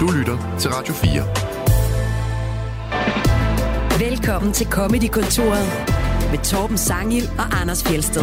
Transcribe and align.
Du 0.00 0.06
lytter 0.18 0.56
til 0.58 0.70
Radio 0.70 0.94
4. 0.94 1.10
Velkommen 4.08 4.52
til 4.52 4.66
Comedy-kontoret 4.66 5.66
med 6.30 6.44
Torben 6.44 6.78
Sangil 6.78 7.22
og 7.38 7.60
Anders 7.60 7.84
Fjelsted. 7.84 8.22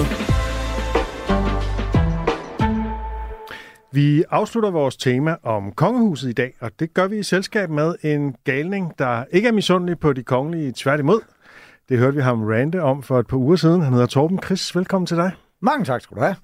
Vi 3.92 4.24
afslutter 4.30 4.72
vores 4.72 4.98
tema 4.98 5.36
om 5.44 5.72
kongehuset 5.72 6.30
i 6.30 6.34
dag, 6.34 6.54
og 6.60 6.72
det 6.80 6.94
gør 6.94 7.08
vi 7.08 7.20
i 7.20 7.24
selskab 7.24 7.70
med 7.70 7.96
en 8.04 8.36
galning, 8.44 8.94
der 9.00 9.24
ikke 9.32 9.48
er 9.48 9.54
misundelig 9.54 10.00
på 10.00 10.14
de 10.14 10.24
kongelige 10.24 10.74
tværtimod. 10.76 11.22
Det 11.90 11.98
hørte 11.98 12.16
vi 12.16 12.22
ham 12.22 12.44
rante 12.44 12.82
om 12.82 13.04
for 13.04 13.20
et 13.20 13.28
par 13.28 13.38
uger 13.38 13.56
siden. 13.56 13.82
Han 13.82 13.94
hedder 13.94 14.08
Torben 14.08 14.40
Chris. 14.46 14.76
Velkommen 14.76 15.06
til 15.06 15.18
dig. 15.18 15.32
Mange 15.62 15.86
tak 15.86 16.02
skal 16.02 16.18
du 16.18 16.22
have. 16.22 16.36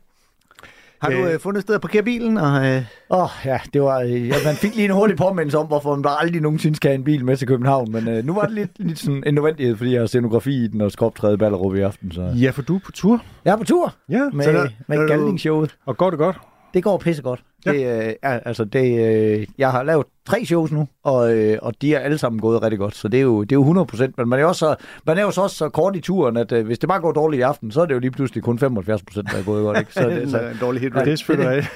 Har 1.01 1.09
du 1.09 1.15
Øh. 1.17 1.33
øh, 1.33 1.39
fundet 1.39 1.57
et 1.59 1.63
sted 1.63 1.75
at 1.75 1.81
parkere 1.81 2.03
bilen? 2.03 2.37
Og, 2.37 2.65
øh, 2.67 2.81
Åh, 3.09 3.23
oh, 3.23 3.29
ja, 3.45 3.59
det 3.73 3.81
var, 3.81 3.99
øh, 3.99 4.27
ja, 4.27 4.35
man 4.45 4.55
fik 4.55 4.75
lige 4.75 4.85
en 4.85 4.91
hurtig 4.91 5.17
påmindelse 5.17 5.57
om, 5.57 5.67
hvorfor 5.67 5.95
man 5.95 6.05
aldrig 6.19 6.41
nogensinde 6.41 6.75
skal 6.75 6.89
have 6.89 6.95
en 6.95 7.03
bil 7.03 7.25
med 7.25 7.37
til 7.37 7.47
København. 7.47 7.91
Men 7.91 8.07
øh, 8.07 8.25
nu 8.25 8.33
var 8.33 8.41
det 8.41 8.51
lidt, 8.51 8.71
lidt 8.79 8.99
sådan 8.99 9.23
en 9.25 9.33
nødvendighed, 9.33 9.75
fordi 9.77 9.93
jeg 9.93 10.01
har 10.01 10.07
scenografi 10.07 10.63
i 10.63 10.67
den 10.67 10.81
og 10.81 10.91
skal 10.91 11.05
optræde 11.05 11.33
i 11.33 11.37
Ballerup 11.37 11.75
i 11.75 11.79
aften. 11.79 12.11
Så. 12.11 12.21
Ja, 12.41 12.49
for 12.49 12.61
du 12.61 12.75
er 12.75 12.79
på 12.85 12.91
tur. 12.91 13.21
Jeg 13.45 13.51
er 13.53 13.57
på 13.57 13.63
tur 13.63 13.93
Ja, 14.09 14.29
med, 14.33 14.43
så 14.45 14.51
der, 14.51 14.67
med 14.87 14.97
du- 14.97 15.07
galningsshowet. 15.07 15.75
Og 15.85 15.97
går 15.97 16.09
det 16.09 16.19
godt? 16.19 16.37
Det 16.73 16.83
går 16.83 16.97
pissegodt. 16.97 17.43
Ja. 17.65 17.71
Det, 17.71 18.07
øh, 18.07 18.13
er, 18.21 18.39
altså, 18.45 18.65
det, 18.65 19.05
øh, 19.39 19.47
jeg 19.57 19.71
har 19.71 19.83
lavet 19.83 20.05
tre 20.27 20.45
shows 20.45 20.71
nu, 20.71 20.87
og, 21.03 21.37
øh, 21.37 21.57
og 21.61 21.73
de 21.81 21.95
er 21.95 21.99
alle 21.99 22.17
sammen 22.17 22.39
gået 22.41 22.61
rigtig 22.63 22.79
godt. 22.79 22.95
Så 22.95 23.07
det 23.07 23.17
er 23.17 23.21
jo, 23.21 23.41
det 23.43 23.51
er 23.51 23.55
jo 23.55 23.61
100 23.61 23.85
procent. 23.85 24.17
Men 24.17 24.29
man 24.29 24.39
er, 24.39 24.45
også, 24.45 24.59
så- 24.59 24.75
man 25.05 25.17
er 25.17 25.21
jo 25.21 25.31
så 25.31 25.41
også 25.41 25.55
så 25.55 25.69
kort 25.69 25.95
i 25.95 25.99
turen, 25.99 26.37
at 26.37 26.51
øh, 26.51 26.65
hvis 26.65 26.79
det 26.79 26.89
bare 26.89 26.99
går 27.01 27.11
dårligt 27.11 27.39
i 27.39 27.41
aften, 27.43 27.71
så 27.71 27.81
er 27.81 27.85
det 27.85 27.93
jo 27.93 27.99
lige 27.99 28.11
pludselig 28.11 28.43
kun 28.43 28.59
75 28.59 29.03
procent, 29.03 29.31
der 29.31 29.37
er 29.37 29.43
gået 29.43 29.63
godt. 29.63 29.79
Ikke? 29.79 29.93
Så, 29.93 30.09
det, 30.09 30.29
så 30.31 30.39
en 30.39 30.57
dårlig 30.61 30.81
hit 30.81 30.95
Ja, 30.95 30.99
det 30.99 31.11
er 31.11 31.15
selvfølgelig 31.15 31.67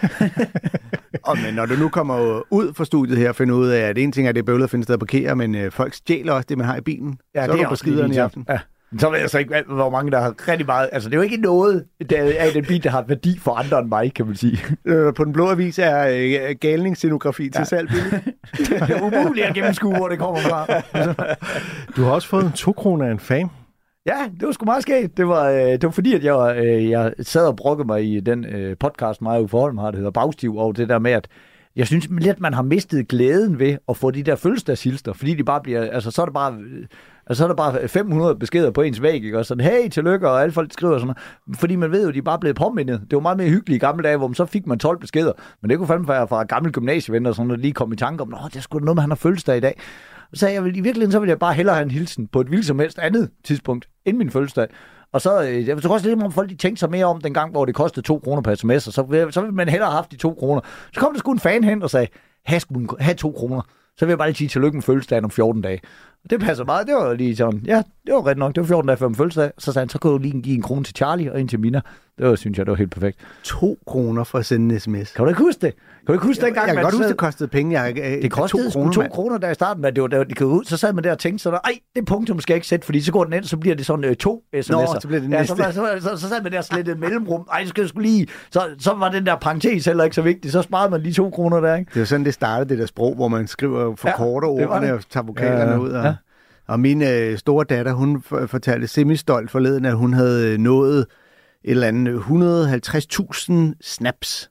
og, 1.24 1.38
men 1.46 1.54
når 1.54 1.66
du 1.66 1.74
nu 1.76 1.90
kommer 1.90 2.42
ud 2.52 2.74
fra 2.74 2.86
studiet 2.86 3.18
her 3.18 3.30
og 3.30 3.36
finder 3.36 3.56
ud 3.56 3.68
af, 3.68 3.82
at 3.82 3.98
en 3.98 4.12
ting 4.12 4.28
er, 4.28 4.30
at 4.30 4.36
det 4.36 4.42
er 4.42 4.46
bøvlet 4.46 4.64
at 4.64 4.70
finde 4.70 4.84
sted 4.84 4.94
at 4.94 5.00
parkere, 5.00 5.36
men 5.36 5.56
øh, 5.56 5.72
folk 5.72 5.94
stjæler 5.94 6.34
også 6.34 6.46
det, 6.50 6.58
man 6.58 6.68
har 6.68 6.78
i 6.78 6.82
bilen. 6.82 7.18
Ja, 7.36 7.46
så 7.46 7.52
det 7.52 7.54
er 7.54 7.56
du 7.58 7.62
er 7.64 7.68
på 7.68 7.72
også 7.72 7.86
lige 7.86 7.94
skiderne 7.96 8.14
i 8.14 8.18
aften. 8.18 8.46
Ja. 8.50 8.60
Så 9.00 9.10
ved 9.10 9.20
jeg 9.20 9.30
så 9.30 9.38
ikke, 9.40 9.64
hvor 9.68 9.90
mange 9.90 10.12
der 10.12 10.20
har 10.20 10.36
rigtig 10.48 10.66
meget... 10.66 10.90
Altså, 10.92 11.10
det 11.10 11.16
er 11.16 11.18
jo 11.18 11.24
ikke 11.24 11.38
noget 11.38 11.86
i 12.00 12.04
den 12.54 12.66
bil, 12.66 12.84
der 12.84 12.90
har 12.90 13.02
værdi 13.08 13.40
for 13.40 13.52
andre 13.52 13.80
end 13.80 13.88
mig, 13.88 14.14
kan 14.14 14.26
man 14.26 14.36
sige. 14.36 14.60
Øh, 14.86 15.14
på 15.14 15.24
den 15.24 15.34
blå 15.34 15.50
avis 15.50 15.80
er 15.80 16.08
øh, 16.08 16.56
galningsscenografi 16.62 17.44
til 17.50 17.60
Ja. 17.60 17.64
salg 17.64 17.90
billigt. 17.90 18.26
Det 18.88 18.96
er 18.96 19.02
umuligt 19.02 19.46
at 19.48 19.54
gennemskue, 19.56 19.98
hvor 19.98 20.08
det 20.08 20.20
kommer 20.20 20.40
fra. 20.40 20.66
Du 21.96 22.04
har 22.04 22.12
også 22.12 22.28
fået 22.28 22.46
en 22.46 22.52
2 22.52 22.72
kroner 22.72 23.06
af 23.08 23.12
en 23.12 23.20
fan. 23.20 23.50
Ja, 24.06 24.18
det 24.40 24.46
var 24.48 24.52
sgu 24.52 24.66
meget 24.66 24.82
skægt. 24.82 25.18
Det 25.18 25.28
var, 25.28 25.50
øh, 25.50 25.58
det 25.60 25.84
var 25.84 25.90
fordi, 25.92 26.14
at 26.14 26.24
jeg, 26.24 26.34
var, 26.34 26.54
øh, 26.54 26.90
jeg 26.90 27.14
sad 27.22 27.48
og 27.48 27.56
brokkede 27.56 27.88
mig 27.88 28.14
i 28.16 28.20
den 28.20 28.46
øh, 28.46 28.78
podcast, 28.78 29.22
mig 29.22 29.38
og 29.38 29.50
Forholm 29.50 29.78
har, 29.78 29.86
det 29.92 29.96
hedder 29.98 30.12
Bagstiv, 30.12 30.58
over 30.58 30.72
det 30.74 30.90
der 30.90 31.00
med, 31.00 31.12
at 31.12 31.28
jeg 31.76 31.88
synes 31.88 32.08
lidt, 32.20 32.40
man 32.40 32.54
har 32.54 32.62
mistet 32.62 33.08
glæden 33.08 33.60
ved 33.60 33.78
at 33.90 33.98
få 33.98 34.12
de 34.12 34.24
der 34.24 34.36
fødselsdagshilster, 34.36 35.14
fordi 35.14 35.34
de 35.36 35.44
bare 35.44 35.62
bliver, 35.62 35.92
altså 35.92 36.12
så 36.12 36.22
er 36.22 36.26
det 36.26 36.34
bare, 36.34 36.54
øh, 36.54 36.86
altså, 37.28 37.42
så 37.42 37.44
er 37.44 37.48
der 37.48 37.56
bare 37.56 37.88
500 37.88 38.36
beskeder 38.36 38.72
på 38.72 38.82
ens 38.82 39.02
væg, 39.02 39.24
ikke? 39.24 39.40
Og 39.40 39.46
sådan, 39.46 39.66
hey, 39.66 39.90
tillykke, 39.90 40.30
og 40.30 40.42
alle 40.42 40.52
folk 40.52 40.74
skriver 40.74 40.98
sådan 40.98 41.16
noget. 41.48 41.60
Fordi 41.60 41.76
man 41.76 41.92
ved 41.92 42.06
jo, 42.06 42.12
de 42.12 42.18
er 42.18 42.22
bare 42.22 42.40
blevet 42.40 42.56
påmindet. 42.56 43.02
Det 43.02 43.16
var 43.16 43.20
meget 43.20 43.38
mere 43.38 43.50
hyggeligt 43.50 43.76
i 43.76 43.86
gamle 43.86 44.04
dage, 44.04 44.18
hvor 44.18 44.28
man 44.28 44.36
så 44.36 44.46
fik 44.46 44.68
man 44.68 44.80
12 44.80 45.00
beskeder. 45.00 45.32
Men 45.62 45.70
det 45.70 45.78
kunne 45.78 45.88
fandme 45.88 46.08
være 46.08 46.28
fra 46.28 46.44
gamle 46.44 46.72
gymnasievenner, 46.72 47.32
sådan, 47.32 47.48
noget, 47.48 47.62
lige 47.62 47.74
kom 47.74 47.94
i 47.94 47.96
tanke 47.96 48.22
om, 48.22 48.30
nå, 48.30 48.38
det 48.46 48.56
er 48.56 48.62
sgu 48.62 48.80
da 48.80 48.84
noget 48.86 48.96
med, 48.96 49.02
han 49.02 49.12
har 49.12 49.16
fødselsdag 49.16 49.58
i 49.58 49.60
dag. 49.60 49.80
Så 50.34 50.48
jeg 50.48 50.64
vil, 50.64 50.78
i 50.78 50.82
virkeligheden, 50.82 51.12
så 51.12 51.20
vil 51.20 51.28
jeg 51.28 51.40
bare 51.40 51.54
hellere 51.54 51.76
have 51.76 51.84
en 51.84 51.92
hilsen 51.92 52.28
på 52.28 52.42
et 52.42 52.48
hvilket 52.48 52.68
som 52.68 52.80
helst 52.80 53.00
andet 53.00 53.30
tidspunkt 53.44 53.88
end 54.06 54.18
min 54.18 54.32
fødselsdag. 54.32 54.68
Og 55.16 55.22
så, 55.22 55.44
øh, 55.44 55.68
jeg 55.68 55.82
tror 55.82 55.94
også 55.94 56.08
lidt 56.10 56.24
om 56.24 56.32
folk, 56.32 56.50
de 56.50 56.56
tænkte 56.56 56.80
sig 56.80 56.90
mere 56.90 57.06
om 57.06 57.22
den 57.22 57.34
gang, 57.34 57.52
hvor 57.52 57.66
det 57.66 57.76
kostede 57.76 58.06
2 58.06 58.20
kroner 58.20 58.42
per 58.42 58.56
sms, 58.56 58.88
og 58.88 58.94
så, 58.94 59.28
så 59.32 59.42
ville 59.42 59.56
man 59.56 59.70
hellere 59.70 59.90
have 59.90 59.96
haft 59.96 60.12
de 60.12 60.18
2 60.18 60.34
kroner. 60.34 60.62
Så 60.94 61.00
kom 61.00 61.14
der 61.14 61.20
sgu 61.20 61.32
en 61.32 61.40
fan 61.40 61.64
hen 61.64 61.84
og 61.84 61.90
sagde, 61.90 62.08
have, 62.46 62.62
have 63.00 63.16
2 63.16 63.32
kroner. 63.32 63.62
Så 64.00 64.06
vil 64.06 64.12
jeg 64.12 64.18
bare 64.18 64.28
lige 64.28 64.38
sige 64.38 64.48
tillykke 64.48 64.78
med 64.78 64.84
fødselsdagen 64.84 65.24
om 65.26 65.32
14 65.32 65.62
dage. 65.62 65.80
Og 66.24 66.30
det 66.30 66.40
passer 66.40 66.66
meget. 66.66 66.88
Det 66.88 66.96
var 66.96 67.14
lige 67.14 67.36
sådan, 67.36 67.62
ja, 67.66 67.82
det 68.06 68.14
var 68.14 68.28
ret 68.28 68.38
nok. 68.38 68.56
Det 68.56 68.62
var 68.62 68.68
14 68.68 68.88
dage 68.88 68.98
før 68.98 69.08
min 69.08 69.16
fødselsdag. 69.16 69.52
Så 69.58 69.72
sagde 69.74 69.82
han, 69.82 69.90
så 69.90 70.00
kunne 70.00 70.14
du 70.14 70.18
lige 70.18 70.42
give 70.42 70.56
en 70.56 70.62
krone 70.62 70.84
til 70.84 70.96
Charlie 70.96 71.32
og 71.34 71.42
en 71.42 71.48
til 71.48 71.60
Mina. 71.60 71.82
Det 72.18 72.28
var, 72.28 72.36
synes 72.36 72.58
jeg, 72.58 72.66
det 72.66 72.72
var 72.72 72.78
helt 72.78 72.92
perfekt. 72.92 73.18
To 73.44 73.78
kroner 73.88 74.24
for 74.24 74.38
at 74.38 74.46
sende 74.46 74.74
en 74.76 74.80
sms. 74.80 75.12
Kan 75.12 75.24
du 75.26 75.30
ikke 75.30 75.42
huske 75.42 75.62
det? 75.62 75.74
Kan 75.76 76.08
du 76.08 76.14
ikke 76.14 76.26
huske 76.26 76.46
dengang, 76.46 76.68
jeg 76.68 76.76
kan 76.76 76.84
godt 76.84 76.94
huske, 76.94 77.04
sad- 77.04 77.10
det 77.10 77.18
kostede 77.18 77.48
penge. 77.50 77.82
Jeg, 77.82 77.98
øh, 77.98 78.22
det 78.22 78.32
kostede 78.32 78.64
to 78.72 78.80
kroner, 78.80 78.92
to 78.92 79.04
kroner 79.12 79.38
der 79.38 79.50
i 79.50 79.54
starten, 79.54 79.82
men 79.82 79.96
det 79.96 80.02
var, 80.02 80.08
det 80.08 80.18
var, 80.20 80.24
det 80.26 80.38
kan 80.38 80.48
ud, 80.48 80.64
så 80.64 80.78
sad 80.78 80.94
man 80.94 81.04
der 81.04 81.12
og 81.12 81.20
tænkte 81.20 81.44
sådan, 81.44 81.60
ej, 81.66 81.72
det 81.96 82.06
punktum 82.06 82.40
skal 82.40 82.54
jeg 82.54 82.58
ikke 82.58 82.68
sætte, 82.68 82.86
fordi 82.86 83.02
så 83.02 83.12
går 83.12 83.24
den 83.24 83.34
ind, 83.34 83.44
så 83.44 83.58
bliver 83.58 83.76
det 83.76 83.86
sådan 83.86 84.06
øh, 84.06 84.16
to 84.16 84.44
sms'er. 84.56 84.72
Nå, 84.72 84.86
så 85.02 85.08
bliver 85.08 85.22
det 85.22 85.32
ja, 85.32 85.38
næste. 85.40 85.56
så, 85.56 85.64
så, 85.74 86.10
så, 86.10 86.18
så, 86.18 86.30
sad 86.30 86.44
man 86.44 86.52
der 86.52 86.62
slet 86.62 86.88
et 86.88 87.00
mellemrum, 87.00 87.48
ej, 87.52 87.66
skal 87.66 87.82
jeg 87.82 87.90
sgu 87.90 88.00
lige, 88.00 88.28
så, 88.52 88.62
så 88.80 88.94
var 88.94 89.10
den 89.12 89.26
der 89.26 89.36
parentes 89.36 89.86
heller 89.86 90.04
ikke 90.04 90.16
så 90.16 90.22
vigtig, 90.22 90.52
så 90.52 90.62
sparede 90.62 90.92
man 90.92 91.02
lige 91.02 91.14
to 91.14 91.30
kroner 91.30 91.60
der, 91.60 91.76
ikke? 91.76 91.90
Det 91.90 91.96
er 91.96 92.00
jo 92.02 92.06
sådan, 92.06 92.26
det 92.26 92.34
startede, 92.34 92.70
det 92.70 92.80
der 92.80 92.86
sprog, 92.86 93.16
hvor 93.16 93.28
man 93.28 93.48
skriver 93.48 93.85
forkorter 93.96 94.48
Ja, 94.48 94.54
det 94.62 94.70
var 94.70 94.76
ordene 94.76 94.94
og 94.94 95.02
tager 95.10 95.24
vokalerne 95.26 95.62
Ja, 95.62 95.72
ja. 95.72 95.78
ud. 95.78 95.90
Og, 95.90 96.04
Ja. 96.06 96.16
og 96.68 96.80
min 96.80 97.02
øh, 97.02 97.38
store 97.38 97.66
datter, 97.70 97.94
hun 97.94 98.22
fortalte 98.48 98.88
semistolt 98.88 99.52
forleden, 99.52 99.86
at 99.86 99.96
hun 99.96 100.14
havde 100.14 100.52
øh, 100.54 100.58
nået 100.58 101.00
et 101.00 101.06
eller 101.72 101.88
andet 101.88 102.20
150.000 102.20 103.54
snaps. 103.82 104.50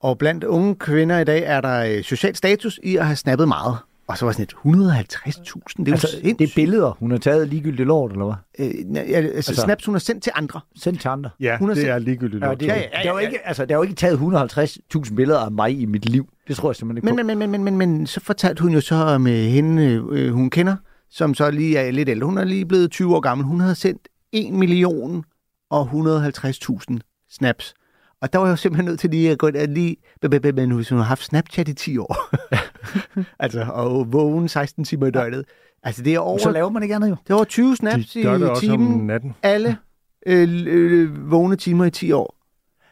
Og 0.00 0.18
blandt 0.18 0.44
unge 0.44 0.74
kvinder 0.74 1.18
i 1.18 1.24
dag 1.24 1.42
er 1.46 1.60
der 1.60 1.96
øh, 1.96 2.02
social 2.02 2.34
status 2.36 2.80
i 2.82 2.96
at 2.96 3.06
have 3.06 3.16
snappet 3.16 3.48
meget. 3.48 3.76
Og 4.08 4.18
så 4.18 4.24
var 4.24 4.32
sådan 4.32 4.42
et 4.42 4.52
150.000. 4.52 5.72
Det 5.78 5.88
er 5.88 5.92
Altså, 5.92 6.16
jo 6.24 6.34
det 6.38 6.50
er 6.50 6.52
billeder, 6.54 6.96
hun 6.98 7.10
har 7.10 7.18
taget 7.18 7.48
ligegyldigt 7.48 7.86
lort, 7.86 8.10
eller 8.12 8.24
hvad? 8.24 8.66
Øh, 8.66 8.96
ja, 8.96 9.00
altså, 9.00 9.32
Altså- 9.36 9.54
snaps, 9.54 9.84
hun 9.84 9.94
har 9.94 9.98
sendt 10.00 10.22
til 10.22 10.32
andre. 10.34 10.60
Sendt 10.82 11.00
til 11.00 11.08
andre. 11.08 11.30
Ja, 11.40 11.56
Hun 11.58 11.68
har 11.68 11.74
det 11.74 11.82
set- 11.82 11.90
er 11.90 11.98
ligegyldigt. 11.98 12.42
Ja, 12.42 12.48
lort. 12.48 12.60
det, 12.60 12.66
Ja, 12.66 12.74
ja, 12.74 12.80
ja, 12.80 12.88
ja, 12.92 12.98
ja, 12.98 13.02
der, 13.04 13.08
er 13.10 13.12
jo 13.14 13.18
ja. 13.18 13.26
ikke, 13.26 13.46
altså, 13.48 13.64
der 13.66 13.74
er 13.74 13.78
jo 13.78 13.82
ikke 13.82 13.94
taget 13.94 14.18
150.000 14.18 15.14
billeder 15.14 15.38
af 15.40 15.52
mig 15.52 15.80
i 15.80 15.84
mit 15.84 16.08
liv. 16.08 16.28
Det 16.48 16.56
tror 16.56 16.70
jeg 16.70 16.76
simpelthen 16.76 16.96
ikke 16.96 17.16
Men, 17.16 17.24
på. 17.24 17.26
men, 17.26 17.38
men, 17.38 17.50
men, 17.50 17.64
men, 17.64 17.76
men, 17.76 18.06
så 18.06 18.20
fortalte 18.20 18.62
hun 18.62 18.72
jo 18.72 18.80
så 18.80 18.94
om 18.94 19.26
øh, 19.26 19.32
hende, 19.32 20.04
øh, 20.10 20.32
hun 20.32 20.50
kender, 20.50 20.76
som 21.10 21.34
så 21.34 21.50
lige 21.50 21.78
er 21.78 21.90
lidt 21.90 22.08
ældre. 22.08 22.26
Hun 22.26 22.38
er 22.38 22.44
lige 22.44 22.66
blevet 22.66 22.90
20 22.90 23.16
år 23.16 23.20
gammel. 23.20 23.46
Hun 23.46 23.60
havde 23.60 23.74
sendt 23.74 24.08
1 24.32 24.52
million 24.52 25.24
og 25.70 25.88
150.000 25.92 26.98
snaps. 27.30 27.74
Og 28.20 28.32
der 28.32 28.38
var 28.38 28.46
jeg 28.46 28.50
jo 28.50 28.56
simpelthen 28.56 28.84
nødt 28.84 29.00
til 29.00 29.10
lige 29.10 29.30
at 29.30 29.38
gå 29.38 29.46
ind 29.46 29.56
og 29.56 29.68
lige... 29.68 29.96
Men 30.54 30.70
hvis 30.70 30.88
hun 30.88 30.98
har 30.98 31.04
haft 31.04 31.24
Snapchat 31.24 31.68
i 31.68 31.74
10 31.74 31.98
år, 31.98 32.16
altså, 33.44 33.66
og 33.72 34.12
vågen 34.12 34.48
16 34.48 34.84
timer 34.84 35.06
i 35.06 35.10
døgnet, 35.10 35.44
altså 35.82 36.02
det 36.02 36.14
er 36.14 36.18
over, 36.18 36.38
så 36.38 36.50
laver 36.50 36.70
man 36.70 36.82
ikke 36.82 36.94
andet 36.94 37.08
jo. 37.10 37.16
det 37.24 37.30
er 37.30 37.34
over 37.34 37.44
20 37.44 37.76
snaps 37.76 38.12
De 38.12 38.20
i 38.20 38.60
timen. 38.60 39.10
Alle 39.42 39.76
øh, 40.26 40.64
øh, 40.66 41.30
vågne 41.30 41.56
timer 41.56 41.84
i 41.84 41.90
10 41.90 42.12
år. 42.12 42.35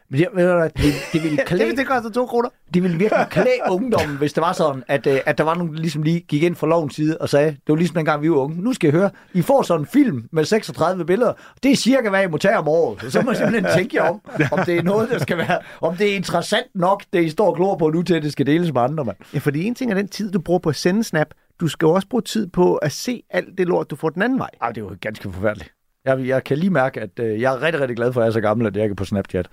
Men 0.09 0.19
det, 0.19 0.27
ved 0.33 0.51
du 0.53 0.63
det, 0.63 0.93
det 1.13 1.23
ville 1.23 1.37
klæde, 1.47 1.69
Det, 1.69 1.77
det 1.77 1.87
koster 1.87 2.09
2 2.09 2.25
kroner. 2.25 2.49
det 2.73 2.83
ville 2.83 2.97
virkelig 2.97 3.27
klæde 3.31 3.47
ungdommen, 3.69 4.17
hvis 4.17 4.33
det 4.33 4.41
var 4.41 4.53
sådan, 4.53 4.83
at, 4.87 5.07
øh, 5.07 5.19
at 5.25 5.37
der 5.37 5.43
var 5.43 5.55
nogen, 5.55 5.73
der 5.73 5.79
ligesom 5.79 6.03
lige 6.03 6.19
gik 6.19 6.43
ind 6.43 6.55
fra 6.55 6.67
lovens 6.67 6.95
side 6.95 7.17
og 7.17 7.29
sagde, 7.29 7.47
det 7.51 7.59
var 7.67 7.75
ligesom 7.75 7.95
dengang 7.95 8.21
vi 8.21 8.29
var 8.29 8.35
unge, 8.37 8.61
nu 8.61 8.73
skal 8.73 8.87
I 8.89 8.91
høre, 8.91 9.09
I 9.33 9.41
får 9.41 9.61
sådan 9.61 9.81
en 9.81 9.87
film 9.87 10.25
med 10.31 10.45
36 10.45 11.05
billeder, 11.05 11.33
det 11.63 11.71
er 11.71 11.75
cirka, 11.75 12.09
hvad 12.09 12.23
I 12.23 12.27
må 12.27 12.37
tage 12.37 12.57
om 12.57 12.67
året. 12.67 13.11
Så 13.13 13.21
må 13.21 13.31
I 13.31 13.35
simpelthen 13.35 13.71
tænke 13.77 13.95
jer 13.95 14.09
om, 14.09 14.21
om 14.51 14.59
det 14.65 14.75
er 14.77 14.83
noget, 14.83 15.09
der 15.09 15.19
skal 15.19 15.37
være, 15.37 15.59
om 15.81 15.95
det 15.97 16.11
er 16.11 16.15
interessant 16.15 16.67
nok, 16.75 17.03
det 17.13 17.23
I 17.23 17.29
står 17.29 17.47
og 17.49 17.55
glor 17.55 17.77
på 17.77 17.89
nu 17.89 18.03
til, 18.03 18.13
at 18.13 18.23
det 18.23 18.31
skal 18.31 18.45
deles 18.45 18.73
med 18.73 18.81
andre, 18.81 19.05
mand. 19.05 19.17
Ja, 19.33 19.39
fordi 19.39 19.63
en 19.63 19.75
ting 19.75 19.91
er 19.91 19.95
den 19.95 20.07
tid, 20.07 20.31
du 20.31 20.39
bruger 20.39 20.59
på 20.59 20.69
at 20.69 20.75
sende 20.75 21.03
snap. 21.03 21.27
Du 21.59 21.67
skal 21.67 21.87
også 21.87 22.07
bruge 22.07 22.21
tid 22.21 22.47
på 22.47 22.75
at 22.75 22.91
se 22.91 23.23
alt 23.29 23.57
det 23.57 23.67
lort, 23.67 23.91
du 23.91 23.95
får 23.95 24.09
den 24.09 24.21
anden 24.21 24.39
vej. 24.39 24.49
Ej, 24.61 24.69
det 24.71 24.77
er 24.77 24.81
jo 24.85 24.95
ganske 25.01 25.31
forfærdeligt. 25.31 25.74
Jeg, 26.05 26.27
jeg 26.27 26.43
kan 26.43 26.57
lige 26.57 26.69
mærke, 26.69 27.01
at 27.01 27.19
øh, 27.19 27.41
jeg 27.41 27.53
er 27.53 27.61
rigtig, 27.61 27.81
rigtig 27.81 27.95
glad 27.95 28.13
for, 28.13 28.21
at 28.21 28.23
jeg 28.23 28.29
er 28.29 28.33
så 28.33 28.41
gammel, 28.41 28.67
at 28.67 28.75
jeg 28.75 28.83
ikke 28.83 28.93
er 28.93 28.95
på 28.95 29.05
Snapchat. 29.05 29.47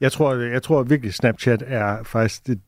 Jeg 0.00 0.12
tror, 0.12 0.34
jeg 0.34 0.62
tror 0.62 0.82
virkelig, 0.82 1.14
Snapchat 1.14 1.62
er 1.66 2.02
faktisk 2.02 2.46
det, 2.46 2.60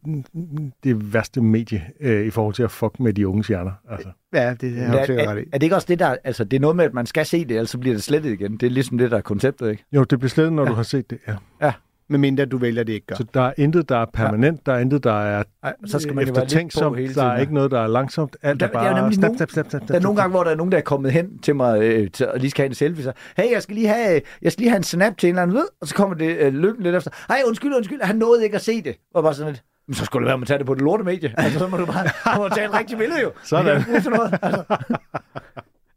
det 0.85 1.13
værste 1.15 1.41
medie 1.41 1.83
øh, 2.01 2.27
i 2.27 2.31
forhold 2.31 2.55
til 2.55 2.63
at 2.63 2.71
fuck 2.71 3.01
med 3.01 3.13
de 3.13 3.29
unge 3.29 3.45
hjerner. 3.49 3.73
Altså. 3.91 4.09
Ja, 4.35 4.55
det 4.61 4.79
er 4.79 4.83
er, 4.83 4.97
jeg 4.97 5.07
sikkert 5.07 5.29
er, 5.29 5.37
i. 5.37 5.45
er, 5.53 5.59
det 5.59 5.63
ikke 5.63 5.77
også 5.77 5.87
det 5.91 5.99
der, 5.99 6.17
altså 6.25 6.45
det 6.45 6.57
er 6.57 6.61
noget 6.61 6.77
med, 6.77 6.85
at 6.85 6.95
man 6.95 7.07
skal 7.07 7.27
se 7.27 7.45
det, 7.45 7.51
ellers 7.51 7.71
så 7.71 7.79
bliver 7.79 7.95
det 7.95 8.03
slettet 8.03 8.33
igen. 8.33 8.57
Det 8.57 8.67
er 8.67 8.71
ligesom 8.71 8.99
det, 8.99 9.11
der 9.11 9.17
er 9.17 9.21
konceptet, 9.21 9.71
ikke? 9.71 9.85
Jo, 9.93 10.05
det 10.05 10.19
bliver 10.19 10.31
slettet, 10.31 10.53
når 10.53 10.63
ja. 10.63 10.69
du 10.69 10.75
har 10.75 10.83
set 10.83 11.11
det. 11.11 11.19
Ja. 11.61 11.73
Medmindre 12.11 12.45
du 12.45 12.59
vælger 12.59 12.83
det 12.85 12.93
ikke 12.93 13.07
gør. 13.07 13.15
Så 13.17 13.25
der 13.35 13.41
er 13.41 13.53
intet, 13.57 13.89
der 13.89 13.97
er 13.97 14.05
permanent, 14.15 14.67
der 14.67 14.73
er 14.73 14.79
intet, 14.79 15.05
der 15.05 15.23
er 15.23 15.43
Ej, 15.63 15.73
så 15.87 15.99
skal 15.99 16.15
man 16.15 16.25
eftertænksomt, 16.29 16.97
hele 16.97 17.09
der 17.15 17.21
tiden. 17.21 17.29
er 17.29 17.37
ikke 17.41 17.55
noget, 17.55 17.71
der 17.71 17.81
er 17.81 17.87
langsomt. 17.87 18.37
Alt 18.43 18.61
Der- 18.61 18.67
er 18.67 18.71
der 18.73 18.79
er 18.79 18.83
bare 18.83 19.13
snap, 19.13 19.23
nogen- 19.23 19.39
snap, 19.39 19.51
snap, 19.51 19.71
snap, 19.71 19.89
Der 19.89 19.95
er 19.95 20.01
nogle 20.01 20.17
gange, 20.21 20.31
hvor 20.31 20.45
der 20.45 20.51
er 20.51 20.55
nogen, 20.57 20.73
der 20.73 20.79
er 20.79 20.83
kommet 20.83 21.13
hen 21.13 21.39
til 21.39 21.57
mig 21.57 21.83
øh, 21.83 22.11
til, 22.11 22.29
og 22.29 22.39
lige 22.39 22.51
skal 22.51 22.63
have 22.63 22.69
en 22.69 22.75
selfie, 22.75 23.05
så 23.05 23.13
hey, 23.37 23.53
jeg 23.53 23.63
skal 23.63 23.75
lige 23.75 23.89
have, 23.89 24.21
jeg 24.43 24.53
skal 24.53 24.61
lige 24.63 24.71
have 24.71 24.77
en 24.77 24.83
snap 24.83 25.19
til 25.19 25.27
en 25.29 25.35
eller 25.35 25.43
anden 25.43 25.57
ved, 25.57 25.67
og 25.81 25.89
så 25.89 25.95
kommer 25.95 26.17
det 26.17 26.37
øh, 26.37 26.55
lykken 26.55 26.83
lidt 26.83 26.95
efter. 26.97 27.11
Hej, 27.29 27.43
undskyld, 27.47 27.75
undskyld, 27.77 28.03
han 28.03 28.17
nåede 28.17 28.45
ikke 28.45 28.57
at 28.57 28.63
se 28.63 28.83
det. 28.83 28.97
Og 29.15 29.23
bare 29.23 29.35
sådan 29.35 29.53
lidt, 29.53 29.63
men 29.89 29.95
så 29.95 30.05
skulle 30.05 30.21
det 30.23 30.27
være, 30.27 30.35
at 30.35 30.41
man 30.41 30.47
tager 30.47 30.59
det 30.59 30.67
på 30.67 30.75
det 30.75 30.83
lorte 30.83 31.05
medie. 31.05 31.35
Altså, 31.39 31.59
så 31.59 31.69
må 31.69 31.77
du 31.77 31.87
bare 31.87 32.37
må 32.39 32.49
du 32.49 32.55
tage 32.55 32.67
et 32.67 32.75
rigtigt 32.75 32.99
billede 32.99 33.21
jo. 33.23 33.31
Sådan. 33.45 33.83
Bruge 33.85 34.01
til 34.01 34.11
noget. 34.11 34.39
Altså, 34.43 34.63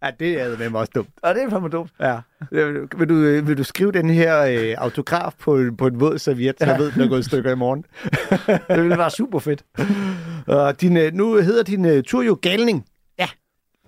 Ja, 0.04 0.12
det 0.20 0.42
er 0.42 0.70
med 0.70 0.80
også 0.80 0.92
dumt. 0.96 1.10
og 1.22 1.36
det 1.36 1.44
er 1.44 1.50
fandme 1.50 1.70
dumt. 1.70 1.92
Ja. 2.02 2.18
Vil 2.98 3.10
du, 3.10 3.16
øh, 3.16 3.48
vil 3.48 3.58
du 3.58 3.64
skrive 3.64 3.92
den 3.92 4.10
her 4.10 4.42
øh, 4.44 4.76
autograf 4.78 5.34
på, 5.40 5.60
på 5.78 5.88
en 5.88 6.00
våd 6.00 6.18
serviet, 6.18 6.56
så 6.60 6.66
jeg 6.66 6.80
ved, 6.80 6.92
den 6.92 7.02
er 7.02 7.08
gået 7.08 7.20
i 7.20 7.24
stykker 7.24 7.52
i 7.52 7.56
morgen? 7.56 7.86
Det 8.76 8.84
ville 8.84 8.98
være 8.98 9.12
super 9.12 9.40
fedt. 9.40 9.64
Og 10.48 10.82
din, 10.82 10.98
øh, 10.98 11.14
nu 11.14 11.36
hedder 11.36 11.64
din 11.64 11.86
øh, 11.86 12.04
tur 12.04 12.24
jo 12.24 12.38
Galning. 12.42 12.86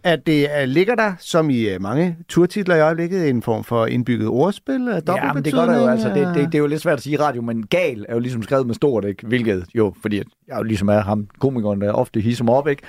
At 0.06 0.28
det 0.28 0.58
er, 0.58 0.66
ligger 0.66 0.96
der, 0.96 1.14
som 1.20 1.50
i 1.50 1.70
øh, 1.70 1.82
mange 1.82 2.18
turtitler 2.28 2.76
i 2.76 2.82
øjeblikket, 2.82 3.30
en 3.30 3.42
form 3.42 3.64
for 3.64 3.86
indbygget 3.86 4.28
ordspil 4.28 4.90
af 4.90 5.02
Ja, 5.08 5.34
men 5.34 5.46
det 5.46 5.54
gør 5.54 5.66
der 5.66 5.82
jo 5.82 5.88
altså. 5.88 6.10
Det, 6.10 6.28
det, 6.36 6.46
det, 6.46 6.56
er 6.56 6.60
jo 6.60 6.68
lidt 6.68 6.82
svært 6.82 6.98
at 6.98 7.04
sige 7.04 7.14
i 7.14 7.18
radio, 7.18 7.42
men 7.42 7.66
gal 7.68 8.06
er 8.10 8.14
jo 8.14 8.20
ligesom 8.20 8.44
skrevet 8.44 8.68
med 8.68 8.76
stort, 8.76 9.06
ikke? 9.06 9.28
Hvilket 9.28 9.66
jo, 9.76 9.94
fordi 10.02 10.18
jeg 10.48 10.58
jo 10.58 10.64
ligesom 10.64 10.88
er 10.88 11.00
ham, 11.00 11.28
komikeren, 11.40 11.82
der 11.82 11.92
ofte 11.92 12.20
hisser 12.20 12.44
mig 12.44 12.54
op, 12.54 12.68
ikke? 12.68 12.82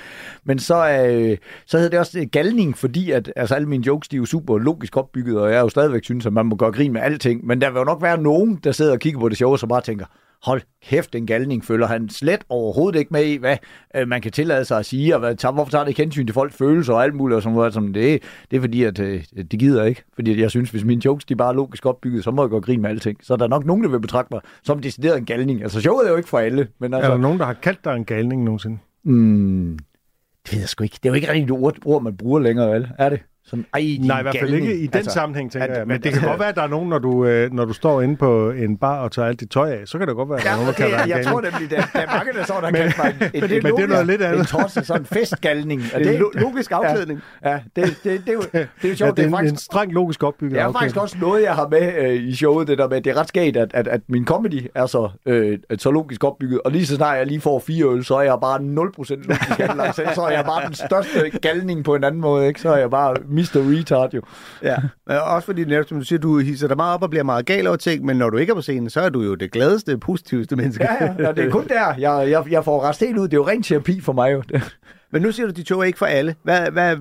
Men 0.44 0.58
så, 0.58 0.90
øh, 0.90 1.36
så 1.66 1.76
hedder 1.76 1.90
det 1.90 1.98
også 1.98 2.20
øh, 2.20 2.26
galning, 2.32 2.78
fordi 2.78 3.10
at 3.10 3.32
altså, 3.36 3.54
alle 3.54 3.68
mine 3.68 3.86
jokes, 3.86 4.08
de 4.08 4.16
er 4.16 4.18
jo 4.18 4.24
super 4.24 4.58
logisk 4.58 4.96
opbygget, 4.96 5.40
og 5.40 5.50
jeg 5.50 5.56
er 5.56 5.62
jo 5.62 5.68
stadigvæk 5.68 6.04
synes, 6.04 6.26
at 6.26 6.32
man 6.32 6.46
må 6.46 6.56
gøre 6.56 6.72
grin 6.72 6.92
med 6.92 7.00
alting. 7.00 7.46
Men 7.46 7.60
der 7.60 7.70
vil 7.70 7.78
jo 7.78 7.84
nok 7.84 8.02
være 8.02 8.22
nogen, 8.22 8.60
der 8.64 8.72
sidder 8.72 8.92
og 8.92 8.98
kigger 8.98 9.20
på 9.20 9.28
det 9.28 9.36
show, 9.36 9.50
og 9.52 9.58
så 9.58 9.66
bare 9.66 9.80
tænker, 9.80 10.06
hold 10.42 10.62
kæft, 10.84 11.14
en 11.14 11.26
galning 11.26 11.64
følger 11.64 11.86
han 11.86 12.08
slet 12.08 12.44
overhovedet 12.48 12.98
ikke 12.98 13.12
med 13.12 13.24
i, 13.24 13.36
hvad 13.36 13.56
øh, 13.96 14.08
man 14.08 14.20
kan 14.20 14.32
tillade 14.32 14.64
sig 14.64 14.78
at 14.78 14.86
sige, 14.86 15.14
og 15.14 15.20
hvad, 15.20 15.36
tager, 15.36 15.52
hvorfor 15.52 15.70
tager 15.70 15.84
det 15.84 15.88
ikke 15.88 16.02
hensyn 16.02 16.26
til 16.26 16.34
folks 16.34 16.56
følelser 16.56 16.94
og 16.94 17.02
alt 17.02 17.14
muligt, 17.14 17.36
og 17.36 17.42
sådan 17.42 17.56
noget. 17.56 17.74
Sådan, 17.74 17.94
det, 17.94 18.22
det 18.50 18.56
er 18.56 18.60
fordi, 18.60 18.82
at 18.82 18.98
øh, 18.98 19.24
det 19.50 19.58
gider 19.58 19.84
ikke. 19.84 20.02
Fordi 20.14 20.32
at 20.32 20.38
jeg 20.38 20.50
synes, 20.50 20.70
hvis 20.70 20.84
mine 20.84 21.02
jokes 21.04 21.24
de 21.24 21.32
er 21.32 21.36
bare 21.36 21.54
logisk 21.54 21.86
opbygget, 21.86 22.24
så 22.24 22.30
må 22.30 22.42
jeg 22.42 22.50
gå 22.50 22.60
grin 22.60 22.80
med 22.80 22.90
alting. 22.90 23.18
Så 23.22 23.32
er 23.32 23.36
der 23.36 23.48
nok 23.48 23.66
nogen, 23.66 23.82
der 23.82 23.88
vil 23.90 24.00
betragte 24.00 24.34
mig 24.34 24.40
som 24.62 24.80
decideret 24.80 25.18
en 25.18 25.24
galning. 25.24 25.62
Altså, 25.62 25.80
showet 25.80 26.06
er 26.06 26.10
jo 26.10 26.16
ikke 26.16 26.28
for 26.28 26.38
alle. 26.38 26.68
Men 26.78 26.94
altså, 26.94 27.10
Er 27.10 27.14
der 27.14 27.22
nogen, 27.22 27.38
der 27.38 27.44
har 27.44 27.52
kaldt 27.54 27.84
dig 27.84 27.96
en 27.96 28.04
galning 28.04 28.44
nogensinde? 28.44 28.78
mm, 29.04 29.78
det 30.46 30.52
ved 30.52 30.60
jeg 30.60 30.68
sgu 30.68 30.84
ikke. 30.84 30.98
Det 31.02 31.08
er 31.08 31.10
jo 31.10 31.14
ikke 31.14 31.28
rigtig 31.28 31.44
et 31.44 31.50
ord, 31.50 31.76
ord 31.84 32.02
man 32.02 32.16
bruger 32.16 32.40
længere, 32.40 32.72
vel? 32.74 32.88
Er 32.98 33.08
det? 33.08 33.20
Sådan, 33.46 33.66
ej, 33.74 33.80
din 33.80 34.00
Nej, 34.06 34.18
i 34.18 34.22
hvert 34.22 34.36
fald 34.40 34.54
ikke 34.54 34.76
i 34.78 34.86
den 34.86 34.96
altså, 34.96 35.10
sammenhæng, 35.12 35.52
tænker 35.52 35.68
at- 35.68 35.78
jeg. 35.78 35.86
Men 35.86 36.02
det 36.02 36.12
kan 36.12 36.22
godt 36.28 36.38
være, 36.40 36.48
at 36.48 36.54
der 36.56 36.62
er 36.62 36.66
nogen, 36.68 36.88
når 36.88 36.98
du, 36.98 37.24
øh, 37.26 37.52
når 37.52 37.64
du 37.64 37.72
står 37.72 38.02
inde 38.02 38.16
på 38.16 38.50
en 38.50 38.76
bar 38.76 38.98
og 39.00 39.12
tager 39.12 39.28
alt 39.28 39.40
dit 39.40 39.50
tøj 39.50 39.70
af, 39.70 39.80
så 39.84 39.98
kan 39.98 40.08
det 40.08 40.16
godt 40.16 40.28
være, 40.28 40.38
at 40.38 40.44
der 40.44 40.50
er 40.50 40.54
Ja, 40.54 40.58
nogen, 40.60 40.66
der 40.66 40.72
det, 40.72 40.90
kalder 40.90 40.96
dig 41.04 41.12
en 41.12 41.16
jeg, 41.18 41.26
tror 41.26 41.40
nemlig, 41.40 41.70
der, 41.70 41.76
der 41.92 41.98
er 42.00 42.16
mange, 42.16 42.32
der 42.32 42.44
så, 42.44 42.52
der 42.62 42.70
Men- 42.70 42.74
kan 42.74 42.92
mig 42.98 43.08
en, 43.34 43.40
men 43.40 43.50
det- 43.50 43.62
men 43.62 43.76
det 43.76 43.82
er 43.82 43.86
noget 43.88 44.06
lidt 44.06 44.22
andet. 44.22 44.40
En 44.40 44.46
torse, 44.46 44.84
sådan 44.84 45.02
en 45.02 45.06
festgalning. 45.06 45.82
Og 45.94 46.00
Det 46.00 46.14
er 46.14 46.18
lo- 46.18 46.30
logisk 46.34 46.70
afklædning. 46.72 47.20
Ja, 47.44 47.50
ja 47.50 47.58
det, 47.76 47.84
det, 48.04 48.20
det, 48.26 48.28
er 48.28 48.32
jo, 48.32 48.40
det 48.40 48.54
er 48.54 48.66
jo 48.84 48.88
Ja, 48.88 48.94
sjovt. 48.94 48.98
det 48.98 49.02
er 49.08 49.12
det 49.14 49.18
er 49.22 49.22
en, 49.26 49.28
en 49.28 49.32
faktisk, 49.50 49.64
strengt 49.64 49.94
logisk 49.94 50.22
opbygget 50.22 50.54
det 50.54 50.62
er 50.62 50.72
faktisk 50.72 50.96
også 50.96 51.16
noget, 51.20 51.42
jeg 51.42 51.54
har 51.54 51.68
med 51.68 51.92
øh, 51.98 52.14
i 52.14 52.34
showet, 52.34 52.68
det 52.68 52.78
der 52.78 52.88
med, 52.88 53.00
det 53.00 53.10
er 53.10 53.16
ret 53.20 53.28
skægt, 53.28 53.56
at, 53.56 53.70
at, 53.74 53.88
at 53.88 54.00
min 54.08 54.24
comedy 54.26 54.66
er 54.74 54.86
så, 54.86 55.08
øh, 55.26 55.58
så 55.78 55.90
logisk 55.90 56.24
opbygget, 56.24 56.60
og 56.64 56.70
lige 56.72 56.86
så 56.86 56.96
snart 56.96 57.18
jeg 57.18 57.26
lige 57.26 57.40
får 57.40 57.58
fire 57.58 57.84
øl, 57.86 58.04
så 58.04 58.14
er 58.14 58.22
jeg 58.22 58.38
bare 58.40 58.58
0% 58.58 58.62
logisk 58.64 59.60
anlagt, 59.60 59.94
så 60.14 60.22
er 60.22 60.30
jeg 60.30 60.44
bare 60.44 60.66
den 60.66 60.74
største 60.74 61.30
galning 61.42 61.84
på 61.84 61.94
en 61.94 62.04
anden 62.04 62.20
måde, 62.20 62.46
ikke? 62.48 62.60
så 62.60 62.68
er 62.70 62.76
jeg 62.76 62.90
bare 62.90 63.14
Mr. 63.36 63.78
Retard 63.78 64.14
jo. 64.14 64.22
Ja, 64.62 64.76
også 65.18 65.46
fordi 65.46 65.64
netop, 65.64 65.88
som 65.88 65.98
du 65.98 66.04
siger, 66.04 66.18
du 66.18 66.38
hisser 66.38 66.68
dig 66.68 66.76
meget 66.76 66.94
op 66.94 67.02
og 67.02 67.10
bliver 67.10 67.22
meget 67.22 67.46
gal 67.46 67.66
over 67.66 67.76
ting, 67.76 68.04
men 68.04 68.16
når 68.16 68.30
du 68.30 68.36
ikke 68.36 68.50
er 68.50 68.54
på 68.54 68.62
scenen, 68.62 68.90
så 68.90 69.00
er 69.00 69.08
du 69.08 69.22
jo 69.22 69.34
det 69.34 69.52
gladeste, 69.52 69.98
positivste 69.98 70.56
menneske. 70.56 70.84
Ja, 71.00 71.14
ja, 71.18 71.32
det 71.32 71.44
er 71.44 71.50
kun 71.50 71.68
der, 71.68 71.94
jeg, 71.98 72.30
jeg, 72.30 72.44
jeg 72.50 72.64
får 72.64 72.88
rest 72.88 73.00
helt 73.00 73.18
ud. 73.18 73.24
Det 73.24 73.32
er 73.32 73.36
jo 73.36 73.46
ren 73.48 73.62
terapi 73.62 74.00
for 74.00 74.12
mig 74.12 74.32
jo. 74.32 74.42
Men 75.12 75.22
nu 75.22 75.32
siger 75.32 75.46
du, 75.46 75.50
at 75.50 75.56
de 75.56 75.62
to 75.62 75.80
er 75.80 75.84
ikke 75.84 75.98
for 75.98 76.06
alle. 76.06 76.34
Hvad, 76.42 76.70
hvad, 76.70 76.96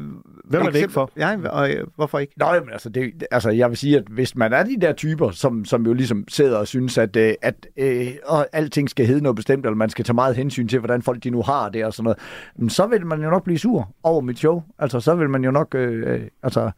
Hvem 0.49 0.61
er 0.61 0.65
det 0.69 0.75
ikke 0.75 0.93
for? 0.93 1.11
Ja, 1.17 1.37
og 1.49 1.71
øh, 1.71 1.87
hvorfor 1.95 2.19
ikke? 2.19 2.33
Nå, 2.37 2.45
jamen, 2.53 2.69
altså, 2.71 2.89
det, 2.89 3.23
altså, 3.31 3.49
jeg 3.49 3.69
vil 3.69 3.77
sige, 3.77 3.97
at 3.97 4.03
hvis 4.09 4.35
man 4.35 4.53
er 4.53 4.63
de 4.63 4.77
der 4.81 4.93
typer, 4.93 5.31
som, 5.31 5.65
som 5.65 5.85
jo 5.85 5.93
ligesom 5.93 6.23
sidder 6.27 6.57
og 6.57 6.67
synes, 6.67 6.97
at, 6.97 7.15
øh, 7.15 7.33
at 7.41 7.67
øh, 7.77 8.07
og 8.25 8.47
alting 8.53 8.89
skal 8.89 9.05
hedde 9.05 9.21
noget 9.21 9.35
bestemt, 9.35 9.65
eller 9.65 9.75
man 9.75 9.89
skal 9.89 10.05
tage 10.05 10.15
meget 10.15 10.35
hensyn 10.35 10.67
til, 10.67 10.79
hvordan 10.79 11.01
folk 11.01 11.23
de 11.23 11.29
nu 11.29 11.41
har 11.41 11.69
det 11.69 11.85
og 11.85 11.93
sådan 11.93 12.03
noget, 12.03 12.17
men 12.57 12.69
så 12.69 12.87
vil 12.87 13.05
man 13.05 13.23
jo 13.23 13.29
nok 13.29 13.43
blive 13.43 13.59
sur 13.59 13.93
over 14.03 14.21
mit 14.21 14.37
show. 14.39 14.63
Altså, 14.79 14.99
så 14.99 15.15
vil 15.15 15.29
man 15.29 15.43
jo 15.43 15.51
nok 15.51 15.75
øh, 15.75 16.13
øh, 16.13 16.21
altså, 16.43 16.71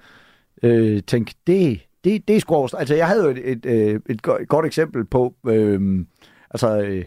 øh, 0.63 1.01
tænke, 1.07 1.35
det, 1.47 1.79
det, 2.03 2.27
det 2.27 2.35
er 2.37 2.43
over- 2.47 2.75
Altså, 2.75 2.95
jeg 2.95 3.07
havde 3.07 3.23
jo 3.23 3.29
et, 3.29 3.51
et, 3.51 3.65
øh, 3.65 3.99
et, 4.09 4.21
et 4.41 4.47
godt 4.47 4.65
eksempel 4.65 5.05
på, 5.05 5.33
øh, 5.47 6.05
altså... 6.51 6.81
Øh, 6.81 7.05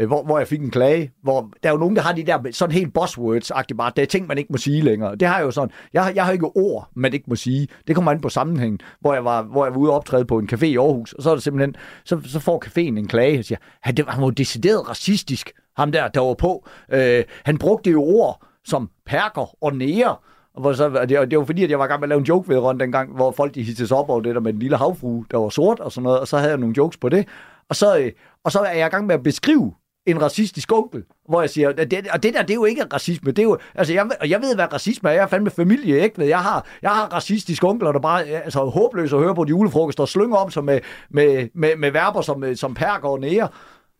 Øh, 0.00 0.06
hvor, 0.06 0.22
hvor 0.22 0.38
jeg 0.38 0.48
fik 0.48 0.60
en 0.60 0.70
klage, 0.70 1.10
hvor 1.22 1.50
der 1.62 1.68
er 1.68 1.72
jo 1.72 1.78
nogen, 1.78 1.96
der 1.96 2.02
har 2.02 2.12
de 2.12 2.22
der 2.24 2.38
sådan 2.52 2.74
helt 2.74 2.98
buzzwords-agtigt 2.98 3.76
bare, 3.76 3.92
det 3.96 4.02
er 4.02 4.06
ting, 4.06 4.26
man 4.26 4.38
ikke 4.38 4.52
må 4.52 4.56
sige 4.58 4.80
længere. 4.82 5.16
Det 5.16 5.28
har 5.28 5.36
jeg 5.38 5.44
jo 5.44 5.50
sådan, 5.50 5.70
jeg, 5.92 6.04
har- 6.04 6.12
jeg 6.14 6.24
har 6.24 6.32
ikke 6.32 6.46
ord, 6.56 6.88
man 6.94 7.12
ikke 7.12 7.24
må 7.28 7.36
sige. 7.36 7.68
Det 7.86 7.94
kommer 7.94 8.10
an 8.10 8.20
på 8.20 8.28
sammenhængen, 8.28 8.80
hvor 9.00 9.14
jeg 9.14 9.24
var, 9.24 9.42
hvor 9.42 9.64
jeg 9.64 9.74
var 9.74 9.78
ude 9.80 9.90
og 9.90 9.96
optræde 9.96 10.24
på 10.24 10.38
en 10.38 10.48
café 10.52 10.64
i 10.64 10.76
Aarhus, 10.76 11.12
og 11.12 11.22
så 11.22 11.30
er 11.30 11.34
det 11.34 11.42
simpelthen, 11.44 11.74
så, 12.04 12.20
så 12.24 12.40
får 12.40 12.64
caféen 12.66 12.98
en 12.98 13.08
klage, 13.08 13.38
og 13.38 13.44
siger, 13.44 13.58
han, 13.82 13.94
det, 13.96 14.04
han 14.08 14.20
var 14.20 14.26
jo 14.26 14.30
decideret 14.30 14.88
racistisk, 14.88 15.52
ham 15.76 15.92
der, 15.92 16.08
der 16.08 16.20
var 16.20 16.34
på. 16.34 16.66
Øh, 16.92 17.24
han 17.44 17.58
brugte 17.58 17.90
jo 17.90 18.02
ord 18.02 18.42
som 18.64 18.90
perker 19.06 19.64
og 19.64 19.76
nære, 19.76 20.16
og 20.54 20.60
hvor 20.60 20.72
så, 20.72 20.88
og 20.90 21.08
det, 21.08 21.18
og 21.18 21.30
det 21.30 21.38
var 21.38 21.44
fordi, 21.44 21.64
at 21.64 21.70
jeg 21.70 21.78
var 21.78 21.84
i 21.84 21.88
gang 21.88 22.00
med 22.00 22.04
at 22.06 22.08
lave 22.08 22.18
en 22.18 22.24
joke 22.24 22.48
ved 22.48 22.58
Ron 22.58 22.80
dengang, 22.80 23.14
hvor 23.14 23.30
folk 23.32 23.54
de 23.54 23.62
hissede 23.62 23.88
sig 23.88 23.96
op 23.96 24.08
over 24.10 24.20
det 24.20 24.34
der 24.34 24.40
med 24.40 24.52
den 24.52 24.60
lille 24.60 24.76
havfrue, 24.76 25.24
der 25.30 25.38
var 25.38 25.48
sort 25.48 25.80
og 25.80 25.92
sådan 25.92 26.02
noget, 26.02 26.20
og 26.20 26.28
så 26.28 26.36
havde 26.36 26.50
jeg 26.50 26.58
nogle 26.58 26.74
jokes 26.76 26.96
på 26.96 27.08
det. 27.08 27.28
Og 27.68 27.76
så, 27.76 27.98
øh, 27.98 28.12
og 28.44 28.52
så 28.52 28.58
er 28.60 28.72
jeg 28.72 28.86
i 28.86 28.90
gang 28.90 29.06
med 29.06 29.14
at 29.14 29.22
beskrive 29.22 29.72
en 30.06 30.22
racistisk 30.22 30.72
onkel, 30.72 31.04
hvor 31.28 31.40
jeg 31.40 31.50
siger, 31.50 31.68
at 31.68 31.90
det, 31.90 32.08
og 32.12 32.22
det 32.22 32.34
der, 32.34 32.42
det 32.42 32.50
er 32.50 32.54
jo 32.54 32.64
ikke 32.64 32.84
racisme, 32.92 33.30
det 33.30 33.38
er 33.38 33.42
jo, 33.42 33.58
altså 33.74 33.92
jeg, 33.92 34.10
og 34.20 34.30
jeg 34.30 34.40
ved, 34.42 34.54
hvad 34.54 34.72
racisme 34.72 35.08
er, 35.08 35.12
jeg 35.12 35.22
er 35.22 35.26
fandme 35.26 35.50
familie, 35.50 36.00
ikke? 36.00 36.18
ved, 36.18 36.26
Jeg 36.26 36.38
har, 36.38 36.66
jeg 36.82 36.90
har 36.90 37.06
racistiske 37.06 37.66
onkler, 37.66 37.92
der 37.92 38.00
bare 38.00 38.28
er 38.28 38.40
altså, 38.40 38.64
håbløse 38.64 39.16
at 39.16 39.22
høre 39.22 39.34
på 39.34 39.44
de 39.44 39.48
julefrokoster, 39.48 40.02
og 40.02 40.08
slynger 40.08 40.36
om 40.36 40.50
sig 40.50 40.64
med, 40.64 40.80
med, 41.10 41.48
med, 41.54 41.76
med 41.76 41.90
verber 41.90 42.20
som, 42.20 42.44
øh, 42.44 42.56
som 42.56 42.74
perker 42.74 43.08
og 43.08 43.20
nære. 43.20 43.48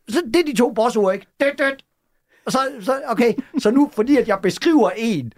Så 0.09 0.21
det 0.33 0.35
er 0.35 0.45
de 0.45 0.57
to 0.57 0.71
bossord, 0.71 1.13
ikke? 1.13 1.27
Det, 1.39 1.51
det. 1.57 1.85
Og 2.45 2.51
så, 2.51 2.59
så, 2.81 3.01
okay, 3.07 3.33
så 3.59 3.71
nu, 3.71 3.89
fordi 3.93 4.17
at 4.17 4.27
jeg 4.27 4.39
beskriver 4.41 4.89
en, 4.97 5.33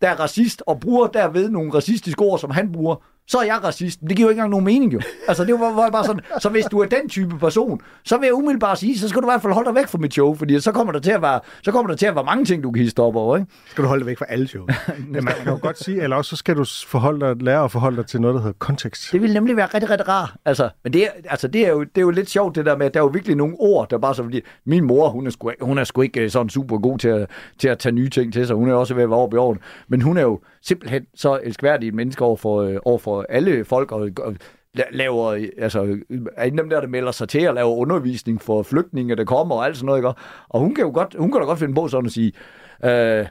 der 0.00 0.08
er 0.08 0.20
racist, 0.20 0.62
og 0.66 0.80
bruger 0.80 1.06
derved 1.06 1.50
nogle 1.50 1.74
racistiske 1.74 2.22
ord, 2.22 2.38
som 2.38 2.50
han 2.50 2.72
bruger, 2.72 2.96
så 3.28 3.38
er 3.38 3.42
jeg 3.42 3.64
racist. 3.64 4.02
Men 4.02 4.08
Det 4.08 4.16
giver 4.16 4.26
jo 4.26 4.30
ikke 4.30 4.38
engang 4.38 4.50
nogen 4.50 4.64
mening, 4.64 4.92
jo. 4.92 5.00
Altså, 5.28 5.44
det 5.44 5.60
var, 5.60 5.74
var 5.74 5.90
bare 5.90 6.04
sådan, 6.04 6.20
så 6.40 6.48
hvis 6.48 6.64
du 6.64 6.78
er 6.78 6.86
den 6.86 7.08
type 7.08 7.38
person, 7.38 7.80
så 8.04 8.16
vil 8.18 8.26
jeg 8.26 8.34
umiddelbart 8.34 8.78
sige, 8.78 8.98
så 8.98 9.08
skal 9.08 9.22
du 9.22 9.26
i 9.26 9.30
hvert 9.30 9.42
fald 9.42 9.52
holde 9.52 9.66
dig 9.68 9.74
væk 9.74 9.88
fra 9.88 9.98
mit 9.98 10.12
show, 10.12 10.34
fordi 10.34 10.60
så 10.60 10.72
kommer 10.72 10.92
der 10.92 11.00
til 11.00 11.10
at 11.10 11.22
være, 11.22 11.40
så 11.62 11.72
kommer 11.72 11.88
der 11.90 11.96
til 11.96 12.06
at 12.06 12.14
være 12.14 12.24
mange 12.24 12.44
ting, 12.44 12.62
du 12.62 12.70
kan 12.70 12.82
hisse 12.82 12.98
op 12.98 13.16
over, 13.16 13.36
ikke? 13.36 13.50
Skal 13.70 13.84
du 13.84 13.88
holde 13.88 14.00
dig 14.00 14.06
væk 14.06 14.18
fra 14.18 14.24
alle 14.28 14.48
shows? 14.48 14.72
Ja, 15.14 15.20
man 15.20 15.34
kan 15.42 15.52
jo 15.52 15.58
godt 15.62 15.78
sige, 15.78 16.02
eller 16.02 16.16
også 16.16 16.28
så 16.28 16.36
skal 16.36 16.56
du 16.56 16.64
forholde 16.86 17.20
dig, 17.20 17.42
lære 17.42 17.64
at 17.64 17.70
forholde 17.70 17.96
dig 17.96 18.06
til 18.06 18.20
noget, 18.20 18.34
der 18.34 18.40
hedder 18.40 18.56
kontekst. 18.58 19.12
Det 19.12 19.22
ville 19.22 19.34
nemlig 19.34 19.56
være 19.56 19.66
rigtig, 19.66 19.90
rigtig 19.90 20.08
rart. 20.08 20.34
Altså, 20.44 20.68
men 20.84 20.92
det 20.92 21.02
er, 21.04 21.08
altså, 21.24 21.48
det, 21.48 21.66
er 21.66 21.70
jo, 21.70 21.80
det 21.80 21.96
er 21.98 22.02
jo 22.02 22.10
lidt 22.10 22.30
sjovt, 22.30 22.56
det 22.56 22.66
der 22.66 22.76
med, 22.76 22.86
at 22.86 22.94
der 22.94 23.00
er 23.00 23.04
jo 23.04 23.10
virkelig 23.10 23.36
nogle 23.36 23.54
ord, 23.58 23.90
der 23.90 23.98
bare 23.98 24.14
så 24.14 24.22
fordi, 24.22 24.40
min 24.66 24.84
mor, 24.84 25.08
hun 25.08 25.26
er 25.26 25.30
sgu, 25.30 25.52
hun 25.60 25.78
er 25.78 25.84
sgu 25.84 26.00
ikke 26.00 26.20
øh, 26.20 26.30
sådan 26.30 26.48
super 26.48 26.78
god 26.78 26.98
til 26.98 27.08
at, 27.08 27.30
til 27.58 27.68
at 27.68 27.78
tage 27.78 27.92
nye 27.92 28.08
ting 28.08 28.32
til 28.32 28.46
sig. 28.46 28.56
Hun 28.56 28.68
er 28.68 28.74
også 28.74 28.94
ved 28.94 29.02
at 29.02 29.10
være 29.10 29.18
over. 29.18 29.56
Men 29.88 30.02
hun 30.02 30.16
er 30.16 30.22
jo 30.22 30.40
simpelthen 30.66 31.06
så 31.14 31.40
elskværdig 31.42 31.88
et 31.88 31.94
menneske 31.94 32.24
over 32.24 32.36
for, 32.36 32.62
øh, 32.62 32.76
over 32.84 32.98
for 32.98 33.26
alle 33.28 33.64
folk, 33.64 33.92
og, 33.92 34.10
og 34.18 34.36
laver, 34.90 35.46
altså, 35.58 35.98
er 36.36 36.44
en 36.44 36.58
af 36.58 36.62
dem 36.64 36.70
der, 36.70 36.80
der 36.80 36.88
melder 36.88 37.12
sig 37.12 37.28
til 37.28 37.40
at 37.40 37.54
lave 37.54 37.68
undervisning 37.68 38.42
for 38.42 38.62
flygtninge, 38.62 39.16
der 39.16 39.24
kommer 39.24 39.54
og 39.54 39.64
alt 39.64 39.76
sådan 39.76 39.86
noget, 39.86 39.98
ikke? 39.98 40.12
Og 40.48 40.60
hun 40.60 40.74
kan 40.74 40.84
jo 40.84 40.90
godt, 40.94 41.16
hun 41.18 41.32
kan 41.32 41.40
da 41.40 41.46
godt 41.46 41.58
finde 41.58 41.74
på 41.74 41.88
sådan 41.88 42.06
at 42.06 42.12
sige, 42.12 42.32
øh, 42.84 43.26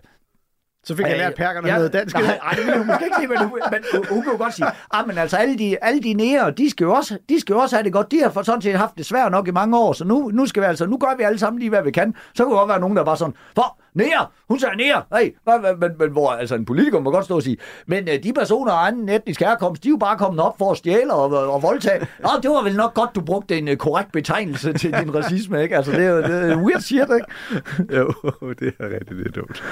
så 0.83 0.95
fik 0.95 1.05
jeg 1.05 1.17
lært 1.17 1.35
perkerne 1.35 1.67
ja, 1.67 1.75
noget 1.75 1.93
dansk. 1.93 2.15
Nej, 2.15 2.39
nej, 2.43 2.53
det 2.53 2.65
vil 2.65 2.77
hun 2.77 2.87
måske 2.87 3.05
ikke 3.05 3.15
sige, 3.19 3.27
men, 3.27 3.37
hun, 3.37 3.59
men 3.71 3.83
hun, 4.09 4.23
jo 4.31 4.37
godt 4.37 4.53
sige, 4.53 4.67
ah, 4.91 5.07
men 5.07 5.17
altså 5.17 5.37
alle 5.37 5.57
de, 5.57 5.83
alle 5.83 6.01
de 6.01 6.13
nære, 6.13 6.51
de 6.51 6.69
skal, 6.69 6.85
jo 6.85 6.93
også, 6.93 7.17
de 7.29 7.39
skal 7.39 7.53
jo 7.53 7.59
også 7.59 7.75
have 7.75 7.83
det 7.83 7.93
godt. 7.93 8.11
De 8.11 8.21
har 8.21 8.29
for 8.29 8.41
sådan 8.41 8.61
set 8.61 8.75
haft 8.75 8.97
det 8.97 9.05
svært 9.05 9.31
nok 9.31 9.47
i 9.47 9.51
mange 9.51 9.77
år, 9.77 9.93
så 9.93 10.05
nu, 10.05 10.31
nu 10.33 10.45
skal 10.45 10.61
vi 10.61 10.67
altså, 10.67 10.85
nu 10.85 10.97
gør 10.97 11.15
vi 11.17 11.23
alle 11.23 11.39
sammen 11.39 11.59
lige, 11.59 11.69
hvad 11.69 11.83
vi 11.83 11.91
kan. 11.91 12.15
Så 12.35 12.43
kunne 12.43 12.57
godt 12.57 12.69
være 12.69 12.79
nogen, 12.79 12.97
der 12.97 13.03
bare 13.03 13.17
sådan, 13.17 13.33
hvor, 13.53 13.77
nære, 13.93 14.27
hun 14.47 14.59
sagde 14.59 14.75
nære, 14.75 15.03
hey, 15.17 15.35
hvad, 15.43 15.77
men, 15.77 15.91
men, 15.99 16.11
hvor 16.11 16.31
altså 16.31 16.55
en 16.55 16.65
politiker 16.65 16.99
må 16.99 17.11
godt 17.11 17.25
stå 17.25 17.35
og 17.35 17.43
sige, 17.43 17.57
men 17.87 18.09
øh, 18.09 18.23
de 18.23 18.33
personer 18.33 18.71
af 18.71 18.87
anden 18.87 19.09
etnisk 19.09 19.39
herkomst, 19.39 19.83
de 19.83 19.87
er 19.87 19.91
jo 19.91 19.97
bare 19.97 20.17
kommet 20.17 20.43
op 20.43 20.57
for 20.57 20.71
at 20.71 20.77
stjæle 20.77 21.13
og, 21.13 21.31
og, 21.31 21.53
og 21.53 21.63
voldtage. 21.63 22.07
Nå, 22.19 22.29
det 22.43 22.51
var 22.51 22.63
vel 22.63 22.75
nok 22.75 22.93
godt, 22.93 23.09
du 23.15 23.21
brugte 23.21 23.57
en 23.57 23.67
øh, 23.67 23.77
korrekt 23.77 24.11
betegnelse 24.11 24.73
til 24.73 24.93
din 24.93 25.15
racisme, 25.15 25.63
ikke? 25.63 25.75
Altså, 25.75 25.91
det 25.91 26.05
er 26.05 26.09
jo 26.09 26.21
det 26.21 26.51
er 26.51 26.57
weird 26.57 26.81
shit, 26.81 26.99
ikke? 27.01 27.97
Jo, 27.97 28.13
det 28.59 28.73
er 28.79 28.89
rigtigt, 28.89 29.19
det 29.19 29.27
er 29.27 29.31
dumt. 29.31 29.63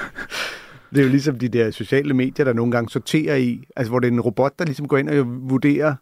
Det 0.92 0.98
er 0.98 1.02
jo 1.04 1.08
ligesom 1.10 1.38
de 1.38 1.48
der 1.48 1.70
sociale 1.70 2.14
medier, 2.14 2.44
der 2.44 2.52
nogle 2.52 2.72
gange 2.72 2.90
sorterer 2.90 3.36
i, 3.36 3.64
altså 3.76 3.90
hvor 3.90 3.98
det 4.00 4.08
er 4.08 4.12
en 4.12 4.20
robot, 4.20 4.58
der 4.58 4.64
ligesom 4.64 4.88
går 4.88 4.96
ind 4.98 5.08
og 5.08 5.24
vurderer, 5.50 5.94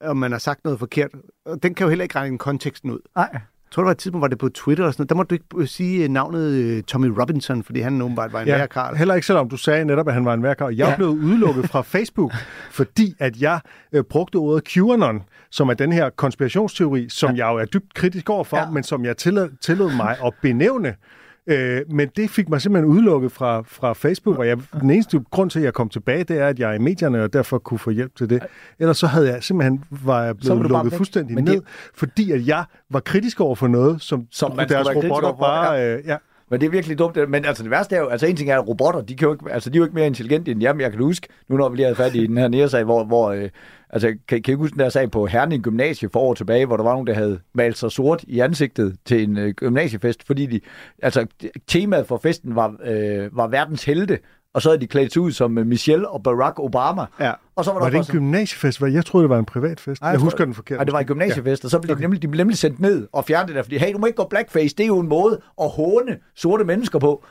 om 0.00 0.16
man 0.16 0.32
har 0.32 0.38
sagt 0.38 0.64
noget 0.64 0.78
forkert. 0.78 1.10
Og 1.46 1.62
den 1.62 1.74
kan 1.74 1.84
jo 1.84 1.88
heller 1.88 2.02
ikke 2.02 2.16
regne 2.18 2.38
konteksten 2.38 2.90
ud. 2.90 2.98
Nej. 3.16 3.28
Jeg 3.32 3.70
tror, 3.70 3.82
der 3.82 3.86
var 3.86 3.90
et 3.92 3.98
tidspunkt, 3.98 4.22
var 4.22 4.28
det 4.28 4.38
på 4.38 4.48
Twitter 4.48 4.84
og 4.84 4.92
sådan 4.92 5.00
noget. 5.02 5.08
Der 5.10 5.14
må 5.16 5.22
du 5.22 5.34
ikke 5.34 5.44
øh, 5.56 5.66
sige 5.68 6.02
øh, 6.04 6.08
navnet 6.10 6.50
øh, 6.52 6.82
Tommy 6.82 7.06
Robinson, 7.06 7.62
fordi 7.62 7.80
han 7.80 8.02
åbenbart 8.02 8.32
var 8.32 8.40
en 8.40 8.46
ja. 8.48 8.66
karl. 8.66 8.96
heller 8.96 9.14
ikke 9.14 9.26
selvom 9.26 9.48
du 9.48 9.56
sagde 9.56 9.84
netop, 9.84 10.08
at 10.08 10.14
han 10.14 10.24
var 10.24 10.34
en 10.34 10.42
værkar. 10.42 10.68
Jeg 10.68 10.84
er 10.86 10.90
Ja. 10.90 10.96
blevet 10.96 11.16
udelukket 11.18 11.68
fra 11.68 11.82
Facebook, 11.94 12.32
fordi 12.70 13.14
at 13.18 13.36
jeg 13.40 13.60
øh, 13.92 14.04
brugte 14.04 14.36
ordet 14.36 14.64
QAnon, 14.68 15.22
som 15.50 15.68
er 15.68 15.74
den 15.74 15.92
her 15.92 16.10
konspirationsteori, 16.10 17.08
som 17.08 17.34
ja. 17.34 17.46
jeg 17.46 17.52
jo 17.54 17.58
er 17.58 17.64
dybt 17.64 17.94
kritisk 17.94 18.30
overfor. 18.30 18.56
Ja. 18.56 18.70
men 18.70 18.82
som 18.82 19.04
jeg 19.04 19.16
tillod, 19.16 19.48
tillod 19.60 19.96
mig 19.96 20.16
at 20.24 20.32
benævne. 20.42 20.94
Øh, 21.46 21.80
men 21.90 22.08
det 22.16 22.30
fik 22.30 22.48
mig 22.48 22.60
simpelthen 22.62 22.90
udelukket 22.92 23.32
fra, 23.32 23.62
fra 23.66 23.92
Facebook, 23.92 24.38
og 24.38 24.46
jeg, 24.48 24.58
den 24.80 24.90
eneste 24.90 25.20
grund 25.30 25.50
til, 25.50 25.58
at 25.58 25.64
jeg 25.64 25.72
kom 25.74 25.88
tilbage, 25.88 26.24
det 26.24 26.38
er, 26.38 26.46
at 26.48 26.58
jeg 26.58 26.70
er 26.70 26.74
i 26.74 26.78
medierne, 26.78 27.22
og 27.22 27.32
derfor 27.32 27.58
kunne 27.58 27.78
få 27.78 27.90
hjælp 27.90 28.16
til 28.16 28.30
det. 28.30 28.42
Ellers 28.78 28.98
så 28.98 29.06
havde 29.06 29.28
jeg 29.32 29.42
simpelthen 29.42 29.84
var 29.90 30.18
jeg 30.20 30.26
var 30.28 30.32
blevet 30.34 30.60
bare 30.62 30.68
lukket 30.68 30.92
fuldstændig 30.92 31.34
Men 31.34 31.44
ned, 31.44 31.52
det- 31.54 31.62
fordi 31.94 32.30
at 32.32 32.46
jeg 32.46 32.64
var 32.90 33.00
kritisk 33.00 33.40
over 33.40 33.54
for 33.54 33.68
noget, 33.68 34.02
som, 34.02 34.26
Som 34.30 34.52
deres 34.68 34.88
robotter 34.96 35.32
bare... 35.32 35.96
Øh, 35.96 36.02
ja. 36.06 36.16
Men 36.50 36.60
det 36.60 36.66
er 36.66 36.70
virkelig 36.70 36.98
dumt. 36.98 37.28
Men 37.28 37.44
altså 37.44 37.62
det 37.62 37.70
værste 37.70 37.96
er 37.96 38.00
jo, 38.00 38.08
altså 38.08 38.26
en 38.26 38.36
ting 38.36 38.50
er, 38.50 38.58
at 38.58 38.68
robotter, 38.68 39.00
de, 39.00 39.16
kan 39.16 39.26
jo 39.26 39.32
ikke, 39.32 39.52
altså, 39.52 39.70
de 39.70 39.76
er 39.76 39.78
jo 39.78 39.84
ikke 39.84 39.94
mere 39.94 40.06
intelligente 40.06 40.50
end 40.50 40.62
jer, 40.62 40.74
jeg 40.78 40.90
kan 40.90 41.00
huske, 41.00 41.28
nu 41.48 41.56
når 41.56 41.68
vi 41.68 41.76
lige 41.76 41.84
havde 41.86 41.96
fat 41.96 42.14
i 42.14 42.26
den 42.26 42.38
her 42.38 42.48
nære 42.48 42.68
sag, 42.68 42.84
hvor, 42.84 43.04
hvor 43.04 43.30
øh, 43.30 43.48
altså, 43.90 44.16
kan, 44.28 44.42
kan 44.42 44.52
I 44.52 44.56
huske 44.56 44.74
den 44.74 44.80
der 44.80 44.88
sag 44.88 45.10
på 45.10 45.26
Herning 45.26 45.62
Gymnasie 45.62 46.08
for 46.12 46.20
år 46.20 46.34
tilbage, 46.34 46.66
hvor 46.66 46.76
der 46.76 46.84
var 46.84 46.92
nogen, 46.92 47.06
der 47.06 47.14
havde 47.14 47.40
malet 47.52 47.76
sig 47.76 47.92
sort 47.92 48.24
i 48.28 48.40
ansigtet 48.40 48.96
til 49.04 49.22
en 49.22 49.38
øh, 49.38 49.54
gymnasiefest, 49.54 50.26
fordi 50.26 50.46
de, 50.46 50.60
altså, 51.02 51.26
temaet 51.66 52.06
for 52.06 52.20
festen 52.22 52.56
var, 52.56 52.76
øh, 52.84 53.36
var 53.36 53.46
verdens 53.46 53.84
helte, 53.84 54.18
og 54.56 54.62
så 54.62 54.70
er 54.72 54.76
de 54.76 54.86
klædt 54.86 55.12
sig 55.12 55.22
ud 55.22 55.32
som 55.32 55.58
øh, 55.58 55.66
Michelle 55.66 56.08
og 56.08 56.22
Barack 56.22 56.58
Obama. 56.60 57.02
Ja. 57.20 57.32
Og 57.56 57.64
så 57.64 57.72
var, 57.72 57.78
Var 57.78 57.86
det 57.86 57.94
en 57.94 57.98
også- 57.98 58.12
gymnasiefestival? 58.12 58.92
Jeg 58.92 59.04
troede, 59.04 59.22
det 59.22 59.30
var 59.30 59.38
en 59.38 59.44
privat 59.44 59.80
fest. 59.80 60.02
Jeg 60.02 60.14
tror- 60.14 60.24
husker 60.24 60.44
den 60.44 60.54
forkert. 60.54 60.76
Nej, 60.78 60.84
det 60.84 60.92
var 60.92 61.00
en 61.00 61.06
gymnasiefest, 61.06 61.64
og 61.64 61.70
så 61.70 61.78
blev 61.78 61.96
de, 61.96 62.00
nemlig, 62.00 62.22
de 62.22 62.28
blev 62.28 62.38
nemlig 62.38 62.58
sendt 62.58 62.80
ned 62.80 63.08
og 63.12 63.24
fjernet 63.24 63.54
der, 63.54 63.62
fordi 63.62 63.78
hey, 63.78 63.92
du 63.92 63.98
må 63.98 64.06
ikke 64.06 64.16
gå 64.16 64.26
blackface, 64.30 64.76
det 64.76 64.82
er 64.82 64.86
jo 64.86 64.98
en 64.98 65.08
måde 65.08 65.40
at 65.62 65.68
håne 65.70 66.16
sorte 66.36 66.64
mennesker 66.64 66.98
på. 66.98 67.24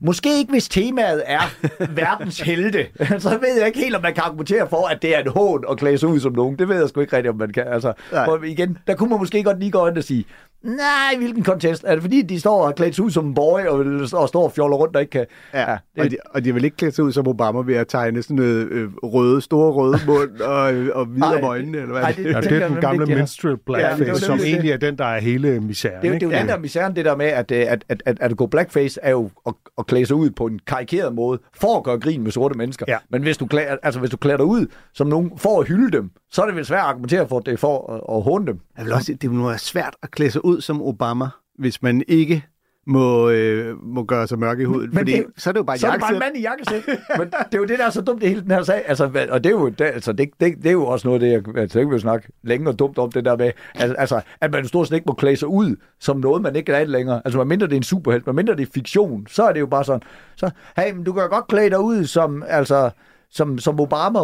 Måske 0.00 0.28
ikke, 0.38 0.50
hvis 0.52 0.68
temaet 0.68 1.22
er 1.26 1.40
verdens 2.02 2.40
helte. 2.40 2.86
Så 3.18 3.30
ved 3.40 3.58
jeg 3.58 3.66
ikke 3.66 3.78
helt, 3.78 3.96
om 3.96 4.02
man 4.02 4.14
kan 4.14 4.22
argumentere 4.26 4.68
for, 4.68 4.86
at 4.86 5.02
det 5.02 5.16
er 5.16 5.20
en 5.20 5.28
hån 5.30 5.64
at 5.70 5.78
klæde 5.78 5.98
sig 5.98 6.08
ud 6.08 6.20
som 6.20 6.32
nogen. 6.32 6.58
Det 6.58 6.68
ved 6.68 6.78
jeg 6.80 6.88
sgu 6.88 7.00
ikke 7.00 7.16
rigtigt, 7.16 7.30
om 7.32 7.38
man 7.38 7.52
kan. 7.52 7.64
Altså, 7.66 7.92
for 8.10 8.42
igen, 8.44 8.78
der 8.86 8.94
kunne 8.94 9.10
man 9.10 9.18
måske 9.18 9.42
godt 9.42 9.58
lige 9.58 9.70
gå 9.70 9.86
ind 9.86 9.96
og 9.98 10.04
sige, 10.04 10.24
nej, 10.62 11.16
hvilken 11.18 11.44
contest? 11.44 11.84
Er 11.86 11.92
det 11.94 12.02
fordi, 12.02 12.22
de 12.22 12.40
står 12.40 12.66
og 12.66 12.74
klædt 12.74 12.94
sig 12.94 13.04
ud 13.04 13.10
som 13.10 13.26
en 13.26 13.34
boy, 13.34 13.60
og, 13.60 13.78
og 14.20 14.28
står 14.28 14.44
og 14.44 14.52
fjoller 14.52 14.76
rundt 14.76 14.96
og 14.96 15.02
ikke 15.02 15.10
kan... 15.10 15.26
Ja, 15.54 15.70
ja 15.70 15.76
det, 15.96 16.02
og, 16.04 16.10
de, 16.10 16.16
og 16.30 16.44
de 16.44 16.54
vil 16.54 16.64
ikke 16.64 16.76
klæde 16.76 16.92
sig 16.94 17.04
ud 17.04 17.12
som 17.12 17.28
Obama 17.28 17.60
ved 17.60 17.74
at 17.74 17.88
tegne 17.88 18.22
sådan 18.22 18.36
noget 18.36 18.68
øh, 18.70 18.88
røde, 19.02 19.40
store 19.40 19.72
røde 19.72 19.98
mund 20.06 20.40
og, 20.54 20.62
og 21.00 21.04
hvide 21.06 21.36
om 21.38 21.44
øjnene, 21.44 21.78
eller 21.78 21.92
hvad 21.92 22.02
Ej, 22.02 22.10
det, 22.12 22.24
det- 22.24 22.32
Ja, 22.32 22.40
det 22.40 22.62
er 22.62 22.68
den 22.68 22.76
gamle 22.80 23.06
minstrel 23.06 23.50
Ja, 23.50 23.56
blackface, 23.66 24.04
det 24.04 24.12
var 24.12 24.18
som 24.18 24.36
nemlig 24.36 24.50
egentlig 24.52 24.72
er 24.72 24.76
den, 24.76 24.98
der 24.98 25.04
er 25.04 25.20
hele 25.20 25.60
misæren. 25.60 26.02
Det, 26.02 26.08
er 26.08 26.12
jo- 26.12 26.14
det 26.14 26.22
er 26.22 26.36
jo 26.36 26.40
den 26.40 26.48
der 26.48 26.58
misæren, 26.58 26.96
det 26.96 27.04
der 27.04 27.16
med, 27.16 27.26
at, 27.26 27.50
øh, 27.50 27.58
at, 27.68 27.84
at, 27.88 28.02
at, 28.06 28.16
at 28.20 28.36
gå 28.36 28.46
blackface 28.46 29.00
er 29.02 29.10
jo 29.10 29.30
at, 29.46 29.54
at 29.78 29.86
klæde 29.86 30.06
sig 30.06 30.16
ud 30.16 30.30
på 30.30 30.46
en 30.46 30.60
karikeret 30.66 31.14
måde, 31.14 31.38
for 31.54 31.76
at 31.76 31.82
gøre 31.84 31.98
grin 31.98 32.22
med 32.22 32.30
sorte 32.32 32.58
mennesker. 32.58 32.84
Ja. 32.88 32.96
Men 33.10 33.22
hvis 33.22 33.36
du, 33.36 33.46
klæder, 33.46 33.76
altså, 33.82 34.00
hvis 34.00 34.10
du 34.10 34.16
klæder 34.16 34.36
dig 34.36 34.46
ud 34.46 34.66
som 34.94 35.06
nogen 35.06 35.32
for 35.36 35.60
at 35.60 35.68
hylde 35.68 35.96
dem, 35.96 36.10
så 36.30 36.42
er 36.42 36.46
det 36.46 36.56
vel 36.56 36.64
svært 36.66 36.80
at 36.80 36.86
argumentere 36.86 37.28
for, 37.28 37.38
at 37.38 37.46
det 37.46 37.52
er 37.52 37.56
for 37.56 37.92
at, 37.92 38.16
at 38.16 38.22
håne 38.22 38.46
dem. 38.46 38.60
Jeg 38.76 38.84
vil 38.84 38.92
også, 38.92 39.06
sige, 39.06 39.16
det 39.16 39.30
må 39.30 39.48
være 39.48 39.58
svært 39.58 39.96
at 40.02 40.10
klæde 40.10 40.30
sig 40.30 40.44
ud 40.44 40.60
som 40.60 40.82
Obama, 40.82 41.26
hvis 41.58 41.82
man 41.82 42.02
ikke 42.08 42.44
må, 42.88 43.30
øh, 43.30 43.82
må 43.84 44.04
gøre 44.04 44.26
sig 44.26 44.38
mørk 44.38 44.60
i 44.60 44.64
huden. 44.64 44.88
Men 44.90 44.98
fordi 44.98 45.12
det- 45.12 45.26
så 45.36 45.50
er 45.50 45.52
det 45.52 45.58
jo 45.58 45.64
bare 45.64 45.78
Så 45.78 45.86
er 45.86 45.90
det 45.92 46.00
bare 46.00 46.12
en 46.12 46.18
mand 46.18 46.36
i 46.36 46.40
jakkesæt. 46.40 46.82
Men 47.18 47.26
det 47.26 47.54
er 47.54 47.58
jo 47.58 47.64
det, 47.64 47.78
der 47.78 47.86
er 47.86 47.90
så 47.90 48.00
dumt 48.02 48.22
i 48.22 48.26
hele 48.28 48.40
den 48.40 48.50
her 48.50 48.62
sag. 48.62 48.82
Altså, 48.86 49.04
og 49.30 49.44
det 49.44 49.50
er 49.50 49.54
jo, 49.54 49.68
det, 49.68 49.80
altså, 49.84 50.12
det, 50.12 50.28
det, 50.40 50.56
det 50.56 50.66
er 50.66 50.72
jo 50.72 50.86
også 50.86 51.08
noget, 51.08 51.20
det 51.20 51.30
jeg 51.32 51.42
altså, 51.58 51.78
ikke 51.78 51.90
vil 51.90 52.00
snakke 52.00 52.28
længe 52.42 52.68
og 52.70 52.78
dumt 52.78 52.98
om, 52.98 53.12
det 53.12 53.24
der 53.24 53.36
med, 53.36 53.50
altså, 53.74 54.20
at 54.40 54.52
man 54.52 54.66
stort 54.68 54.88
set 54.88 54.94
ikke 54.94 55.04
må 55.06 55.14
klæde 55.14 55.36
sig 55.36 55.48
ud 55.48 55.76
som 56.00 56.16
noget, 56.20 56.42
man 56.42 56.56
ikke 56.56 56.72
er 56.72 56.84
længere. 56.84 57.22
Altså, 57.24 57.38
medmindre 57.38 57.66
det 57.66 57.72
er 57.72 57.76
en 57.76 57.82
superhelt, 57.82 58.26
medmindre 58.26 58.56
det 58.56 58.68
er 58.68 58.72
fiktion, 58.74 59.26
så 59.26 59.42
er 59.42 59.52
det 59.52 59.60
jo 59.60 59.66
bare 59.66 59.84
sådan, 59.84 60.02
så, 60.36 60.50
hey, 60.76 60.92
men 60.92 61.04
du 61.04 61.12
kan 61.12 61.28
godt 61.28 61.46
klæde 61.48 61.70
dig 61.70 61.80
ud 61.80 62.04
som, 62.04 62.42
altså, 62.46 62.90
som, 63.30 63.58
som 63.58 63.80
Obama, 63.80 64.20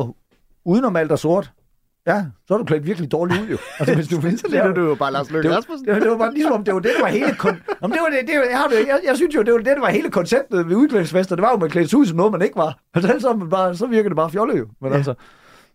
uden 0.65 0.85
at 0.85 0.93
male 0.93 1.09
dig 1.09 1.19
sort. 1.19 1.53
Ja, 2.07 2.25
så 2.49 2.55
er 2.55 2.59
du 2.59 2.65
klædt 2.65 2.87
virkelig 2.87 3.13
dårligt 3.13 3.41
ud, 3.43 3.47
jo. 3.49 3.59
Altså, 3.79 3.95
hvis 3.95 4.09
du 4.09 4.21
vil, 4.21 4.39
Så 4.39 4.47
ligner 4.49 4.75
du 4.75 4.81
jo 4.89 4.95
bare 4.95 5.13
Lars 5.13 5.31
Løkke 5.31 5.43
det 5.43 5.51
var, 5.51 5.57
Rasmussen. 5.57 5.87
det, 5.87 5.95
var, 5.95 6.01
det 6.01 6.11
var 6.11 6.19
bare 6.19 6.35
ligesom 6.35 6.53
om, 6.53 6.65
det 6.65 6.75
var 6.75 6.81
det, 6.81 6.91
der 6.97 7.03
var 7.03 7.09
hele... 7.11 7.27
Kon- 7.27 7.63
Jamen, 7.83 7.93
det 7.95 8.01
var 8.03 8.09
det, 8.11 8.29
det 8.29 8.39
var, 8.39 8.45
jeg, 8.51 8.59
har 8.59 8.69
det, 8.69 8.79
jeg, 8.87 9.01
jeg, 9.07 9.17
synes 9.17 9.35
jo, 9.35 9.43
det 9.43 9.53
var 9.53 9.59
det, 9.59 9.67
der 9.67 9.81
var 9.81 9.91
hele 9.91 10.11
konceptet 10.11 10.69
ved 10.69 10.77
udklædningsfester. 10.77 11.37
Det 11.37 11.43
var 11.43 11.51
jo, 11.51 11.57
man 11.57 11.71
klædte 11.71 11.97
ud 11.97 12.07
som 12.07 12.17
noget, 12.17 12.33
man 12.33 12.43
ikke 12.43 12.57
var. 12.57 12.79
Og 12.95 13.03
så, 13.03 13.17
så, 13.19 13.33
man 13.33 13.49
bare, 13.51 13.75
så 13.77 13.87
virker 13.87 14.09
det 14.09 14.17
bare 14.17 14.31
fjollet 14.31 14.59
jo. 14.59 14.67
Men 14.81 14.91
ja. 14.91 14.97
altså, 14.97 15.15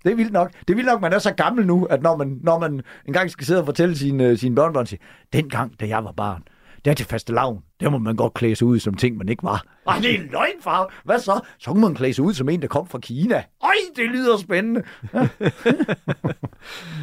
det 0.04 0.12
er 0.12 0.16
vildt 0.16 0.34
nok. 0.34 0.52
Det 0.60 0.70
er 0.70 0.76
vildt 0.76 0.90
nok, 0.92 1.02
man 1.02 1.14
er 1.14 1.20
så 1.20 1.34
gammel 1.34 1.66
nu, 1.68 1.86
at 1.86 2.02
når 2.02 2.18
man, 2.18 2.40
når 2.44 2.60
man 2.60 2.82
engang 3.06 3.32
skal 3.32 3.46
sidde 3.48 3.60
og 3.60 3.66
fortælle 3.66 3.98
sine, 3.98 4.38
sine 4.38 4.56
børnebørn, 4.56 4.86
siger, 4.86 5.02
dengang, 5.34 5.80
da 5.80 5.88
jeg 5.88 6.04
var 6.04 6.12
barn, 6.12 6.44
der 6.86 6.94
til 6.94 7.06
faste 7.06 7.34
lavn, 7.34 7.60
der 7.80 7.90
må 7.90 7.98
man 7.98 8.16
godt 8.16 8.34
klæde 8.34 8.56
sig 8.56 8.68
ud 8.68 8.80
som 8.80 8.94
ting, 8.94 9.18
man 9.18 9.30
ikke 9.30 9.44
var. 9.44 9.64
Ej, 9.88 9.98
det 10.02 10.12
er 10.16 10.16
en 10.22 10.30
løgn, 10.32 10.62
far. 10.62 10.94
Hvad 11.06 11.20
så? 11.20 11.40
Så 11.60 11.72
kunne 11.72 11.82
man 11.82 11.96
klæde 11.96 12.14
sig 12.14 12.24
ud 12.24 12.34
som 12.34 12.50
en, 12.50 12.62
der 12.62 12.68
kom 12.68 12.88
fra 12.88 13.00
Kina. 13.00 13.36
Øj, 13.64 13.70
det 13.96 14.06
lyder 14.10 14.38
spændende. 14.38 14.84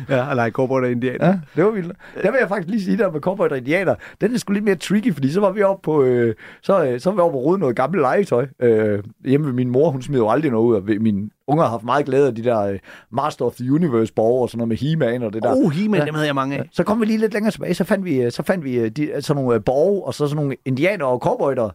Ja, 0.08 0.28
og 0.30 0.36
lege 0.36 0.50
cowboy 0.50 0.80
og 0.82 0.90
indianer. 0.90 1.26
Ja, 1.26 1.38
det 1.56 1.64
var 1.64 1.70
vildt. 1.70 1.92
Der 2.22 2.30
vil 2.30 2.38
jeg 2.40 2.48
faktisk 2.48 2.68
lige 2.70 2.84
sige, 2.84 2.96
der 2.98 3.10
med 3.12 3.20
cowboy 3.20 3.48
og 3.48 3.58
indianer, 3.58 3.94
den 4.20 4.34
er 4.34 4.38
sgu 4.38 4.52
lidt 4.52 4.64
mere 4.64 4.76
tricky, 4.76 5.12
fordi 5.14 5.30
så 5.32 5.40
var 5.40 5.50
vi 5.52 5.62
oppe 5.62 5.84
på, 5.84 6.02
øh, 6.02 6.34
så, 6.62 6.84
øh, 6.86 7.00
så 7.00 7.10
var 7.10 7.14
vi 7.14 7.20
oppe 7.20 7.38
og 7.38 7.44
rode 7.44 7.58
noget 7.58 7.76
gammelt 7.76 8.00
legetøj. 8.00 8.46
Øh, 8.60 9.02
hjemme 9.24 9.46
ved 9.46 9.52
min 9.54 9.70
mor, 9.70 9.90
hun 9.90 10.02
smider 10.02 10.22
jo 10.24 10.28
aldrig 10.30 10.50
noget 10.50 10.64
ud, 10.80 10.86
ved- 10.86 10.98
mine 10.98 11.30
unger 11.48 11.64
har 11.64 11.70
haft 11.70 11.84
meget 11.84 12.06
glæde 12.06 12.26
af 12.26 12.34
de 12.34 12.44
der 12.44 12.60
øh, 12.60 12.78
Master 13.10 13.44
of 13.44 13.54
the 13.54 13.72
Universe 13.72 14.12
borger 14.12 14.42
og 14.42 14.50
sådan 14.50 14.58
noget 14.58 14.68
med 14.68 14.76
He-Man 14.76 15.22
og 15.22 15.32
det 15.32 15.42
der. 15.42 15.54
Oh, 15.56 15.70
He-Man, 15.70 16.00
Ja. 16.00 16.06
dem 16.06 16.14
havde 16.14 16.26
jeg 16.26 16.34
mange 16.34 16.58
af. 16.58 16.68
Så 16.72 16.84
kom 16.84 17.00
vi 17.00 17.06
lige 17.06 17.18
lidt 17.18 17.32
længere 17.32 17.50
tilbage, 17.50 17.74
så 17.74 17.84
fandt 17.84 18.04
vi, 18.04 18.22
øh, 18.22 18.32
så 18.32 18.42
fandt 18.42 18.64
vi 18.64 18.74
øh, 18.78 18.90
de, 18.90 19.22
sådan 19.22 19.42
nogle 19.42 19.60
borge, 19.60 20.04
og 20.04 20.14
så 20.14 20.26
sådan 20.26 20.36
nogle 20.36 20.56
indianer 20.64 21.04
og 21.04 21.18
cowboyder. 21.18 21.70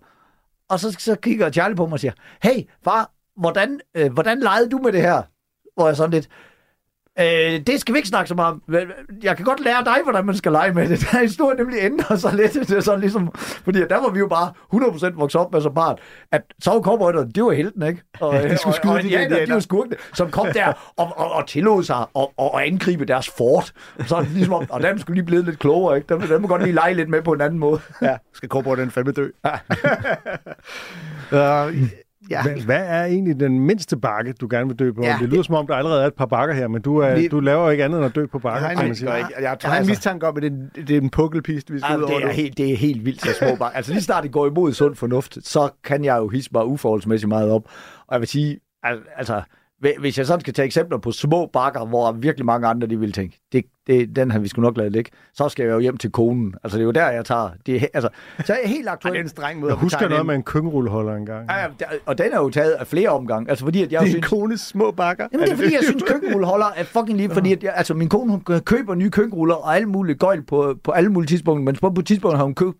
Og 0.70 0.80
så, 0.80 0.96
så 1.00 1.16
kigger 1.16 1.52
Charlie 1.52 1.76
på 1.76 1.86
mig 1.86 1.94
og 1.94 2.00
siger, 2.00 2.12
hey 2.44 2.64
far, 2.84 3.12
hvordan, 3.38 3.80
øh, 3.96 4.14
hvordan 4.14 4.40
legede 4.40 4.70
du 4.70 4.78
med 4.78 4.92
det 4.92 5.02
her? 5.02 5.22
Hvor 5.76 5.88
jeg 5.88 5.96
sådan 5.96 6.12
lidt, 6.12 6.30
Øh, 7.20 7.60
det 7.68 7.80
skal 7.82 7.94
vi 7.94 7.98
ikke 8.00 8.10
snakke 8.10 8.28
så 8.30 8.36
meget 8.36 8.54
om. 8.54 8.62
Jeg 9.24 9.36
kan 9.38 9.46
godt 9.46 9.64
lære 9.64 9.84
dig, 9.86 9.98
hvordan 10.04 10.26
man 10.26 10.36
skal 10.36 10.52
lege 10.52 10.74
med 10.74 10.90
det. 10.90 11.00
Der 11.12 11.18
er 11.18 11.22
historien 11.22 11.58
nemlig 11.58 11.78
ændrer 11.82 12.16
sig 12.16 12.34
lidt. 12.34 12.54
Det 12.54 12.72
er 12.72 12.80
sådan 12.82 13.00
ligesom, 13.00 13.32
fordi 13.38 13.80
der 13.80 14.02
var 14.02 14.10
vi 14.10 14.20
jo 14.20 14.28
bare 14.28 14.54
100% 15.14 15.20
vokset 15.20 15.42
op 15.42 15.52
med 15.54 15.62
så 15.62 15.70
barn, 15.70 15.98
at 16.32 16.42
så 16.62 16.72
var 16.72 16.82
cowboyderne, 16.82 17.32
det 17.32 17.44
var 17.44 17.52
helten, 17.52 17.84
ikke? 17.84 18.02
Og, 18.22 18.34
Ja, 18.34 18.48
de 18.50 18.58
skulle 18.58 18.76
skyde 18.76 18.92
og, 18.92 18.96
og 18.98 19.04
de 19.04 19.46
de 19.48 19.54
var 19.54 19.60
skurkene, 19.60 19.96
som 20.14 20.32
kom 20.32 20.48
der 20.54 20.74
og, 20.98 21.18
og, 21.18 21.32
og 21.32 21.48
tillod 21.48 21.84
sig 21.84 22.06
at, 22.16 22.28
at 22.40 22.50
angribe 22.56 23.06
deres 23.06 23.30
fort. 23.38 23.74
Så 24.08 24.26
ligesom, 24.34 24.54
om- 24.54 24.68
og 24.70 24.82
dem 24.84 25.00
skulle 25.00 25.16
lige 25.16 25.26
blive 25.26 25.46
lidt 25.46 25.60
klogere, 25.60 25.96
ikke? 25.98 26.14
Dem, 26.14 26.22
dem 26.22 26.42
må 26.42 26.48
godt 26.48 26.64
lige 26.64 26.74
lege 26.74 26.94
lidt 26.94 27.10
med 27.10 27.22
på 27.22 27.32
en 27.34 27.42
anden 27.42 27.60
måde. 27.60 27.80
Ja, 28.02 28.18
skal 28.34 28.50
cowboy 28.50 28.78
den 28.78 28.92
fandme 28.92 29.12
dø. 29.12 29.30
Ja. 29.46 29.52
uh, 31.68 31.74
ja. 32.30 32.42
Hvad, 32.44 32.52
hvad 32.66 32.84
er 32.88 33.06
egentlig 33.06 33.40
den 33.40 33.60
mindste 33.60 33.98
bakke, 33.98 34.34
du 34.34 34.48
gerne 34.52 34.68
vil 34.68 34.76
dø 34.80 34.92
på? 34.92 35.02
Ja, 35.04 35.18
det 35.22 35.30
lyder 35.30 35.44
som 35.44 35.56
om, 35.56 35.68
der 35.68 35.76
allerede 35.76 36.04
er 36.04 36.08
et 36.08 36.14
par 36.14 36.26
bakker 36.26 36.56
her, 36.56 36.68
men 36.68 36.82
du, 36.82 36.98
er, 36.98 37.16
Vi- 37.16 37.28
du 37.28 37.40
laver 37.40 37.64
jo 37.64 37.70
ikke 37.70 37.84
andet 37.84 37.98
end 37.98 38.06
at 38.06 38.16
dø 38.16 38.26
på 38.26 38.38
Jeg 38.38 38.42
bakker, 38.42 38.68
har 38.68 38.74
kan 38.76 38.84
en, 38.84 38.88
man 38.90 38.96
sige. 38.96 39.12
jeg, 39.14 39.30
jeg, 39.42 39.58
tror 39.60 39.70
har 39.70 39.80
en 39.80 39.88
mistanke 39.88 40.28
om, 40.28 40.38
at 40.38 40.44
det, 40.44 40.52
er- 40.78 40.84
det 40.84 40.98
er 40.98 41.02
en 41.02 41.10
pukkelpist, 41.10 41.74
vi 41.74 41.80
skal 41.80 41.98
ud 41.98 42.04
Ja, 42.04 42.10
over 42.10 42.20
det, 42.20 42.28
er 42.30 42.32
helt, 42.34 42.58
det 42.58 42.72
er 42.72 42.78
helt 42.78 43.06
vildt 43.06 43.22
så 43.22 43.34
små 43.34 43.48
bakker. 43.48 43.78
Altså 43.78 43.92
lige 43.92 44.02
snart 44.04 44.24
det 44.24 44.32
går 44.32 44.48
imod 44.48 44.74
sund 44.74 44.96
fornuft, 44.96 45.38
så 45.48 45.70
kan 45.84 46.06
jeg 46.06 46.18
jo 46.18 46.28
hisse 46.28 46.50
mig 46.54 46.66
uforholdsmæssigt 46.66 47.28
meget 47.30 47.52
op. 47.52 47.64
Og 48.08 48.14
jeg 48.14 48.20
vil 48.20 48.28
sige, 48.28 48.60
al- 48.84 48.98
altså, 49.18 49.42
hvis 50.00 50.18
jeg 50.18 50.26
sådan 50.26 50.40
skal 50.42 50.54
tage 50.54 50.66
eksempler 50.66 50.98
på 50.98 51.12
små 51.12 51.46
bakker, 51.54 51.86
hvor 51.86 52.12
virkelig 52.12 52.46
mange 52.46 52.68
andre 52.68 52.88
de 52.88 53.00
vil 53.00 53.12
tænke, 53.12 53.40
det, 53.52 53.66
det, 53.88 54.16
den 54.16 54.32
har 54.32 54.40
vi 54.40 54.48
sgu 54.48 54.62
nok 54.62 54.78
lavet 54.78 54.92
ligge, 54.92 55.12
så 55.34 55.50
skal 55.50 55.64
jeg 55.66 55.74
jo 55.74 55.80
hjem 55.80 55.98
til 55.98 56.12
konen. 56.12 56.54
Altså 56.64 56.78
det 56.78 56.82
er 56.84 56.86
jo 56.86 56.92
der, 56.92 57.10
jeg 57.10 57.26
tager. 57.26 57.50
Det 57.66 57.76
er, 57.76 57.86
altså, 57.94 58.10
så 58.46 58.54
er 58.54 58.58
jeg 58.64 58.70
helt 58.70 58.90
aktuelt. 58.90 59.14
det 59.14 59.20
er 59.20 59.24
en 59.24 59.30
streng 59.30 59.60
måde 59.60 59.70
Jeg 59.70 59.78
at 59.78 59.82
husker 59.82 60.08
noget 60.10 60.22
en- 60.22 60.28
med 60.28 60.36
en 60.36 60.44
køkkenrulleholder 60.44 61.16
engang. 61.16 61.50
Ja, 61.50 61.60
ja, 61.62 61.68
og 62.06 62.18
den 62.18 62.32
er 62.34 62.38
jo 62.38 62.50
taget 62.50 62.72
af 62.72 62.88
flere 62.88 63.10
omgange. 63.10 63.50
Altså 63.50 63.66
fordi, 63.66 63.84
at 63.84 63.92
jeg 63.92 64.00
jo 64.02 64.04
Din 64.06 64.12
synes... 64.12 64.28
kones 64.28 64.62
små 64.62 64.92
bakker. 64.92 65.28
Jamen, 65.34 65.46
det 65.46 65.52
er 65.54 65.56
fordi, 65.58 65.74
jeg 65.74 65.84
synes, 65.84 66.04
køkkenrulleholder 66.08 66.66
er 66.76 66.84
fucking 66.84 67.18
lige, 67.18 67.30
fordi 67.30 67.54
at 67.54 67.64
jeg, 67.64 67.74
altså, 67.76 67.94
min 67.94 68.10
kone 68.10 68.32
hun 68.32 68.62
køber 68.62 68.96
nye 68.96 69.10
køkkenruller 69.10 69.56
og 69.56 69.76
alle 69.76 69.90
mulige 69.90 70.16
gøjl 70.18 70.42
på, 70.44 70.76
på 70.84 70.92
alle 70.92 71.10
mulige 71.10 71.28
tidspunkter, 71.28 71.64
men 71.66 71.76
på, 71.76 71.90
på 71.90 72.02
tidspunkter 72.02 72.38
har 72.38 72.44
hun 72.46 72.56
købt, 72.56 72.78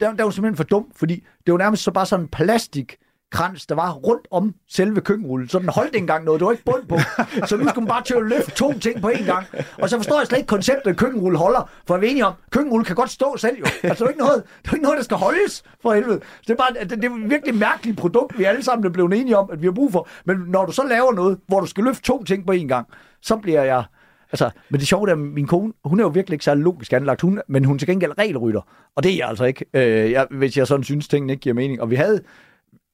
der, 0.00 0.12
der 0.14 0.24
var 0.24 0.30
simpelthen 0.30 0.56
for 0.56 0.64
dum, 0.64 0.86
fordi 0.96 1.24
det 1.46 1.52
var 1.52 1.58
nærmest 1.58 1.82
så 1.82 1.90
bare 1.90 2.06
sådan 2.06 2.28
plastik 2.28 2.96
krans, 3.30 3.66
der 3.66 3.74
var 3.74 3.92
rundt 3.92 4.28
om 4.30 4.54
selve 4.68 5.00
køkkenrullen, 5.00 5.48
så 5.48 5.58
den 5.58 5.68
holdt 5.68 5.94
ikke 5.94 5.98
engang 5.98 6.24
noget, 6.24 6.40
det 6.40 6.46
var 6.46 6.52
ikke 6.52 6.64
bund 6.64 6.86
på. 6.88 6.98
Så 7.48 7.56
nu 7.56 7.68
skulle 7.68 7.84
man 7.84 7.88
bare 7.88 8.02
til 8.02 8.14
at 8.14 8.22
løfte 8.22 8.50
to 8.50 8.78
ting 8.78 9.02
på 9.02 9.08
en 9.08 9.24
gang. 9.24 9.46
Og 9.78 9.90
så 9.90 9.96
forstår 9.96 10.18
jeg 10.18 10.26
slet 10.26 10.38
ikke 10.38 10.48
konceptet, 10.48 10.90
at 10.90 10.96
køkkenrulle 10.96 11.38
holder, 11.38 11.70
for 11.86 11.96
vi 11.96 12.06
er 12.06 12.10
enige 12.10 12.26
om, 12.26 12.32
køkkenrulle 12.50 12.84
kan 12.84 12.96
godt 12.96 13.10
stå 13.10 13.36
selv 13.36 13.58
jo. 13.58 13.64
Altså, 13.82 13.88
det 13.88 14.00
er 14.00 14.08
ikke 14.08 14.20
noget, 14.20 14.42
det 14.62 14.70
er 14.70 14.74
ikke 14.74 14.82
noget 14.82 14.96
der 14.96 15.04
skal 15.04 15.16
holdes, 15.16 15.64
for 15.82 15.94
helvede. 15.94 16.20
Det 16.40 16.50
er 16.50 16.56
bare, 16.56 16.72
det, 16.82 16.90
det 16.90 17.04
er 17.04 17.14
et 17.14 17.30
virkelig 17.30 17.54
mærkeligt 17.54 17.98
produkt, 17.98 18.38
vi 18.38 18.44
alle 18.44 18.64
sammen 18.64 18.86
er 18.86 18.90
blevet 18.90 19.12
enige 19.20 19.36
om, 19.36 19.50
at 19.52 19.62
vi 19.62 19.66
har 19.66 19.72
brug 19.72 19.92
for. 19.92 20.08
Men 20.24 20.36
når 20.46 20.66
du 20.66 20.72
så 20.72 20.86
laver 20.88 21.12
noget, 21.12 21.38
hvor 21.46 21.60
du 21.60 21.66
skal 21.66 21.84
løfte 21.84 22.02
to 22.02 22.24
ting 22.24 22.46
på 22.46 22.52
en 22.52 22.68
gang, 22.68 22.86
så 23.22 23.36
bliver 23.36 23.62
jeg... 23.62 23.84
Altså, 24.32 24.50
men 24.70 24.80
det 24.80 24.88
sjove 24.88 25.08
er, 25.08 25.12
at 25.12 25.18
min 25.18 25.46
kone, 25.46 25.72
hun 25.84 26.00
er 26.00 26.04
jo 26.04 26.08
virkelig 26.08 26.34
ikke 26.34 26.44
særlig 26.44 26.64
logisk 26.64 26.92
anlagt, 26.92 27.20
hun, 27.20 27.40
men 27.48 27.64
hun 27.64 27.76
er 27.76 27.78
til 27.78 27.88
gengæld 27.88 28.18
regelrytter. 28.18 28.60
Og 28.96 29.02
det 29.02 29.12
er 29.12 29.16
jeg 29.16 29.28
altså 29.28 29.44
ikke, 29.44 29.64
øh, 29.74 30.10
jeg, 30.10 30.26
hvis 30.30 30.56
jeg 30.56 30.66
sådan 30.66 30.84
synes, 30.84 31.08
tingene 31.08 31.32
ikke 31.32 31.40
giver 31.40 31.54
mening. 31.54 31.80
Og 31.80 31.90
vi 31.90 31.96
havde, 31.96 32.20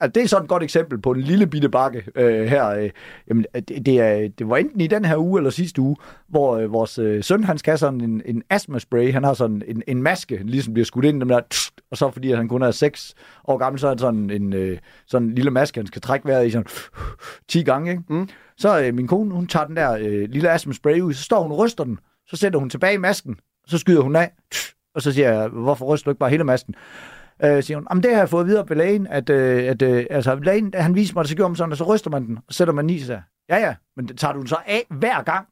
Altså, 0.01 0.13
det 0.13 0.23
er 0.23 0.29
sådan 0.29 0.45
et 0.45 0.49
godt 0.49 0.63
eksempel 0.63 0.99
på 0.99 1.11
en 1.11 1.21
lille 1.21 1.47
bitte 1.47 1.69
bakke 1.69 2.05
øh, 2.15 2.47
her. 2.47 2.69
Øh, 2.69 2.91
jamen, 3.29 3.47
det, 3.55 3.87
det, 3.87 4.01
er, 4.01 4.29
det 4.29 4.49
var 4.49 4.57
enten 4.57 4.81
i 4.81 4.87
den 4.87 5.05
her 5.05 5.17
uge 5.17 5.41
eller 5.41 5.51
sidste 5.51 5.81
uge, 5.81 5.97
hvor 6.29 6.57
øh, 6.57 6.73
vores 6.73 6.99
øh, 6.99 7.25
søn, 7.25 7.45
han 7.45 7.59
skal 7.59 7.71
have 7.71 7.79
sådan 7.79 8.01
en, 8.01 8.23
en 8.25 8.43
astma-spray. 8.51 9.13
Han 9.13 9.25
har 9.25 9.35
sådan 9.35 9.63
en, 9.67 9.83
en 9.87 10.03
maske, 10.03 10.41
ligesom 10.45 10.73
bliver 10.73 10.85
skudt 10.85 11.05
ind, 11.05 11.21
dem 11.21 11.29
der, 11.29 11.41
tsk, 11.51 11.73
og 11.91 11.97
så 11.97 12.11
fordi 12.11 12.33
han 12.33 12.49
kun 12.49 12.63
er 12.63 12.71
6 12.71 13.15
år 13.45 13.59
gammel, 13.59 13.81
så 13.81 13.87
er 13.87 13.91
han 13.91 13.99
sådan 13.99 14.31
en 14.31 14.53
øh, 14.53 14.79
sådan 15.07 15.29
en 15.29 15.35
lille 15.35 15.51
maske, 15.51 15.81
han 15.81 15.87
skal 15.87 16.03
trække 16.03 16.27
vejret 16.27 16.47
i 16.47 16.51
sådan 16.51 16.67
10 17.49 17.63
gange. 17.63 17.91
Ikke? 17.91 18.03
Mm. 18.09 18.29
Så 18.57 18.81
øh, 18.83 18.95
min 18.95 19.07
kone, 19.07 19.35
hun 19.35 19.47
tager 19.47 19.67
den 19.67 19.77
der 19.77 19.93
øh, 19.93 20.29
lille 20.31 20.51
astma-spray 20.51 21.01
ud, 21.01 21.15
så 21.15 21.23
står 21.23 21.43
hun 21.43 21.53
og 21.53 21.59
ryster 21.59 21.85
den, 21.85 21.99
så 22.27 22.37
sætter 22.37 22.59
hun 22.59 22.71
tilbage 22.71 22.95
i 22.95 22.99
masken, 22.99 23.37
så 23.67 23.79
skyder 23.79 24.01
hun 24.01 24.17
af, 24.17 24.31
tsk, 24.51 24.77
og 24.95 25.03
så 25.03 25.13
siger 25.13 25.33
jeg, 25.33 25.49
hvorfor 25.49 25.95
ryster 25.95 26.05
du 26.05 26.11
ikke 26.11 26.19
bare 26.19 26.31
hele 26.31 26.45
masken? 26.45 26.75
Øh, 27.45 27.63
siger 27.63 27.77
hun, 27.77 27.87
jamen 27.91 28.03
det 28.03 28.11
har 28.11 28.19
jeg 28.19 28.29
fået 28.29 28.47
videre 28.47 28.67
på 28.67 28.75
lægen, 28.75 29.07
at, 29.07 29.31
øh, 29.31 29.71
at 29.71 29.83
øh, 29.83 30.07
altså, 30.11 30.35
lægen, 30.35 30.75
han 30.75 30.95
viser 30.95 31.15
mig 31.15 31.25
det, 31.25 31.31
så 31.31 31.37
gjorde 31.37 31.51
man 31.51 31.57
sådan, 31.57 31.73
og 31.73 31.79
så 31.79 31.85
ryster 31.85 32.11
man 32.11 32.27
den, 32.27 32.39
og 32.49 32.55
sætter 32.55 32.75
man 32.75 32.91
i 32.91 32.99
sig. 32.99 33.23
Ja, 33.49 33.57
ja, 33.57 33.75
men 33.97 34.09
det 34.09 34.19
tager 34.19 34.33
du 34.33 34.39
den 34.39 34.49
så 34.49 34.57
af 34.67 34.85
hver 34.91 35.23
gang? 35.23 35.47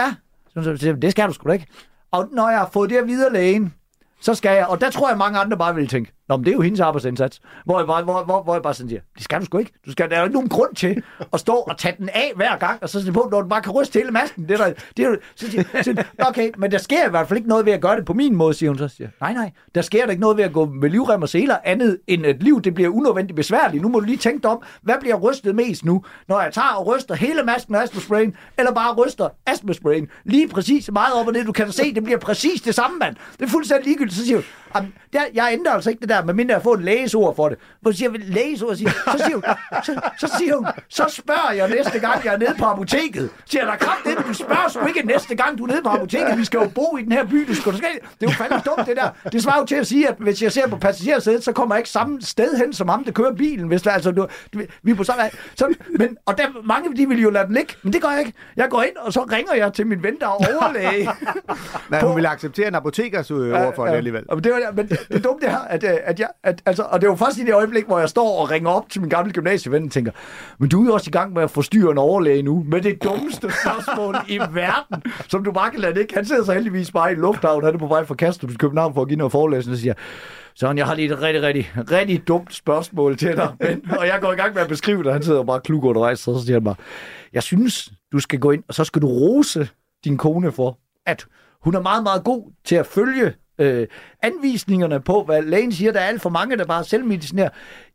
Ja, 0.00 0.14
så, 0.54 0.76
så, 0.76 0.92
det 1.02 1.10
skal 1.10 1.28
du 1.28 1.32
sgu 1.32 1.48
da 1.48 1.52
ikke. 1.52 1.66
Og 2.10 2.28
når 2.32 2.48
jeg 2.48 2.58
har 2.58 2.70
fået 2.72 2.90
det 2.90 2.98
her 2.98 3.04
videre 3.04 3.32
lægen, 3.32 3.74
så 4.20 4.34
skal 4.34 4.56
jeg, 4.56 4.66
og 4.66 4.80
der 4.80 4.90
tror 4.90 5.08
jeg 5.08 5.18
mange 5.18 5.38
andre 5.38 5.56
bare 5.58 5.74
vil 5.74 5.88
tænke, 5.88 6.12
Nå, 6.28 6.36
men 6.36 6.44
det 6.44 6.50
er 6.50 6.54
jo 6.54 6.60
hendes 6.60 6.80
arbejdsindsats. 6.80 7.40
Hvor 7.64 7.78
jeg 7.78 7.86
bare, 7.86 8.02
hvor, 8.02 8.24
hvor, 8.24 8.42
hvor 8.42 8.54
jeg 8.54 8.62
bare 8.62 8.74
sådan 8.74 8.88
siger, 8.88 9.00
det 9.14 9.24
skal 9.24 9.40
du 9.40 9.44
sgu 9.44 9.58
ikke. 9.58 9.72
Du 9.86 9.92
skal, 9.92 10.10
der 10.10 10.16
er 10.16 10.20
jo 10.20 10.24
ikke 10.24 10.34
nogen 10.34 10.48
grund 10.48 10.74
til 10.74 11.02
at 11.32 11.40
stå 11.40 11.52
og 11.52 11.78
tage 11.78 11.94
den 11.98 12.08
af 12.08 12.32
hver 12.36 12.56
gang, 12.56 12.82
og 12.82 12.88
så 12.88 13.00
sige 13.00 13.12
på, 13.12 13.28
når 13.30 13.42
du 13.42 13.48
bare 13.48 13.62
kan 13.62 13.72
ryste 13.72 13.98
hele 13.98 14.10
masken. 14.10 14.42
Det 14.48 14.60
er 14.60 14.64
der, 14.64 14.72
det 14.96 15.04
er, 15.04 15.16
så 15.36 15.50
siger, 15.50 15.62
så, 15.62 15.82
siger, 15.82 16.02
okay, 16.18 16.50
men 16.58 16.70
der 16.70 16.78
sker 16.78 17.06
i 17.06 17.10
hvert 17.10 17.28
fald 17.28 17.36
ikke 17.36 17.48
noget 17.48 17.66
ved 17.66 17.72
at 17.72 17.80
gøre 17.80 17.96
det 17.96 18.04
på 18.04 18.12
min 18.12 18.36
måde, 18.36 18.54
siger 18.54 18.70
hun 18.70 18.78
så. 18.78 18.88
Siger, 18.88 19.08
nej, 19.20 19.32
nej, 19.32 19.50
der 19.74 19.82
sker 19.82 20.04
der 20.04 20.10
ikke 20.10 20.20
noget 20.20 20.36
ved 20.36 20.44
at 20.44 20.52
gå 20.52 20.64
med 20.64 20.90
livrem 20.90 21.22
og 21.22 21.28
seler, 21.28 21.56
andet 21.64 21.98
end 22.06 22.26
at 22.26 22.42
liv, 22.42 22.62
det 22.62 22.74
bliver 22.74 22.90
unødvendigt 22.90 23.36
besværligt. 23.36 23.82
Nu 23.82 23.88
må 23.88 24.00
du 24.00 24.06
lige 24.06 24.18
tænke 24.18 24.42
dig 24.42 24.50
om, 24.50 24.62
hvad 24.82 24.94
bliver 25.00 25.16
rystet 25.16 25.54
mest 25.54 25.84
nu, 25.84 26.04
når 26.28 26.40
jeg 26.40 26.52
tager 26.52 26.68
og 26.68 26.86
ryster 26.86 27.14
hele 27.14 27.42
masken 27.42 27.74
af 27.74 27.82
astmasprayen, 27.82 28.36
eller 28.58 28.72
bare 28.72 28.94
ryster 28.94 29.28
astmasprayen 29.46 30.08
lige 30.24 30.48
præcis 30.48 30.90
meget 30.92 31.14
op 31.14 31.26
og 31.26 31.32
ned. 31.32 31.44
Du 31.44 31.52
kan 31.52 31.66
da 31.66 31.72
se, 31.72 31.94
det 31.94 32.04
bliver 32.04 32.18
præcis 32.18 32.62
det 32.62 32.74
samme, 32.74 32.98
mand. 32.98 33.16
Det 33.38 33.44
er 33.44 33.50
fuldstændig 33.50 33.86
ligegyldigt. 33.86 34.16
Så 34.16 34.24
siger 34.24 34.36
hun, 34.36 34.44
"Jamen, 34.74 34.94
der, 35.12 35.20
jeg 35.34 35.48
ændrer 35.52 35.72
altså 35.72 35.90
ikke 35.90 36.00
det 36.00 36.08
der, 36.08 36.24
medmindre 36.24 36.54
jeg 36.54 36.62
får 36.62 36.74
et 36.74 36.82
lægesord 36.82 37.36
for 37.36 37.48
det. 37.48 37.58
Hvor 37.80 37.90
siger 37.92 38.10
jeg, 38.10 38.20
lægesord, 38.20 38.76
siger, 38.76 38.90
så 38.90 39.24
siger 39.24 39.34
hun, 39.34 39.44
så, 39.84 40.00
så 40.18 40.34
siger 40.38 40.56
hun, 40.56 40.66
så 40.88 41.04
spørger 41.08 41.52
jeg 41.52 41.68
næste 41.68 41.98
gang, 41.98 42.24
jeg 42.24 42.34
er 42.34 42.38
nede 42.38 42.54
på 42.58 42.64
apoteket. 42.64 43.30
Siger 43.44 43.62
jeg, 43.62 43.72
der 43.72 43.86
kraft 43.86 44.04
det, 44.04 44.26
du 44.26 44.34
spørger 44.34 44.68
sgu 44.68 44.86
ikke 44.86 45.02
næste 45.02 45.34
gang, 45.34 45.58
du 45.58 45.64
er 45.64 45.68
nede 45.68 45.82
på 45.82 45.88
apoteket. 45.88 46.38
Vi 46.38 46.44
skal 46.44 46.58
jo 46.58 46.68
bo 46.74 46.96
i 46.96 47.02
den 47.02 47.12
her 47.12 47.24
by, 47.24 47.44
du 47.48 47.54
skal, 47.54 47.72
du 47.72 47.76
skal. 47.76 47.90
Det 48.20 48.26
er 48.26 48.30
jo 48.30 48.36
fandme 48.36 48.60
dumt, 48.66 48.86
det 48.88 48.96
der. 48.96 49.30
Det 49.32 49.42
svarer 49.42 49.58
jo 49.58 49.66
til 49.66 49.74
at 49.74 49.86
sige, 49.86 50.08
at 50.08 50.14
hvis 50.18 50.42
jeg 50.42 50.52
ser 50.52 50.68
på 50.68 50.76
passagersædet, 50.76 51.44
så 51.44 51.52
kommer 51.52 51.74
jeg 51.74 51.80
ikke 51.80 51.90
samme 51.90 52.22
sted 52.22 52.56
hen, 52.56 52.72
som 52.72 52.88
ham, 52.88 53.04
der 53.04 53.12
kører 53.12 53.34
bilen. 53.34 53.68
Hvis 53.68 53.82
der, 53.82 53.90
altså, 53.90 54.10
du, 54.10 54.26
vi 54.82 54.90
er 54.90 54.94
på 54.94 55.04
samme 55.04 55.22
så, 55.54 55.74
men, 55.98 56.16
Og 56.26 56.38
der, 56.38 56.44
mange 56.64 56.96
de 56.96 57.08
vil 57.08 57.22
jo 57.22 57.30
lade 57.30 57.46
den 57.46 57.54
ligge, 57.54 57.74
men 57.82 57.92
det 57.92 58.02
gør 58.02 58.08
jeg 58.08 58.20
ikke. 58.20 58.32
Jeg 58.56 58.68
går 58.70 58.82
ind, 58.82 58.96
og 58.96 59.12
så 59.12 59.22
ringer 59.32 59.54
jeg 59.54 59.72
til 59.72 59.86
min 59.86 60.02
ven, 60.02 60.18
der 60.20 60.26
er 60.26 60.30
overlæge. 60.30 61.10
Nej, 61.90 62.00
hun 62.00 62.16
vil 62.16 62.26
acceptere 62.26 62.68
en 62.68 62.74
apotekers 62.74 63.30
øh, 63.30 63.66
ord 63.66 63.74
for 63.74 63.86
det 63.86 63.92
alligevel. 63.92 64.24
Og 64.28 64.44
det, 64.44 64.52
var, 64.52 64.63
men 64.72 64.88
det 64.88 65.24
dumme 65.24 65.40
det 65.40 65.50
her, 65.50 65.58
at, 65.58 65.84
øh, 65.84 65.90
at 66.04 66.20
jeg, 66.20 66.28
at, 66.42 66.62
altså, 66.66 66.82
og 66.82 67.00
det 67.00 67.08
var 67.08 67.14
først 67.14 67.38
i 67.38 67.44
det 67.44 67.54
øjeblik, 67.54 67.86
hvor 67.86 67.98
jeg 67.98 68.08
står 68.08 68.40
og 68.40 68.50
ringer 68.50 68.70
op 68.70 68.88
til 68.88 69.00
min 69.00 69.10
gamle 69.10 69.32
gymnasieven 69.32 69.84
og 69.84 69.90
tænker, 69.90 70.12
men 70.58 70.68
du 70.68 70.82
er 70.82 70.86
jo 70.86 70.94
også 70.94 71.08
i 71.08 71.10
gang 71.10 71.32
med 71.32 71.42
at 71.42 71.50
forstyrre 71.50 71.90
en 71.90 71.98
overlæge 71.98 72.42
nu, 72.42 72.64
med 72.68 72.80
det 72.80 73.04
dummeste 73.04 73.52
spørgsmål 73.62 74.16
i 74.28 74.38
verden, 74.38 75.02
som 75.28 75.44
du 75.44 75.52
bare 75.52 75.70
kan 75.70 75.80
lade 75.80 76.00
ikke. 76.00 76.14
Han 76.14 76.24
sidder 76.24 76.44
så 76.44 76.52
heldigvis 76.52 76.90
bare 76.90 77.10
i 77.10 77.14
en 77.14 77.20
lufthavn, 77.20 77.64
han 77.64 77.74
er 77.74 77.78
på 77.78 77.86
vej 77.86 78.04
fra 78.04 78.14
Kastrup 78.14 78.50
til 78.50 78.58
København 78.58 78.94
for 78.94 79.02
at 79.02 79.08
give 79.08 79.18
noget 79.18 79.32
forelæsning, 79.32 79.72
og 79.72 79.78
siger, 79.78 79.94
sådan, 80.54 80.78
jeg 80.78 80.86
har 80.86 80.94
lige 80.94 81.12
et 81.12 81.22
rigtig, 81.22 81.42
rigtig, 81.42 81.72
rigtig 81.90 82.28
dumt 82.28 82.54
spørgsmål 82.54 83.16
til 83.16 83.36
dig. 83.36 83.52
Men, 83.60 83.90
og 83.98 84.06
jeg 84.06 84.18
går 84.20 84.32
i 84.32 84.36
gang 84.36 84.54
med 84.54 84.62
at 84.62 84.68
beskrive 84.68 84.98
det, 84.98 85.06
og 85.06 85.12
han 85.12 85.22
sidder 85.22 85.44
bare 85.44 85.60
klug 85.60 85.84
og 85.84 85.96
rejser, 85.96 86.32
og 86.32 86.38
så 86.38 86.46
siger 86.46 86.56
han 86.56 86.64
bare, 86.64 86.76
jeg 87.32 87.42
synes, 87.42 87.92
du 88.12 88.18
skal 88.18 88.38
gå 88.38 88.50
ind, 88.50 88.64
og 88.68 88.74
så 88.74 88.84
skal 88.84 89.02
du 89.02 89.08
rose 89.08 89.68
din 90.04 90.16
kone 90.16 90.52
for, 90.52 90.78
at 91.06 91.26
hun 91.64 91.74
er 91.74 91.80
meget, 91.80 92.02
meget 92.02 92.24
god 92.24 92.52
til 92.64 92.76
at 92.76 92.86
følge 92.86 93.34
øh, 93.58 93.86
anvisningerne 94.22 95.00
på, 95.00 95.22
hvad 95.24 95.42
lægen 95.42 95.72
siger. 95.72 95.92
Der 95.92 96.00
er 96.00 96.04
alt 96.04 96.22
for 96.22 96.30
mange, 96.30 96.56
der 96.56 96.64
bare 96.64 96.84
selvmedicinerer. 96.84 97.48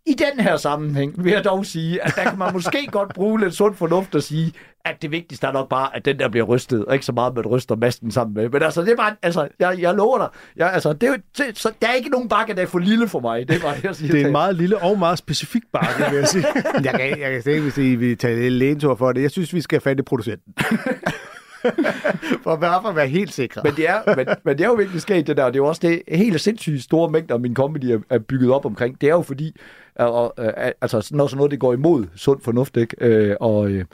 I 0.06 0.14
den 0.14 0.44
her 0.44 0.58
sammenhæng 0.58 1.24
vil 1.24 1.32
jeg 1.32 1.44
dog 1.44 1.66
sige, 1.66 2.04
at 2.04 2.14
der 2.16 2.24
kan 2.24 2.40
man 2.40 2.54
måske 2.54 2.88
godt 2.92 3.14
bruge 3.14 3.40
lidt 3.40 3.54
sund 3.54 3.76
fornuft 3.76 4.16
og 4.16 4.24
sige, 4.24 4.54
at 4.86 5.02
det 5.02 5.12
vigtigste 5.12 5.48
er 5.48 5.52
nok 5.52 5.70
bare, 5.70 5.96
at 5.96 6.06
den 6.06 6.20
der 6.20 6.30
bliver 6.30 6.46
rystet, 6.46 6.86
og 6.86 6.94
ikke 6.94 7.06
så 7.06 7.12
meget, 7.12 7.30
at 7.30 7.36
man 7.36 7.46
ryster 7.46 7.76
masten 7.76 8.12
sammen 8.12 8.34
med. 8.34 8.50
Men 8.50 8.64
altså, 8.64 8.82
det 8.82 8.92
er 8.92 8.96
bare, 8.96 9.16
altså, 9.22 9.48
jeg, 9.60 9.80
jeg 9.80 9.96
lover 9.96 10.18
dig, 10.18 10.28
jeg, 10.56 10.74
altså, 10.74 10.94
det, 10.94 11.10
er 11.10 11.16
det, 11.38 11.60
så, 11.60 11.72
der 11.82 11.88
er 11.88 11.94
ikke 11.94 12.10
nogen 12.10 12.30
bakke, 12.30 12.56
der 12.56 12.62
er 12.62 12.66
for 12.66 12.80
lille 12.80 13.08
for 13.08 13.20
mig. 13.20 13.48
Det 13.48 13.56
er 13.56 13.62
bare 13.62 13.76
det, 13.76 13.84
jeg 13.84 13.96
siger. 13.96 14.12
Det 14.12 14.22
er 14.22 14.26
en 14.26 14.32
meget 14.32 14.56
lille 14.56 14.78
og 14.78 15.00
meget 15.00 15.18
specifik 15.18 15.64
bakke, 15.74 16.04
vil 16.10 16.20
jeg 16.20 16.28
sige. 16.28 16.46
Jeg 16.84 16.94
kan, 16.94 17.20
jeg 17.20 17.32
kan 17.32 17.42
slet 17.42 17.54
ikke, 17.54 17.64
hvis 17.64 17.78
I 17.78 17.96
vil 17.96 18.18
tage 18.18 18.50
lægentur 18.50 18.96
for 18.96 19.12
det. 19.12 19.22
Jeg 19.22 19.32
synes, 19.32 19.54
vi 19.54 19.62
skal 19.62 19.76
have 19.76 19.82
fat 19.82 20.00
i 20.00 20.02
producenten. 20.02 20.54
for 22.44 22.56
bare 22.56 22.82
for 22.82 22.90
at 22.90 22.96
være 22.96 23.08
helt 23.08 23.34
sikre. 23.34 23.62
Men 23.64 23.76
det, 23.76 23.90
er, 23.90 24.16
men, 24.16 24.28
men 24.44 24.58
det 24.58 24.64
er 24.64 24.68
jo 24.68 24.74
virkelig 24.74 25.02
sket, 25.02 25.28
det 25.28 25.38
der. 25.38 25.46
Det 25.46 25.56
er 25.56 25.58
jo 25.58 25.66
også 25.66 25.82
det 25.84 26.02
helt 26.08 26.42
sindssygt 26.42 26.84
store 26.84 27.10
mængder, 27.10 27.38
min 27.38 27.56
comedy 27.56 27.86
er, 27.86 28.00
er 28.10 28.20
bygget 28.20 28.52
op 28.52 28.66
omkring. 28.66 29.02
Det 29.02 29.10
er 29.10 29.14
jo 29.14 29.22
fordi, 29.22 29.56
og, 29.96 30.34
øh, 30.38 30.46
og, 30.46 30.74
altså, 30.82 31.10
når 31.12 31.28
sådan 31.28 31.38
noget, 31.38 31.52
det 31.52 31.60
går 31.60 31.74
imod 31.74 32.06
sund 32.16 32.42
fornuft, 32.42 32.78
ikke? 32.78 32.96
Øh, 33.02 33.36
og, 33.40 33.70
øh, 33.70 33.86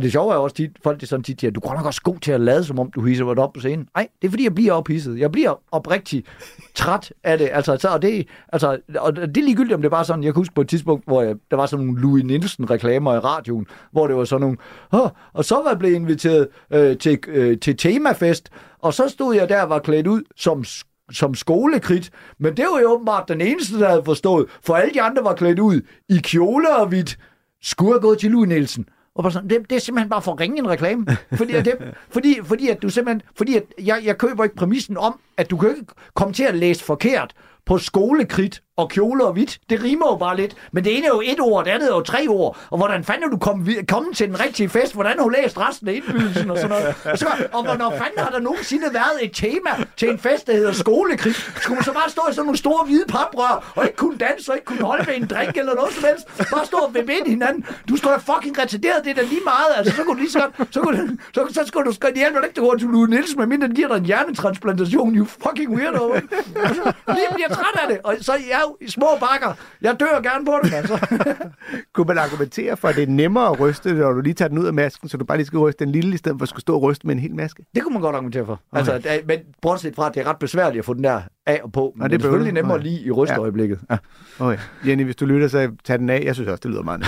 og 0.00 0.04
det 0.04 0.12
sjove 0.12 0.32
er 0.32 0.36
også 0.36 0.56
tit, 0.56 0.70
folk 0.82 1.00
det 1.00 1.08
sådan 1.08 1.22
tit 1.22 1.40
siger, 1.40 1.50
du 1.50 1.60
er 1.60 1.68
godt 1.68 1.78
nok 1.78 1.86
også 1.86 2.02
god 2.02 2.18
til 2.18 2.32
at 2.32 2.40
lade, 2.40 2.64
som 2.64 2.78
om 2.78 2.90
du 2.90 3.04
hisser 3.04 3.24
mig 3.24 3.38
op 3.38 3.52
på 3.52 3.60
scenen. 3.60 3.88
Nej, 3.96 4.08
det 4.22 4.28
er 4.28 4.30
fordi, 4.30 4.44
jeg 4.44 4.54
bliver 4.54 4.72
ophidset. 4.72 5.18
Jeg 5.18 5.32
bliver 5.32 5.60
oprigtigt 5.72 6.26
træt 6.74 7.12
af 7.24 7.38
det. 7.38 7.48
Altså, 7.52 7.76
så, 7.76 7.88
og, 7.88 8.02
det, 8.02 8.28
altså, 8.52 8.78
og 8.98 9.16
det 9.16 9.36
er 9.36 9.42
ligegyldigt, 9.42 9.74
om 9.74 9.80
det 9.80 9.86
er 9.86 9.90
bare 9.90 10.04
sådan, 10.04 10.24
jeg 10.24 10.32
kan 10.32 10.40
huske 10.40 10.54
på 10.54 10.60
et 10.60 10.68
tidspunkt, 10.68 11.04
hvor 11.06 11.22
jeg, 11.22 11.36
der 11.50 11.56
var 11.56 11.66
sådan 11.66 11.86
nogle 11.86 12.00
Louis 12.00 12.24
Nielsen-reklamer 12.24 13.14
i 13.14 13.18
radioen, 13.18 13.66
hvor 13.92 14.06
det 14.06 14.16
var 14.16 14.24
sådan 14.24 14.40
nogle, 14.40 14.56
Åh, 14.92 15.10
og 15.32 15.44
så 15.44 15.54
var 15.54 15.70
jeg 15.70 15.78
blevet 15.78 15.94
inviteret 15.94 16.48
øh, 16.70 16.98
til, 16.98 17.18
øh, 17.28 17.58
til 17.58 17.76
temafest, 17.76 18.50
og 18.78 18.94
så 18.94 19.08
stod 19.08 19.34
jeg 19.34 19.48
der 19.48 19.62
og 19.62 19.70
var 19.70 19.78
klædt 19.78 20.06
ud 20.06 20.22
som 20.36 20.64
som 21.12 21.34
skolekrit, 21.34 22.10
men 22.38 22.56
det 22.56 22.64
var 22.72 22.80
jo 22.80 22.92
åbenbart 22.92 23.28
den 23.28 23.40
eneste, 23.40 23.78
der 23.78 23.88
havde 23.88 24.04
forstået, 24.04 24.46
for 24.62 24.74
alle 24.74 24.94
de 24.94 25.02
andre 25.02 25.24
var 25.24 25.34
klædt 25.34 25.58
ud 25.58 25.80
i 26.08 26.18
kjole 26.18 26.76
og 26.76 26.88
hvidt. 26.88 27.18
Skulle 27.62 27.92
have 27.92 28.00
gået 28.00 28.18
til 28.18 28.30
Louis 28.30 28.48
Nielsen. 28.48 28.86
Og 29.14 29.22
bare 29.22 29.32
sådan, 29.32 29.50
det, 29.50 29.70
det 29.70 29.76
er 29.76 29.80
simpelthen 29.80 30.10
bare 30.10 30.22
for 30.22 30.40
ringe 30.40 30.58
en 30.58 30.68
reklame. 30.68 31.06
Fordi, 31.32 31.52
at 31.54 31.64
det, 31.64 31.74
fordi, 32.14 32.38
fordi 32.44 32.68
at 32.68 32.82
du 32.82 32.88
simpelthen, 32.88 33.22
fordi 33.36 33.56
at 33.56 33.62
jeg, 33.82 34.00
jeg 34.04 34.18
køber 34.18 34.44
ikke 34.44 34.56
præmissen 34.56 34.96
om, 34.96 35.20
at 35.36 35.50
du 35.50 35.56
kan 35.56 35.70
ikke 35.70 35.84
komme 36.14 36.34
til 36.34 36.44
at 36.44 36.54
læse 36.54 36.84
forkert 36.84 37.34
på 37.66 37.78
skolekrit 37.78 38.62
og 38.80 38.90
kjole 38.90 39.24
og 39.24 39.32
hvidt. 39.32 39.58
Det 39.70 39.82
rimer 39.82 40.06
jo 40.10 40.16
bare 40.16 40.36
lidt. 40.36 40.54
Men 40.72 40.84
det 40.84 40.96
ene 40.96 41.06
er 41.06 41.10
jo 41.10 41.22
et 41.24 41.40
ord, 41.40 41.64
det 41.64 41.70
andet 41.70 41.90
er 41.90 41.94
jo 41.94 42.00
tre 42.02 42.26
ord. 42.28 42.56
Og 42.70 42.78
hvordan 42.78 43.04
fanden 43.04 43.24
er 43.24 43.28
du 43.28 43.36
kommet, 43.38 43.66
vid- 43.66 44.14
til 44.14 44.28
den 44.28 44.40
rigtige 44.40 44.68
fest? 44.68 44.94
Hvordan 44.94 45.12
har 45.18 45.24
du 45.24 45.28
læst 45.28 45.58
resten 45.58 45.88
af 45.88 45.92
indbydelsen 45.92 46.50
og 46.50 46.56
sådan 46.56 46.68
noget? 46.70 46.94
Og, 47.04 47.18
så, 47.18 47.26
og 47.52 47.64
hvornår 47.64 47.90
fanden 47.90 48.18
har 48.18 48.30
der 48.30 48.40
nogensinde 48.40 48.84
været 48.92 49.16
et 49.22 49.30
tema 49.34 49.70
til 49.96 50.08
en 50.10 50.18
fest, 50.18 50.46
der 50.46 50.52
hedder 50.52 50.72
skolekrig? 50.72 51.34
Skulle 51.34 51.74
man 51.74 51.84
så 51.84 51.92
bare 51.92 52.10
stå 52.10 52.22
i 52.30 52.32
sådan 52.32 52.44
nogle 52.46 52.58
store 52.58 52.84
hvide 52.86 53.04
paprør, 53.08 53.72
og 53.76 53.84
ikke 53.84 53.96
kunne 53.96 54.18
danse, 54.18 54.50
og 54.52 54.56
ikke 54.56 54.64
kunne 54.64 54.84
holde 54.84 55.04
med 55.06 55.16
en 55.16 55.26
drink 55.26 55.56
eller 55.56 55.74
noget 55.74 55.92
som 55.92 56.04
helst? 56.04 56.50
Bare 56.50 56.66
stå 56.66 56.76
og 56.76 56.94
vippe 56.94 57.12
ind 57.12 57.26
i 57.26 57.30
hinanden. 57.30 57.66
Du 57.88 57.96
skulle 57.96 58.12
have 58.12 58.22
fucking 58.34 58.58
retarderet 58.58 59.04
det 59.04 59.16
der 59.16 59.22
lige 59.22 59.40
meget. 59.44 59.72
Altså, 59.76 59.96
så 59.96 60.02
kunne 60.02 60.14
du 60.14 60.20
lige 60.20 60.30
så 60.30 60.40
godt, 60.40 60.74
så, 60.74 60.80
kunne, 60.80 61.18
så, 61.34 61.46
så, 61.50 61.60
skulle 61.66 61.86
du 61.86 61.94
skrive, 61.94 62.12
det 62.14 62.20
ikke, 62.20 62.56
du 62.56 62.64
går 62.68 62.76
til 62.76 62.88
Louis 62.88 63.10
Nielsen, 63.10 63.38
medmindre 63.38 63.68
de 63.68 63.74
giver 63.74 63.88
dig 63.88 63.96
en 63.96 64.04
hjernetransplantation. 64.04 65.14
You 65.16 65.24
fucking 65.24 65.70
weirdo. 65.76 66.12
Altså, 66.12 66.92
lige 67.06 67.26
bliver 67.34 67.48
træt 67.48 67.76
af 67.82 67.88
det. 67.88 67.98
Og 68.04 68.14
så 68.20 68.32
jeg 68.32 68.62
i 68.80 68.88
små 68.90 69.06
bakker. 69.20 69.52
Jeg 69.82 69.96
dør 70.00 70.20
gerne 70.22 70.44
på 70.46 70.52
det, 70.64 70.72
altså. 70.74 71.06
Kunne 71.94 72.06
man 72.06 72.18
argumentere 72.18 72.76
for, 72.76 72.88
at 72.88 72.94
det 72.96 73.02
er 73.02 73.06
nemmere 73.06 73.46
at 73.50 73.60
ryste, 73.60 73.94
når 73.94 74.12
du 74.12 74.20
lige 74.20 74.34
tager 74.34 74.48
den 74.48 74.58
ud 74.58 74.66
af 74.66 74.74
masken, 74.74 75.08
så 75.08 75.16
du 75.16 75.24
bare 75.24 75.38
lige 75.38 75.46
skal 75.46 75.58
ryste 75.58 75.84
den 75.84 75.92
lille, 75.92 76.14
i 76.14 76.16
stedet 76.16 76.38
for 76.38 76.42
at 76.42 76.48
skulle 76.48 76.60
stå 76.60 76.74
og 76.74 76.82
ryste 76.82 77.06
med 77.06 77.14
en 77.14 77.20
hel 77.20 77.34
maske? 77.34 77.64
Det 77.74 77.82
kunne 77.82 77.92
man 77.92 78.02
godt 78.02 78.16
argumentere 78.16 78.46
for. 78.46 78.60
Okay. 78.72 78.78
Altså, 78.78 78.98
det 78.98 79.06
er- 79.14 79.18
men 79.26 79.38
bortset 79.62 79.94
fra, 79.94 80.08
at 80.08 80.14
det 80.14 80.20
er 80.20 80.28
ret 80.30 80.38
besværligt 80.38 80.78
at 80.78 80.84
få 80.84 80.94
den 80.94 81.04
der 81.04 81.22
af 81.46 81.60
og 81.64 81.72
på. 81.72 81.92
Men 81.96 82.02
det 82.02 82.10
det 82.10 82.16
er 82.18 82.22
selvfølgelig 82.22 82.52
nemmere 82.52 82.74
Okay. 82.74 82.84
lige 82.84 83.00
i 83.00 83.10
rysteøjeblikket. 83.10 83.80
Ja. 83.90 83.96
Okay. 84.38 84.58
Jenny, 84.86 85.04
hvis 85.04 85.16
du 85.16 85.26
lytter, 85.26 85.48
så 85.48 85.70
tag 85.84 85.98
den 85.98 86.10
af. 86.10 86.22
Jeg 86.24 86.34
synes 86.34 86.48
også, 86.50 86.60
det 86.62 86.70
lyder 86.70 86.82
meget. 86.82 87.04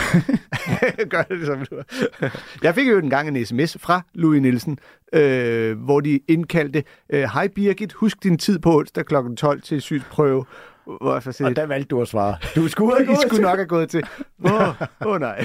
Gør 1.11 1.22
det, 1.22 1.46
som 1.46 1.59
du 1.70 1.77
Jeg 2.62 2.75
fik 2.75 2.88
jo 2.88 2.98
en 2.98 3.11
gang 3.11 3.29
en 3.29 3.46
sms 3.46 3.77
fra 3.81 4.01
Louis 4.14 4.42
Nielsen, 4.42 4.79
øh, 5.14 5.79
hvor 5.85 6.01
de 6.01 6.20
indkaldte, 6.29 6.85
øh, 7.12 7.22
Hej 7.22 7.48
Birgit, 7.48 7.92
husk 7.92 8.22
din 8.22 8.38
tid 8.38 8.59
på 8.59 8.77
onsdag 8.79 9.07
kl. 9.07 9.14
12 9.37 9.62
til 9.62 9.83
sygsprøve. 9.83 10.44
Hvor 10.85 11.12
jeg 11.12 11.23
får 11.23 11.45
Og 11.45 11.57
der 11.57 11.66
valgte 11.66 11.88
du 11.88 12.03
at 12.03 12.09
svare. 12.09 12.37
Du 12.55 12.68
skulle 12.68 12.92
have 12.97 13.12
I 13.12 13.16
skulle 13.16 13.31
til- 13.37 13.42
nok 13.42 13.57
have 13.57 13.66
gået 13.66 13.88
til. 13.90 14.03
Åh, 14.45 14.53
oh, 14.53 14.75
oh, 15.01 15.21
nej. 15.21 15.45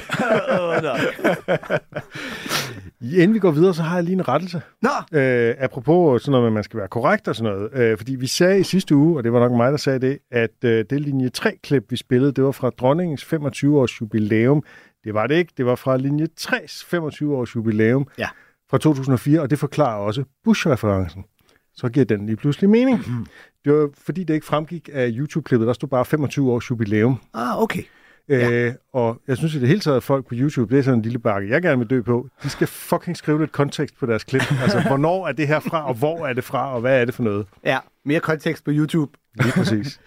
Åh, 0.60 0.82
nej. 0.82 1.00
Inden 3.00 3.34
vi 3.34 3.38
går 3.38 3.50
videre, 3.50 3.74
så 3.74 3.82
har 3.82 3.94
jeg 3.94 4.04
lige 4.04 4.14
en 4.14 4.28
rettelse. 4.28 4.62
Nå, 4.82 5.18
Øh, 5.18 5.54
apropos 5.58 6.22
sådan 6.22 6.30
noget 6.30 6.42
med, 6.42 6.46
at 6.48 6.52
man 6.52 6.62
skal 6.64 6.78
være 6.78 6.88
korrekt 6.88 7.28
og 7.28 7.36
sådan 7.36 7.52
noget. 7.52 7.70
Øh, 7.72 7.96
fordi 7.98 8.14
vi 8.14 8.26
sagde 8.26 8.60
i 8.60 8.62
sidste 8.62 8.94
uge, 8.96 9.16
og 9.18 9.24
det 9.24 9.32
var 9.32 9.38
nok 9.40 9.52
mig, 9.52 9.70
der 9.72 9.78
sagde 9.78 9.98
det, 9.98 10.18
at 10.30 10.50
øh, 10.64 10.84
det 10.90 11.00
linje 11.00 11.30
3-klip, 11.38 11.84
vi 11.90 11.96
spillede, 11.96 12.32
det 12.32 12.44
var 12.44 12.50
fra 12.52 12.70
dronningens 12.70 13.22
25-års 13.34 14.00
jubilæum. 14.00 14.62
Det 15.04 15.14
var 15.14 15.26
det 15.26 15.34
ikke. 15.34 15.52
Det 15.56 15.66
var 15.66 15.74
fra 15.74 15.96
linje 15.96 16.26
3's 16.40 16.86
25-års 16.96 17.56
jubilæum 17.56 18.06
Ja. 18.18 18.28
fra 18.70 18.78
2004, 18.78 19.40
og 19.40 19.50
det 19.50 19.58
forklarer 19.58 19.98
også 19.98 20.24
Bush-referencen. 20.44 21.24
Så 21.78 21.88
giver 21.88 22.04
den 22.06 22.26
lige 22.26 22.36
pludselig 22.36 22.70
mening. 22.70 23.04
Det 23.64 23.72
var 23.72 23.88
fordi, 24.04 24.24
det 24.24 24.34
ikke 24.34 24.46
fremgik 24.46 24.88
af 24.92 25.10
YouTube-klippet. 25.12 25.66
Der 25.66 25.72
stod 25.72 25.88
bare 25.88 26.04
25 26.04 26.52
års 26.52 26.70
jubilæum. 26.70 27.20
ah, 27.34 27.62
okay. 27.62 27.82
Øh, 28.30 28.72
og 28.92 29.20
jeg 29.28 29.36
synes 29.36 29.54
i 29.54 29.60
det 29.60 29.68
hele 29.68 29.80
taget, 29.80 29.96
at 29.96 30.02
folk 30.02 30.26
på 30.26 30.34
YouTube, 30.38 30.72
det 30.74 30.78
er 30.78 30.82
sådan 30.82 30.98
en 30.98 31.02
lille 31.02 31.18
bakke, 31.18 31.48
jeg 31.50 31.62
gerne 31.62 31.78
vil 31.78 31.90
dø 31.90 32.02
på. 32.02 32.28
De 32.42 32.48
skal 32.50 32.66
fucking 32.66 33.16
skrive 33.16 33.38
lidt 33.40 33.52
kontekst 33.52 33.98
på 33.98 34.06
deres 34.06 34.24
klip. 34.24 34.42
Altså, 34.62 34.80
hvornår 34.86 35.28
er 35.28 35.32
det 35.32 35.48
her 35.48 35.60
fra, 35.60 35.88
og 35.88 35.94
hvor 35.94 36.26
er 36.26 36.32
det 36.32 36.44
fra, 36.44 36.74
og 36.74 36.80
hvad 36.80 37.00
er 37.00 37.04
det 37.04 37.14
for 37.14 37.22
noget? 37.22 37.46
Ja, 37.64 37.78
mere 38.04 38.20
kontekst 38.20 38.64
på 38.64 38.70
YouTube. 38.74 39.12
Lige 39.34 39.52
præcis. 39.52 40.00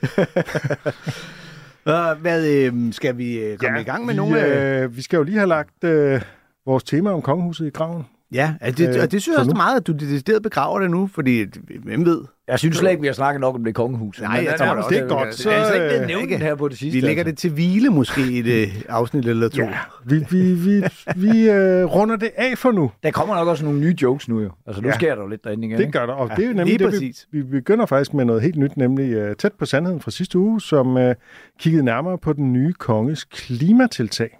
Hvad, 2.21 2.47
øh, 2.65 2.93
skal 2.93 3.17
vi 3.17 3.39
øh, 3.39 3.57
komme 3.57 3.81
i 3.81 3.83
gang 3.83 4.05
med 4.05 4.13
vi, 4.13 4.17
nogle 4.17 4.39
af... 4.39 4.83
øh, 4.83 4.95
Vi 4.97 5.01
skal 5.01 5.17
jo 5.17 5.23
lige 5.23 5.37
have 5.37 5.49
lagt 5.49 5.83
øh, 5.83 6.21
vores 6.65 6.83
tema 6.83 7.09
om 7.11 7.21
kongehuset 7.21 7.67
i 7.67 7.69
graven. 7.69 8.03
Ja, 8.33 8.53
og 8.61 8.77
det, 8.77 8.95
Øh, 8.95 9.01
og 9.03 9.11
det 9.11 9.21
synes 9.21 9.33
jeg 9.35 9.39
også 9.39 9.49
nu- 9.49 9.53
er 9.53 9.57
meget, 9.57 9.79
at 9.79 9.87
du 9.87 9.91
decideret 9.91 10.43
begraver 10.43 10.79
det 10.79 10.91
nu, 10.91 11.07
fordi 11.13 11.45
hvem 11.83 12.05
ved? 12.05 12.21
Jeg 12.47 12.59
synes 12.59 12.77
slet 12.77 12.89
ikke, 12.91 13.01
vi 13.01 13.07
har 13.07 13.13
snakket 13.13 13.41
nok 13.41 13.55
om 13.55 13.63
det 13.63 13.75
kongehus. 13.75 14.21
Nej, 14.21 14.31
jeg 14.49 14.55
tror 14.57 14.65
er- 14.65 14.87
det 14.87 14.97
er 14.99 15.03
at- 15.03 15.09
godt, 15.09 15.35
så, 15.35 15.49
Det 15.49 15.57
er 15.57 15.67
slet 15.67 15.93
ikke 15.93 16.05
nævnt 16.07 16.43
her 16.43 16.55
på 16.55 16.67
det 16.67 16.77
sidste. 16.77 17.01
Vi 17.01 17.07
lægger 17.07 17.23
altså. 17.23 17.31
det 17.31 17.37
til 17.37 17.51
hvile 17.51 17.89
måske 17.89 18.21
i 18.31 18.39
et 18.39 18.47
øh, 18.47 18.81
afsnit 18.89 19.25
eller 19.25 19.49
to. 19.49 19.61
Ja, 19.61 19.69
vi, 20.05 20.25
vi, 20.31 20.53
vi, 20.53 20.83
vi 21.15 21.49
øh, 21.49 21.83
runder 21.85 22.15
det 22.15 22.29
af 22.37 22.57
for 22.57 22.71
nu. 22.71 22.91
Der 23.03 23.11
kommer 23.11 23.35
nok 23.35 23.47
også 23.47 23.65
nogle 23.65 23.79
nye 23.79 23.95
jokes 24.01 24.27
nu 24.29 24.39
jo. 24.41 24.51
Altså 24.67 24.81
nu 24.81 24.87
Ja. 24.87 24.93
sker 24.93 25.15
der 25.15 25.21
jo 25.21 25.27
lidt 25.27 25.43
derinde 25.43 25.67
igen. 25.67 25.77
Det 25.79 25.93
gør 25.93 26.05
der, 26.05 26.13
og 26.13 26.29
Ja, 26.29 26.35
det 26.35 26.43
er 26.43 26.47
jo 26.47 26.53
nemlig 26.53 26.79
det, 26.79 27.01
vi, 27.01 27.13
vi 27.31 27.43
begynder 27.43 27.85
faktisk 27.85 28.13
med 28.13 28.25
noget 28.25 28.41
helt 28.41 28.55
nyt, 28.57 28.77
nemlig 28.77 29.23
uh, 29.29 29.31
tæt 29.39 29.51
på 29.59 29.65
sandheden 29.65 30.01
fra 30.01 30.11
sidste 30.11 30.37
uge, 30.39 30.61
som 30.61 30.95
uh, 30.95 31.11
kiggede 31.59 31.83
nærmere 31.85 32.17
på 32.17 32.33
den 32.33 32.53
nye 32.53 32.73
konges 32.73 33.23
klimatiltag. 33.23 34.37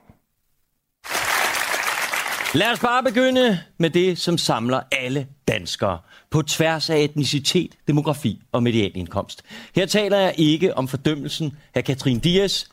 Lad 2.53 2.71
os 2.71 2.79
bare 2.79 3.03
begynde 3.03 3.59
med 3.77 3.89
det, 3.89 4.17
som 4.17 4.37
samler 4.37 4.81
alle 4.91 5.27
danskere 5.47 5.99
på 6.29 6.41
tværs 6.41 6.89
af 6.89 6.97
etnicitet, 6.97 7.75
demografi 7.87 8.41
og 8.51 8.63
medianindkomst. 8.63 9.43
Her 9.75 9.85
taler 9.85 10.17
jeg 10.17 10.33
ikke 10.37 10.77
om 10.77 10.87
fordømmelsen 10.87 11.57
af 11.73 11.83
Katrin 11.83 12.19
Dias, 12.19 12.69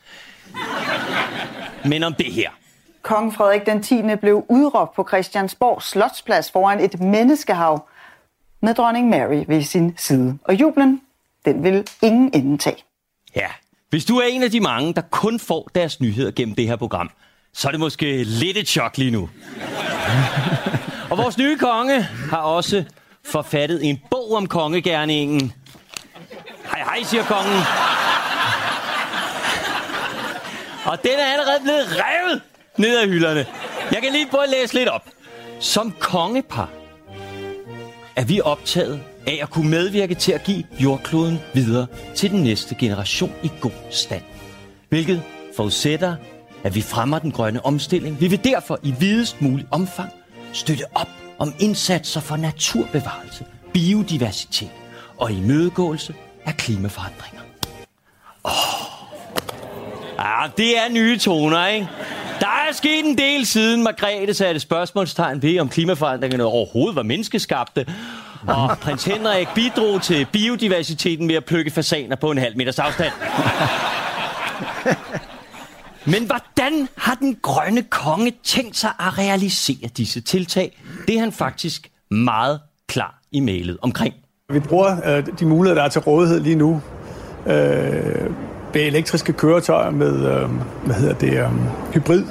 men 1.85 2.03
om 2.03 2.13
det 2.13 2.33
her. 2.33 2.49
Kong 3.01 3.33
Frederik 3.33 3.65
den 3.65 3.83
10. 3.83 3.95
blev 4.21 4.45
udråbt 4.49 4.95
på 4.95 5.05
Christiansborg 5.07 5.81
Slotsplads 5.81 6.51
foran 6.51 6.79
et 6.79 6.99
menneskehav 6.99 7.87
med 8.61 8.73
dronning 8.73 9.09
Mary 9.09 9.43
ved 9.47 9.63
sin 9.63 9.93
side. 9.97 10.37
Og 10.43 10.59
jublen, 10.59 11.01
den 11.45 11.63
vil 11.63 11.87
ingen 12.01 12.31
ende 12.33 12.57
tage. 12.57 12.83
Ja, 13.35 13.47
hvis 13.89 14.05
du 14.05 14.17
er 14.17 14.25
en 14.29 14.43
af 14.43 14.51
de 14.51 14.59
mange, 14.59 14.93
der 14.93 15.01
kun 15.01 15.39
får 15.39 15.69
deres 15.75 16.01
nyheder 16.01 16.31
gennem 16.31 16.55
det 16.55 16.67
her 16.67 16.75
program, 16.75 17.11
så 17.53 17.67
er 17.67 17.71
det 17.71 17.79
måske 17.79 18.23
lidt 18.23 18.57
et 18.57 18.67
chok 18.67 18.97
lige 18.97 19.11
nu. 19.11 19.29
og 21.09 21.17
vores 21.17 21.37
nye 21.37 21.57
konge 21.57 22.01
har 22.01 22.37
også 22.37 22.83
forfattet 23.25 23.89
en 23.89 24.01
bog 24.11 24.33
om 24.33 24.47
kongegærningen. 24.47 25.53
Hej 26.71 26.83
hej, 26.83 27.03
siger 27.03 27.23
kongen. 27.23 27.61
Og 30.85 31.03
den 31.03 31.19
er 31.19 31.25
allerede 31.25 31.59
blevet 31.63 31.85
revet 31.87 32.41
ned 32.77 32.97
af 32.97 33.07
hylderne. 33.07 33.45
Jeg 33.91 34.01
kan 34.01 34.11
lige 34.11 34.27
prøve 34.31 34.43
at 34.43 34.49
læse 34.49 34.73
lidt 34.73 34.89
op. 34.89 35.09
Som 35.59 35.95
kongepar 35.99 36.69
er 38.15 38.25
vi 38.25 38.41
optaget 38.41 38.99
af 39.27 39.39
at 39.41 39.49
kunne 39.49 39.69
medvirke 39.69 40.15
til 40.15 40.31
at 40.31 40.43
give 40.43 40.63
jordkloden 40.79 41.39
videre 41.53 41.87
til 42.15 42.31
den 42.31 42.43
næste 42.43 42.75
generation 42.75 43.33
i 43.43 43.51
god 43.61 43.71
stand. 43.91 44.23
Hvilket 44.89 45.23
forudsætter, 45.55 46.15
at 46.63 46.75
vi 46.75 46.81
fremmer 46.81 47.19
den 47.19 47.31
grønne 47.31 47.65
omstilling. 47.65 48.21
Vi 48.21 48.27
vil 48.27 48.43
derfor 48.43 48.79
i 48.83 48.93
videst 48.99 49.41
mulig 49.41 49.65
omfang 49.71 50.09
støtte 50.53 50.83
op 50.95 51.07
om 51.39 51.53
indsatser 51.59 52.21
for 52.21 52.37
naturbevarelse, 52.37 53.45
biodiversitet 53.73 54.71
og 55.17 55.31
imødegåelse 55.31 56.13
af 56.45 56.57
klimaforandringer. 56.57 57.41
Åh, 58.45 58.51
ah, 60.17 60.49
det 60.57 60.77
er 60.77 60.89
nye 60.91 61.17
toner, 61.17 61.67
ikke? 61.67 61.87
Der 62.39 62.47
er 62.47 62.73
sket 62.73 63.05
en 63.05 63.17
del 63.17 63.45
siden 63.45 63.83
Margrethe 63.83 64.33
satte 64.33 64.59
spørgsmålstegn 64.59 65.41
ved, 65.41 65.59
om 65.59 65.69
klimaforandringerne 65.69 66.43
overhovedet 66.43 66.95
var 66.95 67.03
menneskeskabte, 67.03 67.85
og 68.47 68.77
prins 68.81 69.05
Henrik 69.05 69.47
bidrog 69.55 70.01
til 70.01 70.27
biodiversiteten 70.31 71.27
ved 71.27 71.35
at 71.35 71.45
plukke 71.45 71.71
fasaner 71.71 72.15
på 72.15 72.31
en 72.31 72.37
halv 72.37 72.57
meters 72.57 72.79
afstand. 72.79 73.11
Men 76.05 76.25
hvordan 76.25 76.87
har 76.95 77.15
den 77.15 77.37
grønne 77.41 77.83
konge 77.83 78.33
tænkt 78.43 78.77
sig 78.77 78.89
at 78.99 79.17
realisere 79.17 79.89
disse 79.97 80.21
tiltag? 80.21 80.81
Det 81.07 81.15
er 81.15 81.19
han 81.19 81.31
faktisk 81.31 81.91
meget 82.11 82.59
klar 82.87 83.21
i 83.31 83.39
mailet 83.39 83.77
omkring. 83.81 84.13
Vi 84.53 84.59
bruger 84.59 85.17
øh, 85.17 85.27
de 85.39 85.45
muligheder, 85.45 85.81
der 85.81 85.85
er 85.85 85.89
til 85.89 86.01
rådighed 86.01 86.39
lige 86.39 86.55
nu 86.55 86.81
øh, 87.45 87.53
ved 88.73 88.81
elektriske 88.81 89.33
køretøjer 89.33 89.89
med 89.89 90.13
øh, 90.13 90.49
hvad 90.85 90.95
hedder 90.95 91.13
det, 91.13 91.33
øh, 91.33 91.49
hybrid, 91.93 92.23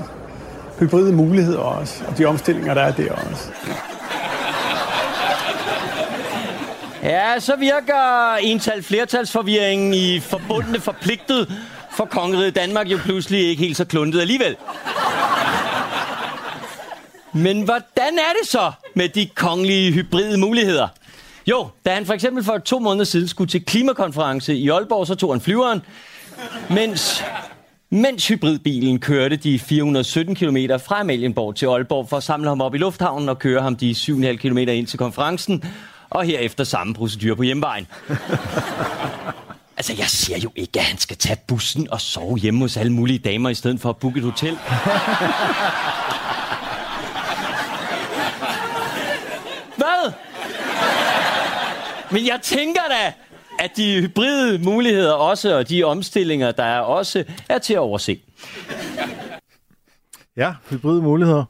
hybride 0.81 1.12
muligheder 1.12 1.59
også, 1.59 2.04
og 2.09 2.18
de 2.18 2.24
omstillinger, 2.24 2.74
der 2.74 2.83
er 2.83 2.92
der 2.92 3.12
også. 3.12 3.52
Ja, 7.02 7.40
så 7.40 7.57
virker 7.57 8.35
ental 8.40 8.83
flertalsforvirringen 8.83 9.94
i 9.94 10.20
forbundne 10.20 10.81
forpligtet 10.81 11.52
for 11.98 12.04
kongeriget 12.04 12.54
Danmark 12.54 12.87
jo 12.87 12.98
pludselig 13.04 13.40
ikke 13.40 13.62
helt 13.62 13.76
så 13.76 13.84
kluntet 13.84 14.20
alligevel. 14.20 14.56
Men 17.32 17.62
hvordan 17.62 18.18
er 18.18 18.32
det 18.40 18.50
så 18.50 18.72
med 18.94 19.08
de 19.08 19.26
kongelige 19.34 19.92
hybride 19.92 20.38
muligheder? 20.38 20.88
Jo, 21.46 21.68
da 21.87 21.94
han 21.94 22.06
for 22.06 22.14
eksempel 22.14 22.44
for 22.44 22.58
to 22.58 22.78
måneder 22.78 23.04
siden 23.04 23.28
skulle 23.28 23.48
til 23.48 23.64
klimakonference 23.64 24.54
i 24.54 24.68
Aalborg, 24.68 25.06
så 25.06 25.14
tog 25.14 25.32
han 25.32 25.40
flyveren, 25.40 25.82
mens, 26.70 27.24
mens 27.90 28.28
hybridbilen 28.28 29.00
kørte 29.00 29.37
de 29.37 29.58
417 29.58 30.34
km 30.34 30.56
fra 30.87 31.00
Amalienborg 31.00 31.56
til 31.56 31.66
Aalborg 31.66 32.08
for 32.08 32.16
at 32.16 32.22
samle 32.22 32.48
ham 32.48 32.61
op 32.61 32.74
i 32.74 32.78
lufthavnen 32.78 33.28
og 33.28 33.38
køre 33.38 33.62
ham 33.62 33.76
de 33.76 33.90
7,5 33.90 34.37
km 34.37 34.58
ind 34.58 34.87
til 34.87 34.98
konferencen, 34.98 35.64
og 36.11 36.24
herefter 36.24 36.64
samme 36.64 36.94
procedure 36.94 37.37
på 37.37 37.42
hjemvejen. 37.42 37.87
Altså, 39.78 39.94
jeg 39.98 40.06
siger 40.06 40.38
jo 40.38 40.50
ikke, 40.56 40.78
at 40.78 40.84
han 40.84 40.98
skal 40.98 41.16
tage 41.16 41.36
bussen 41.48 41.90
og 41.90 42.00
sove 42.00 42.38
hjemme 42.38 42.60
hos 42.60 42.76
alle 42.76 42.92
mulige 42.92 43.18
damer, 43.18 43.50
i 43.50 43.54
stedet 43.54 43.80
for 43.80 43.90
at 43.90 43.96
booke 43.96 44.18
et 44.18 44.24
hotel. 44.24 44.52
Hvad? 49.76 50.12
Men 52.10 52.26
jeg 52.26 52.40
tænker 52.42 52.80
da, 52.90 53.12
at 53.58 53.70
de 53.76 54.00
hybride 54.00 54.58
muligheder 54.64 55.12
også, 55.12 55.58
og 55.58 55.68
de 55.68 55.84
omstillinger, 55.84 56.52
der 56.52 56.64
er 56.64 56.80
også, 56.80 57.24
er 57.48 57.58
til 57.58 57.74
at 57.74 57.78
overse. 57.80 58.20
Ja, 60.36 60.54
hybride 60.70 61.02
muligheder. 61.02 61.44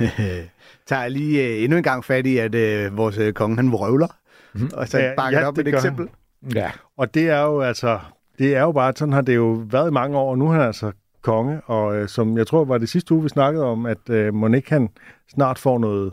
tager 0.88 1.02
jeg 1.02 1.10
lige 1.10 1.42
øh, 1.42 1.62
endnu 1.62 1.76
en 1.76 1.82
gang 1.82 2.04
fat 2.04 2.26
i, 2.26 2.38
at 2.38 2.54
øh, 2.54 2.96
vores 2.96 3.16
øh, 3.18 3.32
konge, 3.32 3.56
han 3.56 3.72
vrøvler. 3.72 4.08
Mm-hmm. 4.52 4.70
Og 4.74 4.88
så 4.88 4.98
Ja, 4.98 5.12
bakker 5.16 5.40
ja, 5.40 5.46
op 5.46 5.56
det 5.56 5.68
et 5.68 5.74
eksempel. 5.74 6.08
Ja. 6.54 6.70
Og 6.96 7.14
det 7.14 7.28
er 7.30 7.40
jo 7.40 7.60
altså, 7.60 7.98
det 8.38 8.56
er 8.56 8.60
jo 8.60 8.72
bare, 8.72 8.92
sådan 8.96 9.12
har 9.12 9.20
det 9.20 9.36
jo 9.36 9.64
været 9.70 9.88
i 9.88 9.92
mange 9.92 10.18
år, 10.18 10.30
og 10.30 10.38
nu 10.38 10.48
er 10.48 10.52
han 10.52 10.60
altså 10.62 10.92
konge, 11.22 11.60
og 11.66 11.96
øh, 11.96 12.08
som 12.08 12.38
jeg 12.38 12.46
tror 12.46 12.64
var 12.64 12.78
det 12.78 12.88
sidste 12.88 13.14
uge, 13.14 13.22
vi 13.22 13.28
snakkede 13.28 13.64
om, 13.64 13.86
at 13.86 14.10
øh, 14.10 14.34
Monique 14.34 14.68
han 14.78 14.88
snart 15.34 15.58
får 15.58 15.78
noget, 15.78 16.12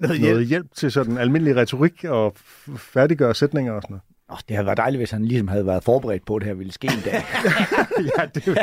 Noget 0.00 0.20
noget 0.20 0.36
hjælp. 0.36 0.48
hjælp 0.48 0.74
til 0.74 0.92
sådan 0.92 1.18
almindelig 1.18 1.56
retorik 1.56 2.04
og 2.04 2.32
færdiggøre 2.76 3.34
sætninger 3.34 3.72
og 3.72 3.82
sådan 3.82 3.94
noget. 3.94 4.02
Oh, 4.30 4.38
det 4.48 4.56
havde 4.56 4.66
været 4.66 4.78
dejligt, 4.78 5.00
hvis 5.00 5.10
han 5.10 5.24
ligesom 5.24 5.48
havde 5.48 5.66
været 5.66 5.84
forberedt 5.84 6.26
på, 6.26 6.34
at 6.36 6.40
det 6.40 6.48
her 6.48 6.54
ville 6.54 6.72
ske 6.72 6.86
en 6.86 7.02
dag. 7.04 7.24
ja, 8.18 8.24
det 8.34 8.58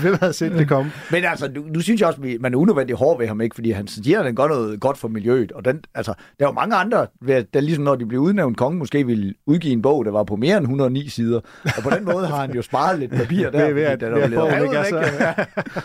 hvem 0.00 0.14
havde 0.20 0.32
set 0.32 0.52
det 0.52 0.68
komme? 0.68 0.92
Men 1.10 1.24
altså, 1.24 1.50
nu, 1.54 1.62
nu 1.74 1.80
synes 1.80 2.00
jeg 2.00 2.08
også, 2.08 2.20
at 2.22 2.40
man 2.40 2.54
er 2.54 2.58
unødvendigt 2.58 2.98
hård 2.98 3.18
ved 3.18 3.26
ham, 3.28 3.40
ikke? 3.40 3.54
Fordi 3.54 3.70
han 3.70 3.86
siger, 3.86 4.18
at 4.18 4.24
han 4.24 4.34
gør 4.34 4.48
noget 4.48 4.80
godt 4.80 4.98
for 4.98 5.08
miljøet. 5.08 5.52
Og 5.52 5.64
den, 5.64 5.80
altså, 5.94 6.14
der 6.38 6.44
er 6.44 6.48
jo 6.48 6.52
mange 6.52 6.76
andre, 6.76 7.06
der 7.54 7.60
ligesom 7.60 7.84
når 7.84 7.94
de 7.96 8.06
bliver 8.06 8.22
udnævnt 8.22 8.56
konge, 8.56 8.78
måske 8.78 9.06
ville 9.06 9.34
udgive 9.46 9.72
en 9.72 9.82
bog, 9.82 10.04
der 10.04 10.10
var 10.10 10.24
på 10.24 10.36
mere 10.36 10.56
end 10.56 10.64
109 10.64 11.08
sider. 11.08 11.40
Og 11.64 11.82
på 11.82 11.90
den 11.90 12.04
måde 12.04 12.26
har 12.26 12.36
han 12.40 12.52
jo 12.54 12.62
sparet 12.62 12.98
lidt 12.98 13.10
papir 13.10 13.50
der. 13.50 13.66
Ved, 13.66 13.74
ved, 13.74 13.82
at, 13.82 14.00
fordi 14.00 14.04
den 14.04 14.14
ved, 14.14 14.20
er 14.20 14.24
at 14.24 14.28
blevet 14.30 14.42
bogen 14.50 14.64
ikke 14.64 14.76
er 14.76 14.84
revet 14.84 15.06
så... 15.06 15.44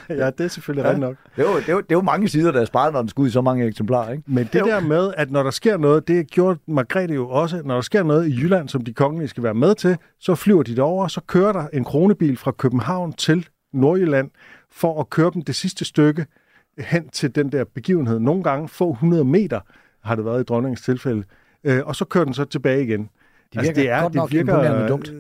væk. 0.10 0.20
ja, 0.20 0.30
det 0.30 0.42
er 0.42 0.48
selvfølgelig 0.48 0.84
Ja. 0.84 0.92
ja. 0.92 0.98
nok. 0.98 1.16
Det 1.36 1.46
er, 1.46 1.52
jo, 1.52 1.58
det, 1.58 1.70
er 1.70 1.74
jo, 1.74 1.80
det 1.80 1.92
er 1.92 1.96
jo 1.96 2.02
mange 2.02 2.28
sider, 2.30 2.52
der 2.52 2.62
er 2.62 2.66
sparet, 2.66 2.94
når 2.94 3.00
den 3.00 3.10
skal 3.10 3.22
ud 3.22 3.28
i 3.28 3.32
så 3.32 3.42
mange 3.42 3.66
eksemplarer, 3.66 4.12
ikke? 4.12 4.24
Men 4.28 4.50
det 4.54 4.66
der 4.66 4.80
med, 4.80 5.14
at 5.18 5.32
når 5.32 5.44
der 5.44 5.52
sker 5.52 5.78
noget, 5.78 6.08
det 6.08 6.28
gjorde 6.32 6.60
Margrethe 6.68 7.16
jo 7.16 7.30
også, 7.30 7.62
når 7.66 7.74
der 7.74 7.82
sker 7.82 8.04
noget 8.04 8.28
i 8.28 8.32
Jylland, 8.42 8.70
som 8.70 8.82
de 8.88 8.94
kongelige 8.94 9.28
skal 9.28 9.44
være 9.44 9.54
med 9.54 9.76
til, 9.76 9.98
så 10.20 10.36
flyver 10.36 10.64
de 10.64 10.76
derover, 10.76 11.08
så 11.08 11.22
kører 11.22 11.54
der 11.54 11.68
en 11.68 11.84
kronebil 11.84 12.38
fra 12.38 12.52
København 12.52 13.14
til 13.14 13.48
Nordjylland 13.74 14.30
for 14.72 15.00
at 15.00 15.10
køre 15.10 15.32
dem 15.34 15.42
det 15.42 15.56
sidste 15.56 15.86
stykke 15.86 16.26
hen 16.78 17.10
til 17.10 17.36
den 17.36 17.52
der 17.52 17.64
begivenhed. 17.64 18.20
Nogle 18.20 18.44
gange 18.44 18.68
få 18.68 18.92
100 18.92 19.24
meter 19.26 19.60
har 20.04 20.16
det 20.16 20.26
været 20.26 20.42
i 20.42 20.44
dronningens 20.44 20.82
tilfælde, 20.82 21.24
øh, 21.64 21.82
og 21.86 21.96
så 21.96 22.06
kører 22.06 22.24
den 22.26 22.34
så 22.34 22.46
tilbage 22.46 22.84
igen. 22.84 23.10
Altså, 23.56 23.72
Det 23.74 23.82
virker 23.84 24.02
godt 24.02 24.14
nok 24.16 24.34
imponerende 24.34 24.88
dumt. 24.88 25.12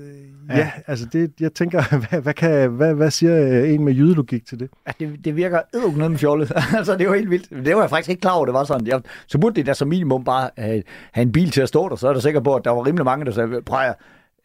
Øh, 0.51 0.57
Ja, 0.57 0.63
ja, 0.63 0.71
altså 0.87 1.05
det, 1.13 1.31
jeg 1.39 1.53
tænker, 1.53 1.83
hvad, 2.09 2.21
hvad, 2.21 2.33
kan, 2.33 2.69
hvad, 2.69 2.93
hvad 2.93 3.11
siger 3.11 3.61
øh, 3.63 3.73
en 3.73 3.83
med 3.83 3.93
jydelogik 3.93 4.45
til 4.45 4.59
det? 4.59 4.69
Ja, 4.87 4.91
det, 5.05 5.25
det 5.25 5.35
virker 5.35 5.61
edderknuden 5.73 6.17
fjollet. 6.17 6.51
altså, 6.77 6.93
det 6.93 7.01
er 7.01 7.05
jo 7.05 7.13
helt 7.13 7.29
vildt. 7.29 7.65
Det 7.65 7.75
var 7.75 7.81
jeg 7.81 7.89
faktisk 7.89 8.09
ikke 8.09 8.21
klar 8.21 8.31
over, 8.31 8.45
det 8.45 8.53
var 8.53 8.63
sådan. 8.63 8.87
Jeg, 8.87 9.01
så 9.27 9.37
burde 9.37 9.55
det 9.55 9.65
da 9.65 9.73
som 9.73 9.87
minimum 9.87 10.23
bare 10.23 10.49
have, 10.57 10.83
have 11.11 11.21
en 11.21 11.31
bil 11.31 11.51
til 11.51 11.61
at 11.61 11.67
stå 11.67 11.89
der, 11.89 11.95
så 11.95 12.07
er 12.07 12.13
der 12.13 12.19
sikker 12.19 12.39
på, 12.39 12.55
at 12.55 12.65
der 12.65 12.71
var 12.71 12.85
rimelig 12.85 13.05
mange, 13.05 13.25
der 13.25 13.31
sagde, 13.31 13.61
prøv 13.65 13.79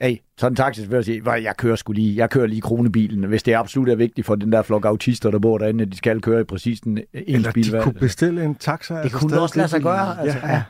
Hey, 0.00 0.16
sådan 0.38 0.52
en 0.52 0.56
taxichauffør 0.56 1.02
siger, 1.02 1.22
"Hvor 1.22 1.34
jeg 1.34 1.56
kører 1.56 1.76
sgu 1.76 1.92
lige, 1.92 2.16
jeg 2.16 2.30
kører 2.30 2.46
lige 2.46 2.60
kronebilen, 2.60 3.24
hvis 3.24 3.42
det 3.42 3.54
absolut 3.54 3.88
er 3.88 3.94
vigtigt 3.96 4.26
for 4.26 4.34
den 4.34 4.52
der 4.52 4.62
flok 4.62 4.84
autister, 4.84 5.30
der 5.30 5.38
bor 5.38 5.58
derinde, 5.58 5.82
at 5.84 5.92
de 5.92 5.96
skal 5.96 6.20
køre 6.20 6.40
i 6.40 6.44
præcis 6.44 6.80
den 6.80 6.98
ens 6.98 7.04
Eller 7.12 7.52
bil. 7.52 7.64
de 7.64 7.70
hver- 7.70 7.82
kunne 7.82 7.92
bestille 7.92 8.44
en 8.44 8.54
taxa. 8.54 8.94
det 8.94 9.00
altså 9.02 9.18
kunne 9.18 9.40
også 9.40 9.56
lade 9.56 9.68
sig 9.68 9.82
gøre. 9.82 10.20
Altså. 10.20 10.38
Ja, 10.42 10.48
ja. 10.52 10.62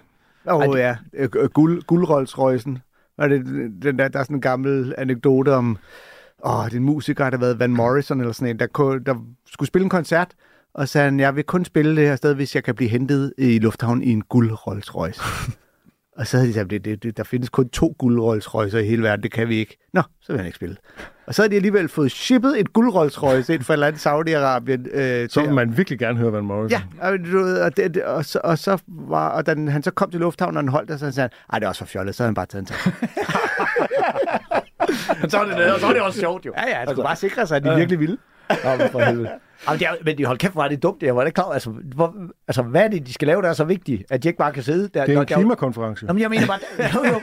Ej, 0.46 0.54
oh, 0.68 0.76
det- 0.76 0.80
ja, 0.82 0.96
Øh, 1.14 1.28
øh, 1.36 1.48
guld, 1.48 1.82
guldrolsrøjsen. 1.82 2.78
Og 3.18 3.30
det, 3.30 3.44
den 3.82 3.98
der, 3.98 4.08
der 4.08 4.18
er 4.18 4.22
sådan 4.22 4.36
en 4.36 4.40
gammel 4.40 4.94
anekdote 4.98 5.54
om, 5.54 5.78
åh, 6.44 6.64
det 6.64 6.72
er 6.72 6.76
en 6.76 6.84
musiker, 6.84 7.30
der 7.30 7.36
har 7.36 7.44
været 7.44 7.58
Van 7.58 7.70
Morrison 7.70 8.20
eller 8.20 8.32
sådan 8.32 8.48
en, 8.48 8.58
der, 8.58 8.66
der 9.06 9.14
skulle 9.46 9.68
spille 9.68 9.84
en 9.84 9.90
koncert, 9.90 10.34
Og 10.74 10.88
så 10.88 10.92
sagde 10.92 11.04
han, 11.04 11.20
jeg 11.20 11.36
vil 11.36 11.44
kun 11.44 11.64
spille 11.64 11.96
det 11.96 12.08
her 12.08 12.16
sted, 12.16 12.34
hvis 12.34 12.54
jeg 12.54 12.64
kan 12.64 12.74
blive 12.74 12.90
hentet 12.90 13.32
i 13.38 13.58
lufthavnen 13.58 14.02
i 14.02 14.10
en 14.10 14.22
guld 14.22 14.66
Rolls 14.66 14.94
Royce. 14.94 15.20
og 16.18 16.26
så 16.26 16.36
havde 16.36 16.48
de 16.48 16.54
sagt, 16.54 16.70
det, 16.70 16.84
det, 16.84 17.02
det, 17.02 17.16
der 17.16 17.24
findes 17.24 17.48
kun 17.48 17.68
to 17.68 17.94
guld 17.98 18.20
Rolls 18.20 18.54
Royce 18.54 18.82
i 18.82 18.86
hele 18.86 19.02
verden, 19.02 19.22
det 19.22 19.32
kan 19.32 19.48
vi 19.48 19.56
ikke. 19.56 19.78
Nå, 19.92 20.02
så 20.20 20.32
vil 20.32 20.38
han 20.38 20.46
ikke 20.46 20.56
spille. 20.56 20.76
Og 21.26 21.34
så 21.34 21.42
har 21.42 21.48
de 21.48 21.56
alligevel 21.56 21.88
fået 21.88 22.12
shippet 22.12 22.60
et 22.60 22.72
guld 22.72 22.94
Rolls 22.94 23.22
Royce 23.22 23.54
ind 23.54 23.62
fra 23.62 23.74
et 23.74 23.76
eller 23.76 23.86
andet 23.86 24.06
Saudi-Arabien. 24.06 24.96
Øh, 24.98 25.28
Så 25.28 25.40
vil 25.40 25.52
man 25.54 25.76
virkelig 25.76 25.98
gerne 25.98 26.18
høre 26.18 26.32
Van 26.32 26.44
Morrison. 26.44 26.80
Ja, 27.00 27.08
og, 27.08 27.18
du 27.18 27.38
ved, 27.38 27.60
og, 27.60 27.76
det, 27.76 28.02
og, 28.04 28.24
så, 28.24 28.40
og 28.44 28.58
så 28.58 28.78
var, 28.88 29.28
og 29.28 29.46
da 29.46 29.54
han 29.68 29.82
så 29.82 29.90
kom 29.90 30.10
til 30.10 30.20
lufthavnen, 30.20 30.56
og 30.56 30.62
han 30.62 30.68
holdt 30.68 30.88
der, 30.88 30.96
så 30.96 31.12
sagde 31.12 31.20
han, 31.20 31.30
ej, 31.52 31.58
det 31.58 31.64
er 31.64 31.68
også 31.68 31.78
for 31.78 31.86
fjollet, 31.86 32.14
så 32.14 32.22
havde 32.22 32.28
han 32.28 32.34
bare 32.34 32.46
taget 32.46 32.62
en 32.62 32.66
tag. 32.66 32.76
så 35.30 35.38
er 35.38 35.44
det 35.44 35.72
og 35.72 35.80
så 35.80 35.86
er 35.86 35.92
det 35.92 36.02
også 36.02 36.20
sjovt 36.20 36.46
jo. 36.46 36.52
Ja, 36.56 36.68
ja, 36.68 36.74
han 36.76 36.86
skulle 36.88 37.04
bare 37.04 37.16
sikre 37.16 37.46
sig, 37.46 37.56
at 37.56 37.64
de 37.64 37.74
virkelig 37.76 38.00
ville. 38.00 38.16
Men 38.48 38.90
for 38.90 39.00
helvede. 39.00 39.28
Jamen, 39.66 39.78
det 39.78 39.86
er, 39.86 39.92
men 40.04 40.18
de 40.18 40.24
hold 40.24 40.38
kæft, 40.38 40.52
hvor 40.52 40.62
er 40.62 40.68
det 40.68 40.82
dumt. 40.82 41.02
Jeg 41.02 41.16
var 41.16 41.24
ikke 41.24 41.34
klar. 41.34 41.44
Altså, 41.44 41.70
hvor, 41.70 42.14
altså, 42.48 42.62
hvad 42.62 42.84
er 42.84 42.88
det, 42.88 43.06
de 43.06 43.12
skal 43.12 43.28
lave, 43.28 43.42
der 43.42 43.48
er 43.48 43.52
så 43.52 43.64
vigtigt, 43.64 44.04
at 44.10 44.22
de 44.22 44.28
ikke 44.28 44.38
bare 44.38 44.52
kan 44.52 44.62
sidde 44.62 44.82
der? 44.82 44.88
Det 44.88 45.00
er 45.00 45.04
der, 45.04 45.20
en 45.20 45.28
der, 45.28 45.36
klimakonference. 45.36 46.06
Jamen, 46.06 46.22
jeg 46.22 46.30
mener 46.30 46.46
bare, 46.46 46.58
der, 46.76 46.88
jo, 46.94 47.04
jo, 47.04 47.20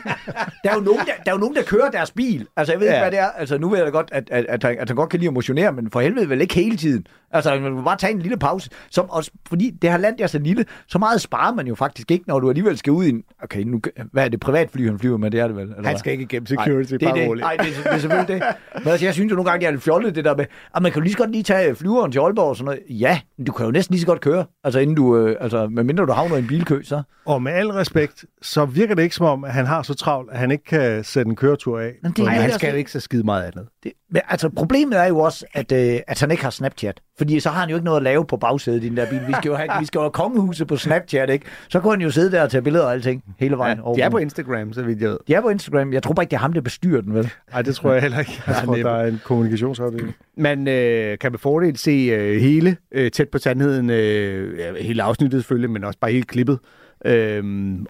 der, 0.64 0.70
er 0.70 0.76
jo 0.76 0.82
nogen, 0.82 1.00
der, 1.00 1.14
der 1.26 1.32
er 1.32 1.36
jo 1.36 1.38
nogen, 1.38 1.56
der 1.56 1.64
kører 1.64 1.92
deres 1.92 2.12
bil. 2.12 2.48
Altså, 2.58 2.74
jeg 2.74 2.80
ved 2.80 2.88
ja. 2.88 2.94
ikke, 2.94 3.04
hvad 3.04 3.12
det 3.12 3.20
er. 3.20 3.30
Altså, 3.38 3.58
nu 3.58 3.70
ved 3.70 3.78
jeg 3.78 3.86
da 3.86 3.92
godt, 3.92 4.10
at, 4.12 4.30
at, 4.32 4.46
at, 4.46 4.64
han, 4.64 4.78
at 4.80 4.90
han 4.90 4.96
godt 4.96 5.10
kan 5.10 5.20
lide 5.20 5.28
at 5.28 5.34
motionere, 5.34 5.72
men 5.72 5.92
for 5.92 6.02
helvede 6.02 6.30
vel 6.30 6.42
ikke 6.42 6.56
hele 6.56 6.78
tiden. 6.78 7.08
Altså, 7.32 7.60
man 7.60 7.72
må 7.74 7.82
bare 7.82 7.98
tage 7.98 8.14
en 8.14 8.20
lille 8.20 8.38
pause. 8.38 8.70
Som 8.92 9.10
også, 9.10 9.32
fordi 9.48 9.70
det 9.82 9.90
her 9.92 9.98
land 9.98 10.20
er 10.20 10.28
så 10.28 10.40
lille, 10.40 10.66
så 10.88 11.00
meget 11.00 11.22
sparer 11.22 11.54
man 11.54 11.68
jo 11.68 11.76
faktisk 11.76 12.12
ikke, 12.12 12.26
når 12.28 12.40
du 12.40 12.50
alligevel 12.50 12.78
skal 12.78 12.92
ud 12.94 13.06
i 13.06 13.10
en... 13.10 13.24
Okay, 13.44 13.64
nu, 13.64 13.82
hvad 14.12 14.26
er 14.26 14.30
det 14.30 14.40
privatfly, 14.40 14.86
han 14.90 15.00
flyver 15.00 15.18
med? 15.18 15.32
Det 15.32 15.40
er 15.40 15.48
det 15.48 15.56
vel? 15.56 15.62
Eller 15.64 15.76
Han 15.76 15.84
hvad? 15.86 15.98
skal 15.98 16.12
ikke 16.12 16.24
igennem 16.24 16.46
security, 16.46 16.92
det 16.94 17.04
er 17.04 17.10
bare 17.10 17.20
det. 17.20 17.28
roligt. 17.28 17.44
Nej, 17.44 17.56
det, 17.58 17.68
er- 17.78 17.84
det 17.84 17.94
er 17.94 17.98
selvfølgelig 17.98 18.28
det. 18.36 18.44
Men 18.84 18.88
altså, 18.88 19.06
jeg 19.06 19.14
synes 19.14 19.32
jo 19.32 19.36
nogle 19.36 19.50
gange, 19.52 19.60
det 19.62 19.68
er 19.68 19.72
lidt 19.72 19.84
fjollet, 19.84 20.16
det 20.16 20.26
der 20.26 20.36
med, 20.36 20.46
at 20.76 20.82
man 20.82 20.92
kan 20.92 21.00
jo 21.00 21.04
lige 21.04 21.12
så 21.14 21.18
godt 21.18 21.32
lige 21.32 21.44
tage 21.44 21.76
flyveren 21.76 22.12
til 22.12 22.20
Aalborg 22.20 22.50
og 22.50 22.56
sådan 22.56 22.66
noget. 22.66 23.00
Ja, 23.00 23.20
men 23.38 23.46
du 23.46 23.52
kan 23.52 23.66
jo 23.66 23.72
næsten 23.72 23.94
lige 23.94 24.02
så 24.02 24.08
godt 24.08 24.22
køre. 24.22 24.46
Altså, 24.64 24.80
inden 24.80 24.96
du, 24.96 25.18
øh, 25.18 25.36
altså, 25.40 25.68
medmindre 25.68 26.06
du 26.06 26.12
havner 26.12 26.36
i 26.36 26.40
en 26.40 26.48
bilkø, 26.48 26.82
så... 26.84 27.02
Og 27.26 27.42
med 27.42 27.52
al 27.52 27.68
respekt, 27.68 28.26
så 28.42 28.66
virker 28.66 28.96
det 28.96 29.04
ikke 29.04 29.16
som 29.16 29.26
om, 29.26 29.44
at 29.44 29.52
han 29.54 29.66
har 29.66 29.82
så 29.82 29.94
travlt, 29.94 30.32
at 30.32 30.38
han 30.40 30.52
ikke 30.52 30.64
kan 30.64 31.04
sætte 31.04 31.30
en 31.30 31.36
køretur 31.36 31.80
af. 31.80 31.94
Men 32.04 32.12
det 32.12 32.26
Nej, 32.26 32.34
han 32.34 32.52
skal 32.52 32.70
jo 32.72 32.76
ikke 32.76 32.92
så 32.92 33.00
skide 33.00 33.24
meget 33.24 33.44
andet. 33.44 33.68
Det, 33.84 33.92
men 34.12 34.22
altså, 34.30 34.50
problemet 34.50 35.00
er 35.00 35.06
jo 35.06 35.20
også, 35.20 35.46
at, 35.54 35.72
øh, 35.72 36.00
at 36.08 36.20
han 36.20 36.32
ikke 36.32 36.44
har 36.44 36.50
Snapchat. 36.50 37.02
Fordi 37.18 37.40
så 37.40 37.50
har 37.50 37.60
han 37.60 37.70
jo 37.70 37.76
ikke 37.76 37.86
noget 37.86 37.98
at 37.98 38.04
lave 38.04 38.26
på 38.26 38.38
bagsædet 38.38 38.84
i 38.84 38.90
den 38.90 38.98
der 38.98 39.10
bil. 39.10 39.20
Vi 39.28 39.34
skal 39.34 39.50
jo 39.50 39.56
have, 39.56 39.70
vi 39.80 39.86
skal 39.86 40.00
jo 40.00 40.04
have 40.04 40.12
kongehuset 40.12 40.68
på 40.68 40.78
Snapchat, 40.78 41.30
ikke? 41.30 41.46
Så 41.70 41.80
kunne 41.80 41.94
han 41.94 42.02
jo 42.02 42.10
sidde 42.12 42.32
der 42.32 42.44
og 42.44 42.52
tage 42.52 42.62
billeder 42.62 42.86
og 42.86 42.94
alting 42.94 43.24
hele 43.40 43.58
vejen 43.58 43.78
Ja, 43.78 43.84
over. 43.84 43.96
de 43.96 44.02
er 44.02 44.10
på 44.10 44.18
Instagram, 44.18 44.74
så 44.74 44.82
vidt 44.84 45.02
jeg 45.02 45.10
ved. 45.10 45.18
de 45.28 45.34
er 45.34 45.42
på 45.42 45.50
Instagram. 45.50 45.94
Jeg 45.94 46.04
tror 46.04 46.14
bare 46.14 46.24
ikke, 46.24 46.32
det 46.32 46.36
er 46.36 46.42
ham, 46.42 46.54
der 46.54 46.62
bestyrer 46.62 47.02
den, 47.02 47.14
vel? 47.14 47.32
Nej, 47.52 47.62
det 47.62 47.76
tror 47.76 47.94
jeg 47.94 48.02
heller 48.02 48.20
ikke. 48.20 48.42
Jeg 48.48 48.56
Ja, 48.60 48.66
tror, 48.66 48.76
der 48.76 48.92
er 48.92 49.08
en 49.08 49.22
kommunikationsafdeling. 49.26 50.16
Man 50.38 50.68
øh, 50.68 51.18
kan 51.18 51.32
med 51.32 51.40
fordel 51.40 51.78
se 51.78 51.92
øh, 51.92 52.42
hele 52.42 52.78
øh, 52.92 53.12
tæt 53.12 53.30
på 53.30 53.38
sandheden, 53.38 53.90
øh, 53.90 54.76
hele 54.76 55.04
afsnittet 55.04 55.42
selvfølgelig, 55.42 55.70
men 55.70 55.84
også 55.84 56.00
bare 56.00 56.12
hele 56.12 56.24
klippet. 56.24 56.60
Øhm, 57.06 57.86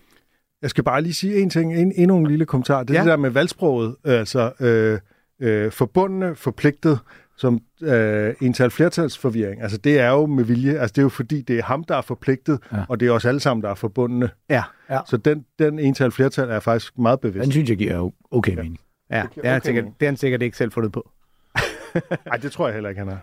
Jeg 0.61 0.69
skal 0.69 0.83
bare 0.83 1.01
lige 1.01 1.13
sige 1.13 1.41
en 1.41 1.49
ting, 1.49 1.75
en, 1.75 1.91
endnu 1.95 2.17
en 2.17 2.27
lille 2.27 2.45
kommentar. 2.45 2.83
Det 2.83 2.89
er 2.89 2.93
ja. 2.93 3.03
det 3.03 3.09
der 3.09 3.17
med 3.17 3.29
valgsproget, 3.29 3.95
altså 4.05 4.51
øh, 4.59 4.99
øh, 5.39 5.71
forbundne, 5.71 6.35
forpligtet, 6.35 6.99
som 7.37 7.59
øh, 7.81 8.33
ental 8.41 8.69
flertalsforvirring. 8.71 9.61
Altså 9.61 9.77
det 9.77 9.99
er 9.99 10.09
jo 10.09 10.25
med 10.25 10.43
vilje, 10.43 10.71
altså 10.79 10.93
det 10.93 10.97
er 10.97 11.03
jo 11.03 11.09
fordi, 11.09 11.41
det 11.41 11.57
er 11.59 11.63
ham, 11.63 11.83
der 11.83 11.95
er 11.95 12.01
forpligtet, 12.01 12.59
Ja. 12.71 12.77
ja. 12.77 12.83
og 12.89 12.99
det 12.99 13.07
er 13.07 13.11
os 13.11 13.25
alle 13.25 13.39
sammen, 13.39 13.63
der 13.63 13.69
er 13.69 13.75
forbundne. 13.75 14.29
ja, 14.49 14.63
Ja. 14.89 14.99
Så 15.07 15.17
den, 15.17 15.45
den 15.59 15.79
ental 15.79 16.11
flertal 16.11 16.49
er 16.49 16.59
faktisk 16.59 16.97
meget 16.97 17.19
bevidst. 17.19 17.43
Den 17.43 17.51
synes 17.51 17.69
jeg 17.69 17.77
giver 17.77 17.95
jo 17.95 18.13
okay 18.31 18.55
mening. 18.55 18.79
ja 19.11 19.23
Okay, 19.23 19.35
det, 19.35 19.45
er 19.45 19.49
han 19.49 19.57
okay. 19.57 19.65
sikkert, 19.67 19.85
det 19.99 20.05
er 20.05 20.09
han 20.09 20.17
sikkert 20.17 20.41
ikke 20.41 20.57
selv 20.57 20.71
fundet 20.71 20.91
på. 20.91 21.09
Nej, 22.25 22.37
det 22.37 22.51
tror 22.51 22.67
jeg 22.67 22.73
heller 22.73 22.89
ikke, 22.89 22.99
han 22.99 23.09
er. 23.09 23.17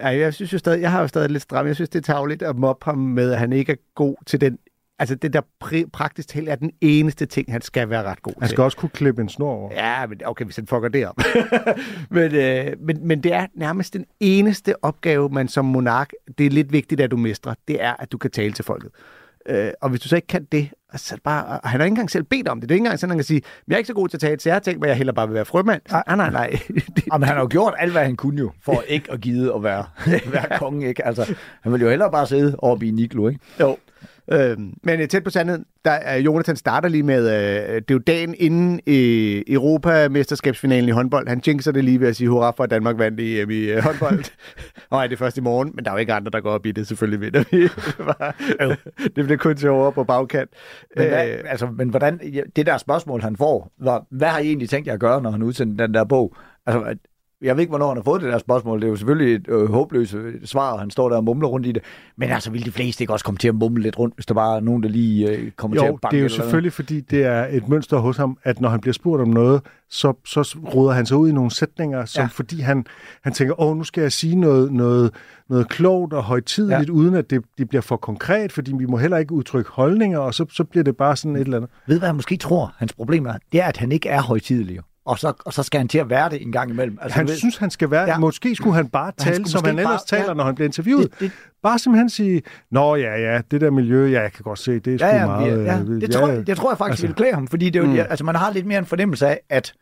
Ja, 0.00 0.06
jeg 0.18 0.34
synes 0.34 0.52
jo 0.52 0.58
stadig, 0.58 0.80
jeg 0.82 0.90
har 0.90 1.00
jo 1.00 1.06
stadig 1.06 1.30
lidt 1.30 1.42
stram. 1.42 1.66
Jeg 1.66 1.74
synes, 1.74 1.88
det 1.88 2.08
er 2.08 2.12
tageligt 2.14 2.42
at 2.42 2.56
mobbe 2.56 2.84
ham 2.84 2.98
med, 2.98 3.32
at 3.32 3.38
han 3.38 3.52
ikke 3.52 3.72
er 3.72 3.76
god 3.94 4.14
til 4.26 4.40
den. 4.40 4.58
Altså 5.00 5.14
det 5.14 5.32
der 5.32 5.40
pri- 5.64 5.90
praktisk 5.92 6.28
talt 6.28 6.48
er 6.48 6.54
den 6.54 6.70
eneste 6.80 7.26
ting, 7.26 7.52
han 7.52 7.62
skal 7.62 7.90
være 7.90 8.02
ret 8.02 8.22
god 8.22 8.32
Han 8.40 8.48
til. 8.48 8.54
skal 8.54 8.64
også 8.64 8.76
kunne 8.76 8.88
klippe 8.88 9.22
en 9.22 9.28
snor 9.28 9.52
over. 9.52 9.70
Ja, 9.74 10.06
men 10.06 10.20
okay, 10.26 10.44
hvis 10.44 10.56
han 10.56 10.66
fucker 10.66 10.88
det 10.88 11.06
op. 11.08 11.16
men, 12.10 12.34
øh, 12.34 12.66
men, 12.80 13.06
men 13.08 13.22
det 13.22 13.32
er 13.32 13.46
nærmest 13.54 13.94
den 13.94 14.04
eneste 14.20 14.84
opgave, 14.84 15.28
man 15.28 15.48
som 15.48 15.64
monark, 15.64 16.10
det 16.38 16.46
er 16.46 16.50
lidt 16.50 16.72
vigtigt, 16.72 17.00
at 17.00 17.10
du 17.10 17.16
mestrer, 17.16 17.54
det 17.68 17.82
er, 17.82 17.92
at 17.98 18.12
du 18.12 18.18
kan 18.18 18.30
tale 18.30 18.52
til 18.52 18.64
folket. 18.64 18.90
Øh, 19.48 19.70
og 19.82 19.90
hvis 19.90 20.00
du 20.00 20.08
så 20.08 20.16
ikke 20.16 20.28
kan 20.28 20.44
det, 20.52 20.68
så 20.96 21.16
bare, 21.24 21.44
og 21.60 21.68
han 21.68 21.80
har 21.80 21.84
ikke 21.84 21.92
engang 21.92 22.10
selv 22.10 22.24
bedt 22.24 22.48
om 22.48 22.60
det. 22.60 22.68
Det 22.68 22.74
er 22.74 22.76
ikke 22.76 22.84
engang 22.84 22.98
sådan, 22.98 23.10
at 23.10 23.14
han 23.14 23.18
kan 23.18 23.24
sige, 23.24 23.42
jeg 23.68 23.74
er 23.74 23.78
ikke 23.78 23.88
så 23.88 23.94
god 23.94 24.08
til 24.08 24.16
at 24.16 24.20
tale, 24.20 24.40
så 24.40 24.48
jeg 24.48 24.54
har 24.54 24.60
tænkt 24.60 24.80
mig, 24.80 24.88
jeg 24.88 24.96
heller 24.96 25.12
bare 25.12 25.26
vil 25.28 25.34
være 25.34 25.44
frømand. 25.44 25.82
Nej, 25.90 26.02
nej, 26.16 26.30
nej. 26.30 26.50
Det- 26.68 27.06
Jamen, 27.12 27.26
han 27.28 27.34
har 27.36 27.42
jo 27.42 27.48
gjort 27.50 27.74
alt, 27.78 27.92
hvad 27.92 28.04
han 28.04 28.16
kunne 28.16 28.38
jo, 28.38 28.50
for 28.64 28.80
ikke 28.88 29.12
at 29.12 29.20
gide 29.20 29.54
at 29.54 29.62
være, 29.62 29.84
være 30.06 30.58
konge, 30.58 30.88
ikke? 30.88 31.06
Altså, 31.06 31.34
han 31.62 31.72
ville 31.72 31.84
jo 31.84 31.90
hellere 31.90 32.10
bare 32.10 32.26
sidde 32.26 32.56
oppe 32.58 32.86
i 32.86 32.90
Niklo, 32.90 33.28
ikke? 33.28 33.40
Jo. 33.60 33.76
Øhm, 34.32 34.74
men 34.82 35.00
øh, 35.00 35.08
tæt 35.08 35.24
på 35.24 35.30
sandheden, 35.30 35.64
der 35.84 35.90
er 35.90 36.16
Jonathan 36.16 36.56
starter 36.56 36.88
lige 36.88 37.02
med, 37.02 37.24
øh, 37.28 37.74
det 37.74 37.90
er 37.90 37.94
jo 37.94 37.98
dagen 37.98 38.34
inden 38.38 38.80
øh, 38.86 39.42
Europamesterskabsfinalen 39.48 40.88
i 40.88 40.92
håndbold. 40.92 41.28
Han 41.28 41.42
jinxer 41.46 41.72
det 41.72 41.84
lige 41.84 42.00
ved 42.00 42.08
at 42.08 42.16
sige 42.16 42.28
hurra 42.28 42.50
for, 42.50 42.64
at 42.64 42.70
Danmark 42.70 42.98
vandt 42.98 43.20
i, 43.20 43.40
øh, 43.40 43.50
i 43.50 43.70
øh, 43.70 43.82
håndbold. 43.82 44.24
Og 44.90 44.98
nej, 44.98 45.06
det 45.06 45.12
er 45.12 45.18
først 45.18 45.38
i 45.38 45.40
morgen, 45.40 45.72
men 45.74 45.84
der 45.84 45.90
er 45.90 45.94
jo 45.94 45.98
ikke 45.98 46.12
andre, 46.12 46.30
der 46.30 46.40
går 46.40 46.50
op 46.50 46.66
i 46.66 46.72
det. 46.72 46.86
Selvfølgelig 46.86 47.20
vinder 47.20 47.44
vi. 47.50 47.68
Det 49.16 49.24
bliver 49.24 49.36
kun 49.36 49.56
sjovere 49.56 49.92
på 49.92 50.04
bagkant. 50.04 50.50
Men, 50.96 51.08
hvad, 51.08 51.28
Øh, 51.28 51.40
altså, 51.46 51.66
men 51.66 51.88
hvordan, 51.88 52.18
det 52.56 52.66
der 52.66 52.78
spørgsmål, 52.78 53.22
han 53.22 53.36
får, 53.36 53.72
var, 53.80 54.06
hvad 54.10 54.28
har 54.28 54.38
I 54.38 54.46
egentlig 54.46 54.68
tænkt 54.68 54.86
jer 54.86 54.94
at 54.94 55.00
gøre, 55.00 55.22
når 55.22 55.30
han 55.30 55.42
udsender 55.42 55.86
den 55.86 55.94
der 55.94 56.04
bog? 56.04 56.36
Altså, 56.66 56.96
jeg 57.42 57.56
ved 57.56 57.60
ikke, 57.60 57.70
hvornår 57.70 57.88
han 57.88 57.96
har 57.96 58.02
fået 58.02 58.22
det 58.22 58.32
der 58.32 58.38
spørgsmål. 58.38 58.80
Det 58.80 58.86
er 58.86 58.90
jo 58.90 58.96
selvfølgelig 58.96 59.34
et 59.34 59.48
øh, 59.48 59.70
håbløst 59.72 60.14
øh, 60.14 60.34
svar, 60.44 60.72
og 60.72 60.80
han 60.80 60.90
står 60.90 61.08
der 61.08 61.16
og 61.16 61.24
mumler 61.24 61.48
rundt 61.48 61.66
i 61.66 61.72
det. 61.72 61.82
Men 62.16 62.28
altså, 62.30 62.50
vil 62.50 62.64
de 62.64 62.70
fleste 62.72 63.02
ikke 63.02 63.12
også 63.12 63.24
komme 63.24 63.38
til 63.38 63.48
at 63.48 63.54
mumle 63.54 63.82
lidt 63.82 63.98
rundt, 63.98 64.14
hvis 64.14 64.26
der 64.26 64.34
bare 64.34 64.56
er 64.56 64.60
nogen, 64.60 64.82
der 64.82 64.88
lige 64.88 65.28
øh, 65.30 65.50
kommer 65.50 65.76
til 65.76 65.86
Jo, 65.86 65.94
at 65.94 66.00
banke 66.00 66.12
det 66.14 66.18
er 66.18 66.20
jo 66.20 66.24
eller 66.26 66.38
noget? 66.38 66.46
selvfølgelig, 66.46 66.72
fordi 66.72 67.00
det 67.00 67.24
er 67.24 67.46
et 67.50 67.68
mønster 67.68 67.98
hos 67.98 68.16
ham, 68.16 68.38
at 68.42 68.60
når 68.60 68.68
han 68.68 68.80
bliver 68.80 68.92
spurgt 68.94 69.22
om 69.22 69.28
noget, 69.28 69.60
så, 69.90 70.12
så 70.26 70.56
ruder 70.74 70.92
han 70.92 71.06
sig 71.06 71.16
ud 71.16 71.28
i 71.28 71.32
nogle 71.32 71.50
sætninger, 71.50 72.04
som 72.04 72.22
Ja. 72.22 72.28
fordi 72.32 72.60
han, 72.60 72.86
han 73.22 73.32
tænker, 73.32 73.60
åh, 73.60 73.76
nu 73.76 73.84
skal 73.84 74.00
jeg 74.02 74.12
sige 74.12 74.36
noget, 74.36 74.72
noget, 74.72 75.10
noget 75.48 75.68
klogt 75.68 76.12
og 76.12 76.22
højtidligt, 76.22 76.88
ja. 76.88 76.92
uden 76.92 77.14
at 77.14 77.30
det, 77.30 77.42
det 77.58 77.68
bliver 77.68 77.82
for 77.82 77.96
konkret, 77.96 78.52
fordi 78.52 78.72
vi 78.78 78.86
må 78.86 78.96
heller 78.96 79.16
ikke 79.16 79.32
udtrykke 79.32 79.70
holdninger, 79.70 80.18
og 80.18 80.34
så, 80.34 80.46
så 80.50 80.64
bliver 80.64 80.84
det 80.84 80.96
bare 80.96 81.16
sådan 81.16 81.36
et 81.36 81.40
eller 81.40 81.56
andet. 81.56 81.70
Ved 81.86 81.98
hvad 81.98 82.08
jeg 82.08 82.14
måske 82.16 82.36
tror, 82.36 82.74
hans 82.76 82.92
problem 82.92 83.26
er? 83.26 83.34
Det 83.52 83.60
er, 83.60 83.66
at 83.66 83.76
han 83.76 83.92
ikke 83.92 84.08
er 84.08 84.22
højtidelig. 84.22 84.78
Og 85.06 85.18
så, 85.18 85.32
og 85.46 85.52
så 85.52 85.62
skal 85.62 85.78
han 85.78 85.88
til 85.88 85.98
at 85.98 86.10
være 86.10 86.30
det 86.30 86.42
en 86.42 86.52
gang 86.52 86.70
imellem. 86.70 86.98
Altså, 87.02 87.18
Han 87.18 87.28
ved- 87.28 87.36
synes, 87.36 87.56
han 87.56 87.70
skal 87.70 87.90
være... 87.90 88.02
Ja. 88.02 88.08
Ja. 88.08 88.18
Måske 88.18 88.54
skulle 88.56 88.76
han 88.76 88.88
bare 88.88 89.12
tale, 89.18 89.34
skulle 89.34 89.50
som 89.50 89.64
han 89.64 89.78
ellers 89.78 90.00
bare- 90.00 90.18
taler, 90.18 90.28
ja. 90.28 90.34
når 90.34 90.44
han 90.44 90.54
bliver 90.54 90.68
interviewet. 90.68 91.10
Det- 91.10 91.20
det- 91.20 91.32
Bare 91.62 91.78
simpelthen 91.78 92.10
sige, 92.10 92.42
nå 92.70 92.94
ja, 92.96 93.16
ja, 93.32 93.40
det 93.50 93.60
der 93.60 93.70
miljø, 93.70 94.06
ja, 94.10 94.20
jeg 94.22 94.32
kan 94.32 94.42
godt 94.42 94.58
se, 94.58 94.78
det 94.80 94.94
er 94.94 94.98
sgu 94.98 95.06
ja, 95.06 95.16
ja, 95.16 95.26
meget... 95.26 95.64
ja, 95.64 95.78
øh, 95.80 96.00
det, 96.00 96.10
tror, 96.10 96.28
jeg, 96.28 96.46
det 96.46 96.56
tror 96.56 96.70
jeg 96.70 96.78
faktisk 96.78 96.92
altså, 96.92 97.02
ville 97.06 97.14
klæde 97.14 97.34
ham, 97.34 97.48
fordi 97.48 97.70
det 97.70 97.78
er 97.78 97.84
jo, 97.84 97.90
mm. 97.90 97.98
altså, 97.98 98.24
man 98.24 98.34
har 98.34 98.52
lidt 98.52 98.66
mere 98.66 98.78
en 98.78 98.86
fornemmelse 98.86 99.26
af, 99.26 99.40
at, 99.50 99.72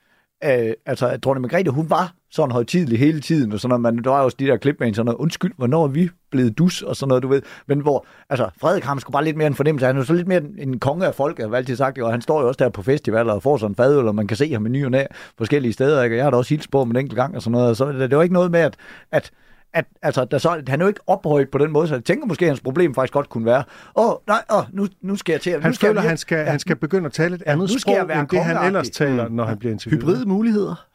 øh, 0.44 0.72
altså, 0.86 1.08
at 1.08 1.24
dronning 1.24 1.42
Margrethe, 1.42 1.70
hun 1.70 1.90
var 1.90 2.12
sådan 2.30 2.52
højtidelig 2.52 2.98
hele 2.98 3.20
tiden, 3.20 3.52
og 3.52 3.60
sådan 3.60 3.80
noget, 3.80 3.94
man, 3.94 4.04
der 4.04 4.10
var 4.10 4.18
jo 4.18 4.24
også 4.24 4.36
de 4.40 4.46
der 4.46 4.56
klip 4.56 4.76
med 4.78 4.88
en 4.88 4.94
sådan 4.94 5.06
noget, 5.06 5.18
undskyld, 5.18 5.52
hvornår 5.56 5.84
er 5.84 5.88
vi 5.88 6.10
blevet 6.30 6.58
dus, 6.58 6.82
og 6.82 6.96
sådan 6.96 7.08
noget, 7.08 7.22
du 7.22 7.28
ved, 7.28 7.42
men 7.66 7.80
hvor, 7.80 8.06
altså, 8.30 8.50
Frederik 8.60 8.84
har 8.84 8.98
skulle 8.98 9.12
bare 9.12 9.24
lidt 9.24 9.36
mere 9.36 9.46
en 9.46 9.54
fornemmelse, 9.54 9.86
han 9.86 9.96
er 9.96 10.00
jo 10.00 10.04
så 10.04 10.12
lidt 10.12 10.28
mere 10.28 10.38
en, 10.38 10.54
en 10.58 10.78
konge 10.78 11.06
af 11.06 11.14
folket, 11.14 11.48
har 11.48 11.56
altid 11.56 11.76
sagt, 11.76 11.98
og 11.98 12.10
han 12.10 12.20
står 12.20 12.40
jo 12.40 12.48
også 12.48 12.64
der 12.64 12.70
på 12.70 12.82
festivaler 12.82 13.32
og 13.32 13.42
får 13.42 13.56
sådan 13.56 13.72
en 13.72 13.76
fadøl, 13.76 14.08
og 14.08 14.14
man 14.14 14.26
kan 14.26 14.36
se 14.36 14.52
ham 14.52 14.66
i 14.66 14.68
ny 14.68 14.84
og 14.84 14.90
næ, 14.90 15.04
forskellige 15.38 15.72
steder, 15.72 16.02
ikke? 16.02 16.14
og 16.14 16.16
jeg 16.16 16.24
har 16.24 16.30
da 16.30 16.36
også 16.36 16.54
hilst 16.54 16.70
på 16.70 16.78
ham 16.78 16.90
en 16.90 16.96
enkelt 16.96 17.16
gang, 17.16 17.36
og 17.36 17.42
sådan 17.42 17.52
noget, 17.52 17.68
og 17.68 17.76
så 17.76 17.92
det, 17.92 18.10
det 18.10 18.16
var 18.16 18.22
ikke 18.22 18.34
noget 18.34 18.50
med, 18.50 18.60
at, 18.60 18.76
at 19.12 19.30
at 19.72 19.84
altså, 20.02 20.24
der 20.24 20.38
så, 20.38 20.62
han 20.68 20.80
er 20.80 20.84
jo 20.84 20.88
ikke 20.88 21.00
ophøjet 21.06 21.50
på 21.50 21.58
den 21.58 21.70
måde, 21.70 21.88
så 21.88 21.94
jeg 21.94 22.04
tænker 22.04 22.26
måske, 22.26 22.44
at 22.44 22.50
hans 22.50 22.60
problem 22.60 22.94
faktisk 22.94 23.12
godt 23.12 23.28
kunne 23.28 23.46
være, 23.46 23.64
åh, 23.96 24.12
nej, 24.26 24.42
åh, 24.52 24.62
nu, 24.72 24.86
nu 25.00 25.16
skal 25.16 25.32
jeg 25.32 25.40
til 25.40 25.50
at... 25.50 25.62
Han 25.62 25.70
nu 25.70 25.74
skal 25.74 25.86
føler, 25.86 26.00
jeg, 26.00 26.10
han 26.10 26.18
skal, 26.18 26.46
han 26.46 26.58
skal 26.58 26.76
begynde 26.76 27.06
at 27.06 27.12
tale 27.12 27.34
et 27.34 27.42
andet 27.46 27.58
nu 27.58 27.66
skal 27.66 27.80
sprog, 27.80 27.94
jeg 27.94 28.08
være 28.08 28.20
end 28.20 28.28
det, 28.28 28.44
han 28.44 28.66
ellers 28.66 28.90
taler, 28.90 29.28
når 29.28 29.44
han 29.44 29.58
bliver 29.58 29.72
interviewet. 29.72 30.02
hybride 30.02 30.26
muligheder. 30.28 30.86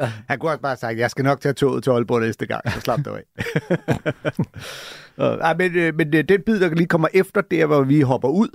Han 0.28 0.38
kunne 0.38 0.50
også 0.50 0.60
bare 0.60 0.70
have 0.70 0.76
sagt, 0.76 0.98
jeg 0.98 1.10
skal 1.10 1.24
nok 1.24 1.40
tage 1.40 1.52
toget 1.52 1.84
til 1.84 1.90
Aalborg 1.90 2.20
næste 2.20 2.46
gang, 2.46 2.72
så 2.72 2.80
slap 2.80 2.98
det 2.98 3.06
af. 3.06 3.22
Øh, 5.18 5.26
Ej, 5.26 5.54
men, 5.54 5.76
øh, 5.76 5.94
men 5.94 6.14
øh, 6.14 6.24
den 6.28 6.42
bid, 6.46 6.60
der 6.60 6.74
lige 6.74 6.86
kommer 6.86 7.08
efter, 7.14 7.40
der 7.40 7.66
hvor 7.66 7.82
vi 7.82 8.00
hopper 8.00 8.28
ud, 8.28 8.48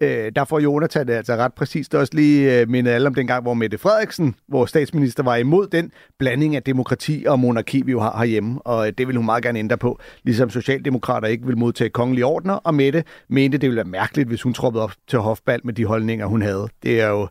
øh, 0.00 0.32
der 0.36 0.44
får 0.44 0.58
Jonathan 0.58 1.06
det 1.06 1.12
altså 1.12 1.36
ret 1.36 1.54
præcist. 1.54 1.94
Også 1.94 2.14
lige 2.14 2.60
øh, 2.60 2.68
mindet 2.68 2.92
alle 2.92 3.06
om 3.06 3.14
den 3.14 3.26
gang, 3.26 3.42
hvor 3.42 3.54
Mette 3.54 3.78
Frederiksen, 3.78 4.34
hvor 4.48 4.66
statsminister 4.66 5.22
var 5.22 5.36
imod 5.36 5.66
den 5.66 5.92
blanding 6.18 6.56
af 6.56 6.62
demokrati 6.62 7.24
og 7.28 7.38
monarki, 7.40 7.82
vi 7.82 7.92
jo 7.92 8.00
har 8.00 8.18
herhjemme, 8.18 8.62
og 8.62 8.86
øh, 8.86 8.92
det 8.98 9.06
vil 9.08 9.16
hun 9.16 9.24
meget 9.24 9.42
gerne 9.42 9.58
ændre 9.58 9.78
på, 9.78 10.00
ligesom 10.24 10.50
Socialdemokrater 10.50 11.28
ikke 11.28 11.46
vil 11.46 11.58
modtage 11.58 11.90
kongelige 11.90 12.26
ordner, 12.26 12.54
og 12.54 12.74
Mette 12.74 13.04
mente, 13.28 13.58
det 13.58 13.68
ville 13.68 13.76
være 13.76 13.84
mærkeligt, 13.84 14.28
hvis 14.28 14.42
hun 14.42 14.54
troppede 14.54 14.84
op 14.84 14.92
til 15.08 15.18
hofbal 15.18 15.60
med 15.64 15.74
de 15.74 15.84
holdninger, 15.84 16.26
hun 16.26 16.42
havde. 16.42 16.68
Det 16.82 17.00
er 17.00 17.08
jo 17.08 17.28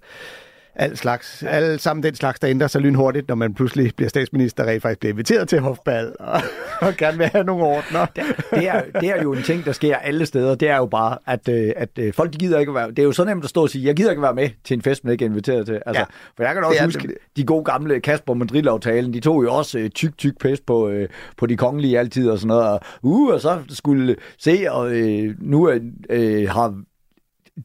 alt 0.76 0.98
slags, 0.98 1.44
alle 1.44 1.80
sammen 1.80 2.04
den 2.04 2.16
slags, 2.16 2.40
der 2.40 2.50
ændrer 2.50 2.68
sig 2.68 2.82
lynhurtigt, 2.82 3.28
når 3.28 3.36
man 3.36 3.54
pludselig 3.54 3.92
bliver 3.96 4.10
statsminister, 4.10 4.64
rent 4.64 4.82
faktisk 4.82 5.00
bliver 5.00 5.14
inviteret 5.14 5.50
til 5.50 5.60
hofbal, 5.60 6.14
og, 6.20 6.42
og 6.88 6.94
gerne 6.98 7.18
vil 7.18 7.28
have 7.28 7.44
nogle 7.44 7.64
ordner. 7.64 8.06
det, 8.06 8.24
det, 8.52 8.68
er, 8.68 8.82
det 9.02 9.10
er 9.10 9.22
jo 9.22 9.34
en 9.34 9.44
ting, 9.44 9.66
der 9.66 9.72
sker 9.72 9.96
alle 9.98 10.26
steder. 10.26 10.56
Det 10.56 10.70
er 10.70 10.78
jo 10.78 10.86
bare, 10.86 11.18
at, 11.28 11.50
øh, 11.50 11.72
at 11.76 11.90
øh, 12.00 12.14
folk 12.14 12.34
de 12.34 12.38
gider 12.38 12.60
ikke 12.60 12.74
være... 12.74 12.90
Det 12.90 13.00
er 13.00 13.04
jo 13.04 13.12
så 13.12 13.24
nemt 13.24 13.44
at 13.44 13.50
stå 13.50 13.62
og 13.62 13.70
sige, 13.70 13.86
jeg 13.86 13.96
gider 13.96 14.10
ikke 14.10 14.22
være 14.22 14.34
med 14.34 14.50
til 14.64 14.76
en 14.76 14.82
fest, 14.82 15.04
man 15.04 15.12
ikke 15.12 15.26
er 15.26 15.30
inviteret 15.30 15.66
til. 15.66 15.82
Altså, 15.86 16.00
Ja. 16.00 16.06
For 16.38 16.44
jeg 16.44 16.54
kan 16.54 16.64
også 16.64 16.86
huske, 16.86 17.08
det. 17.08 17.18
de 17.38 17.44
gode 17.44 17.64
gamle 17.64 18.00
Kasper 18.00 18.34
Madrid-aftalen, 18.34 19.14
de 19.14 19.20
tog 19.20 19.44
jo 19.44 19.54
også 19.54 19.80
øh, 19.80 19.90
tyk, 19.90 20.18
tyk 20.18 20.40
pest 20.40 20.66
på, 20.66 20.90
øh, 20.90 21.10
på 21.38 21.46
de 21.46 21.58
kongelige 21.58 22.00
altid 22.00 22.30
og 22.30 22.38
sådan 22.38 22.48
noget. 22.48 22.68
Og, 22.68 22.80
uh, 23.02 23.34
og 23.34 23.42
så 23.42 23.62
skulle 23.70 24.16
se, 24.38 24.66
og 24.70 24.92
øh, 24.92 25.36
nu 25.40 25.70
øh, 25.70 25.82
øh, 26.10 26.50
har 26.50 26.82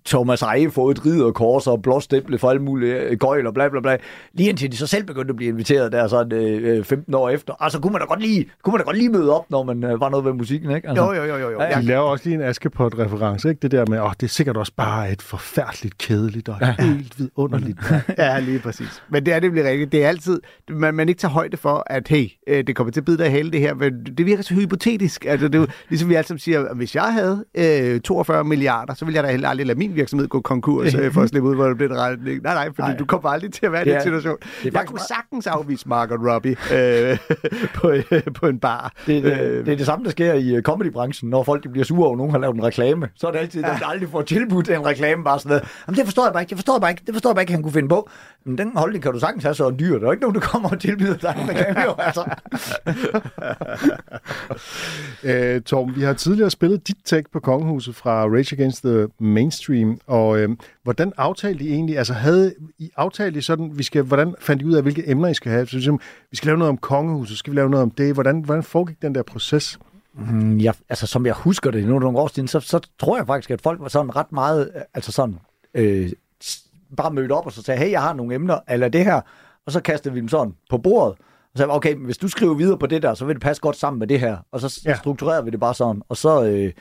Thomas 0.06 0.42
Eje 0.42 0.70
fået 0.70 0.98
et 0.98 1.06
ridderkors 1.06 1.66
og 1.66 1.82
blåstemple 1.82 2.38
for 2.38 2.50
alle 2.50 2.62
mulige 2.62 2.94
øh, 3.00 3.16
gøjl 3.16 3.46
og 3.46 3.54
bla 3.54 3.68
bla 3.68 3.80
bla. 3.80 3.96
Lige 4.32 4.48
indtil 4.48 4.72
de 4.72 4.76
så 4.76 4.86
selv 4.86 5.04
begyndte 5.04 5.30
at 5.30 5.36
blive 5.36 5.48
inviteret 5.48 5.92
der 5.92 6.08
sådan 6.08 6.32
øh, 6.38 6.84
15 6.84 7.14
år 7.14 7.28
efter. 7.30 7.54
Altså 7.60 7.80
kunne 7.80 7.92
man 7.92 8.00
da 8.00 8.06
godt 8.06 8.20
lige, 8.20 8.46
kunne 8.62 8.72
man 8.72 8.78
da 8.78 8.84
godt 8.84 8.96
lige 8.98 9.08
møde 9.10 9.36
op, 9.36 9.50
når 9.50 9.62
man 9.62 9.84
øh, 9.84 10.00
var 10.00 10.08
noget 10.08 10.24
ved 10.24 10.32
musikken, 10.32 10.70
ikke? 10.70 10.88
Altså, 10.88 11.04
Jo, 11.04 11.12
jo, 11.12 11.24
jo, 11.24 11.36
jo. 11.36 11.50
jo. 11.50 11.60
Ja, 11.62 11.68
ja. 11.68 11.80
De 11.80 11.86
laver 11.86 12.02
også 12.02 12.24
lige 12.28 12.34
en 12.34 12.42
Askepot-reference, 12.42 13.48
ikke? 13.48 13.58
Det 13.62 13.70
der 13.70 13.86
med, 13.86 14.00
åh, 14.00 14.10
det 14.20 14.22
er 14.22 14.30
sikkert 14.30 14.56
også 14.56 14.72
bare 14.76 15.12
et 15.12 15.22
forfærdeligt 15.22 15.98
kedeligt 15.98 16.48
og 16.48 16.82
helt 16.82 17.18
vidunderligt. 17.18 17.78
Ja, 18.18 18.38
lige 18.40 18.58
præcis. 18.58 19.02
Men 19.08 19.26
det 19.26 19.34
er 19.34 19.40
det 19.40 19.50
bliver 19.52 19.68
rigtigt. 19.70 19.92
Det 19.92 20.04
er 20.04 20.08
altid, 20.08 20.40
man, 20.70 20.94
man 20.94 21.08
ikke 21.08 21.18
tager 21.18 21.32
højde 21.32 21.56
for, 21.56 21.82
at 21.86 22.08
hey, 22.08 22.26
øh, 22.46 22.66
det 22.66 22.76
kommer 22.76 22.90
til 22.92 23.00
at 23.00 23.04
bide 23.04 23.18
dig 23.18 23.26
i 23.26 23.30
halen 23.30 23.52
det 23.52 23.60
her, 23.60 23.74
men 23.74 23.92
det 24.04 24.26
virker 24.26 24.42
så 24.42 24.54
hypotetisk. 24.54 25.24
Altså, 25.24 25.48
det 25.48 25.54
er 25.54 25.58
jo, 25.58 25.66
ligesom 25.88 26.08
vi 26.08 26.14
altid 26.14 26.38
siger, 26.38 26.74
hvis 26.74 26.94
jeg 26.94 27.12
havde 27.12 27.44
øh, 27.54 28.00
42 28.00 28.44
milliarder, 28.44 28.94
så 28.94 29.04
ville 29.04 29.16
jeg 29.16 29.24
da 29.24 29.30
heller 29.30 29.48
aldrig 29.48 29.66
lade 29.66 29.78
min 29.88 29.96
virksomhed 29.96 30.28
gå 30.28 30.40
konkurs 30.40 30.94
øh, 30.94 31.12
for 31.12 31.22
at 31.22 31.28
slippe 31.28 31.48
ud, 31.48 31.54
hvor 31.54 31.66
det 31.68 31.76
blev 31.76 31.90
en 31.90 31.96
regning. 31.98 32.42
Nej, 32.42 32.54
nej, 32.54 32.66
fordi 32.74 32.88
nej. 32.88 32.96
Du 32.96 33.04
kommer 33.04 33.28
aldrig 33.28 33.52
til 33.52 33.66
at 33.66 33.72
være 33.72 33.82
i 33.82 33.84
Det 33.84 33.92
den 33.94 34.02
situation. 34.02 34.36
det 34.62 34.74
er 34.74 34.78
Jeg 34.78 34.86
kunne 34.86 34.94
meget- 34.94 35.08
sagtens 35.08 35.46
afvise 35.46 35.88
Margot 35.88 36.18
Robbie 36.32 36.56
øh, 36.74 37.18
på, 37.80 37.90
øh, 37.90 38.22
på 38.34 38.46
en 38.46 38.58
bar. 38.58 38.92
Det, 39.06 39.22
det, 39.24 39.32
Øh, 39.40 39.66
det 39.66 39.72
er 39.72 39.76
det 39.76 39.86
samme, 39.86 40.04
der 40.04 40.10
sker 40.10 40.32
i 40.34 40.60
comedybranchen, 40.62 41.30
når 41.30 41.42
folk 41.42 41.64
de 41.64 41.68
bliver 41.68 41.84
sure 41.84 42.06
over, 42.06 42.16
nogen 42.16 42.32
har 42.32 42.38
lavet 42.38 42.54
en 42.56 42.64
reklame. 42.64 43.08
Så 43.14 43.26
er 43.26 43.30
det 43.30 43.38
altid, 43.38 43.64
at 43.64 43.70
de 43.80 43.86
aldrig 43.86 44.08
får 44.08 44.22
tilbudt 44.22 44.70
en 44.70 44.86
reklame, 44.86 45.24
bare 45.24 45.38
sådan 45.38 45.48
noget. 45.48 45.64
Jamen, 45.86 45.96
det 45.98 46.04
forstår 46.04 46.24
jeg 46.24 46.32
bare 46.32 46.42
ikke, 46.42 46.50
det 46.50 46.58
forstår 46.58 46.74
jeg 46.74 46.80
bare 46.80 46.90
ikke, 46.90 47.02
det 47.06 47.14
forstår 47.14 47.30
jeg 47.30 47.34
bare 47.34 47.42
ikke, 47.42 47.52
han 47.52 47.62
kunne 47.62 47.72
finde 47.72 47.88
på. 47.88 48.10
Men 48.46 48.58
den 48.58 48.70
holdning 48.76 49.02
kan 49.02 49.12
du 49.12 49.18
sagtens 49.20 49.44
have 49.44 49.54
så 49.54 49.70
dyr. 49.78 49.98
Der 49.98 50.06
er 50.08 50.12
ikke 50.12 50.20
nogen, 50.22 50.34
der 50.34 50.40
kommer 50.40 50.68
og 50.70 50.80
tilbyder 50.80 51.16
dig 51.16 51.34
en 51.42 51.48
reklame, 51.48 51.80
jo, 51.80 51.94
altså. 51.98 52.24
Øh, 55.24 55.60
Torben, 55.62 55.96
vi 55.96 56.02
har 56.02 56.12
tidligere 56.12 56.50
spillet 56.50 56.88
dit 56.88 56.96
take 57.04 57.30
på 57.32 57.40
Kongehuset 57.40 57.94
fra 57.96 58.22
Rage 58.24 58.56
Against 58.56 58.82
the 58.84 59.06
Mainstream, 59.20 59.73
og 60.06 60.38
øh, 60.38 60.48
hvordan 60.82 61.12
aftalte 61.16 61.64
I 61.64 61.72
egentlig, 61.72 61.98
altså 61.98 62.12
havde 62.12 62.54
I 62.78 62.90
aftalt 62.96 63.36
I 63.36 63.40
sådan, 63.40 63.78
vi 63.78 63.82
skal, 63.82 64.02
hvordan 64.02 64.34
fandt 64.40 64.62
I 64.62 64.64
ud 64.64 64.74
af, 64.74 64.82
hvilke 64.82 65.10
emner 65.10 65.28
I 65.28 65.34
skal 65.34 65.52
have? 65.52 65.66
Så 65.66 65.76
ligesom, 65.76 66.00
vi 66.30 66.36
skal 66.36 66.46
lave 66.46 66.58
noget 66.58 66.68
om 66.68 66.78
Kongehuset, 66.78 67.38
skal 67.38 67.52
vi 67.52 67.56
lave 67.56 67.70
noget 67.70 67.82
om 67.82 67.90
det? 67.90 68.14
Hvordan, 68.14 68.40
hvordan 68.40 68.62
foregik 68.62 69.02
den 69.02 69.14
der 69.14 69.22
proces? 69.22 69.78
Mm, 70.14 70.56
ja, 70.56 70.72
altså, 70.88 71.06
som 71.06 71.26
jeg 71.26 71.34
husker 71.34 71.70
det, 71.70 71.84
nu 71.84 71.98
nogle 71.98 72.18
år 72.18 72.28
siden, 72.28 72.48
så, 72.48 72.60
så 72.60 72.80
tror 72.98 73.16
jeg 73.16 73.26
faktisk, 73.26 73.50
at 73.50 73.60
folk 73.60 73.80
var 73.80 73.88
sådan 73.88 74.16
ret 74.16 74.32
meget, 74.32 74.70
øh, 74.74 74.82
altså 74.94 75.12
sådan, 75.12 75.38
øh, 75.74 76.12
bare 76.96 77.10
mødt 77.10 77.32
op 77.32 77.46
og 77.46 77.52
så 77.52 77.62
sagde, 77.62 77.80
hey, 77.80 77.90
jeg 77.90 78.02
har 78.02 78.14
nogle 78.14 78.34
emner, 78.34 78.58
eller 78.68 78.88
det 78.88 79.04
her, 79.04 79.20
og 79.66 79.72
så 79.72 79.80
kastede 79.80 80.14
vi 80.14 80.20
dem 80.20 80.28
sådan 80.28 80.54
på 80.70 80.78
bordet, 80.78 81.12
og 81.12 81.18
så 81.54 81.58
sagde, 81.58 81.72
okay, 81.72 81.94
hvis 81.94 82.18
du 82.18 82.28
skriver 82.28 82.54
videre 82.54 82.78
på 82.78 82.86
det 82.86 83.02
der, 83.02 83.14
så 83.14 83.24
vil 83.24 83.34
det 83.34 83.42
passe 83.42 83.60
godt 83.60 83.76
sammen 83.76 83.98
med 83.98 84.06
det 84.06 84.20
her, 84.20 84.36
og 84.52 84.60
så 84.60 84.80
ja. 84.84 84.96
strukturerede 84.96 85.44
vi 85.44 85.50
det 85.50 85.60
bare 85.60 85.74
sådan, 85.74 86.02
og 86.08 86.16
så, 86.16 86.44
øh, 86.44 86.72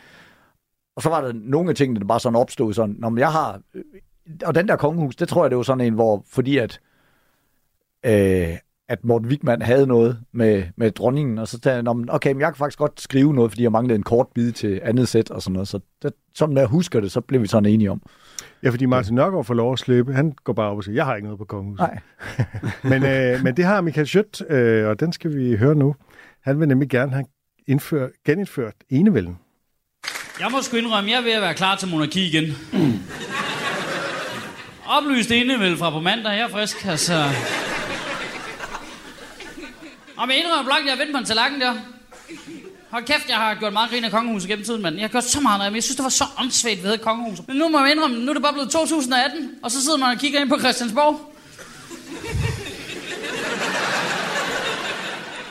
og 0.95 1.01
så 1.01 1.09
var 1.09 1.21
der 1.21 1.33
nogle 1.33 1.69
af 1.69 1.75
tingene, 1.75 1.99
der 1.99 2.05
bare 2.05 2.19
sådan 2.19 2.35
opstod 2.35 2.73
sådan, 2.73 2.95
Nå, 2.99 3.09
men 3.09 3.17
jeg 3.19 3.31
har, 3.31 3.61
øh, 3.73 3.83
og 4.45 4.55
den 4.55 4.67
der 4.67 4.75
kongehus, 4.75 5.15
det 5.15 5.27
tror 5.27 5.43
jeg, 5.43 5.49
det 5.51 5.57
var 5.57 5.63
sådan 5.63 5.87
en, 5.87 5.93
hvor, 5.93 6.23
fordi 6.31 6.57
at, 6.57 6.79
øh, 8.05 8.57
at 8.89 9.05
Morten 9.05 9.27
Wigman 9.27 9.61
havde 9.61 9.87
noget 9.87 10.19
med, 10.31 10.63
med 10.75 10.91
dronningen, 10.91 11.37
og 11.37 11.47
så 11.47 11.59
sagde 11.63 11.75
jeg, 11.75 11.83
"Nå, 11.83 11.93
men 11.93 12.09
okay, 12.09 12.31
men 12.31 12.41
jeg 12.41 12.47
kan 12.49 12.57
faktisk 12.57 12.79
godt 12.79 13.01
skrive 13.01 13.33
noget, 13.33 13.51
fordi 13.51 13.63
jeg 13.63 13.71
manglede 13.71 13.95
en 13.95 14.03
kort 14.03 14.27
bid 14.35 14.51
til 14.51 14.79
andet 14.83 15.07
sæt 15.07 15.31
og 15.31 15.41
sådan 15.41 15.53
noget. 15.53 15.67
Så 15.67 15.79
det, 16.03 16.13
som 16.35 16.57
jeg 16.57 16.65
husker 16.65 16.99
det, 16.99 17.11
så 17.11 17.21
blev 17.21 17.41
vi 17.41 17.47
sådan 17.47 17.65
enige 17.65 17.91
om. 17.91 18.01
Ja, 18.63 18.69
fordi 18.69 18.85
Martin 18.85 19.15
Nørgaard 19.15 19.45
får 19.45 19.53
lov 19.53 19.73
at 19.73 19.79
slippe. 19.79 20.13
Han 20.13 20.33
går 20.43 20.53
bare 20.53 20.69
op 20.71 20.77
og 20.77 20.83
siger, 20.83 20.95
jeg 20.95 21.05
har 21.05 21.15
ikke 21.15 21.25
noget 21.25 21.39
på 21.39 21.45
Kongehuset. 21.45 21.79
Nej. 21.79 21.99
men, 22.99 23.03
øh, 23.03 23.43
men 23.43 23.57
det 23.57 23.65
har 23.65 23.81
Michael 23.81 24.07
Schødt, 24.07 24.51
øh, 24.51 24.87
og 24.87 24.99
den 24.99 25.13
skal 25.13 25.35
vi 25.35 25.55
høre 25.55 25.75
nu. 25.75 25.95
Han 26.41 26.59
vil 26.59 26.67
nemlig 26.67 26.89
gerne 26.89 27.11
have 27.11 27.25
indfør, 27.67 28.07
genindført 28.25 28.73
enevælden. 28.89 29.37
Jeg 30.39 30.51
må 30.51 30.61
sgu 30.61 30.77
indrømme, 30.77 31.11
jeg 31.11 31.17
er 31.17 31.21
ved 31.21 31.31
at 31.31 31.41
være 31.41 31.53
klar 31.53 31.75
til 31.75 31.87
monarki 31.87 32.27
igen. 32.27 32.57
Oplyst 34.85 35.31
enevæld 35.31 35.77
fra 35.77 35.89
på 35.89 35.99
mandag, 35.99 36.31
jeg 36.31 36.39
er 36.39 36.47
frisk, 36.47 36.85
altså. 36.85 37.29
Og 40.17 40.27
jeg 40.27 40.37
indrømmer 40.37 40.63
blot, 40.63 40.85
jeg 40.85 40.91
har 40.91 40.97
vendt 40.97 41.11
på 41.13 41.17
en 41.17 41.25
tallerken 41.25 41.61
der. 41.61 41.73
Hold 42.89 43.05
kæft, 43.05 43.29
jeg 43.29 43.37
har 43.37 43.55
gjort 43.55 43.73
meget 43.73 43.89
grin 43.89 44.03
af 44.03 44.11
kongehuset 44.11 44.49
gennem 44.49 44.65
tiden, 44.65 44.81
mand. 44.81 44.95
Jeg 44.95 45.03
har 45.03 45.07
gjort 45.07 45.23
så 45.23 45.41
meget 45.41 45.59
men 45.59 45.75
jeg 45.75 45.83
synes, 45.83 45.95
det 45.95 46.03
var 46.03 46.09
så 46.09 46.25
åndssvagt, 46.39 46.83
ved 46.83 46.97
kongehuset. 46.97 47.47
Men 47.47 47.57
nu 47.57 47.69
må 47.69 47.79
jeg 47.79 47.91
indrømme, 47.91 48.19
nu 48.19 48.29
er 48.29 48.33
det 48.33 48.43
bare 48.43 48.53
blevet 48.53 48.71
2018, 48.71 49.49
og 49.63 49.71
så 49.71 49.83
sidder 49.83 49.97
man 49.97 50.09
og 50.09 50.17
kigger 50.17 50.39
ind 50.39 50.49
på 50.49 50.59
Christiansborg. 50.59 51.33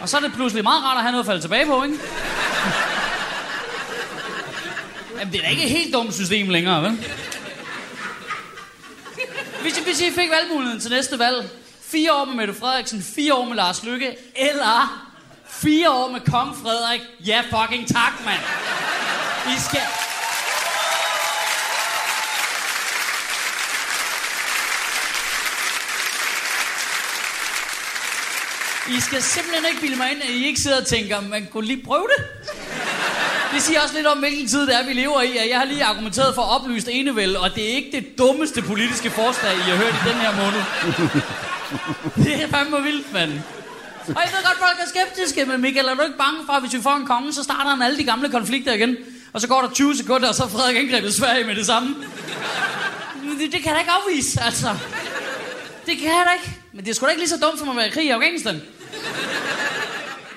Og 0.00 0.08
så 0.08 0.16
er 0.16 0.20
det 0.20 0.32
pludselig 0.32 0.64
meget 0.64 0.84
rart 0.84 0.96
at 0.96 1.02
have 1.02 1.12
noget 1.12 1.22
at 1.22 1.26
falde 1.26 1.40
tilbage 1.40 1.66
på, 1.66 1.82
ikke? 1.82 1.98
Jamen, 5.22 5.32
det 5.32 5.38
er 5.38 5.42
da 5.42 5.50
ikke 5.50 5.64
et 5.64 5.70
helt 5.70 5.94
dumt 5.94 6.14
system 6.14 6.48
længere, 6.48 6.82
vel? 6.82 6.98
Hvis, 9.62 9.78
hvis 9.78 10.00
I 10.00 10.10
fik 10.10 10.30
valgmuligheden 10.30 10.80
til 10.80 10.90
næste 10.90 11.18
valg, 11.18 11.50
fire 11.82 12.12
år 12.12 12.24
med 12.24 12.34
Mette 12.34 12.54
Frederiksen, 12.54 13.02
fire 13.02 13.34
år 13.34 13.44
med 13.44 13.56
Lars 13.56 13.82
Lykke, 13.82 14.16
eller 14.36 15.08
fire 15.48 15.90
år 15.90 16.10
med 16.10 16.20
Kong 16.20 16.56
Frederik, 16.62 17.00
ja 17.26 17.40
fucking 17.40 17.88
tak, 17.88 18.12
mand. 18.24 18.40
I 19.56 19.60
skal... 19.60 19.80
I 28.96 29.00
skal 29.00 29.22
simpelthen 29.22 29.64
ikke 29.68 29.80
bilde 29.80 29.96
mig 29.96 30.12
ind, 30.12 30.22
at 30.22 30.30
I 30.30 30.46
ikke 30.46 30.60
sidder 30.60 30.80
og 30.80 30.86
tænker, 30.86 31.20
man 31.20 31.48
kunne 31.52 31.66
lige 31.66 31.84
prøve 31.84 32.06
det. 32.16 32.24
Det 33.54 33.62
siger 33.62 33.80
også 33.80 33.94
lidt 33.94 34.06
om, 34.06 34.18
hvilken 34.18 34.48
tid 34.48 34.66
det 34.66 34.74
er, 34.74 34.86
vi 34.86 34.92
lever 34.92 35.20
i. 35.22 35.48
Jeg 35.50 35.58
har 35.58 35.64
lige 35.64 35.84
argumenteret 35.84 36.34
for 36.34 36.42
oplyst 36.42 36.88
enevælde, 36.90 37.40
og 37.40 37.54
det 37.54 37.70
er 37.70 37.74
ikke 37.76 37.90
det 37.92 38.18
dummeste 38.18 38.62
politiske 38.62 39.10
forslag, 39.10 39.54
I 39.54 39.70
har 39.70 39.76
hørt 39.76 39.94
i 39.94 40.08
den 40.08 40.18
her 40.24 40.32
måned. 40.36 40.62
Det 42.24 42.42
er 42.42 42.48
fandme 42.48 42.82
vildt, 42.82 43.12
mand. 43.12 43.32
Og 44.08 44.20
jeg 44.24 44.30
ved 44.34 44.44
godt, 44.44 44.58
folk 44.58 44.78
er 44.78 44.88
skeptiske, 44.88 45.44
men 45.44 45.60
Michael, 45.60 45.86
er 45.86 45.94
du 45.94 46.02
ikke 46.02 46.18
bange 46.18 46.40
for, 46.46 46.52
at 46.52 46.62
hvis 46.62 46.74
vi 46.74 46.82
får 46.82 46.94
en 46.96 47.06
konge, 47.06 47.32
så 47.32 47.42
starter 47.42 47.70
han 47.70 47.82
alle 47.82 47.98
de 47.98 48.04
gamle 48.04 48.28
konflikter 48.28 48.72
igen? 48.72 48.96
Og 49.32 49.40
så 49.40 49.48
går 49.48 49.60
der 49.60 49.70
20 49.70 49.96
sekunder, 49.96 50.28
og 50.28 50.34
så 50.34 50.44
er 50.44 50.48
Frederik 50.48 50.76
angrebet 50.76 51.14
Sverige 51.14 51.44
med 51.44 51.56
det 51.56 51.66
samme. 51.66 51.96
Det, 53.40 53.52
det 53.52 53.62
kan 53.62 53.66
jeg 53.66 53.74
da 53.74 53.78
ikke 53.78 53.90
afvise, 53.90 54.40
altså. 54.42 54.68
Det 55.86 55.98
kan 55.98 56.08
jeg 56.08 56.24
da 56.26 56.32
ikke. 56.32 56.58
Men 56.72 56.84
det 56.84 56.90
er 56.90 56.94
sgu 56.94 57.06
da 57.06 57.10
ikke 57.10 57.20
lige 57.20 57.28
så 57.30 57.36
dumt 57.36 57.58
som 57.58 57.68
at 57.68 57.76
være 57.76 57.86
i 57.86 57.90
krig 57.90 58.04
i 58.04 58.10
Afghanistan. 58.10 58.62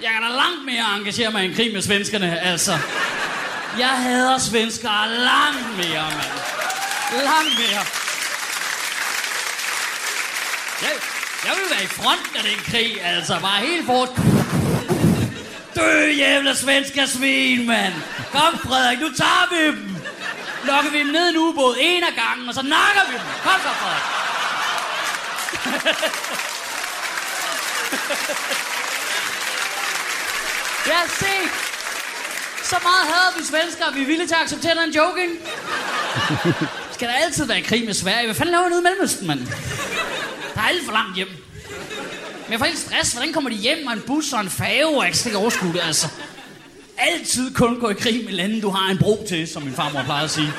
Jeg 0.06 0.14
kan 0.14 0.22
da 0.22 0.28
langt 0.28 0.66
mere 0.66 0.98
engagere 0.98 1.32
mig 1.32 1.44
i 1.44 1.48
en 1.48 1.56
krig 1.56 1.74
med 1.74 1.82
svenskerne, 1.82 2.40
altså. 2.40 2.78
Jeg 3.80 3.88
hader 3.88 4.38
svenskere 4.38 5.10
langt 5.10 5.78
mere, 5.78 6.04
mand. 6.18 6.32
Langt 7.24 7.60
mere. 7.60 7.84
Jeg, 10.82 10.92
jeg 11.46 11.54
vil 11.58 11.70
være 11.72 11.84
i 11.84 11.88
front 11.88 12.36
af 12.36 12.44
den 12.44 12.60
krig, 12.72 13.06
altså. 13.06 13.40
Bare 13.42 13.60
helt 13.60 13.86
fort. 13.86 14.10
Dø, 15.76 16.12
jævla 16.18 16.54
svenske 16.54 17.08
svin, 17.08 17.68
mand. 17.68 17.94
Kom, 18.32 18.60
Frederik, 18.60 19.00
nu 19.00 19.10
tager 19.18 19.48
vi 19.52 19.66
dem. 19.68 19.96
Lokker 20.64 20.92
vi 20.92 21.00
dem 21.00 21.08
ned 21.08 21.28
i 21.28 21.30
en 21.30 21.38
ubåd 21.38 21.78
en 21.80 22.04
af 22.04 22.14
gangen, 22.16 22.50
og 22.50 22.56
så 22.56 22.62
nakker 22.62 23.02
vi 23.10 23.14
dem. 23.14 23.22
Kom 23.44 23.60
så, 23.62 23.70
Frederik. 23.80 24.04
Ja, 30.88 31.00
se. 31.20 31.34
Så 32.64 32.76
meget 32.84 33.06
havde 33.14 33.34
vi 33.38 33.44
svenskere, 33.44 33.94
vi 33.94 34.02
er 34.02 34.06
villige 34.06 34.28
til 34.28 34.36
at 34.36 34.42
acceptere 34.42 34.76
den 34.86 34.94
joking. 34.94 35.32
Skal 36.96 37.08
der 37.08 37.14
altid 37.14 37.46
være 37.46 37.60
i 37.60 37.62
krig 37.62 37.86
med 37.86 37.94
Sverige? 37.94 38.26
Hvad 38.26 38.36
fanden 38.36 38.52
laver 38.52 38.70
nede 38.70 38.80
i 38.80 38.84
Mellemøsten, 38.84 39.28
mand? 39.28 39.40
Der 40.56 40.62
er 40.62 40.68
alt 40.68 40.86
for 40.86 40.92
langt 40.92 41.16
hjem. 41.16 41.28
Men 42.44 42.52
jeg 42.52 42.60
får 42.60 42.66
helt 42.66 42.80
stress. 42.80 43.12
Hvordan 43.12 43.34
kommer 43.34 43.50
de 43.50 43.56
hjem 43.56 43.78
med 43.86 43.94
en 43.94 44.02
bus 44.08 44.34
og 44.34 44.42
en 44.42 44.50
fave? 44.50 44.98
Og 44.98 45.06
jeg 45.06 45.14
kan 45.14 45.22
ikke 45.26 45.38
overskue 45.38 45.74
det, 45.74 45.82
altså. 45.88 46.08
Altid 46.98 47.54
kun 47.54 47.80
gå 47.80 47.90
i 47.90 47.94
krig 47.94 48.26
med 48.26 48.34
lande, 48.34 48.62
du 48.62 48.70
har 48.70 48.92
en 48.92 48.98
bro 48.98 49.26
til, 49.30 49.48
som 49.48 49.64
min 49.64 49.74
farmor 49.74 50.04
plejede 50.04 50.24
at 50.24 50.32
sige. 50.32 50.54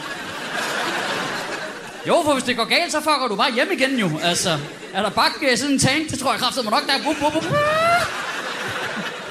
Jo, 2.08 2.22
for 2.24 2.32
hvis 2.32 2.44
det 2.44 2.56
går 2.56 2.64
galt, 2.64 2.92
så 2.92 3.00
fucker 3.00 3.26
du 3.28 3.36
bare 3.36 3.52
hjem 3.52 3.70
igen 3.72 3.98
jo. 3.98 4.10
Altså, 4.22 4.58
er 4.94 5.02
der 5.02 5.10
bakke 5.10 5.50
øh, 5.50 5.58
sådan 5.58 5.72
en 5.72 5.78
tank? 5.78 6.10
Det 6.10 6.18
tror 6.18 6.32
jeg 6.32 6.40
kraftedeme 6.40 6.70
nok, 6.70 6.86
der 6.86 6.92
er. 6.92 7.86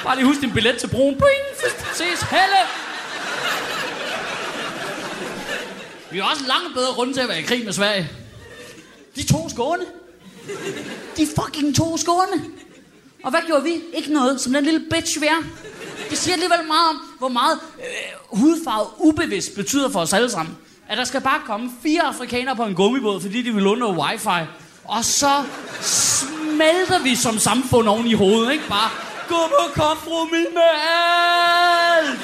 Bare 0.06 0.16
lige 0.16 0.26
husk 0.26 0.42
din 0.42 0.52
billet 0.52 0.78
til 0.78 0.88
broen. 0.88 1.16
Boing, 1.20 1.74
ses, 1.94 2.22
helle! 2.22 2.62
Vi 6.12 6.20
har 6.20 6.30
også 6.30 6.44
langt 6.48 6.74
bedre 6.74 6.94
grund 6.94 7.14
til 7.14 7.22
at 7.22 7.30
være 7.30 7.40
i 7.40 7.44
krig 7.44 7.66
med 7.66 7.74
Sverige. 7.74 8.10
De 9.16 9.24
to 9.24 9.50
skåne. 9.50 9.84
De 11.18 11.28
fucking 11.40 11.76
to 11.76 11.98
skåne. 11.98 12.44
Og 13.24 13.30
hvad 13.30 13.40
gjorde 13.48 13.64
vi? 13.64 13.82
Ikke 13.94 14.14
noget, 14.14 14.42
som 14.42 14.54
den 14.54 14.64
lille 14.64 14.86
bitch 14.92 15.22
vi 15.22 15.26
er. 15.26 15.44
Det 16.10 16.18
siger 16.18 16.34
alligevel 16.34 16.68
meget 16.68 16.90
om, 16.90 16.96
hvor 17.20 17.28
meget 17.28 17.60
øh, 17.80 18.40
hudfarve 18.40 18.88
ubevidst 18.98 19.56
betyder 19.56 19.90
for 19.90 20.00
os 20.00 20.14
alle 20.14 20.30
sammen. 20.30 20.58
At 20.90 20.98
der 20.98 21.04
skal 21.04 21.22
bare 21.22 21.42
komme 21.46 21.72
fire 21.84 22.02
afrikanere 22.02 22.56
på 22.56 22.64
en 22.64 22.76
gummibåd, 22.76 23.22
fordi 23.22 23.42
de 23.42 23.54
vil 23.54 23.68
under 23.68 24.00
wifi. 24.00 24.50
Og 24.84 25.06
så 25.06 25.44
smelter 25.82 27.04
vi 27.04 27.16
som 27.16 27.40
samfund 27.40 27.88
oven 27.88 28.08
i 28.08 28.14
hovedet, 28.14 28.52
ikke? 28.52 28.64
Bare, 28.70 28.90
gå 29.28 29.48
på 29.48 29.82
kompromis 29.82 30.48
med 30.54 30.72
alt! 31.98 32.20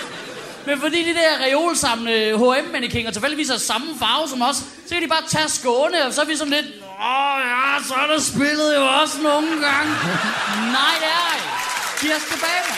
Men 0.65 0.81
fordi 0.81 1.09
de 1.09 1.13
der 1.13 1.45
reolsamlende 1.45 2.37
H&M-mannekinger 2.37 3.11
tilfældigvis 3.11 3.49
har 3.49 3.57
samme 3.57 3.87
farve 3.99 4.29
som 4.29 4.41
os, 4.41 4.55
så 4.55 4.89
kan 4.91 5.01
de 5.01 5.07
bare 5.07 5.27
tage 5.27 5.49
skåne, 5.49 6.05
og 6.05 6.13
så 6.13 6.21
er 6.21 6.25
vi 6.25 6.35
sådan 6.35 6.53
lidt, 6.53 6.65
åh 6.65 7.39
ja, 7.53 7.83
så 7.87 7.93
er 7.93 8.07
der 8.07 8.19
spillet 8.19 8.75
jo 8.75 8.85
også 9.01 9.21
nogle 9.21 9.49
gange. 9.49 9.91
Nej, 10.77 10.95
det 11.03 11.11
er 11.21 11.35
ikke. 11.35 11.49
De 12.01 12.11
er 12.15 12.19
tilbage, 12.31 12.61
man. 12.69 12.77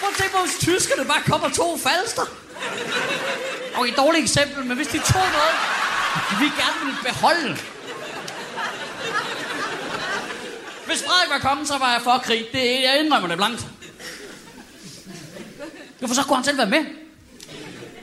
Prøv 0.00 0.08
at 0.08 0.16
tænke 0.16 0.32
på, 0.36 0.42
hvis 0.44 0.58
tyskerne 0.58 1.04
bare 1.04 1.22
kommer 1.22 1.48
to 1.48 1.78
falster. 1.78 2.26
Og 3.74 3.88
et 3.88 3.96
dårligt 3.96 4.22
eksempel, 4.22 4.64
men 4.64 4.76
hvis 4.76 4.88
de 4.88 4.98
tog 4.98 5.26
noget, 5.38 5.56
vi 6.40 6.44
gerne 6.44 6.78
ville 6.84 6.98
beholde. 7.04 7.58
Hvis 10.86 11.02
Frederik 11.02 11.30
var 11.30 11.48
kommet, 11.48 11.68
så 11.68 11.78
var 11.78 11.92
jeg 11.92 12.02
for 12.02 12.18
krig. 12.24 12.46
Det, 12.52 12.82
jeg 12.82 13.00
indrømmer 13.04 13.28
det 13.28 13.36
blankt. 13.36 13.66
Hvorfor 15.98 16.14
så 16.14 16.22
kunne 16.22 16.36
han 16.36 16.44
selv 16.44 16.58
være 16.58 16.70
med? 16.70 16.84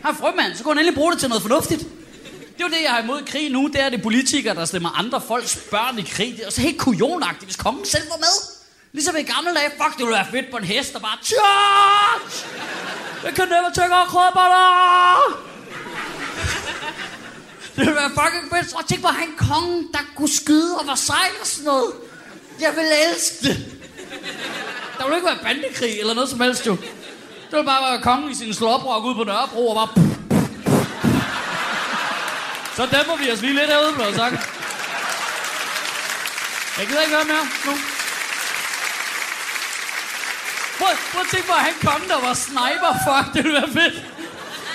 Han 0.03 0.11
er 0.11 0.13
frømand, 0.13 0.55
så 0.55 0.63
kunne 0.63 0.73
han 0.73 0.79
endelig 0.79 0.95
bruge 0.95 1.11
det 1.11 1.19
til 1.19 1.29
noget 1.29 1.41
fornuftigt. 1.41 1.81
Det 1.81 2.61
er 2.65 2.69
jo 2.69 2.75
det, 2.75 2.83
jeg 2.83 2.91
har 2.91 3.03
imod 3.03 3.25
krig 3.25 3.51
nu. 3.51 3.67
Det 3.67 3.81
er 3.81 3.89
det 3.89 4.01
politikere, 4.01 4.55
der 4.55 4.65
stemmer 4.65 4.99
andre 4.99 5.21
folks 5.21 5.59
børn 5.71 5.99
i 5.99 6.01
krig. 6.01 6.33
Det 6.37 6.45
er 6.45 6.49
så 6.49 6.61
helt 6.61 6.79
kujonagtigt, 6.79 7.45
hvis 7.45 7.55
kongen 7.55 7.85
selv 7.85 8.09
var 8.09 8.17
med. 8.17 8.55
Ligesom 8.91 9.15
i 9.15 9.21
gamle 9.23 9.53
dage. 9.53 9.69
Fuck, 9.69 9.97
det 9.97 10.05
ville 10.05 10.15
være 10.15 10.27
fedt 10.31 10.51
på 10.51 10.57
en 10.57 10.63
hest, 10.63 10.93
der 10.93 10.99
bare... 10.99 11.17
Charge! 11.23 12.47
Jeg 13.23 13.33
kan 13.33 13.47
never 13.47 13.71
take 13.73 13.95
our 13.95 14.05
krøbber 14.05 15.50
det 17.81 17.89
ville 17.89 18.01
være 18.01 18.09
fucking 18.23 18.45
fedt. 18.53 18.75
Og 18.75 18.85
tænk 18.87 19.01
på, 19.01 19.07
han 19.07 19.29
konge, 19.37 19.87
der 19.93 19.99
kunne 20.15 20.35
skyde 20.35 20.77
og 20.79 20.87
var 20.87 20.95
sej 20.95 21.27
og 21.41 21.47
sådan 21.47 21.65
noget. 21.65 21.91
Jeg 22.59 22.71
vil 22.75 22.85
elske 23.07 23.47
det. 23.47 23.57
Der 24.97 25.03
ville 25.03 25.15
ikke 25.17 25.27
være 25.27 25.43
bandekrig 25.43 25.99
eller 25.99 26.13
noget 26.13 26.29
som 26.29 26.39
helst, 26.39 26.67
jo. 26.67 26.71
Det 26.75 27.51
ville 27.51 27.65
bare 27.65 27.91
være 27.91 28.01
kongen 28.01 28.31
i 28.31 28.35
sin 28.35 28.53
slåbrok 28.53 29.05
ude 29.05 29.15
på 29.15 29.23
Nørrebro 29.23 29.67
og 29.67 29.75
bare... 29.75 29.89
Så 32.75 32.85
dæmper 32.85 33.15
vi 33.15 33.31
os 33.31 33.41
lige 33.41 33.53
lidt 33.53 33.67
herude, 33.67 33.93
blev 33.93 34.15
sagt. 34.15 34.33
Jeg 36.77 36.87
gider 36.87 37.01
ikke 37.01 37.15
høre 37.15 37.25
mere 37.25 37.47
nu. 37.65 37.71
Prøv, 40.79 40.87
prøv 41.11 41.21
at 41.21 41.27
tænke 41.31 41.47
på, 41.47 41.53
at 41.53 41.61
han 41.61 41.73
kom, 41.81 42.01
der 42.07 42.19
var 42.27 42.33
sniper. 42.33 42.93
Fuck, 43.05 43.33
det 43.33 43.43
ville 43.43 43.61
være 43.61 43.71
fedt. 43.71 44.05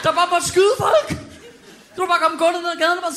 Der 0.03 0.13
bare 0.13 0.29
måtte 0.31 0.49
skyde 0.49 0.75
folk. 0.79 1.26
Du 1.97 2.01
var 2.03 2.09
bare 2.09 2.19
kommet 2.23 2.39
gulvet 2.39 2.63
ned 2.63 2.71
ad 2.71 2.77
gaden 2.77 2.99
og 2.99 3.05
bare... 3.07 3.15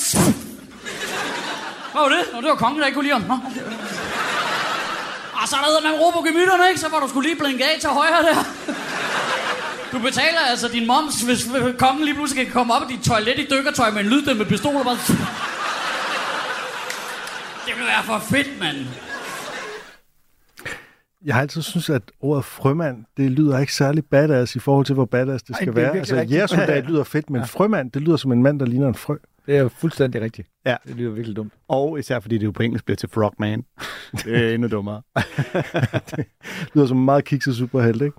Hvad 1.92 2.02
var 2.02 2.10
det? 2.10 2.24
Nå, 2.34 2.42
det 2.42 2.50
var 2.50 2.56
kongen, 2.56 2.80
der 2.80 2.86
ikke 2.86 2.96
kunne 2.96 3.08
lide 3.10 3.20
ham. 3.20 3.28
Nå. 3.28 3.38
Og 5.42 5.48
så 5.48 5.56
er 5.56 5.62
der 5.62 5.90
man 5.90 6.00
råber 6.00 6.22
gemytterne, 6.22 6.68
ikke? 6.70 6.80
Så 6.80 6.90
var 6.90 7.00
du 7.00 7.08
skulle 7.10 7.30
lige 7.30 7.40
blinke 7.40 7.66
af 7.66 7.80
til 7.80 7.90
højre 7.90 8.24
der. 8.24 8.44
Du 9.92 10.00
betaler 10.00 10.40
altså 10.40 10.68
din 10.68 10.88
moms, 10.88 11.22
hvis 11.22 11.48
kongen 11.80 12.06
lige 12.06 12.16
pludselig 12.16 12.46
kan 12.46 12.54
komme 12.54 12.74
op 12.74 12.90
i 12.90 12.94
dit 12.94 13.04
toilet 13.04 13.40
i 13.40 13.48
dykkertøj 13.52 13.92
med 13.92 14.02
en 14.02 14.08
lyddæmpet 14.08 14.48
pistol 14.48 14.76
og 14.76 14.86
bare... 14.86 14.98
Det 17.66 17.76
ville 17.76 17.88
være 17.88 18.04
for 18.04 18.24
fedt, 18.32 18.60
mand. 18.60 18.78
Jeg 21.26 21.36
har 21.36 21.42
altid 21.42 21.62
synes 21.62 21.90
at 21.90 22.02
ordet 22.20 22.46
frømand, 22.46 23.06
det 23.18 23.32
lyder 23.32 23.60
ikke 23.60 23.74
særlig 23.74 24.06
badass 24.06 24.56
i 24.56 24.60
forhold 24.60 24.86
til, 24.86 24.94
hvor 24.96 25.06
badass 25.06 25.44
det 25.44 25.54
Ej, 25.54 25.56
skal 25.62 25.74
det 25.76 25.84
er 25.84 25.86
være. 25.88 25.98
Altså, 25.98 26.16
jægersoldat 26.16 26.86
lyder 26.86 27.04
fedt, 27.04 27.30
men 27.30 27.46
frømand, 27.56 27.92
det 27.92 28.02
lyder 28.02 28.18
som 28.18 28.32
en 28.32 28.44
mand, 28.44 28.60
der 28.60 28.66
ligner 28.66 28.88
en 28.88 28.96
frø. 28.96 29.16
Det 29.46 29.58
er 29.58 29.62
jo 29.62 29.70
fuldstændig 29.70 30.22
rigtigt. 30.22 30.48
Ja. 30.66 30.76
Det 30.88 30.96
lyder 30.96 31.12
virkelig 31.12 31.36
dumt. 31.36 31.54
Og 31.68 32.00
især 32.00 32.20
fordi 32.20 32.38
det 32.38 32.46
jo 32.46 32.52
på 32.52 32.64
engelsk 32.64 32.86
bliver 32.86 32.96
til 32.96 33.10
Frogman. 33.10 33.64
Det 34.24 34.38
er 34.50 34.54
endnu 34.54 34.68
dummere. 34.68 35.02
Det 36.16 36.26
lyder 36.74 36.88
som 36.88 36.98
en 36.98 37.06
meget 37.06 37.26
kikset 37.26 37.56
superhelt, 37.56 38.02
ikke? 38.02 38.18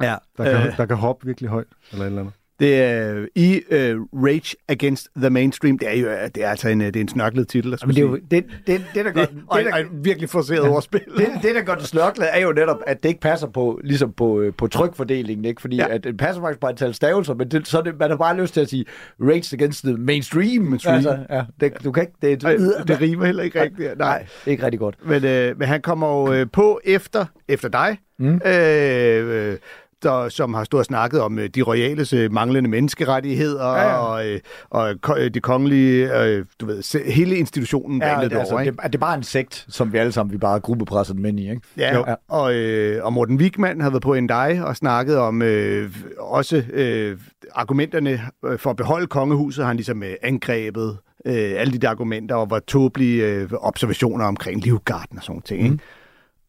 ja. 0.00 0.16
Der 0.36 0.44
kan, 0.44 0.66
Øh, 0.68 0.76
der 0.76 0.86
kan 0.86 0.96
hoppe 0.96 1.26
virkelig 1.26 1.50
højt, 1.50 1.66
eller 1.92 2.04
et 2.04 2.06
eller 2.06 2.20
andet. 2.20 2.34
Det 2.60 2.82
er 2.82 3.26
i 3.34 3.60
uh, 3.70 4.24
Rage 4.24 4.56
Against 4.68 5.08
the 5.16 5.30
Mainstream. 5.30 5.78
Det 5.78 5.88
er 5.88 6.00
jo 6.00 6.08
det 6.34 6.44
er 6.44 6.48
altså 6.48 6.68
en, 6.68 6.80
øh, 6.80 6.86
det 6.86 6.96
er 6.96 7.00
en 7.00 7.08
snørklet 7.08 7.48
titel. 7.48 7.72
at 7.72 7.86
Men 7.86 7.94
skulle 7.96 8.20
det, 8.30 8.36
er 8.36 8.42
jo, 8.42 8.42
det, 8.42 8.66
det, 8.66 8.84
det, 8.94 9.04
der 9.04 9.10
gør, 9.10 9.24
det, 9.24 9.42
og, 9.46 9.58
det, 9.58 9.66
der, 9.66 9.72
og, 9.72 9.84
virkelig 10.04 10.28
forseret 10.28 10.68
ordspil. 10.68 11.00
det, 11.16 11.26
det, 11.42 11.54
der 11.54 11.62
gør 11.62 11.74
det 11.74 11.84
snørklet, 11.84 12.28
er 12.32 12.40
jo 12.40 12.52
netop, 12.52 12.78
at 12.86 13.02
det 13.02 13.08
ikke 13.08 13.20
passer 13.20 13.46
på, 13.46 13.80
ligesom 13.84 14.12
på, 14.12 14.40
øh, 14.40 14.52
på 14.58 14.66
trykfordelingen, 14.66 15.44
ikke? 15.44 15.60
Fordi 15.60 15.76
Ja. 15.76 15.86
ja. 15.88 15.94
at 15.94 16.04
det 16.04 16.16
passer 16.16 16.42
faktisk 16.42 16.60
på 16.60 16.66
antal 16.66 16.94
stavelser, 16.94 17.34
men 17.34 17.48
det, 17.48 17.68
så 17.68 17.82
det, 17.82 17.98
man 17.98 18.10
har 18.10 18.16
bare 18.16 18.36
lyst 18.36 18.54
til 18.54 18.60
at 18.60 18.68
sige 18.68 18.84
Rage 19.20 19.56
Against 19.56 19.84
the 19.84 19.96
Mainstream. 19.96 20.62
Mainstream. 20.62 20.96
Altså, 20.96 21.18
ja, 21.30 21.42
det, 21.60 21.84
du 21.84 21.92
kan 21.92 22.02
ikke... 22.02 22.14
Det, 22.22 22.44
Ej, 22.44 22.56
det 22.88 23.00
rimer 23.00 23.26
heller 23.26 23.42
ikke 23.42 23.62
rigtigt. 23.62 23.98
Nej, 23.98 24.18
det 24.18 24.46
er 24.46 24.50
ikke 24.50 24.64
rigtig 24.64 24.78
godt. 24.80 24.96
Men, 25.06 25.24
øh, 25.24 25.58
men 25.58 25.68
han 25.68 25.82
kommer 25.82 26.08
jo 26.08 26.32
øh, 26.32 26.46
på 26.52 26.80
efter, 26.84 27.26
efter 27.48 27.68
dig, 27.68 27.98
mm. 28.18 28.40
øh, 28.46 29.50
øh, 29.50 29.56
der, 30.04 30.28
som 30.28 30.54
har 30.54 30.64
stået 30.64 30.78
og 30.78 30.84
snakket 30.84 31.20
om 31.20 31.38
øh, 31.38 31.48
de 31.48 31.62
royales 31.62 32.12
øh, 32.12 32.32
manglende 32.32 32.70
menneskerettigheder 32.70 33.66
Ja, 33.68 33.82
ja. 33.88 33.94
og, 33.96 34.26
øh, 34.28 34.40
og 34.70 34.94
ko- 35.00 35.16
øh, 35.16 35.30
de 35.30 35.40
kongelige, 35.40 36.22
øh, 36.22 36.44
du 36.60 36.66
ved, 36.66 37.10
hele 37.12 37.36
institutionen 37.36 38.02
Ja, 38.02 38.18
ja, 38.20 38.24
det, 38.28 38.32
altså, 38.36 38.52
over, 38.54 38.60
ikke? 38.62 38.76
det, 38.82 38.82
det 38.92 38.94
er 38.94 38.98
bare 38.98 39.16
en 39.16 39.22
sekt, 39.22 39.66
som 39.68 39.92
vi 39.92 39.98
alle 39.98 40.12
sammen, 40.12 40.32
vi 40.32 40.38
bare 40.38 40.60
gruppepresser 40.60 41.14
dem 41.14 41.24
ind 41.24 41.40
i, 41.40 41.50
ikke? 41.50 41.62
Ja, 41.78 41.94
Jo. 41.94 42.04
jo. 42.08 42.16
og, 42.28 42.54
øh, 42.54 43.04
og 43.04 43.12
Morten 43.12 43.36
Wigman 43.36 43.80
havde 43.80 43.92
været 43.92 44.02
på 44.02 44.14
en 44.14 44.26
dig 44.26 44.60
og 44.64 44.76
snakket 44.76 45.16
om 45.18 45.42
øh, 45.42 45.90
også 46.18 46.62
øh, 46.72 47.16
argumenterne 47.54 48.20
for 48.56 48.70
at 48.70 48.76
beholde 48.76 49.06
kongehuset, 49.06 49.64
har 49.64 49.68
han 49.68 49.76
ligesom 49.76 50.02
øh, 50.02 50.14
angrebet 50.22 50.96
øh, 51.26 51.34
alle 51.56 51.72
de 51.72 51.78
der 51.78 51.88
argumenter, 51.90 52.34
og 52.34 52.46
hvor 52.46 52.58
tåbelige 52.58 53.24
øh, 53.26 53.48
observationer 53.60 54.24
omkring 54.24 54.60
livgarden 54.60 55.18
og 55.18 55.24
sådan 55.24 55.42
ting. 55.42 55.60
Mm. 55.60 55.72
Ikke? 55.72 55.84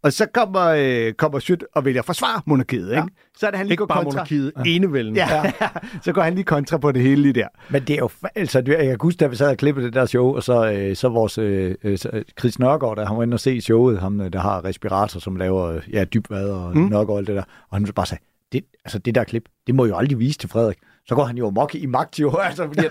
Og 0.06 0.14
så 0.14 0.26
kommer, 0.34 0.62
øh, 0.62 1.14
kommer 1.14 1.40
Sjøt 1.40 1.64
og 1.76 1.86
vælger 1.86 2.02
at 2.02 2.06
forsvare 2.06 2.42
monarkiet. 2.46 2.92
Ja. 2.92 2.96
Ikke? 2.96 3.16
Så 3.38 3.48
er 3.48 3.52
det 3.52 3.58
han 3.58 3.68
lige 3.68 3.74
Ikke 3.74 3.82
går 3.82 3.86
bare 3.86 4.04
kontra. 4.04 4.18
monarkiet, 4.18 4.52
enevælden. 4.66 5.16
Ja, 5.16 5.52
så 6.06 6.14
går 6.14 6.22
han 6.22 6.34
lige 6.34 6.44
kontra 6.44 6.78
på 6.78 6.92
det 6.92 7.02
hele 7.02 7.22
lige 7.22 7.34
der. 7.34 7.48
Men 7.70 7.82
det 7.82 7.94
er 7.94 7.98
jo, 7.98 8.10
altså, 8.36 8.64
jeg 8.68 8.78
kan 8.78 8.98
huske, 9.02 9.18
da 9.18 9.28
vi 9.28 9.36
sad 9.36 9.50
og 9.50 9.58
klippede 9.58 9.86
det 9.86 9.94
der 9.94 10.06
show, 10.06 10.36
og 10.36 10.44
så, 10.44 10.72
øh, 10.72 10.96
så 10.96 11.10
vores 11.10 11.38
øh, 11.38 11.76
øh, 11.84 11.98
så, 11.98 12.10
øh, 12.14 12.24
Chris 12.40 12.60
Nørgaard, 12.60 12.98
der 12.98 13.06
han 13.06 13.18
var 13.18 13.24
inde 13.24 13.36
og 13.36 13.40
se 13.40 13.62
showet, 13.62 14.00
ham 14.00 14.22
øh, 14.22 14.34
der 14.34 14.40
har 14.40 14.66
respirator, 14.66 15.20
som 15.20 15.36
laver 15.36 15.80
ja, 15.94 16.04
dybvad 16.04 16.50
og 16.50 16.78
mm. 16.78 16.84
Nørgaard 16.84 17.10
og 17.10 17.18
alt 17.18 17.28
det 17.28 17.36
der, 17.36 17.44
og 17.70 17.78
han 17.78 17.88
bare 17.96 18.06
sagde, 18.06 18.24
det, 18.52 18.62
altså 18.86 19.00
det 19.00 19.16
der 19.16 19.24
klip, 19.24 19.44
det 19.68 19.76
må 19.76 19.86
jo 19.86 19.98
aldrig 19.98 20.20
vise 20.20 20.40
til 20.40 20.50
Frederik. 20.50 20.78
Så 21.08 21.16
går 21.16 21.24
han 21.24 21.38
jo 21.38 21.50
mok 21.50 21.76
i 21.76 21.86
magt 21.86 22.20
jo, 22.20 22.36
altså, 22.48 22.68
fordi, 22.68 22.82
der, 22.82 22.90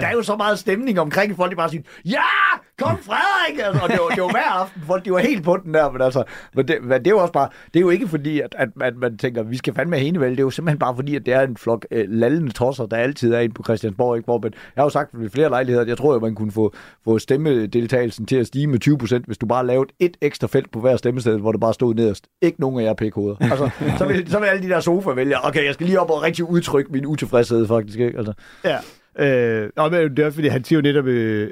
der, 0.00 0.06
er 0.06 0.12
jo 0.12 0.22
så 0.22 0.36
meget 0.36 0.58
stemning 0.58 1.00
omkring, 1.00 1.30
at 1.30 1.36
folk 1.36 1.50
de 1.50 1.56
bare 1.56 1.70
siger, 1.70 1.82
ja, 2.04 2.22
kom 2.78 2.98
Frederik! 2.98 3.60
Altså, 3.66 3.82
og 3.82 3.88
det 3.88 3.98
var, 4.00 4.08
det 4.08 4.22
var 4.22 4.30
hver 4.30 4.50
aften, 4.60 4.82
folk 4.86 5.04
de 5.04 5.12
var 5.12 5.18
helt 5.18 5.44
på 5.44 5.56
den 5.64 5.74
der, 5.74 5.90
men 5.90 6.02
altså, 6.02 6.24
men 6.54 6.68
det, 6.68 6.78
men 6.82 6.98
det 6.98 7.06
er 7.06 7.10
jo 7.10 7.18
også 7.18 7.32
bare, 7.32 7.48
det 7.74 7.76
er 7.76 7.80
jo 7.80 7.90
ikke 7.90 8.08
fordi, 8.08 8.40
at, 8.40 8.54
at, 8.58 8.68
at 8.80 8.96
man 8.96 9.18
tænker, 9.18 9.42
vi 9.42 9.56
skal 9.56 9.74
fandme 9.74 9.98
hende 9.98 10.20
vel, 10.20 10.30
det 10.30 10.38
er 10.38 10.42
jo 10.42 10.50
simpelthen 10.50 10.78
bare 10.78 10.94
fordi, 10.96 11.16
at 11.16 11.26
det 11.26 11.34
er 11.34 11.40
en 11.40 11.56
flok 11.56 11.86
øh, 11.90 12.04
lallende 12.08 12.52
tosser, 12.52 12.86
der 12.86 12.96
altid 12.96 13.32
er 13.34 13.40
inde 13.40 13.54
på 13.54 13.62
Christiansborg, 13.62 14.16
ikke? 14.16 14.24
hvor 14.24 14.38
men 14.42 14.52
jeg 14.76 14.80
har 14.80 14.84
jo 14.84 14.90
sagt 14.90 15.10
ved 15.12 15.30
flere 15.30 15.48
lejligheder, 15.48 15.82
at 15.82 15.88
jeg 15.88 15.98
tror, 15.98 16.14
at 16.14 16.22
man 16.22 16.34
kunne 16.34 16.52
få, 16.52 16.74
få 17.04 17.18
stemmedeltagelsen 17.18 18.26
til 18.26 18.36
at 18.36 18.46
stige 18.46 18.66
med 18.66 18.88
20% 19.20 19.22
hvis 19.26 19.38
du 19.38 19.46
bare 19.46 19.66
lavede 19.66 19.90
et 19.98 20.16
ekstra 20.20 20.46
felt 20.46 20.72
på 20.72 20.80
hver 20.80 20.96
stemmested, 20.96 21.38
hvor 21.38 21.52
det 21.52 21.60
bare 21.60 21.74
stod 21.74 21.94
nederst. 21.94 22.26
Ikke 22.42 22.60
nogen 22.60 22.80
af 22.80 22.84
jer 22.84 22.94
p-koder. 22.94 23.36
Altså, 23.40 23.70
så, 23.98 24.06
vil, 24.06 24.30
så 24.30 24.38
vil 24.38 24.46
alle 24.46 24.62
de 24.62 24.68
der 24.68 24.80
sofa 24.80 25.10
vælge, 25.10 25.46
okay, 25.46 25.64
jeg 25.64 25.74
skal 25.74 25.86
lige 25.86 26.00
op 26.00 26.10
og 26.10 26.22
rigtig 26.22 26.44
udtrykke 26.44 26.92
min 26.92 27.06
utilfredshed, 27.06 27.66
faktisk. 27.66 27.98
Ikke? 27.98 28.18
Altså, 28.18 28.32
Ja. 28.64 28.78
Øh, 29.18 29.70
og 29.76 29.90
men 29.90 30.16
det 30.16 30.24
er 30.24 30.30
fordi, 30.30 30.48
han 30.48 30.64
siger 30.64 30.78
jo 30.78 30.82
netop... 30.82 31.06
Øh, 31.06 31.50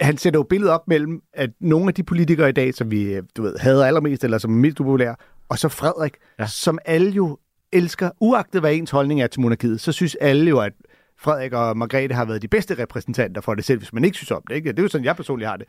han 0.00 0.16
sætter 0.16 0.40
jo 0.40 0.44
billedet 0.44 0.72
op 0.74 0.88
mellem, 0.88 1.20
at 1.34 1.50
nogle 1.60 1.88
af 1.88 1.94
de 1.94 2.02
politikere 2.02 2.48
i 2.48 2.52
dag, 2.52 2.74
som 2.74 2.90
vi 2.90 3.12
øh, 3.14 3.22
du 3.36 3.42
ved, 3.42 3.58
hader 3.58 3.86
allermest, 3.86 4.24
eller 4.24 4.38
som 4.38 4.52
er 4.52 4.58
mest 4.58 4.80
upopulære, 4.80 5.16
og 5.48 5.58
så 5.58 5.68
Frederik, 5.68 6.12
ja. 6.38 6.46
som 6.46 6.78
alle 6.84 7.10
jo 7.10 7.38
elsker, 7.72 8.10
uagtet 8.20 8.60
hvad 8.60 8.74
ens 8.74 8.90
holdning 8.90 9.22
er 9.22 9.26
til 9.26 9.40
monarkiet, 9.40 9.80
så 9.80 9.92
synes 9.92 10.14
alle 10.20 10.48
jo, 10.50 10.58
at 10.60 10.72
Frederik 11.18 11.52
og 11.52 11.76
Margrethe 11.76 12.14
har 12.14 12.24
været 12.24 12.42
de 12.42 12.48
bedste 12.48 12.74
repræsentanter 12.82 13.40
for 13.40 13.54
det 13.54 13.64
selv, 13.64 13.78
hvis 13.78 13.92
man 13.92 14.04
ikke 14.04 14.16
synes 14.16 14.30
om 14.30 14.42
det. 14.48 14.54
Ikke? 14.54 14.70
Det 14.72 14.78
er 14.78 14.82
jo 14.82 14.88
sådan, 14.88 15.04
jeg 15.04 15.16
personligt 15.16 15.48
har 15.48 15.56
det. 15.56 15.66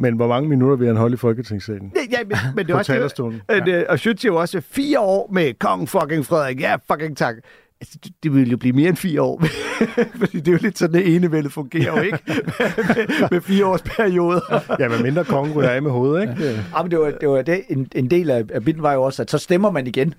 Men 0.00 0.14
hvor 0.16 0.28
mange 0.28 0.48
minutter 0.48 0.76
vil 0.76 0.86
han 0.86 0.96
holde 0.96 1.14
i 1.14 1.16
Folketingssalen? 1.16 1.92
Ja, 2.12 2.18
men, 2.26 2.36
men 2.56 2.66
det 2.66 2.72
er 2.72 2.78
også 2.78 2.92
det- 2.92 2.98
talerstolen. 2.98 3.40
Øh, 3.50 3.84
Og 3.88 3.94
Schütz 3.94 4.24
jo 4.26 4.36
også 4.36 4.60
fire 4.60 5.00
år 5.00 5.30
med 5.32 5.54
kong 5.58 5.88
fucking 5.88 6.26
Frederik. 6.26 6.60
Ja, 6.60 6.76
fucking 6.92 7.16
tak. 7.16 7.34
Altså, 7.80 7.98
det- 8.04 8.12
det 8.22 8.34
vil 8.34 8.50
jo 8.50 8.56
blive 8.56 8.72
mere 8.72 8.88
end 8.88 8.96
fire 8.96 9.22
år. 9.22 9.42
Fordi 10.20 10.38
det 10.40 10.48
er 10.48 10.52
jo 10.52 10.58
lidt 10.62 10.78
sådan, 10.78 10.94
det 10.94 11.16
enevældet 11.16 11.52
fungerer 11.52 11.96
jo 11.96 12.02
ikke. 12.02 12.18
med, 12.28 13.30
med 13.30 13.40
fire 13.40 13.66
års 13.66 13.82
perioder. 13.82 14.40
Ja, 14.82 14.88
men 14.88 15.02
mindre 15.02 15.24
kongen 15.24 15.54
ryger 15.54 15.70
af 15.70 15.82
med 15.82 15.90
hovedet, 15.90 16.22
ikke? 16.22 16.44
Ja, 16.76 16.82
men 16.82 16.90
det 16.90 16.98
var, 16.98 17.10
det 17.10 17.28
var 17.28 17.42
det, 17.42 17.62
en, 17.68 17.88
en 17.94 18.10
del 18.10 18.30
af, 18.30 18.44
af 18.52 18.64
biten 18.64 18.82
var 18.82 18.92
jo 18.92 19.02
også, 19.02 19.22
at 19.22 19.30
så 19.30 19.38
stemmer 19.38 19.70
man 19.70 19.86
igen. 19.86 20.14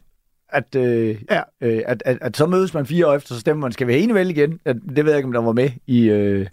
at, 0.49 0.75
øh, 0.75 1.15
Ja. 1.31 1.41
øh, 1.61 1.81
at, 1.85 2.03
at, 2.05 2.17
at 2.21 2.37
så 2.37 2.45
mødes 2.45 2.73
man 2.73 2.85
fire 2.85 3.07
år 3.07 3.13
efter, 3.15 3.33
så 3.33 3.39
stemmer 3.39 3.61
man, 3.61 3.71
skal 3.71 3.87
vi 3.87 3.91
have 3.93 4.03
enevælde 4.03 4.31
igen? 4.31 4.59
At, 4.65 4.75
det 4.95 5.05
ved 5.05 5.11
jeg 5.11 5.17
ikke, 5.17 5.27
om 5.27 5.33
der 5.33 5.41
var 5.41 5.51
med 5.51 5.69
i, 5.87 6.09
øh, 6.09 6.47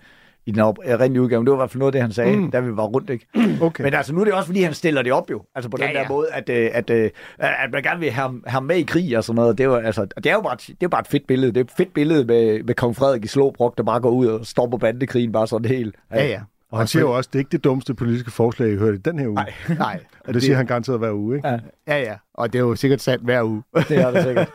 i 0.46 0.50
den 0.50 0.60
oprindelige 0.60 1.22
udgave, 1.22 1.44
det 1.44 1.50
var 1.50 1.56
i 1.56 1.60
hvert 1.60 1.70
fald 1.70 1.78
noget 1.78 1.88
af 1.88 1.92
det, 1.92 2.02
han 2.02 2.12
sagde, 2.12 2.36
mm. 2.36 2.50
da 2.50 2.60
vi 2.60 2.76
var 2.76 2.84
rundt, 2.84 3.10
ikke? 3.10 3.26
Okay. 3.66 3.84
Men 3.84 3.94
altså, 3.94 4.14
nu 4.14 4.20
er 4.20 4.24
det 4.24 4.34
også, 4.34 4.46
fordi 4.46 4.62
han 4.62 4.74
stiller 4.74 5.02
det 5.02 5.12
op 5.12 5.30
jo. 5.30 5.42
Altså 5.54 5.70
på 5.70 5.76
den 5.76 5.86
Ja, 5.86 5.92
der 5.92 6.00
ja. 6.00 6.08
måde, 6.08 6.26
at, 6.32 6.48
øh, 6.48 6.70
at, 6.72 6.90
øh, 6.90 7.10
at 7.38 7.70
man 7.72 7.82
gerne 7.82 8.00
vil 8.00 8.10
have, 8.10 8.40
ham- 8.46 8.62
med 8.62 8.76
i 8.76 8.82
krig 8.82 9.16
og 9.18 9.24
sådan 9.24 9.36
noget. 9.36 9.58
Det, 9.58 9.68
var, 9.68 9.78
altså, 9.80 10.04
det 10.04 10.26
er 10.26 10.32
jo 10.34 10.40
bare, 10.40 10.54
et- 10.54 10.66
det 10.66 10.82
er 10.82 10.88
bare 10.88 11.00
et 11.00 11.06
fedt 11.06 11.26
billede. 11.26 11.52
Det 11.52 11.60
er 11.60 11.64
et 11.64 11.70
fedt 11.76 11.94
billede 11.94 12.24
med, 12.24 12.62
med 12.62 12.74
kong 12.74 12.96
Frederik 12.96 13.24
i 13.24 13.28
Slåbrok, 13.28 13.76
der 13.78 13.82
bare 13.84 14.00
går 14.00 14.10
ud 14.10 14.26
og 14.26 14.46
stopper 14.46 14.78
bandekrigen 14.78 15.32
bare 15.32 15.46
sådan 15.46 15.68
helt. 15.70 15.94
Ja, 16.14 16.26
ja. 16.26 16.40
Og 16.72 16.78
han 16.78 16.86
siger 16.86 17.02
jo 17.02 17.10
også, 17.16 17.28
at 17.28 17.32
det 17.32 17.38
er 17.38 17.40
ikke 17.40 17.52
det 17.52 17.64
dummeste 17.64 17.94
politiske 17.94 18.30
forslag, 18.30 18.72
I 18.72 18.76
hørte 18.76 18.94
i 18.94 19.00
den 19.00 19.18
her 19.18 19.26
uge. 19.26 19.34
Nej. 19.34 19.52
Nej. 19.78 20.00
Og 20.28 20.34
det 20.34 20.42
siger 20.42 20.56
han 20.56 20.66
garanteret 20.66 20.98
hver 20.98 21.12
uge, 21.12 21.36
ikke? 21.36 21.48
Ja. 21.48 21.58
Ja, 21.88 21.98
ja. 22.02 22.14
Og 22.34 22.52
det 22.52 22.58
er 22.58 22.62
jo 22.62 22.74
sikkert 22.74 23.00
sandt 23.00 23.24
hver 23.24 23.42
uge. 23.42 23.62
Det 23.88 23.98
er 23.98 24.10
det 24.10 24.22
sikkert. 24.22 24.50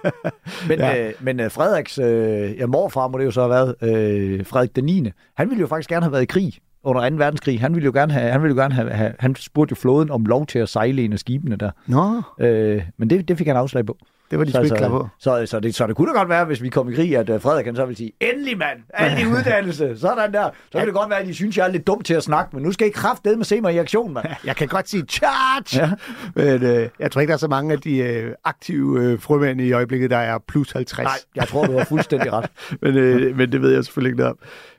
Men, 0.68 0.80
Ja. 0.80 0.88
ja. 0.96 1.08
øh, 1.08 1.14
men 1.20 1.40
øh, 1.40 1.52
Frederiks 1.52 1.98
øh, 2.00 2.58
ja, 2.58 2.66
morfar 2.66 3.08
må 3.08 3.18
det 3.18 3.26
jo 3.26 3.32
så 3.32 3.42
have 3.42 3.50
været, 3.50 3.76
øh, 3.82 4.46
Frederik 4.46 4.76
den 4.76 4.84
9. 4.84 5.12
Han 5.38 5.50
ville 5.50 5.62
jo 5.62 5.68
faktisk 5.68 5.90
gerne 5.90 6.04
have 6.04 6.12
været 6.12 6.22
i 6.24 6.26
krig 6.26 6.54
under 6.84 7.10
2. 7.10 7.16
verdenskrig. 7.16 7.60
Han 7.62 7.76
ville 7.76 7.86
jo 7.86 7.92
gerne 7.94 8.14
have, 8.14 8.32
han 8.32 8.42
ville 8.42 8.56
jo 8.56 8.62
gerne 8.62 8.74
have, 8.74 8.90
have 8.92 9.14
han 9.20 9.36
spurgte 9.36 9.72
jo 9.72 9.76
flåden 9.76 10.12
om 10.12 10.26
lov 10.26 10.46
til 10.46 10.60
at 10.60 10.70
sejle 10.70 11.02
en 11.02 11.14
af 11.14 11.20
skibene 11.20 11.56
der. 11.56 11.72
Nå, 11.88 12.22
Øh, 12.40 12.84
men 12.98 13.10
det, 13.10 13.28
det 13.28 13.38
fik 13.38 13.48
han 13.48 13.56
afslag 13.56 13.86
på. 13.86 13.98
Det 14.32 14.40
var 14.40 14.46
de 14.46 14.52
sgu 14.52 14.62
ikke 14.64 14.76
klar 14.76 14.90
på. 14.90 15.08
så, 15.20 15.46
så, 15.46 15.60
det, 15.60 15.76
så 15.76 15.88
det 15.88 15.96
kunne 15.96 16.14
da 16.14 16.18
godt 16.18 16.30
være, 16.30 16.46
hvis 16.46 16.62
vi 16.62 16.70
kom 16.70 16.90
i 16.92 16.96
krig, 16.96 17.18
at 17.18 17.30
uh, 17.30 17.42
Frederik 17.42 17.66
han 17.66 17.76
så 17.76 17.86
ville 17.86 17.98
sige, 17.98 18.12
endelig 18.22 18.58
mand, 18.58 18.80
endelig 19.00 19.28
uddannelse, 19.28 19.98
sådan 20.00 20.34
der. 20.34 20.50
Så 20.72 20.78
kan 20.78 20.88
det 20.88 20.94
godt 20.96 21.10
være, 21.10 21.20
at 21.20 21.28
de 21.28 21.34
synes, 21.34 21.58
jeg 21.58 21.68
er 21.68 21.72
lidt 21.72 21.88
dum 21.88 22.02
til 22.02 22.14
at 22.14 22.24
snakke, 22.24 22.56
men 22.56 22.64
nu 22.64 22.72
skal 22.72 22.88
I 22.88 22.90
kraftedeme 22.90 23.44
se 23.44 23.62
mig 23.62 23.74
i 23.74 23.78
aktion, 23.78 24.14
mand. 24.14 24.26
Jeg 24.46 24.56
kan 24.56 24.68
godt 24.68 24.90
sige 24.90 25.04
charge, 25.10 25.80
Ja. 25.82 25.92
men 26.36 26.64
øh, 26.64 26.90
jeg 27.00 27.12
tror 27.12 27.22
ikke, 27.22 27.30
der 27.32 27.36
er 27.36 27.40
så 27.40 27.48
mange 27.48 27.74
af 27.74 27.80
de 27.82 27.98
øh, 27.98 28.34
aktive 28.44 29.04
øh, 29.04 29.20
frømænd 29.20 29.62
i 29.62 29.72
øjeblikket, 29.72 30.10
der 30.10 30.18
er 30.18 30.38
plus 30.48 30.72
50. 30.72 31.06
Nej, 31.06 31.14
jeg 31.36 31.48
tror, 31.48 31.66
du 31.66 31.78
har 31.78 31.86
fuldstændig 31.86 32.34
ret. 32.34 32.50
men, 32.82 32.98
øh, 32.98 33.38
men 33.38 33.52
det 33.52 33.62
ved 33.62 33.74
jeg 33.74 33.84
selvfølgelig 33.86 34.10
ikke 34.10 34.18
noget 34.18 34.32
om. 34.32 34.38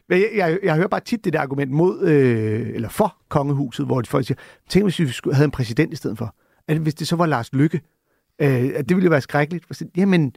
Men 0.08 0.18
jeg, 0.20 0.28
jeg, 0.36 0.58
jeg 0.62 0.74
hører 0.74 0.88
bare 0.88 1.00
tit 1.00 1.24
det 1.24 1.32
der 1.32 1.40
argument 1.40 1.70
mod, 1.70 2.00
øh, 2.02 2.66
eller 2.74 2.88
for 2.88 3.16
kongehuset, 3.28 3.86
hvor 3.86 4.00
de 4.00 4.08
folk 4.08 4.26
siger, 4.26 4.38
tænk 4.68 4.84
hvis 4.84 4.98
vi 4.98 5.12
havde 5.32 5.44
en 5.44 5.50
præsident 5.50 5.92
i 5.92 5.96
stedet 5.96 6.18
for. 6.18 6.34
At 6.68 6.76
hvis 6.76 6.94
det 6.94 7.08
så 7.08 7.16
var 7.16 7.26
Lars 7.26 7.52
Lykke, 7.52 7.80
øh, 8.38 8.70
at 8.74 8.88
det 8.88 8.96
ville 8.96 9.04
jo 9.04 9.10
være 9.10 9.20
skrækkeligt. 9.20 9.64
Jamen, 9.96 10.32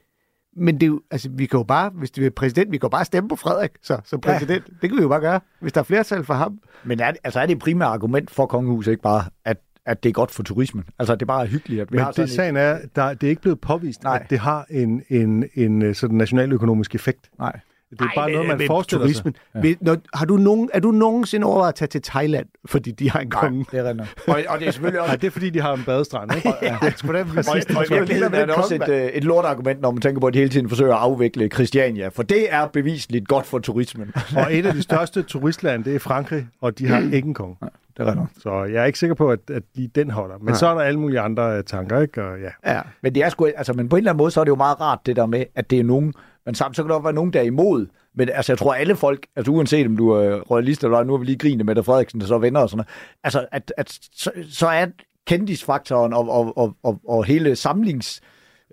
men 0.56 0.76
det 0.76 0.84
er 0.84 0.88
jo, 0.88 1.02
altså, 1.12 1.30
vi 1.30 1.46
kan 1.46 1.58
jo 1.58 1.64
bare, 1.64 1.90
hvis 1.90 2.12
det 2.12 2.26
er 2.26 2.30
præsident, 2.30 2.72
vi 2.72 2.78
kan 2.78 2.86
jo 2.88 2.90
bare 2.90 3.06
stemme 3.06 3.30
på 3.30 3.36
Frederik 3.36 3.72
så, 3.82 4.00
som 4.06 4.22
præsident. 4.22 4.64
Ja. 4.68 4.74
Det 4.82 4.90
kan 4.90 4.98
vi 4.98 5.02
jo 5.02 5.08
bare 5.10 5.20
gøre, 5.22 5.40
hvis 5.60 5.74
der 5.74 5.80
er 5.80 5.84
flertal 5.84 6.24
for 6.24 6.34
ham. 6.34 6.60
Men 6.84 7.00
er, 7.00 7.12
det- 7.12 7.20
altså, 7.24 7.40
er 7.40 7.46
det 7.46 7.60
primære 7.60 7.90
argument 7.90 8.32
for 8.32 8.46
kongehuset 8.46 8.92
ikke 8.92 9.04
bare, 9.04 9.24
at, 9.46 9.58
at 9.86 10.04
det 10.04 10.10
er 10.10 10.14
godt 10.14 10.32
for 10.32 10.44
turismen? 10.44 10.84
Altså, 11.00 11.16
det 11.16 11.22
er 11.22 11.26
bare 11.26 11.46
hyggeligt, 11.46 11.82
at 11.82 11.92
vi 11.92 11.96
Men 11.98 12.04
har 12.06 12.12
sådan 12.12 12.28
det, 12.28 12.36
sagen 12.36 12.58
er, 12.58 12.80
der, 12.96 13.14
det 13.14 13.28
er 13.28 13.30
ikke 13.30 13.42
blevet 13.42 13.62
påvist, 13.62 14.04
Nej. 14.04 14.20
at 14.24 14.30
det 14.30 14.40
har 14.40 14.66
en, 14.70 15.04
en, 15.10 15.46
en 15.54 15.82
øh, 15.82 15.96
sådan 15.96 16.18
nationaløkonomisk 16.18 16.96
effekt. 16.96 17.30
Nej. 17.40 17.60
Det 17.92 18.02
er 18.02 18.06
bare 18.16 18.26
Ej, 18.30 18.32
noget, 18.34 18.48
man 18.48 18.58
men 18.58 18.68
forestiller 18.68 19.06
turismen. 19.06 19.36
sig. 19.54 19.64
Ja. 19.66 19.74
Når, 19.82 19.98
har 20.14 20.26
du 20.26 20.38
nogen, 20.38 20.70
er 20.74 20.80
du 20.80 20.92
nogensinde 20.92 21.48
overvejet 21.48 21.70
at 21.72 21.76
tage 21.76 21.88
til 21.88 22.02
Thailand, 22.02 22.46
fordi 22.66 22.92
de 22.92 23.10
har 23.12 23.20
en 23.20 23.30
konge? 23.30 23.66
Det 23.72 23.80
er 23.80 23.84
rigtigt. 23.84 24.10
Og, 24.28 24.40
og 24.50 24.60
det 24.60 24.68
er 24.68 24.72
selvfølgelig 24.72 25.02
også... 25.02 25.10
Nej, 25.12 25.16
det 25.16 25.28
er 25.28 25.32
fordi, 25.32 25.50
de 25.50 25.62
har 25.62 25.74
en 25.74 25.84
badestrand, 25.86 26.36
ikke? 26.36 26.54
Ja, 26.62 26.78
det 26.82 26.88
er 26.94 26.98
sgu 26.98 27.14
da 27.14 27.20
Og, 27.20 27.28
præcis. 27.28 27.76
og 27.76 27.86
Det 27.90 28.22
er 28.24 28.30
er 28.30 28.54
også 28.54 28.76
et, 28.76 28.90
øh, 28.90 29.02
et 29.06 29.24
lortargument, 29.24 29.82
når 29.82 29.92
man 29.92 30.02
tænker 30.02 30.20
på, 30.22 30.28
at 30.28 30.34
de 30.34 30.40
hele 30.40 30.50
tiden 30.52 30.70
forsøger 30.70 30.94
at 30.96 31.00
afvikle 31.02 31.48
Christiania. 31.48 32.08
For 32.08 32.24
det 32.24 32.54
er 32.54 32.68
bevisligt 32.68 33.28
godt 33.28 33.46
for 33.46 33.60
turismen. 33.60 34.14
Og 34.36 34.56
et 34.56 34.66
af 34.66 34.74
de 34.74 34.82
største 34.82 35.22
turistlande, 35.24 35.86
det 35.86 35.96
er 35.96 36.00
Frankrig, 36.00 36.48
og 36.62 36.80
de 36.80 36.88
har 36.88 37.00
ikke 37.00 37.28
en 37.28 37.34
konge. 37.34 37.56
Det 37.98 38.08
er 38.08 38.12
rigtigt. 38.12 38.44
Så 38.44 38.64
jeg 38.64 38.82
er 38.82 38.86
ikke 38.86 39.00
sikker 39.00 39.14
på, 39.16 39.32
at, 39.32 39.40
at 39.50 39.64
lige 39.76 39.92
den 39.96 40.12
holder. 40.12 40.38
Men 40.38 40.46
Nej. 40.46 40.56
så 40.56 40.68
er 40.68 40.74
der 40.74 40.82
alle 40.82 41.00
mulige 41.00 41.20
andre 41.20 41.58
øh, 41.58 41.64
tanker, 41.64 42.00
ikke? 42.02 42.24
Og 42.24 42.38
ja. 42.40 42.74
Ja. 42.74 42.82
Men 43.02 43.16
det 43.16 43.24
er 43.24 43.30
sgu, 43.30 43.46
altså, 43.58 43.74
men 43.74 43.90
på 43.90 43.96
en 43.96 43.98
eller 43.98 44.12
anden 44.12 44.18
måde, 44.18 44.32
så 44.32 44.40
er 44.40 44.44
det 44.44 44.50
jo 44.50 44.56
meget 44.56 44.82
rart, 44.82 45.00
det 45.06 45.16
der 45.16 45.26
med, 45.26 45.46
at 45.56 45.70
det 45.70 45.80
er 45.80 45.84
nogen, 45.84 46.14
men 46.52 46.56
samtidig 46.56 46.76
så 46.76 46.84
kan 46.84 46.90
der 46.90 46.96
også 46.96 47.04
være 47.04 47.14
nogen, 47.14 47.34
der 47.34 47.40
er 47.40 47.44
imod. 47.44 47.88
Men 48.16 48.30
altså, 48.30 48.52
jeg 48.52 48.58
tror, 48.58 48.74
alle 48.74 48.96
folk, 48.96 49.28
altså 49.36 49.52
uanset 49.52 49.86
om 49.88 49.98
du 49.98 50.10
er 50.10 50.42
royalist 50.42 50.84
eller 50.84 51.04
nu 51.04 51.14
har 51.14 51.18
vi 51.18 51.26
lige 51.26 51.38
grinet 51.38 51.58
med 51.58 51.66
Mette 51.66 51.84
Frederiksen, 51.84 52.22
der 52.22 52.28
så 52.28 52.36
er 52.36 52.40
venner 52.40 52.60
og 52.60 52.70
sådan 52.70 52.78
noget, 52.78 52.90
altså, 53.24 53.46
at, 53.52 53.74
at 53.78 54.00
så, 54.14 54.32
så 54.50 54.68
er 54.68 54.86
kendisfaktoren 55.28 56.14
og, 56.14 56.30
og, 56.30 56.58
og, 56.58 56.74
og, 56.84 57.00
og 57.08 57.26
hele 57.26 57.56
samlings 57.56 58.22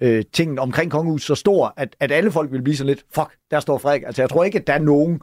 øh, 0.02 0.24
tingen 0.32 0.58
omkring 0.58 0.90
kongehuset 0.90 1.26
så 1.26 1.34
stor, 1.34 1.74
at, 1.76 1.96
at 2.00 2.12
alle 2.12 2.30
folk 2.30 2.52
vil 2.52 2.62
blive 2.62 2.76
sådan 2.76 2.88
lidt, 2.88 3.04
fuck, 3.14 3.30
der 3.50 3.60
står 3.60 3.78
Frederik. 3.78 4.02
Altså, 4.06 4.22
jeg 4.22 4.30
tror 4.30 4.44
ikke, 4.44 4.58
at 4.58 4.66
der 4.66 4.72
er 4.72 4.78
nogen, 4.78 5.20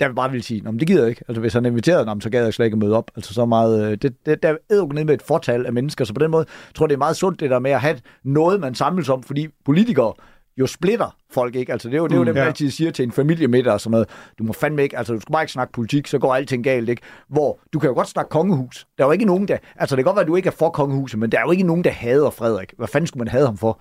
der 0.00 0.12
bare 0.12 0.30
vil 0.30 0.42
sige, 0.42 0.62
men 0.62 0.78
det 0.78 0.86
gider 0.86 1.00
jeg 1.00 1.10
ikke. 1.10 1.24
Altså, 1.28 1.40
hvis 1.40 1.52
han 1.52 1.66
inviterede 1.66 2.02
inviteret, 2.02 2.22
så 2.22 2.30
gad 2.30 2.44
jeg 2.44 2.54
slet 2.54 2.66
ikke 2.66 2.76
møde 2.76 2.96
op. 2.96 3.10
Altså, 3.16 3.34
så 3.34 3.46
meget, 3.46 3.84
øh, 3.84 3.98
det, 4.02 4.26
det, 4.26 4.42
der 4.42 4.56
er 4.70 4.76
jo 4.76 4.86
ned 4.86 5.04
med 5.04 5.14
et 5.14 5.22
fortal 5.22 5.66
af 5.66 5.72
mennesker, 5.72 6.04
så 6.04 6.14
på 6.14 6.20
den 6.20 6.30
måde 6.30 6.46
tror 6.74 6.84
jeg, 6.84 6.88
det 6.88 6.94
er 6.94 6.98
meget 6.98 7.16
sundt, 7.16 7.40
det 7.40 7.50
der 7.50 7.58
med 7.58 7.70
at 7.70 7.80
have 7.80 7.98
noget, 8.24 8.60
man 8.60 8.74
samles 8.74 9.08
om, 9.08 9.22
fordi 9.22 9.48
politikere 9.64 10.12
jo 10.56 10.66
splitter 10.66 11.16
folk, 11.30 11.54
ikke? 11.54 11.72
Altså, 11.72 11.88
det 11.88 11.94
er 11.94 11.98
jo, 11.98 12.06
det 12.06 12.14
er 12.14 12.18
jo 12.18 12.24
det, 12.24 12.34
man 12.34 12.42
ja. 12.42 12.46
altid 12.48 12.70
siger 12.70 12.90
til 12.90 13.02
en 13.02 13.12
familiemiddag 13.12 13.72
og 13.72 13.80
sådan 13.80 13.90
noget. 13.90 14.08
Du 14.38 14.44
må 14.44 14.52
fandme 14.52 14.82
ikke, 14.82 14.98
altså, 14.98 15.14
du 15.14 15.20
skal 15.20 15.32
bare 15.32 15.42
ikke 15.42 15.52
snakke 15.52 15.72
politik, 15.72 16.06
så 16.06 16.18
går 16.18 16.34
alting 16.34 16.64
galt, 16.64 16.88
ikke? 16.88 17.02
Hvor 17.28 17.58
du 17.72 17.78
kan 17.78 17.88
jo 17.88 17.94
godt 17.94 18.08
snakke 18.08 18.28
kongehus. 18.28 18.86
Der 18.98 19.04
er 19.04 19.08
jo 19.08 19.12
ikke 19.12 19.24
nogen, 19.24 19.48
der... 19.48 19.58
Altså, 19.76 19.96
det 19.96 20.04
kan 20.04 20.08
godt 20.08 20.16
være, 20.16 20.22
at 20.22 20.28
du 20.28 20.36
ikke 20.36 20.46
er 20.46 20.52
for 20.58 20.70
kongehuset, 20.70 21.18
men 21.20 21.32
der 21.32 21.38
er 21.38 21.42
jo 21.42 21.50
ikke 21.50 21.64
nogen, 21.64 21.84
der 21.84 21.90
hader 21.90 22.30
Frederik. 22.30 22.72
Hvad 22.76 22.88
fanden 22.88 23.06
skulle 23.06 23.20
man 23.20 23.28
have 23.28 23.46
ham 23.46 23.56
for? 23.56 23.80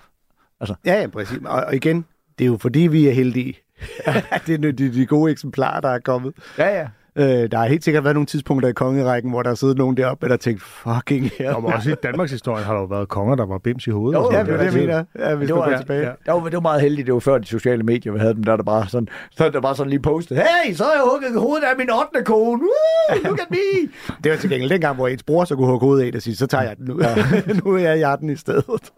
Ja, 0.86 1.02
ja, 1.02 1.08
præcis. 1.08 1.38
Og, 1.46 1.64
og 1.64 1.76
igen, 1.76 2.06
det 2.40 2.46
er 2.46 2.50
jo 2.50 2.58
fordi, 2.58 2.80
vi 2.80 3.08
er 3.08 3.12
heldige. 3.12 3.58
det 4.48 4.66
er 4.66 4.72
de, 4.72 4.94
de 4.94 5.06
gode 5.06 5.32
eksemplarer, 5.32 5.82
der 5.82 5.90
er 5.90 6.00
kommet. 6.00 6.34
Ja, 6.58 6.80
ja. 6.80 6.88
Øh, 7.16 7.26
der 7.26 7.58
har 7.58 7.66
helt 7.66 7.84
sikkert 7.84 8.04
været 8.04 8.16
nogle 8.16 8.26
tidspunkter 8.28 8.70
i 8.70 8.72
kongerækken, 8.72 9.32
hvor 9.32 9.42
der 9.44 9.50
har 9.50 9.56
siddet 9.56 9.78
nogen 9.78 9.98
deroppe, 9.98 10.26
der 10.26 10.32
har 10.32 10.38
tænkt, 10.38 10.62
fucking 10.62 11.30
her. 11.38 11.54
Og 11.54 11.64
også 11.64 11.92
i 11.92 11.96
Danmarks 12.04 12.32
historie 12.32 12.64
har 12.64 12.74
der 12.74 12.80
jo 12.80 12.86
været 12.86 13.08
konger, 13.10 13.36
der 13.36 13.46
var 13.46 13.58
bims 13.58 13.88
i 13.88 13.90
hovedet. 13.90 14.18
Jo, 14.20 14.24
og 14.26 14.34
Ja, 14.34 14.40
det 14.44 14.50
er 14.50 14.58
det, 14.58 14.64
jeg 14.64 14.72
noget. 14.74 14.88
mener. 14.88 15.30
Ja, 15.30 15.36
hvis 15.36 15.48
Det 15.48 15.56
du 15.56 15.60
var- 15.62 15.78
tilbage. 15.78 16.02
ja. 16.02 16.08
Det 16.26 16.34
var, 16.34 16.44
det 16.44 16.54
var 16.54 16.60
meget 16.60 16.82
heldigt, 16.82 17.06
det 17.06 17.14
var 17.14 17.20
før 17.20 17.38
de 17.38 17.46
sociale 17.48 17.84
medier, 17.84 18.14
vi 18.14 18.20
havde 18.20 18.34
dem, 18.34 18.44
der 18.44 18.56
der 18.56 18.64
bare 18.64 18.88
sådan, 18.88 19.08
så 19.32 19.46
er 19.46 19.50
der 19.50 19.62
bare 19.62 19.76
sådan 19.76 19.90
lige 19.90 20.00
postet, 20.02 20.38
hey, 20.38 20.74
så 20.74 20.84
har 20.84 20.92
jeg 20.92 21.02
hugget 21.12 21.42
hovedet 21.42 21.64
af 21.64 21.74
min 21.78 21.90
8. 22.16 22.26
kone, 22.26 22.62
Woo, 22.62 23.18
look 23.24 23.40
at 23.40 23.48
me. 23.52 23.58
Det 24.24 24.32
var 24.32 24.38
til 24.38 24.50
gengæld 24.50 24.70
dengang, 24.70 24.96
hvor 24.96 25.08
ens 25.08 25.24
bror 25.24 25.46
så 25.46 25.56
kunne 25.56 25.68
hugge 25.68 25.86
hovedet 25.86 26.12
af 26.14 26.16
og 26.16 26.22
sige, 26.22 26.36
så 26.36 26.48
tager 26.48 26.64
jeg 26.64 26.78
den 26.78 26.86
nu. 26.86 27.00
Ja. 27.02 27.16
nu 27.66 27.76
er 27.76 27.94
jeg 27.94 28.18
den 28.20 28.30
i 28.30 28.36
stedet. 28.36 28.92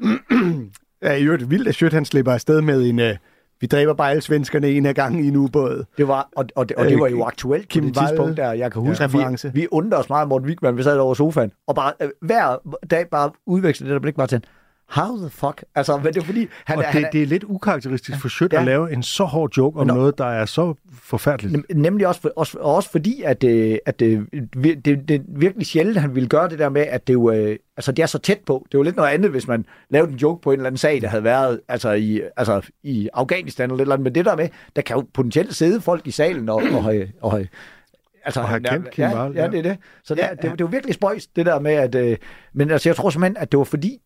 ja, 1.02 1.12
i 1.14 1.22
øvrigt 1.24 1.50
vildt, 1.50 1.68
at 1.68 1.74
Schødt, 1.74 1.92
han 1.92 2.04
slipper 2.04 2.32
afsted 2.32 2.60
med 2.60 2.82
en... 2.88 3.00
Vi 3.60 3.66
dræber 3.66 3.94
bare 3.94 4.10
alle 4.10 4.22
svenskerne 4.22 4.68
en 4.68 4.86
af 4.86 4.94
gangen 4.94 5.24
i 5.24 5.28
en 5.28 5.36
ubåd. 5.36 5.84
Det 5.98 6.08
var, 6.08 6.28
og, 6.36 6.44
og, 6.56 6.68
det, 6.68 6.76
og 6.76 6.84
det 6.86 7.00
var 7.00 7.08
jo 7.08 7.24
aktuelt 7.24 7.62
på 7.64 7.68
Kim 7.68 7.84
det 7.84 7.96
Wall- 7.98 8.06
tidspunkt 8.08 8.36
der. 8.36 8.52
Jeg 8.52 8.72
kan 8.72 8.82
huske, 8.82 9.02
Ja, 9.02 9.08
ja, 9.08 9.12
vi, 9.12 9.18
reference. 9.18 9.50
vi 9.54 9.66
undrede 9.70 10.00
os 10.00 10.08
meget, 10.08 10.28
Morten 10.28 10.48
Wigman, 10.48 10.76
vi 10.76 10.82
sad 10.82 10.98
over 10.98 11.14
sofaen, 11.14 11.52
og 11.66 11.74
bare 11.74 11.92
øh, 12.00 12.08
hver 12.22 12.56
dag 12.90 13.08
bare 13.08 13.30
udvekslede 13.46 13.88
det 13.90 13.94
der 13.94 14.00
blik 14.00 14.16
bare 14.16 14.26
til, 14.26 14.44
how 14.90 15.16
the 15.16 15.30
fuck? 15.30 15.64
Altså, 15.74 15.96
men 15.96 16.06
det 16.06 16.16
er 16.16 16.24
fordi, 16.24 16.46
han, 16.64 16.78
Og 16.78 16.82
er, 16.84 16.86
det, 16.86 16.94
han 16.94 17.04
er, 17.04 17.10
det 17.10 17.22
er 17.22 17.26
lidt 17.26 17.44
ukarakteristisk 17.44 18.20
for 18.20 18.28
Schødt 18.28 18.52
Ja. 18.52 18.58
at 18.58 18.64
lave 18.64 18.92
en 18.92 19.02
så 19.02 19.24
hård 19.24 19.56
joke 19.56 19.80
om 19.80 19.86
Nå. 19.86 19.94
noget, 19.94 20.18
der 20.18 20.24
er 20.24 20.46
så 20.46 20.74
forfærdeligt. 21.02 21.56
Nem- 21.56 21.74
Nemlig 21.74 22.06
også, 22.06 22.20
for, 22.20 22.32
også, 22.36 22.58
og 22.58 22.74
også 22.74 22.90
fordi, 22.90 23.22
at, 23.22 23.44
øh, 23.44 23.78
at 23.86 24.02
øh, 24.02 24.22
det, 24.32 24.84
det, 24.84 25.08
det 25.08 25.10
er 25.10 25.20
virkelig 25.28 25.66
sjældent, 25.66 25.96
at 25.96 26.02
han 26.02 26.14
ville 26.14 26.28
gøre 26.28 26.48
det 26.48 26.58
der 26.58 26.68
med, 26.68 26.82
at 26.82 27.06
det 27.06 27.12
jo, 27.12 27.30
øh, 27.30 27.56
altså, 27.76 27.92
det 27.92 28.02
er 28.02 28.06
så 28.06 28.18
tæt 28.18 28.38
på. 28.46 28.62
Det 28.68 28.74
er 28.74 28.78
jo 28.78 28.82
lidt 28.82 28.96
noget 28.96 29.08
andet, 29.10 29.30
hvis 29.30 29.48
man 29.48 29.64
lavede 29.90 30.12
en 30.12 30.18
joke 30.18 30.42
på 30.42 30.50
en 30.52 30.58
eller 30.58 30.66
anden 30.66 30.78
sag, 30.78 31.00
der 31.02 31.08
havde 31.08 31.24
været 31.24 31.60
altså, 31.68 31.92
i, 31.92 32.20
altså, 32.36 32.62
i 32.82 33.08
Afghanistan 33.14 33.64
eller 33.70 33.76
et 33.76 33.80
eller 33.80 33.94
andet. 33.94 34.04
Men 34.04 34.14
det 34.14 34.24
der 34.24 34.36
med, 34.36 34.48
der 34.76 34.82
kan 34.82 34.96
jo 34.96 35.06
potentielt 35.14 35.54
sidde 35.54 35.80
folk 35.80 36.06
i 36.06 36.10
salen 36.10 36.48
og, 36.48 36.62
og, 36.72 36.78
og, 36.84 36.94
og 37.32 37.46
Altså, 38.24 38.40
Og 38.40 38.48
have 38.48 38.60
ja, 38.64 38.70
kendt 38.72 38.90
Kim 38.90 39.04
ja, 39.04 39.24
ja, 39.24 39.30
ja. 39.42 39.48
det 39.48 39.58
er 39.58 39.62
det. 39.62 39.76
Så 40.04 40.14
det, 40.14 40.20
ja, 40.22 40.28
det, 40.30 40.42
det 40.42 40.48
er 40.50 40.54
jo 40.60 40.66
virkelig 40.66 40.94
spøjs, 40.94 41.26
det 41.26 41.46
der 41.46 41.60
med, 41.60 41.72
at... 41.72 41.94
Øh, 41.94 42.16
men 42.52 42.70
altså, 42.70 42.88
jeg 42.88 42.96
tror 42.96 43.10
simpelthen, 43.10 43.36
at 43.36 43.52
det 43.52 43.58
var 43.58 43.64
fordi, 43.64 43.98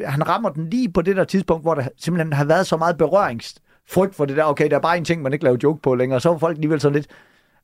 det, 0.00 0.08
han 0.08 0.28
rammer 0.28 0.48
den 0.48 0.70
lige 0.70 0.88
på 0.92 1.02
det 1.02 1.16
der 1.16 1.24
tidspunkt, 1.24 1.64
hvor 1.64 1.74
der 1.74 1.82
simpelthen 1.98 2.32
har 2.32 2.44
været 2.44 2.66
så 2.66 2.76
meget 2.76 2.96
berøringsfrygt 2.98 4.14
for 4.14 4.24
det 4.24 4.36
der, 4.36 4.44
okay, 4.44 4.70
der 4.70 4.76
er 4.76 4.80
bare 4.80 4.98
en 4.98 5.04
ting, 5.04 5.22
man 5.22 5.32
ikke 5.32 5.44
laver 5.44 5.56
joke 5.62 5.82
på 5.82 5.94
længere, 5.94 6.20
så 6.20 6.28
var 6.28 6.38
folk 6.38 6.56
alligevel 6.56 6.80
sådan 6.80 6.94
lidt, 6.94 7.06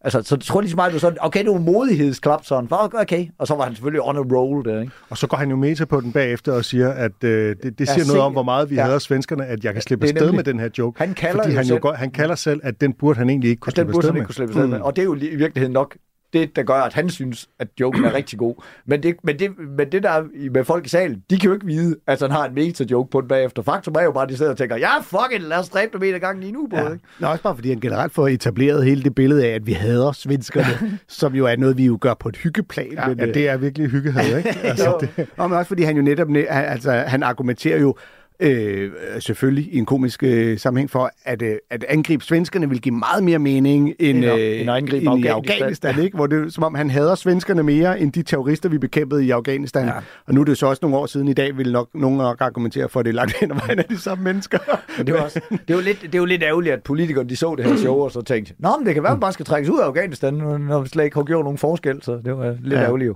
altså, 0.01 0.23
så 0.23 0.37
tror 0.37 0.61
lige 0.61 0.71
så 0.71 0.77
meget, 0.77 0.89
det 0.93 0.95
var 0.95 1.09
sådan, 1.09 1.19
okay, 1.21 1.45
det 1.45 1.51
var 1.51 1.59
modighedsklap 1.59 2.45
sådan, 2.45 2.69
okay, 2.71 3.27
og 3.39 3.47
så 3.47 3.55
var 3.55 3.65
han 3.65 3.75
selvfølgelig 3.75 4.03
on 4.03 4.17
a 4.17 4.21
roll 4.21 4.65
der, 4.65 4.81
ikke? 4.81 4.93
Og 5.11 5.19
så 5.19 5.27
går 5.27 5.37
han 5.37 5.51
jo 5.51 5.57
meta 5.57 5.85
på 5.85 6.01
den 6.01 6.13
bagefter 6.13 6.53
og 6.53 6.65
siger, 6.65 6.89
at 6.93 7.25
øh, 7.25 7.57
det, 7.63 7.63
det 7.79 7.81
Ja, 7.81 7.85
siger 7.93 8.05
se- 8.05 8.09
noget 8.09 8.23
om, 8.23 8.33
hvor 8.33 8.43
meget 8.43 8.71
vi 8.71 8.75
ja. 8.75 8.83
hader 8.85 8.99
svenskerne, 8.99 9.47
at 9.47 9.65
jeg 9.65 9.73
kan 9.73 9.83
slippe 9.83 10.05
afsted 10.05 10.21
nemlig- 10.21 10.37
med 10.37 10.45
den 10.45 10.61
her 10.61 10.69
joke. 10.79 10.99
Han 11.01 11.15
kalder 11.15 11.43
fordi 11.43 11.51
jo 11.53 11.57
han, 11.57 11.65
selv- 11.67 11.77
jo 11.77 11.83
godt, 11.83 11.97
han 11.97 12.11
kalder 12.11 12.35
selv, 12.35 12.61
at 12.65 12.81
den 12.81 12.93
burde 12.93 13.19
han 13.19 13.31
egentlig 13.31 13.51
ikke 13.51 13.61
kunne 13.61 13.71
den 13.71 13.75
slippe 13.77 13.93
afsted 13.97 14.13
med. 14.13 14.17
ikke 14.21 14.27
kunne 14.27 14.35
slippe 14.35 14.55
afsted 14.55 14.67
med. 14.67 14.81
Og 14.81 14.97
det 14.97 15.03
er 15.03 15.07
jo 15.07 15.15
i 15.15 15.37
virkeligheden 15.37 15.73
nok 15.73 15.97
det, 16.33 16.57
der 16.57 16.63
gør, 16.63 16.75
at 16.75 16.93
han 16.93 17.11
synes, 17.11 17.49
at 17.59 17.69
joken 17.81 18.05
er 18.05 18.15
rigtig 18.15 18.39
god. 18.39 18.55
Men 18.87 19.03
det, 19.03 19.17
men 19.25 19.39
det, 19.39 19.51
men 19.79 19.93
det 19.93 20.03
der 20.03 20.11
er 20.11 20.23
i- 20.35 20.49
med 20.49 20.65
folk 20.65 20.87
i 20.87 20.89
salen, 20.89 21.23
de 21.31 21.39
kan 21.39 21.49
jo 21.49 21.55
ikke 21.55 21.67
vide, 21.67 21.97
at 22.07 22.21
han 22.21 22.31
har 22.31 22.45
en 22.47 22.55
meta-joke 22.55 23.11
på 23.11 23.21
den 23.21 23.29
bagefter. 23.29 23.63
Faktum 23.63 23.95
er 23.99 24.03
jo 24.03 24.13
bare, 24.13 24.23
at 24.23 24.29
de 24.29 24.37
sidder 24.37 24.51
og 24.53 24.59
tænker, 24.59 24.77
ja, 24.77 24.99
fuck 25.01 25.33
it, 25.37 25.43
lad 25.43 25.57
os 25.59 25.69
dræbe 25.69 25.91
dem 25.93 26.03
en 26.03 26.15
af 26.15 26.21
gangen 26.21 26.43
i 26.43 26.51
nu, 26.51 26.69
Ja. 26.73 26.81
ja. 26.83 26.93
ikke? 26.93 27.05
Nå, 27.21 27.27
også 27.29 27.43
bare 27.43 27.55
fordi 27.55 27.69
han 27.69 27.81
generelt 27.81 28.13
får 28.15 28.29
etableret 28.29 28.85
hele 28.85 29.03
det 29.03 29.15
billede 29.15 29.47
af, 29.47 29.55
at 29.55 29.67
vi 29.67 29.73
hader 29.73 30.13
svenskerne, 30.13 30.99
som 31.09 31.35
jo 31.35 31.47
er 31.47 31.57
noget, 31.57 31.77
vi 31.79 31.85
jo 31.87 31.99
gør 32.01 32.15
på 32.15 32.29
et 32.29 32.37
hyggeplan. 32.37 32.93
Ja, 32.93 33.09
men, 33.09 33.19
ja, 33.19 33.27
det 33.27 33.49
er 33.49 33.57
virkelig 33.57 33.89
hyggehad, 33.91 34.37
ikke? 34.39 34.49
Altså, 34.69 34.97
det, 35.17 35.27
Og 35.37 35.51
men 35.51 35.59
også 35.59 35.69
fordi 35.69 35.83
han 35.83 35.97
jo 35.97 36.03
netop, 36.03 36.29
altså 36.49 36.93
han 36.93 37.23
argumenterer 37.23 37.79
jo 37.81 37.95
øh, 38.41 38.91
selvfølgelig 39.21 39.69
i 39.73 39.79
en 39.79 39.87
komisk 39.87 40.23
øh, 40.23 40.59
sammenhæng 40.59 40.91
for, 40.91 41.11
at, 41.25 41.43
øh, 41.43 41.55
at 41.71 41.85
angribe 41.89 42.25
svenskerne 42.25 42.69
vil 42.69 42.81
give 42.81 42.95
meget 42.95 43.25
mere 43.25 43.39
mening 43.39 43.95
end, 43.99 44.25
øh, 44.25 44.61
end 44.61 44.71
at 44.71 44.77
angribe 44.77 45.07
end 45.07 45.25
i 45.25 45.27
Afghanistan. 45.27 45.55
Afghanistan, 45.57 45.99
ikke? 46.05 46.17
hvor 46.17 46.27
det 46.27 46.55
som 46.55 46.65
om 46.65 46.75
han 46.75 46.91
hader 46.91 47.15
svenskerne 47.15 47.63
mere 47.63 48.01
end 48.01 48.13
de 48.13 48.23
terrorister, 48.23 48.69
vi 48.69 48.79
bekæmpede 48.79 49.25
i 49.27 49.31
Afghanistan. 49.31 49.87
Ja. 49.87 49.93
Og 50.27 50.35
nu 50.35 50.41
er 50.41 50.45
det 50.45 50.51
jo 50.51 50.55
så 50.55 50.67
også 50.67 50.79
nogle 50.83 50.97
år 50.97 51.07
siden 51.07 51.29
i 51.29 51.33
dag, 51.33 51.57
vil 51.59 51.73
nok 51.73 51.89
nogen 51.95 52.19
nok 52.19 52.37
argumentere 52.41 52.89
for, 52.89 53.01
at 53.01 53.07
det 53.07 53.11
er 53.11 53.15
langt 53.15 53.37
hen 53.41 53.51
ad 53.51 53.57
vejen 53.67 53.79
af 53.79 53.85
de 53.85 53.99
samme 53.99 54.25
mennesker. 54.25 54.59
Men 54.99 55.07
det 55.07 55.13
er, 55.13 55.19
jo 55.19 55.25
også, 55.25 55.41
det, 55.51 55.61
er 55.69 55.75
jo 55.75 55.81
lidt, 55.81 56.03
det 56.03 56.15
er 56.15 56.19
jo 56.19 56.25
lidt 56.25 56.43
ærgerligt, 56.43 56.73
at 56.73 56.83
politikerne 56.83 57.29
de 57.29 57.37
så 57.37 57.55
det 57.59 57.65
her 57.67 57.77
show 57.77 57.95
og 57.95 58.11
så 58.13 58.23
tænkte, 58.23 58.55
Nå, 58.59 58.69
men 58.79 58.87
det 58.87 58.95
kan 58.95 59.03
være, 59.03 59.13
at 59.13 59.17
man 59.17 59.21
bare 59.21 59.33
skal 59.33 59.47
trækkes 59.47 59.71
ud 59.71 59.79
af 59.81 59.85
Afghanistan, 59.85 60.35
når 60.35 60.81
vi 60.81 60.89
slet 60.89 61.05
ikke 61.05 61.15
har 61.17 61.25
gjort 61.25 61.45
nogen 61.45 61.59
forskel, 61.59 62.03
så 62.03 62.21
det 62.25 62.37
var 62.37 62.57
lidt 62.63 62.73
Ja. 62.75 62.79
ja. 62.79 62.85
ærgerligt 62.85 63.09
jo. 63.09 63.15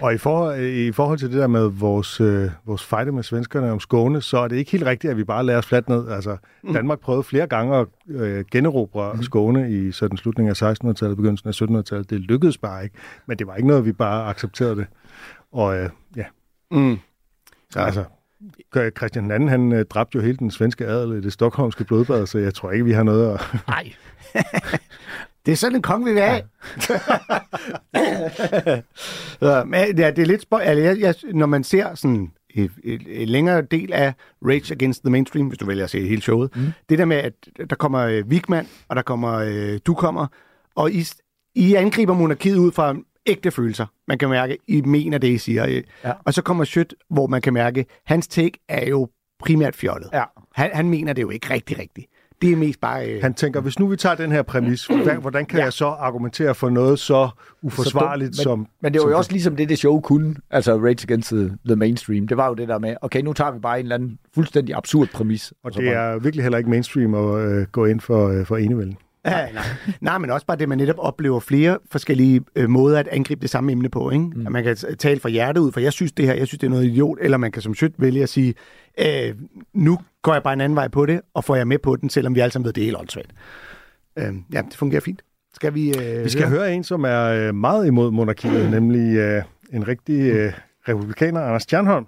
Og 0.00 0.14
i, 0.14 0.18
for, 0.18 0.52
i 0.52 0.92
forhold 0.92 1.18
til 1.18 1.28
det 1.30 1.36
der 1.38 1.46
med 1.46 1.66
vores, 1.68 2.20
øh, 2.20 2.50
vores 2.66 2.84
fighter 2.84 3.12
med 3.12 3.22
svenskerne 3.22 3.72
om 3.72 3.80
Skåne, 3.80 4.22
så 4.22 4.47
er 4.48 4.52
det 4.54 4.56
ikke 4.56 4.70
helt 4.70 4.84
rigtigt, 4.84 5.10
at 5.10 5.16
vi 5.16 5.24
bare 5.24 5.44
lader 5.44 5.58
os 5.58 5.66
fladt 5.66 5.88
ned. 5.88 6.08
Altså, 6.08 6.36
Danmark 6.72 7.00
prøvede 7.00 7.22
flere 7.22 7.46
gange 7.46 7.76
at 7.76 7.86
øh, 8.08 8.44
generobre 8.52 9.12
mm. 9.14 9.22
Skåne 9.22 9.70
i 9.72 9.92
sådan 9.92 10.16
slutningen 10.16 10.50
af 10.50 10.62
1600-tallet, 10.72 11.16
begyndelsen 11.16 11.48
af 11.48 11.62
1700-tallet. 11.80 12.10
Det 12.10 12.20
lykkedes 12.20 12.58
bare 12.58 12.84
ikke, 12.84 12.96
men 13.26 13.38
det 13.38 13.46
var 13.46 13.56
ikke 13.56 13.68
noget, 13.68 13.84
vi 13.84 13.92
bare 13.92 14.26
accepterede 14.28 14.76
det. 14.76 14.86
Og 15.52 15.76
øh, 15.78 15.90
ja, 16.16 16.24
Mm. 16.70 16.98
så 17.70 17.78
altså, 17.80 18.04
Christian 18.96 19.42
II, 19.42 19.48
han 19.48 19.72
øh, 19.72 19.84
dræbte 19.84 20.16
jo 20.16 20.22
hele 20.22 20.36
den 20.36 20.50
svenske 20.50 20.86
adel 20.86 21.18
i 21.18 21.20
det 21.20 21.32
stokholmske 21.32 21.84
blodbad, 21.84 22.26
så 22.26 22.38
jeg 22.38 22.54
tror 22.54 22.70
ikke, 22.70 22.84
vi 22.84 22.92
har 22.92 23.02
noget 23.02 23.34
at... 23.34 23.40
Nej. 23.68 23.92
det 25.46 25.52
er 25.52 25.56
sådan 25.56 25.76
en 25.76 25.82
konge, 25.82 26.06
vi 26.06 26.12
vil 26.12 26.22
have. 26.22 26.42
ja, 29.42 29.64
men 29.64 29.98
ja, 29.98 30.10
det 30.10 30.18
er 30.22 30.26
lidt 30.26 30.42
spøj... 30.42 30.60
Altså, 30.60 30.82
jeg, 30.82 30.98
jeg, 31.00 31.14
når 31.34 31.46
man 31.46 31.64
ser 31.64 31.94
sådan 31.94 32.32
et, 32.58 32.70
et, 32.84 33.02
et 33.06 33.28
længere 33.28 33.62
del 33.62 33.92
af 33.92 34.14
Rage 34.42 34.74
Against 34.74 35.02
the 35.02 35.10
Mainstream, 35.10 35.46
hvis 35.46 35.58
du 35.58 35.66
vælger 35.66 35.84
at 35.84 35.90
se 35.90 36.08
hele 36.08 36.22
showet, 36.22 36.56
mm. 36.56 36.62
det 36.88 36.98
der 36.98 37.04
med, 37.04 37.16
at 37.16 37.32
der 37.70 37.76
kommer 37.76 38.00
øh, 38.00 38.26
Wigman, 38.26 38.66
og 38.88 38.96
der 38.96 39.02
kommer 39.02 39.32
øh, 39.34 39.78
du 39.86 39.94
kommer, 39.94 40.26
og 40.74 40.92
I, 40.92 41.04
I 41.54 41.74
angriber 41.74 42.14
monarkiet 42.14 42.56
ud 42.58 42.72
fra 42.72 42.96
ægte 43.26 43.50
følelser. 43.50 43.86
Man 44.08 44.18
kan 44.18 44.28
mærke, 44.28 44.58
I 44.66 44.80
mener 44.80 45.18
det, 45.18 45.28
I 45.28 45.38
siger. 45.38 45.66
øh. 45.66 45.82
Ja. 46.04 46.12
Og 46.24 46.34
så 46.34 46.42
kommer 46.42 46.64
Schødt, 46.64 46.94
hvor 47.10 47.26
man 47.26 47.40
kan 47.40 47.52
mærke, 47.52 47.86
hans 48.04 48.28
take 48.28 48.58
er 48.68 48.88
jo 48.88 49.08
primært 49.38 49.76
fjollet. 49.76 50.10
Ja. 50.12 50.24
Han, 50.54 50.70
han 50.74 50.88
mener 50.88 51.12
det 51.12 51.22
jo 51.22 51.30
ikke 51.30 51.50
rigtig 51.50 51.78
rigtigt. 51.78 52.06
Det 52.42 52.52
er 52.52 52.56
mest 52.56 52.80
bare... 52.80 53.08
Øh, 53.10 53.22
Han 53.22 53.34
tænker, 53.34 53.60
hvis 53.60 53.78
nu 53.78 53.86
vi 53.86 53.96
tager 53.96 54.14
den 54.14 54.32
her 54.32 54.42
præmis, 54.42 54.86
hvordan, 54.86 55.20
hvordan 55.20 55.46
kan 55.46 55.58
ja. 55.58 55.64
Jeg 55.64 55.72
så 55.72 55.86
argumentere 55.86 56.54
for 56.54 56.70
noget 56.70 56.98
så 56.98 57.28
uforsvarligt 57.62 58.36
Så 58.36 58.42
dumt, 58.42 58.44
som... 58.44 58.58
men, 58.58 58.66
Men 58.82 58.92
det 58.92 59.02
var 59.02 59.08
jo 59.08 59.16
også 59.16 59.32
ligesom 59.32 59.56
det, 59.56 59.68
det 59.68 59.78
show 59.78 60.00
kunne, 60.00 60.34
altså 60.50 60.76
Rage 60.76 61.04
Against 61.08 61.28
the, 61.30 61.50
the 61.66 61.76
Mainstream. 61.76 62.28
Det 62.28 62.36
var 62.36 62.48
jo 62.48 62.54
det 62.54 62.68
der 62.68 62.78
med, 62.78 62.94
okay, 63.02 63.20
nu 63.22 63.32
tager 63.32 63.50
vi 63.50 63.58
bare 63.58 63.78
en 63.80 63.84
eller 63.84 63.94
anden 63.96 64.18
fuldstændig 64.34 64.74
absurd 64.74 65.08
præmis. 65.14 65.52
Og 65.64 65.72
så 65.72 65.80
det 65.80 65.88
bare- 65.88 66.14
er 66.14 66.18
virkelig 66.18 66.42
heller 66.42 66.58
ikke 66.58 66.70
mainstream 66.70 67.14
at 67.14 67.40
øh, 67.50 67.66
gå 67.72 67.84
ind 67.84 68.00
for, 68.00 68.28
øh, 68.28 68.46
for 68.46 68.56
enevælden. 68.56 68.96
Nej. 69.30 69.64
nej, 70.00 70.18
men 70.18 70.30
også 70.30 70.46
bare 70.46 70.56
det, 70.56 70.68
man 70.68 70.78
netop 70.78 70.96
oplever 70.98 71.40
flere 71.40 71.78
forskellige 71.90 72.40
øh, 72.54 72.70
måder 72.70 72.98
at 72.98 73.08
angribe 73.08 73.40
det 73.40 73.50
samme 73.50 73.72
emne 73.72 73.88
på. 73.88 74.10
Ikke? 74.10 74.24
Mm. 74.24 74.46
At 74.46 74.52
man 74.52 74.64
kan 74.64 74.76
tale 74.76 75.20
fra 75.20 75.28
hjertet 75.28 75.60
ud, 75.60 75.72
for 75.72 75.80
jeg 75.80 75.92
synes 75.92 76.12
det 76.12 76.26
her, 76.26 76.34
jeg 76.34 76.46
synes 76.46 76.58
det 76.58 76.66
er 76.66 76.70
noget 76.70 76.84
idiot, 76.84 77.18
eller 77.20 77.36
man 77.36 77.52
kan 77.52 77.62
som 77.62 77.74
sødt 77.74 77.92
vælge 77.98 78.22
at 78.22 78.28
sige, 78.28 78.54
øh, 78.98 79.34
nu 79.74 79.98
går 80.22 80.32
jeg 80.32 80.42
bare 80.42 80.52
en 80.52 80.60
anden 80.60 80.76
vej 80.76 80.88
på 80.88 81.06
det, 81.06 81.20
og 81.34 81.44
får 81.44 81.56
jeg 81.56 81.68
med 81.68 81.78
på 81.78 81.96
den, 81.96 82.10
selvom 82.10 82.34
vi 82.34 82.40
alle 82.40 82.52
sammen 82.52 82.64
ved, 82.64 82.72
det 82.72 82.80
er 82.80 82.84
helt 82.84 82.96
åndssvagt. 82.96 83.30
Øh, 84.18 84.34
ja, 84.52 84.62
det 84.62 84.74
fungerer 84.74 85.00
fint. 85.00 85.22
Skal 85.54 85.74
vi, 85.74 85.88
øh, 85.98 86.24
Vi 86.24 86.28
skal 86.30 86.48
høre 86.48 86.74
en, 86.74 86.84
som 86.84 87.04
er 87.04 87.24
øh, 87.24 87.54
meget 87.54 87.86
imod 87.86 88.10
monarkiet, 88.10 88.70
nemlig 88.70 89.16
øh, 89.16 89.42
en 89.72 89.88
rigtig 89.88 90.20
øh, 90.20 90.52
republikaner, 90.88 91.40
Anders 91.40 91.62
Stjernholm. 91.62 92.06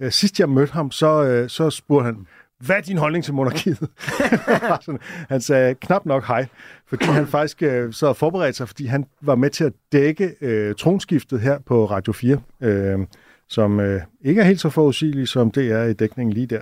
Øh, 0.00 0.12
sidst 0.12 0.40
jeg 0.40 0.48
mødte 0.48 0.72
ham, 0.72 0.90
så, 0.90 1.24
øh, 1.24 1.48
så 1.48 1.70
spurgte 1.70 2.04
han, 2.04 2.26
hvad 2.66 2.76
er 2.76 2.80
din 2.80 2.98
holdning 2.98 3.24
til 3.24 3.34
monarkiet? 3.34 3.88
Han 5.32 5.40
sagde 5.40 5.74
knap 5.74 6.06
nok 6.06 6.26
hej, 6.26 6.46
fordi 6.86 7.04
han 7.04 7.26
faktisk 7.26 7.62
øh, 7.62 7.92
så 7.92 8.06
havde 8.06 8.14
forberedt 8.14 8.56
sig, 8.56 8.68
fordi 8.68 8.86
han 8.86 9.04
var 9.20 9.34
med 9.34 9.50
til 9.50 9.64
at 9.64 9.72
dække 9.92 10.34
øh, 10.40 10.74
tronskiftet 10.74 11.40
her 11.40 11.58
på 11.58 11.84
Radio 11.84 12.12
4, 12.12 12.40
øh, 12.60 12.98
som 13.48 13.80
øh, 13.80 14.00
ikke 14.24 14.40
er 14.40 14.44
helt 14.44 14.60
så 14.60 14.70
forudsigelig, 14.70 15.28
som 15.28 15.50
det 15.50 15.72
er 15.72 15.84
i 15.84 15.92
dækningen 15.92 16.32
lige 16.32 16.46
der. 16.46 16.60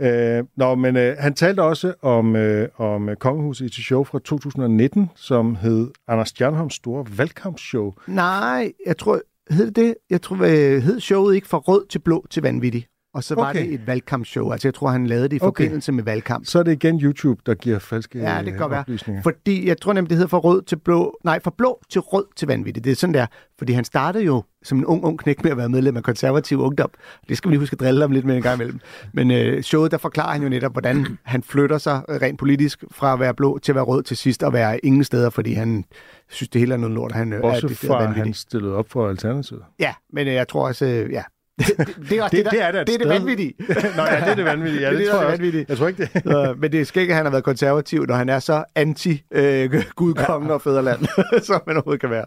øh, 0.38 0.44
nå, 0.56 0.74
men 0.74 0.96
øh, 0.96 1.16
han 1.18 1.34
talte 1.34 1.62
også 1.62 1.94
om, 2.02 2.36
øh, 2.36 2.68
om 2.76 3.08
Kongehuset 3.18 3.64
i 3.64 3.66
et 3.66 3.72
show 3.72 4.04
fra 4.04 4.18
2019, 4.18 5.10
som 5.16 5.54
hed 5.54 5.90
Anders 6.08 6.28
Stjernholms 6.28 6.74
store 6.74 7.06
valgkampsshow. 7.16 7.92
Nej, 8.06 8.72
jeg 8.86 8.96
tror, 8.98 9.20
hed 9.50 9.66
det 9.66 9.76
det? 9.76 9.94
Jeg 10.10 10.22
tror, 10.22 10.36
øh, 10.36 10.82
hed 10.82 11.00
showet 11.00 11.34
ikke 11.34 11.48
fra 11.48 11.58
rød 11.58 11.86
til 11.86 11.98
blå 11.98 12.26
til 12.30 12.42
vanvittig. 12.42 12.86
Og 13.14 13.24
så 13.24 13.34
var 13.34 13.48
Okay. 13.50 13.64
det 13.66 13.74
et 13.74 13.86
valgkampshow. 13.86 14.50
Altså, 14.50 14.68
jeg 14.68 14.74
tror, 14.74 14.88
han 14.88 15.06
lavede 15.06 15.28
det 15.28 15.36
i 15.36 15.40
Okay. 15.42 15.64
forbindelse 15.64 15.92
med 15.92 16.04
valgkamp. 16.04 16.46
Så 16.46 16.58
er 16.58 16.62
det 16.62 16.72
igen 16.72 17.00
YouTube, 17.00 17.40
der 17.46 17.54
giver 17.54 17.78
falske 17.78 18.18
Ja, 18.18 18.38
det 18.44 18.52
kan 18.52 18.62
øh, 18.62 18.70
være. 18.70 18.80
oplysninger. 18.80 19.22
Fordi 19.22 19.68
jeg 19.68 19.80
tror 19.80 19.92
nemlig, 19.92 20.10
det 20.10 20.16
hedder 20.16 20.28
fra 20.28 20.38
rød 20.38 20.62
til 20.62 20.76
blå. 20.76 21.18
Nej, 21.24 21.40
fra 21.44 21.52
blå 21.58 21.80
til 21.90 22.00
rød 22.00 22.24
til 22.36 22.48
vanvittigt. 22.48 22.84
Det 22.84 22.90
er 22.90 22.96
sådan 22.96 23.14
der. 23.14 23.26
Fordi 23.58 23.72
han 23.72 23.84
startede 23.84 24.24
jo 24.24 24.42
som 24.62 24.78
en 24.78 24.84
ung, 24.84 25.04
ung 25.04 25.18
knæk 25.18 25.42
med 25.44 25.50
at 25.50 25.56
være 25.56 25.68
medlem 25.68 25.96
af 25.96 26.02
konservativ 26.02 26.60
ungdom. 26.60 26.90
Det 27.28 27.36
skal 27.36 27.48
vi 27.48 27.52
lige 27.54 27.60
huske 27.60 27.74
at 27.74 27.80
drille 27.80 28.00
ham 28.00 28.10
lidt 28.10 28.24
med 28.24 28.36
en 28.36 28.42
gang 28.42 28.54
imellem. 28.60 28.80
Men 29.12 29.30
øh, 29.30 29.62
showet, 29.62 29.90
der 29.90 29.98
forklarer 29.98 30.32
han 30.32 30.42
jo 30.42 30.48
netop, 30.48 30.72
hvordan 30.72 31.06
han 31.22 31.42
flytter 31.42 31.78
sig 31.78 32.02
rent 32.08 32.38
politisk 32.38 32.84
fra 32.90 33.12
at 33.12 33.20
være 33.20 33.34
blå 33.34 33.58
til 33.58 33.72
at 33.72 33.76
være 33.76 33.84
rød 33.84 34.02
til 34.02 34.16
sidst 34.16 34.42
og 34.42 34.52
være 34.52 34.84
ingen 34.86 35.04
steder, 35.04 35.30
fordi 35.30 35.52
han 35.52 35.84
synes, 36.28 36.48
det 36.48 36.58
hele 36.60 36.74
er 36.74 36.78
noget 36.78 36.94
lort. 36.94 37.12
Han, 37.12 37.32
øh, 37.32 37.36
er 37.38 37.42
Bortset 37.42 37.70
decideret 37.70 38.14
fra, 38.14 38.22
han 38.22 38.34
stillede 38.34 38.74
op 38.74 38.88
for 38.90 39.08
Alternativet. 39.08 39.62
Ja, 39.78 39.94
men 40.12 40.28
øh, 40.28 40.34
jeg 40.34 40.48
tror 40.48 40.66
også, 40.68 40.86
øh, 40.86 41.12
ja. 41.12 41.22
Det, 41.66 41.76
det, 41.78 41.96
det 42.10 42.18
er 42.18 42.22
også 42.22 42.36
Det- 42.36 42.44
det, 42.44 42.44
det, 42.44 42.52
det 42.52 42.62
er 42.62 42.72
der, 42.72 42.84
det, 42.84 42.94
er 42.94 42.98
det 42.98 43.08
vanvittige. 43.08 43.54
Nå 43.96 44.02
ja, 44.02 44.20
det 44.20 44.28
er 44.28 44.34
det 44.34 44.44
vanvittige. 44.44 44.82
Ja, 44.82 44.90
Det 44.90 44.98
det, 44.98 45.04
det, 45.06 45.10
tror 45.10 45.18
der 45.18 45.22
jeg 45.24 45.30
også. 45.32 45.42
vanvittigt. 45.42 45.68
Jeg 45.68 45.78
tror 45.78 45.88
ikke 45.88 46.02
det. 46.14 46.22
Så, 46.24 46.54
men 46.58 46.72
det 46.72 46.80
er 46.80 46.84
skægt, 46.84 47.10
at 47.10 47.16
han 47.16 47.24
har 47.26 47.30
været 47.30 47.44
konservativ, 47.44 48.06
når 48.06 48.14
han 48.14 48.28
er 48.28 48.38
så 48.38 48.64
anti-gudkonge 48.74 50.48
øh, 50.48 50.54
og 50.54 50.62
fædreland, 50.62 51.06
som 51.44 51.60
man 51.66 51.76
overhovedet 51.76 52.00
kan 52.00 52.10
være. 52.10 52.24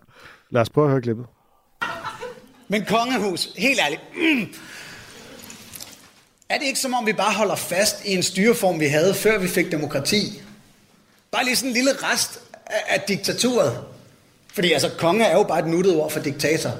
Lad 0.51 0.61
os 0.61 0.69
prøve 0.69 0.85
at 0.85 0.91
høre 0.91 1.01
klippet. 1.01 1.25
Men 2.67 2.85
kongehus, 2.85 3.49
helt 3.57 3.79
ærligt. 3.85 4.01
Mm. 4.15 4.47
Er 6.49 6.57
det 6.57 6.65
ikke 6.67 6.79
som 6.79 6.93
om, 6.93 7.05
vi 7.05 7.13
bare 7.13 7.33
holder 7.33 7.55
fast 7.55 8.05
i 8.05 8.13
en 8.15 8.23
styreform, 8.23 8.79
vi 8.79 8.85
havde, 8.85 9.13
før 9.13 9.39
vi 9.39 9.47
fik 9.47 9.71
demokrati? 9.71 10.41
Bare 11.31 11.43
lige 11.45 11.55
sådan 11.55 11.69
en 11.69 11.73
lille 11.73 11.91
rest 12.03 12.39
af, 12.65 12.75
af 12.95 13.01
diktaturet. 13.07 13.77
Fordi 14.53 14.71
altså, 14.71 14.89
konge 14.97 15.25
er 15.25 15.37
jo 15.37 15.43
bare 15.43 15.59
et 15.59 15.67
nuttet 15.67 15.95
ord 15.95 16.11
for 16.11 16.19
diktator. 16.19 16.71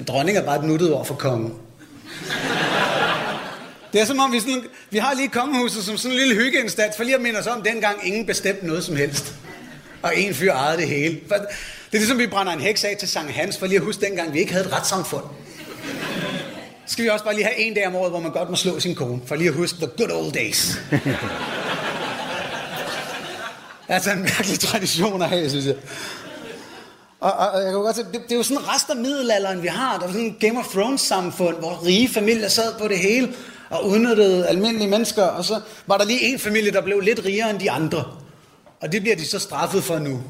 Men 0.00 0.06
dronning 0.06 0.38
er 0.38 0.42
bare 0.42 0.58
et 0.58 0.64
nuttet 0.64 0.92
ord 0.92 1.06
for 1.06 1.14
konge. 1.14 1.50
Det 3.92 4.00
er 4.00 4.04
som 4.04 4.20
om, 4.20 4.32
vi, 4.32 4.40
sådan, 4.40 4.62
vi 4.90 4.98
har 4.98 5.14
lige 5.14 5.28
kongehuset 5.28 5.84
som 5.84 5.96
sådan 5.96 6.12
en 6.12 6.18
lille 6.18 6.34
hyggeinstans, 6.34 6.96
for 6.96 7.04
lige 7.04 7.14
at 7.14 7.20
minde 7.20 7.38
os 7.38 7.46
om, 7.46 7.62
dengang 7.62 8.06
ingen 8.06 8.26
bestemte 8.26 8.66
noget 8.66 8.84
som 8.84 8.96
helst. 8.96 9.34
Og 10.02 10.12
en 10.16 10.34
fyr 10.34 10.52
ejede 10.52 10.76
det 10.76 10.88
hele. 10.88 11.20
For 11.28 11.34
Det 11.34 11.46
er 11.92 11.98
ligesom, 11.98 12.18
vi 12.18 12.26
brænder 12.26 12.52
en 12.52 12.60
heks 12.60 12.84
af 12.84 12.96
til 12.98 13.08
Sankt 13.08 13.32
Hans, 13.32 13.58
for 13.58 13.66
lige 13.66 13.76
at 13.76 13.84
huske 13.84 14.06
dengang, 14.06 14.34
vi 14.34 14.38
ikke 14.38 14.52
havde 14.52 14.66
et 14.66 14.72
retssamfund. 14.72 15.24
Så 16.86 16.92
skal 16.92 17.04
vi 17.04 17.10
også 17.10 17.24
bare 17.24 17.34
lige 17.34 17.44
have 17.44 17.58
en 17.58 17.74
dag 17.74 17.86
om 17.86 17.94
året, 17.94 18.10
hvor 18.10 18.20
man 18.20 18.32
godt 18.32 18.50
må 18.50 18.56
slå 18.56 18.80
sin 18.80 18.94
kone, 18.94 19.20
for 19.26 19.36
lige 19.36 19.48
at 19.48 19.54
huske 19.54 19.78
the 19.78 19.86
good 19.86 20.10
old 20.10 20.32
days. 20.32 20.78
altså 23.88 24.10
en 24.10 24.22
mærkelig 24.22 24.60
tradition 24.60 25.22
at 25.22 25.28
have, 25.28 25.50
synes 25.50 25.66
jeg. 25.66 25.74
Og, 27.20 27.32
og, 27.32 27.48
og 27.48 27.62
jeg 27.62 27.72
kan 27.72 27.80
godt 27.80 27.96
se, 27.96 28.02
det, 28.02 28.22
det 28.22 28.32
er 28.32 28.36
jo 28.36 28.42
sådan 28.42 28.56
en 28.56 28.68
rest 28.68 28.90
af 28.90 28.96
middelalderen, 28.96 29.62
vi 29.62 29.68
har. 29.68 29.98
Der 29.98 30.06
var 30.06 30.12
sådan 30.12 30.26
en 30.26 30.36
Game 30.40 30.58
of 30.58 30.66
Thrones-samfund, 30.68 31.56
hvor 31.56 31.86
rige 31.86 32.08
familier 32.08 32.48
sad 32.48 32.74
på 32.78 32.88
det 32.88 32.98
hele 32.98 33.34
og 33.70 33.86
udnyttede 33.86 34.46
almindelige 34.46 34.88
mennesker. 34.88 35.22
Og 35.22 35.44
så 35.44 35.60
var 35.86 35.98
der 35.98 36.04
lige 36.04 36.32
en 36.32 36.38
familie, 36.38 36.72
der 36.72 36.80
blev 36.80 37.00
lidt 37.00 37.24
rigere 37.24 37.50
end 37.50 37.58
de 37.58 37.70
andre. 37.70 38.04
Og 38.80 38.92
det 38.92 39.00
bliver 39.00 39.16
de 39.16 39.26
så 39.26 39.38
straffet 39.38 39.84
for 39.84 39.98
nu. 39.98 40.22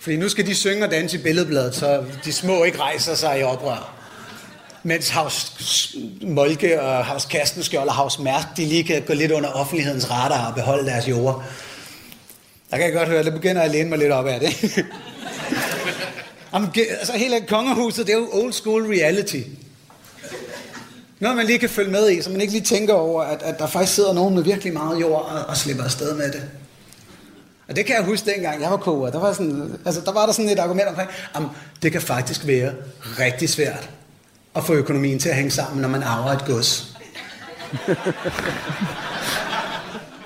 Fordi 0.00 0.16
nu 0.16 0.28
skal 0.28 0.46
de 0.46 0.54
synge 0.54 0.84
og 0.84 0.90
danse 0.90 1.18
i 1.18 1.22
billedbladet, 1.22 1.74
så 1.74 2.04
de 2.24 2.32
små 2.32 2.64
ikke 2.64 2.80
rejser 2.80 3.14
sig 3.14 3.40
i 3.40 3.42
oprør. 3.42 3.94
Mens 4.82 5.08
Havs 5.08 5.96
Molke 6.22 6.82
og 6.82 7.04
Havs 7.04 7.24
Kastenskjold 7.24 7.88
og 7.88 7.94
Havs 7.94 8.18
Mærk, 8.18 8.56
de 8.56 8.64
lige 8.64 8.84
kan 8.84 9.02
gå 9.02 9.14
lidt 9.14 9.32
under 9.32 9.48
offentlighedens 9.48 10.10
radar 10.10 10.48
og 10.48 10.54
beholde 10.54 10.86
deres 10.86 11.08
jord. 11.08 11.44
Der 12.70 12.76
kan 12.76 12.86
jeg 12.86 12.94
godt 12.94 13.08
høre, 13.08 13.18
at 13.18 13.24
det 13.24 13.32
begynder 13.32 13.62
at 13.62 13.70
læne 13.70 13.88
mig 13.88 13.98
lidt 13.98 14.12
op 14.12 14.26
af 14.26 14.40
det. 14.40 14.84
Jamen, 16.54 16.70
altså 16.76 17.12
hele 17.12 17.40
kongehuset, 17.48 18.06
det 18.06 18.14
er 18.14 18.18
jo 18.18 18.28
old 18.32 18.52
school 18.52 18.86
reality. 18.86 19.40
Noget, 21.20 21.36
man 21.36 21.46
lige 21.46 21.58
kan 21.58 21.70
følge 21.70 21.90
med 21.90 22.10
i, 22.10 22.22
så 22.22 22.30
man 22.30 22.40
ikke 22.40 22.52
lige 22.52 22.64
tænker 22.64 22.94
over, 22.94 23.22
at, 23.22 23.42
at 23.42 23.58
der 23.58 23.66
faktisk 23.66 23.94
sidder 23.94 24.12
nogen 24.12 24.34
med 24.34 24.42
virkelig 24.42 24.72
meget 24.72 25.00
jord 25.00 25.22
og, 25.22 25.46
og 25.46 25.56
slipper 25.56 25.84
afsted 25.84 26.14
med 26.14 26.32
det. 26.32 26.42
Og 27.68 27.76
det 27.76 27.86
kan 27.86 27.96
jeg 27.96 28.04
huske 28.04 28.30
dengang, 28.30 28.62
jeg 28.62 28.70
var 28.70 28.76
koger. 28.76 29.10
Der 29.10 29.20
var, 29.20 29.32
sådan, 29.32 29.78
altså, 29.84 30.00
der 30.00 30.12
var 30.12 30.26
der 30.26 30.32
sådan 30.32 30.50
et 30.50 30.58
argument 30.58 30.88
omkring, 30.88 31.10
at 31.34 31.42
det 31.82 31.92
kan 31.92 32.00
faktisk 32.00 32.46
være 32.46 32.72
rigtig 33.18 33.48
svært 33.48 33.90
at 34.56 34.64
få 34.64 34.74
økonomien 34.74 35.18
til 35.18 35.28
at 35.28 35.34
hænge 35.34 35.50
sammen, 35.50 35.82
når 35.82 35.88
man 35.88 36.02
arver 36.02 36.32
et 36.32 36.44
gods. 36.46 36.96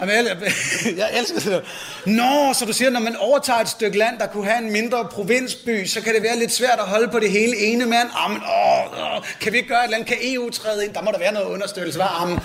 Jamen, 0.03 0.27
jeg, 0.27 0.37
jeg 1.03 1.11
elsker 1.19 1.51
det. 1.51 1.63
Nå, 2.07 2.53
så 2.55 2.65
du 2.65 2.73
siger, 2.73 2.91
når 2.91 3.01
man 3.01 3.17
overtager 3.17 3.61
et 3.61 3.69
stykke 3.69 3.99
land, 3.99 4.19
der 4.19 4.27
kunne 4.27 4.47
have 4.47 4.59
en 4.59 4.73
mindre 4.73 5.09
provinsby, 5.11 5.87
så 5.87 6.01
kan 6.01 6.15
det 6.15 6.23
være 6.23 6.39
lidt 6.39 6.53
svært 6.53 6.79
at 6.79 6.85
holde 6.85 7.09
på 7.09 7.21
det 7.21 7.31
hele 7.31 7.57
ene 7.57 7.87
mand. 7.87 8.09
Jamen, 8.23 8.37
åh, 8.37 9.17
åh, 9.17 9.23
kan 9.41 9.53
vi 9.53 9.57
ikke 9.57 9.69
gøre 9.69 9.79
et 9.79 9.85
eller 9.85 9.97
andet? 9.97 10.09
Kan 10.09 10.17
EU 10.23 10.51
træde 10.51 10.85
ind? 10.85 10.95
Der 10.95 11.03
må 11.03 11.11
der 11.11 11.19
være 11.19 11.33
noget 11.33 11.47
understøttelse. 11.47 11.99
Hvad? 11.99 12.07
Jamen, 12.21 12.41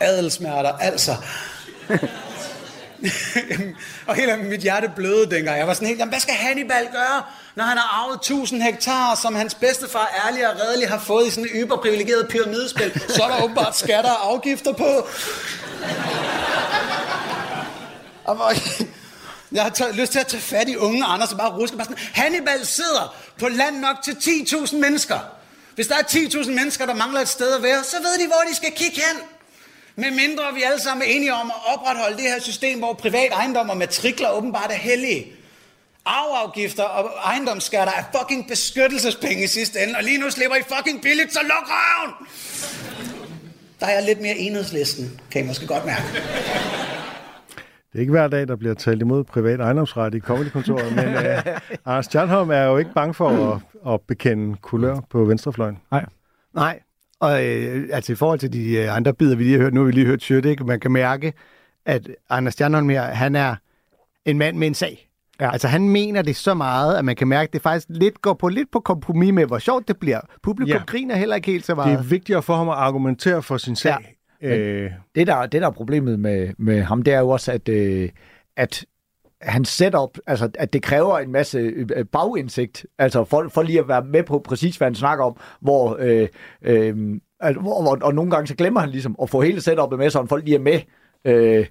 adelsmærter, 0.00 0.72
altså. 0.72 1.16
og 4.06 4.14
hele 4.14 4.36
mit 4.36 4.60
hjerte 4.60 4.90
bløde 4.96 5.30
dengang. 5.30 5.58
Jeg 5.58 5.66
var 5.66 5.74
sådan 5.74 5.88
helt, 5.88 5.98
jamen, 5.98 6.12
hvad 6.12 6.20
skal 6.20 6.34
Hannibal 6.34 6.88
gøre, 6.92 7.22
når 7.54 7.64
han 7.64 7.78
har 7.78 8.02
arvet 8.02 8.16
1000 8.16 8.62
hektar, 8.62 9.18
som 9.22 9.34
hans 9.34 9.54
bedstefar 9.54 10.10
ærlig 10.26 10.50
og 10.50 10.60
redelig 10.60 10.88
har 10.88 10.98
fået 10.98 11.26
i 11.26 11.30
sådan 11.30 11.44
et 11.44 11.50
yberprivilegeret 11.54 12.28
pyramidespil? 12.28 13.00
Så 13.08 13.22
er 13.22 13.28
der 13.28 13.44
åbenbart 13.44 13.76
skatter 13.76 14.10
og 14.10 14.32
afgifter 14.32 14.72
på. 14.72 15.08
Og 18.24 18.34
hvor, 18.34 18.52
jeg 19.56 19.62
har 19.62 19.70
taget, 19.70 19.94
lyst 19.94 20.12
til 20.12 20.18
at 20.18 20.26
tage 20.26 20.40
fat 20.40 20.68
i 20.68 20.76
unge 20.76 21.04
Anders 21.04 21.32
og 21.32 21.38
bare 21.38 21.50
ruske. 21.50 21.76
Bare 21.76 21.84
sådan, 21.84 22.02
Hannibal 22.12 22.66
sidder 22.66 23.16
på 23.38 23.48
land 23.48 23.78
nok 23.78 23.96
til 24.04 24.12
10.000 24.12 24.76
mennesker. 24.76 25.18
Hvis 25.74 25.86
der 25.86 25.94
er 25.94 26.02
10.000 26.02 26.50
mennesker, 26.50 26.86
der 26.86 26.94
mangler 26.94 27.20
et 27.20 27.28
sted 27.28 27.56
at 27.56 27.62
være, 27.62 27.84
så 27.84 27.96
ved 27.96 28.18
de, 28.18 28.26
hvor 28.26 28.42
de 28.50 28.56
skal 28.56 28.72
kigge 28.76 28.96
hen. 28.96 29.22
Med 29.96 30.10
mindre 30.10 30.54
vi 30.54 30.62
alle 30.62 30.80
sammen 30.80 31.08
er 31.08 31.12
enige 31.12 31.34
om 31.34 31.50
at 31.50 31.74
opretholde 31.74 32.16
det 32.16 32.24
her 32.24 32.40
system, 32.40 32.78
hvor 32.78 32.92
privat 32.92 33.32
ejendom 33.32 33.70
og 33.70 33.76
matrikler 33.76 34.30
åbenbart 34.30 34.70
er 34.70 34.74
hellige. 34.74 35.32
Arveafgifter 36.04 36.82
og 36.82 37.10
ejendomsskatter 37.24 37.92
er 37.92 38.18
fucking 38.18 38.48
beskyttelsespenge 38.48 39.44
i 39.44 39.46
sidste 39.46 39.80
ende, 39.82 39.96
og 39.96 40.02
lige 40.02 40.18
nu 40.18 40.30
slipper 40.30 40.56
I 40.56 40.62
fucking 40.76 41.02
billigt, 41.02 41.32
så 41.32 41.40
luk 41.42 41.68
røven! 41.68 42.12
Der 43.80 43.86
er 43.86 43.92
jeg 43.92 44.02
lidt 44.02 44.20
mere 44.20 44.36
enhedslisten, 44.36 45.20
kan 45.30 45.44
I 45.44 45.46
måske 45.46 45.66
godt 45.66 45.84
mærke. 45.84 46.02
Det 47.92 47.98
er 47.98 48.00
ikke 48.00 48.10
hver 48.10 48.28
dag, 48.28 48.48
der 48.48 48.56
bliver 48.56 48.74
talt 48.74 49.02
imod 49.02 49.24
privat 49.24 49.60
ejendomsret 49.60 50.14
i 50.14 50.20
Comedy-kontoret, 50.20 50.96
men 50.96 51.08
uh, 51.14 51.22
Anders 51.86 52.04
Stjernholm 52.04 52.50
er 52.50 52.62
jo 52.62 52.76
ikke 52.76 52.90
bange 52.94 53.14
for 53.14 53.28
at, 53.28 53.60
at 53.92 54.00
bekende 54.00 54.56
kulør 54.56 55.00
på 55.10 55.24
venstrefløjen. 55.24 55.78
Nej. 55.90 56.06
Nej, 56.54 56.80
og 57.20 57.44
øh, 57.44 57.88
altså 57.92 58.12
i 58.12 58.14
forhold 58.14 58.38
til 58.38 58.52
de 58.52 58.72
øh, 58.72 58.96
andre 58.96 59.14
bidder, 59.14 59.36
vi 59.36 59.44
lige 59.44 59.56
har 59.56 59.62
hørt, 59.62 59.74
nu 59.74 59.80
har 59.80 59.86
vi 59.86 59.92
lige 59.92 60.06
hørt 60.06 60.22
Sjøt, 60.22 60.44
ikke? 60.44 60.64
man 60.64 60.80
kan 60.80 60.92
mærke, 60.92 61.32
at 61.86 62.08
Anders 62.30 62.54
Stjernholm 62.54 62.88
her, 62.88 63.02
han 63.02 63.36
er 63.36 63.56
en 64.24 64.38
mand 64.38 64.56
med 64.56 64.66
en 64.66 64.74
sag. 64.74 65.08
Ja. 65.40 65.52
Altså 65.52 65.68
han 65.68 65.88
mener 65.88 66.22
det 66.22 66.36
så 66.36 66.54
meget, 66.54 66.96
at 66.96 67.04
man 67.04 67.16
kan 67.16 67.28
mærke, 67.28 67.48
at 67.48 67.52
det 67.52 67.62
faktisk 67.62 67.86
lidt 67.90 68.22
går 68.22 68.34
på 68.34 68.48
lidt 68.48 68.70
på 68.72 68.80
kompromis 68.80 69.32
med, 69.32 69.46
hvor 69.46 69.58
sjovt 69.58 69.88
det 69.88 69.96
bliver. 69.96 70.20
Publikum 70.42 70.76
ja. 70.76 70.82
griner 70.86 71.16
heller 71.16 71.36
ikke 71.36 71.50
helt 71.50 71.66
så 71.66 71.74
meget. 71.74 71.98
Det 71.98 72.04
er 72.04 72.08
vigtigere 72.08 72.42
for 72.42 72.56
ham 72.56 72.68
at 72.68 72.74
argumentere 72.74 73.42
for 73.42 73.56
sin 73.56 73.76
sag. 73.76 73.90
Ja. 73.90 73.96
Øh... 74.42 74.90
Det, 75.14 75.26
der, 75.26 75.46
det, 75.46 75.62
der 75.62 75.66
er 75.66 75.72
problemet 75.72 76.20
med, 76.20 76.48
med 76.58 76.82
ham, 76.82 77.02
det 77.02 77.14
er 77.14 77.18
jo 77.18 77.28
også, 77.28 77.52
at, 77.52 77.68
øh, 77.68 78.08
at 78.56 78.84
hans 79.42 79.68
setup, 79.68 80.18
altså 80.26 80.50
at 80.58 80.72
det 80.72 80.82
kræver 80.82 81.18
en 81.18 81.32
masse 81.32 81.58
øh, 81.58 82.04
bagindsigt, 82.12 82.86
altså 82.98 83.24
for, 83.24 83.48
for 83.48 83.62
lige 83.62 83.78
at 83.78 83.88
være 83.88 84.04
med 84.04 84.22
på 84.22 84.38
præcis, 84.38 84.76
hvad 84.76 84.86
han 84.86 84.94
snakker 84.94 85.24
om, 85.24 85.36
hvor, 85.60 85.96
øh, 86.00 86.28
øh, 86.62 87.20
altså, 87.40 87.60
hvor, 87.60 87.82
hvor 87.82 87.98
og 88.02 88.14
nogle 88.14 88.30
gange 88.30 88.46
så 88.46 88.54
glemmer 88.54 88.80
han 88.80 88.90
ligesom 88.90 89.16
at 89.22 89.30
få 89.30 89.40
hele 89.40 89.60
setupet 89.60 89.98
med, 89.98 90.10
så 90.10 90.26
folk 90.26 90.44
lige 90.44 90.56
er 90.56 90.60
med, 90.60 90.80
øh, 91.24 91.66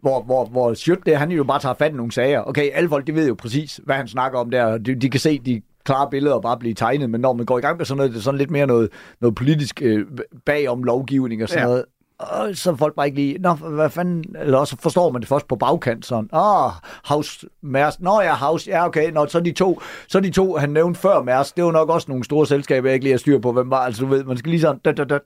hvor, 0.00 0.22
hvor, 0.22 0.44
hvor 0.44 0.74
Sjøt, 0.74 0.98
det, 1.06 1.16
han 1.16 1.30
jo 1.30 1.44
bare 1.44 1.60
tager 1.60 1.74
fat 1.74 1.92
i 1.92 1.94
nogle 1.94 2.12
sager. 2.12 2.42
Okay, 2.42 2.70
alle 2.72 2.88
folk, 2.88 3.06
de 3.06 3.14
ved 3.14 3.28
jo 3.28 3.34
præcis, 3.34 3.80
hvad 3.84 3.96
han 3.96 4.08
snakker 4.08 4.38
om 4.38 4.50
der, 4.50 4.78
de, 4.78 4.94
de 4.94 5.10
kan 5.10 5.20
se 5.20 5.38
de 5.38 5.62
klare 5.84 6.10
billeder 6.10 6.34
og 6.34 6.42
bare 6.42 6.58
blive 6.58 6.74
tegnet, 6.74 7.10
men 7.10 7.20
når 7.20 7.32
man 7.32 7.46
går 7.46 7.58
i 7.58 7.60
gang 7.60 7.76
med 7.76 7.86
sådan 7.86 7.96
noget, 7.96 8.12
det 8.12 8.18
er 8.18 8.22
sådan 8.22 8.38
lidt 8.38 8.50
mere 8.50 8.66
noget, 8.66 8.88
noget 9.20 9.34
politisk 9.34 9.82
øh, 9.82 10.06
bagom 10.46 10.82
lovgivning 10.82 11.42
og 11.42 11.48
sådan 11.48 11.62
ja. 11.62 11.66
noget, 11.66 11.84
og 12.18 12.56
så 12.56 12.76
folk 12.76 12.94
bare 12.94 13.06
ikke 13.06 13.18
lige, 13.18 13.38
nå, 13.38 13.54
hvad 13.54 13.90
fanden, 13.90 14.24
eller 14.38 14.58
også 14.58 14.76
forstår 14.80 15.10
man 15.12 15.20
det 15.20 15.28
først 15.28 15.48
på 15.48 15.56
bagkant, 15.56 16.06
sådan, 16.06 16.28
åh, 16.32 16.64
oh, 16.64 16.72
House 17.04 17.46
Mærs, 17.62 18.00
nå 18.00 18.20
ja, 18.20 18.34
House, 18.34 18.70
ja 18.70 18.86
okay, 18.86 19.10
nå, 19.10 19.26
så 19.26 19.40
de 19.40 19.52
to, 19.52 19.80
så 20.08 20.20
de 20.20 20.30
to, 20.30 20.56
han 20.56 20.70
nævnte 20.70 21.00
før 21.00 21.22
Mærs, 21.22 21.52
det 21.52 21.64
var 21.64 21.72
nok 21.72 21.88
også 21.88 22.06
nogle 22.08 22.24
store 22.24 22.46
selskaber, 22.46 22.88
jeg 22.88 22.94
ikke 22.94 23.04
lige 23.04 23.12
har 23.12 23.18
styr 23.18 23.38
på, 23.38 23.52
hvem 23.52 23.70
var, 23.70 23.78
altså 23.78 24.02
du 24.02 24.08
ved, 24.08 24.24
man 24.24 24.36
skal 24.36 24.50
lige 24.50 24.60
sådan, 24.60 24.78
død, 24.78 25.06
død. 25.06 25.20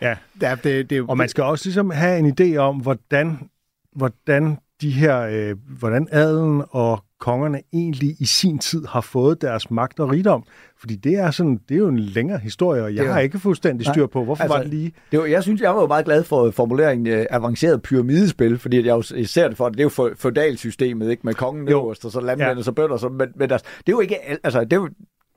Ja, 0.00 0.16
ja 0.42 0.56
det, 0.64 0.90
det, 0.90 1.04
og 1.08 1.16
man 1.16 1.28
skal 1.28 1.44
også 1.44 1.66
ligesom 1.66 1.90
have 1.90 2.18
en 2.18 2.34
idé 2.40 2.56
om, 2.56 2.76
hvordan, 2.76 3.38
hvordan 3.96 4.58
de 4.80 4.90
her, 4.90 5.20
øh, 5.20 5.56
hvordan 5.78 6.08
adelen 6.10 6.62
og 6.70 7.04
kongerne 7.24 7.60
egentlig 7.72 8.16
i 8.18 8.24
sin 8.24 8.58
tid 8.58 8.86
har 8.86 9.00
fået 9.00 9.42
deres 9.42 9.70
magt 9.70 10.00
og 10.00 10.10
rigdom. 10.10 10.44
Fordi 10.78 10.96
det 10.96 11.14
er, 11.14 11.30
sådan, 11.30 11.60
det 11.68 11.74
er 11.74 11.78
jo 11.78 11.88
en 11.88 11.98
længere 11.98 12.38
historie, 12.38 12.82
og 12.82 12.94
jeg 12.94 13.12
har 13.12 13.20
ikke 13.20 13.38
fuldstændig 13.38 13.86
styr 13.86 14.06
på, 14.06 14.24
hvorfor 14.24 14.42
altså, 14.42 14.56
var 14.56 14.62
det 14.62 14.70
lige... 14.70 14.92
Det 15.12 15.18
var, 15.18 15.26
jeg 15.26 15.42
synes, 15.42 15.60
jeg 15.60 15.74
var 15.74 15.80
jo 15.80 15.86
meget 15.86 16.04
glad 16.04 16.24
for 16.24 16.50
formuleringen 16.50 17.20
uh, 17.20 17.26
avanceret 17.30 17.82
pyramidespil, 17.82 18.58
fordi 18.58 18.76
jeg 18.76 18.86
jo 18.86 19.02
ser 19.26 19.48
det 19.48 19.56
for, 19.56 19.68
det 19.68 19.80
er 19.80 19.84
jo 19.84 20.14
feudalsystemet, 20.16 21.10
ikke? 21.10 21.20
Med 21.24 21.34
kongen 21.34 21.68
øverst, 21.68 22.04
og 22.04 22.10
så 22.10 22.20
landmænd, 22.20 22.58
ja. 22.58 22.62
så 22.62 22.72
bønder, 22.72 22.96
så, 22.96 23.08
men, 23.08 23.28
men 23.36 23.50
altså, 23.50 23.66
det 23.78 23.92
er 23.92 23.96
jo 23.96 24.00
ikke... 24.00 24.16
Altså, 24.44 24.60
det 24.64 24.72
er 24.72 24.76
jo, 24.76 24.88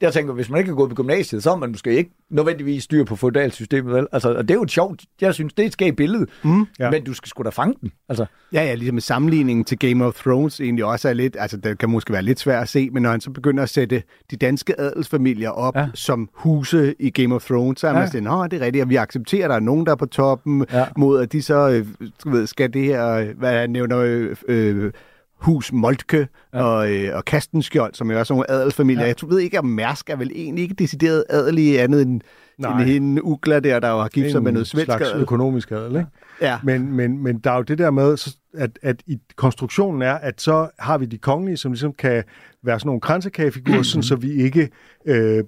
jeg 0.02 0.14
tænker, 0.14 0.34
hvis 0.34 0.50
man 0.50 0.60
ikke 0.60 0.70
har 0.70 0.76
gået 0.76 0.90
på 0.90 0.96
gymnasiet, 0.96 1.44
så 1.44 1.50
har 1.50 1.58
man 1.58 1.70
måske 1.70 1.96
ikke 1.96 2.12
nødvendigvis 2.30 2.84
styr 2.84 3.04
på 3.04 3.16
feudalsystemet, 3.16 3.94
vel? 3.94 4.08
Altså, 4.12 4.34
og 4.34 4.44
det 4.44 4.52
er 4.52 4.56
jo 4.56 4.64
et 4.64 4.72
sjovt, 4.72 5.06
jeg 5.22 5.34
synes, 5.34 5.54
det 5.54 5.64
er 5.64 5.68
et 5.68 5.74
skægt 5.74 5.96
billede, 5.96 6.26
mm, 6.44 6.66
ja. 6.80 6.92
men 6.92 7.04
du 7.04 7.14
skal 7.14 7.30
sgu 7.30 7.44
da 7.44 7.50
fange 7.50 7.76
den. 7.82 7.92
Altså. 8.10 8.26
Ja, 8.54 8.64
ja, 8.64 8.76
ligesom 8.76 9.00
sammenligningen 9.00 9.66
til 9.66 9.80
Game 9.80 10.06
of 10.06 10.14
Thrones 10.14 10.60
egentlig 10.60 10.86
også 10.86 11.10
er 11.10 11.14
lidt, 11.14 11.36
altså 11.40 11.58
det 11.58 11.78
kan 11.78 11.90
måske 11.90 12.14
være 12.14 12.22
lidt 12.22 12.40
svært 12.40 12.62
at 12.62 12.70
se, 12.70 12.90
men 12.90 13.04
når 13.04 13.10
han 13.10 13.22
så 13.22 13.32
begynder 13.32 13.64
at 13.64 13.70
sætte 13.70 14.04
de 14.32 14.36
danske 14.36 14.80
adelsfamilier 14.80 15.50
op 15.50 15.76
ja. 15.76 15.88
som 15.94 16.30
huse 16.34 16.96
i 17.00 17.10
Game 17.10 17.36
of 17.36 17.46
Thrones, 17.46 17.80
så 17.80 17.88
er 17.88 17.94
man 17.94 18.02
ja. 18.02 18.08
sådan, 18.08 18.52
det 18.52 18.62
er 18.62 18.66
rigtigt, 18.66 18.84
og 18.84 18.90
vi 18.90 18.96
accepterer, 18.96 19.44
at 19.44 19.50
der 19.50 19.56
er 19.56 19.60
nogen, 19.60 19.86
der 19.86 19.92
er 19.92 19.96
på 19.96 20.06
toppen, 20.06 20.66
ja. 20.74 20.86
mod 20.98 21.22
at 21.22 21.32
de 21.32 21.42
så, 21.42 21.70
øh, 21.70 21.88
ved, 22.34 22.48
skal 22.48 22.74
det 22.74 22.84
her, 22.84 23.34
hvad 23.34 23.54
jeg 23.54 23.68
nævner, 23.68 23.98
øh, 23.98 24.36
øh 24.48 24.92
Hus 25.38 25.74
Moltke 25.74 26.28
ja. 26.54 26.64
og, 26.64 26.92
øh, 26.92 27.16
og 27.16 27.26
Kastenskjold, 27.26 27.94
som 27.94 28.12
jo 28.12 28.18
er 28.18 28.26
nogle 28.30 28.52
adelsfamilier. 28.52 29.06
Ja. 29.06 29.14
Jeg 29.22 29.30
ved 29.30 29.40
ikke, 29.40 29.60
om 29.60 29.66
Mærsk 29.66 30.10
er 30.10 30.16
vel 30.16 30.32
egentlig 30.36 30.62
ikke 30.62 30.76
decideret 30.76 31.24
adelige 31.30 31.82
andet 31.82 32.02
end, 32.02 32.22
end 32.60 32.82
hende 32.82 33.24
Ugla 33.24 33.60
der, 33.60 33.80
der 33.80 33.90
jo 33.90 34.00
har 34.02 34.08
gift 34.08 34.32
sig 34.32 34.44
med 34.44 34.52
noget 34.52 34.68
svensk 34.68 34.86
slags 34.86 35.10
adel. 35.10 35.22
økonomisk 35.22 35.72
adel, 35.72 35.96
ikke? 35.96 36.08
Ja. 36.42 36.60
Men, 36.64 36.92
men, 36.94 37.24
men 37.24 37.40
der 37.40 37.52
er 37.52 37.56
jo 37.56 37.62
det 37.62 37.78
der 37.78 37.92
med, 37.92 38.36
at, 38.58 38.80
at 38.82 39.04
i 39.08 39.18
konstruktionen 39.36 40.02
er, 40.02 40.14
at 40.14 40.42
så 40.42 40.70
har 40.80 40.98
vi 40.98 41.06
de 41.06 41.18
kongelige, 41.18 41.58
som 41.58 41.72
ligesom 41.72 41.94
kan 41.94 42.24
være 42.64 42.80
sådan 42.80 42.88
nogle 42.88 43.02
kransekagefigurer, 43.02 43.84
sådan, 43.92 44.04
så 44.04 44.16
vi 44.16 44.32
ikke 44.32 44.70
Øh, 45.06 45.44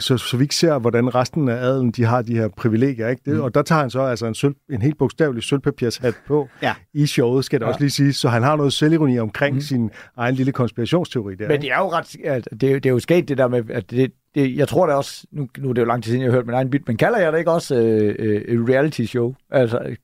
så, 0.00 0.16
så 0.16 0.36
vi 0.36 0.44
ikke 0.44 0.54
ser, 0.54 0.78
hvordan 0.78 1.14
resten 1.14 1.48
af 1.48 1.54
adelen 1.54 1.90
de 1.90 2.04
har 2.04 2.22
de 2.22 2.36
her 2.36 2.48
privilegier. 2.48 3.08
Ikke? 3.08 3.22
Det, 3.24 3.34
mm. 3.34 3.40
Og 3.40 3.54
der 3.54 3.62
tager 3.62 3.80
han 3.80 3.90
så 3.90 4.00
altså 4.00 4.26
en, 4.26 4.34
sølv, 4.34 4.54
en 4.70 4.82
helt 4.82 4.98
bogstavelig 4.98 5.42
sølvpapirshat 5.42 6.14
på 6.26 6.48
ja. 6.62 6.74
i 6.94 7.06
showet, 7.06 7.44
skal 7.44 7.60
det 7.60 7.66
ja. 7.66 7.68
også 7.68 7.80
lige 7.80 7.90
sige. 7.90 8.12
Så 8.12 8.28
han 8.28 8.42
har 8.42 8.56
noget 8.56 8.72
selvironi 8.72 9.18
omkring 9.18 9.54
mm. 9.54 9.60
sin 9.60 9.90
egen 10.16 10.34
lille 10.34 10.52
konspirationsteori 10.52 11.34
der. 11.34 11.48
Men 11.48 11.60
det 11.60 11.72
er 11.72 11.78
jo 11.78 11.90
ret... 11.92 12.16
Det 12.60 12.70
er, 12.70 12.78
det 12.78 12.86
er 12.86 12.90
jo 12.90 12.98
sket 12.98 13.28
det 13.28 13.38
der 13.38 13.48
med, 13.48 13.70
at 13.70 13.90
det, 13.90 14.12
det, 14.34 14.56
jeg 14.56 14.68
tror 14.68 14.86
det 14.86 14.94
også, 14.94 15.26
nu, 15.32 15.48
nu 15.58 15.68
er 15.68 15.72
det 15.72 15.80
jo 15.80 15.86
lang 15.86 16.02
tid 16.02 16.10
siden, 16.10 16.22
jeg 16.22 16.30
har 16.30 16.36
hørt 16.36 16.46
min 16.46 16.54
egen 16.54 16.70
bit, 16.70 16.82
men 16.86 16.96
kalder 16.96 17.18
jeg 17.18 17.32
det 17.32 17.38
ikke 17.38 17.50
også 17.50 17.74
øh, 17.76 18.14
øh, 18.18 18.40
et 18.40 18.68
reality 18.68 19.04
show? 19.04 19.34
Altså, 19.50 19.96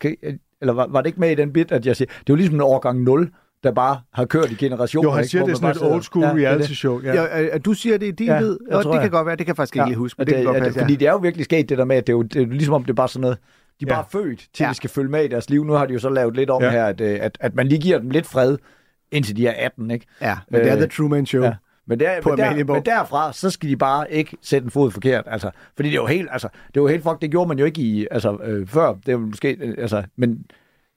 eller 0.61 0.73
var, 0.73 0.87
var 0.87 1.01
det 1.01 1.07
ikke 1.07 1.21
med 1.21 1.31
i 1.31 1.35
den 1.35 1.53
bit, 1.53 1.73
at 1.73 1.87
jeg 1.87 1.97
siger, 1.97 2.07
det 2.07 2.19
er 2.19 2.25
jo 2.29 2.35
ligesom 2.35 2.55
en 2.55 2.61
årgang 2.61 3.03
0, 3.03 3.31
der 3.63 3.73
bare 3.73 4.01
har 4.13 4.25
kørt 4.25 4.51
i 4.51 4.55
generationer. 4.55 5.09
Jo, 5.09 5.15
han 5.15 5.25
siger, 5.25 5.43
ikke, 5.43 5.51
det 5.51 5.65
er 5.65 5.73
sådan 5.73 5.87
et 5.87 5.93
old 5.93 6.03
school 6.03 6.25
ja, 6.25 6.49
reality 6.49 6.73
show. 6.73 7.03
Ja. 7.03 7.15
Ja, 7.15 7.47
at 7.53 7.65
du 7.65 7.73
siger, 7.73 7.99
det 7.99 8.09
er 8.09 8.13
din 8.13 8.27
ja, 8.27 8.39
ved, 8.39 8.59
og 8.71 8.85
det 8.85 8.91
jeg. 8.91 9.01
kan 9.01 9.11
godt 9.11 9.27
være, 9.27 9.37
det 9.37 9.47
kan 9.47 9.49
jeg 9.49 9.57
faktisk 9.57 9.77
ikke 9.77 9.83
ja, 9.83 9.89
lige 9.89 9.97
huske. 9.97 10.19
Men 10.19 10.27
det, 10.27 10.35
det, 10.35 10.45
kan 10.45 10.53
godt 10.53 10.63
passe, 10.63 10.79
ja. 10.79 10.85
Fordi 10.85 10.97
det 10.97 11.09
er 11.09 11.13
jo 11.13 11.19
virkelig 11.19 11.45
sket 11.45 11.69
det 11.69 11.79
der 11.79 11.85
med, 11.85 11.97
at 11.97 12.07
det 12.07 12.13
er 12.13 12.17
jo, 12.17 12.23
det 12.23 12.43
er 12.43 12.47
ligesom 12.47 12.75
om 12.75 12.85
det 12.85 12.91
er 12.91 12.95
bare 12.95 13.09
sådan 13.09 13.21
noget, 13.21 13.39
de 13.81 13.85
er 13.85 13.95
ja. 13.95 13.95
bare 13.95 14.05
født 14.13 14.49
til, 14.55 14.65
ja. 14.65 14.71
de 14.71 14.75
skal 14.75 14.91
følge 14.91 15.11
med 15.11 15.25
i 15.25 15.29
deres 15.29 15.51
liv. 15.51 15.65
Nu 15.65 15.73
har 15.73 15.87
de 15.87 15.93
jo 15.93 15.99
så 15.99 16.09
lavet 16.09 16.37
lidt 16.37 16.51
om 16.51 16.63
ja. 16.63 16.71
her, 16.71 16.85
at, 16.85 17.01
øh, 17.01 17.19
at, 17.23 17.39
at 17.41 17.55
man 17.55 17.67
lige 17.67 17.81
giver 17.81 17.99
dem 17.99 18.11
lidt 18.11 18.27
fred, 18.27 18.59
indtil 19.11 19.37
de 19.37 19.47
er 19.47 19.65
18, 19.65 19.91
ikke? 19.91 20.07
Ja, 20.21 20.39
men 20.51 20.61
det 20.61 20.71
er 20.71 20.77
The 20.77 20.87
Truman 20.87 21.27
Show. 21.27 21.43
Ja. 21.43 21.55
Men, 21.87 22.01
der, 22.01 22.29
men, 22.29 22.39
der, 22.39 22.75
men 22.75 22.83
derfra, 22.85 23.33
så 23.33 23.51
skal 23.51 23.69
de 23.69 23.77
bare 23.77 24.13
ikke 24.13 24.37
sætte 24.43 24.65
en 24.65 24.71
fod 24.71 24.91
forkert. 24.91 25.25
Altså, 25.27 25.51
fordi 25.77 25.89
det 25.89 25.97
er 25.97 26.01
jo 26.01 26.07
helt, 26.07 26.29
altså, 26.33 26.49
det 26.75 26.83
var 26.83 26.89
helt 26.89 27.03
fuck, 27.03 27.21
det 27.21 27.31
gjorde 27.31 27.49
man 27.49 27.59
jo 27.59 27.65
ikke 27.65 27.81
i, 27.81 28.07
altså, 28.11 28.39
øh, 28.45 28.67
før. 28.67 28.95
Det 29.07 29.15
var 29.15 29.21
måske, 29.21 29.57
øh, 29.61 29.75
altså, 29.79 30.03
men 30.17 30.45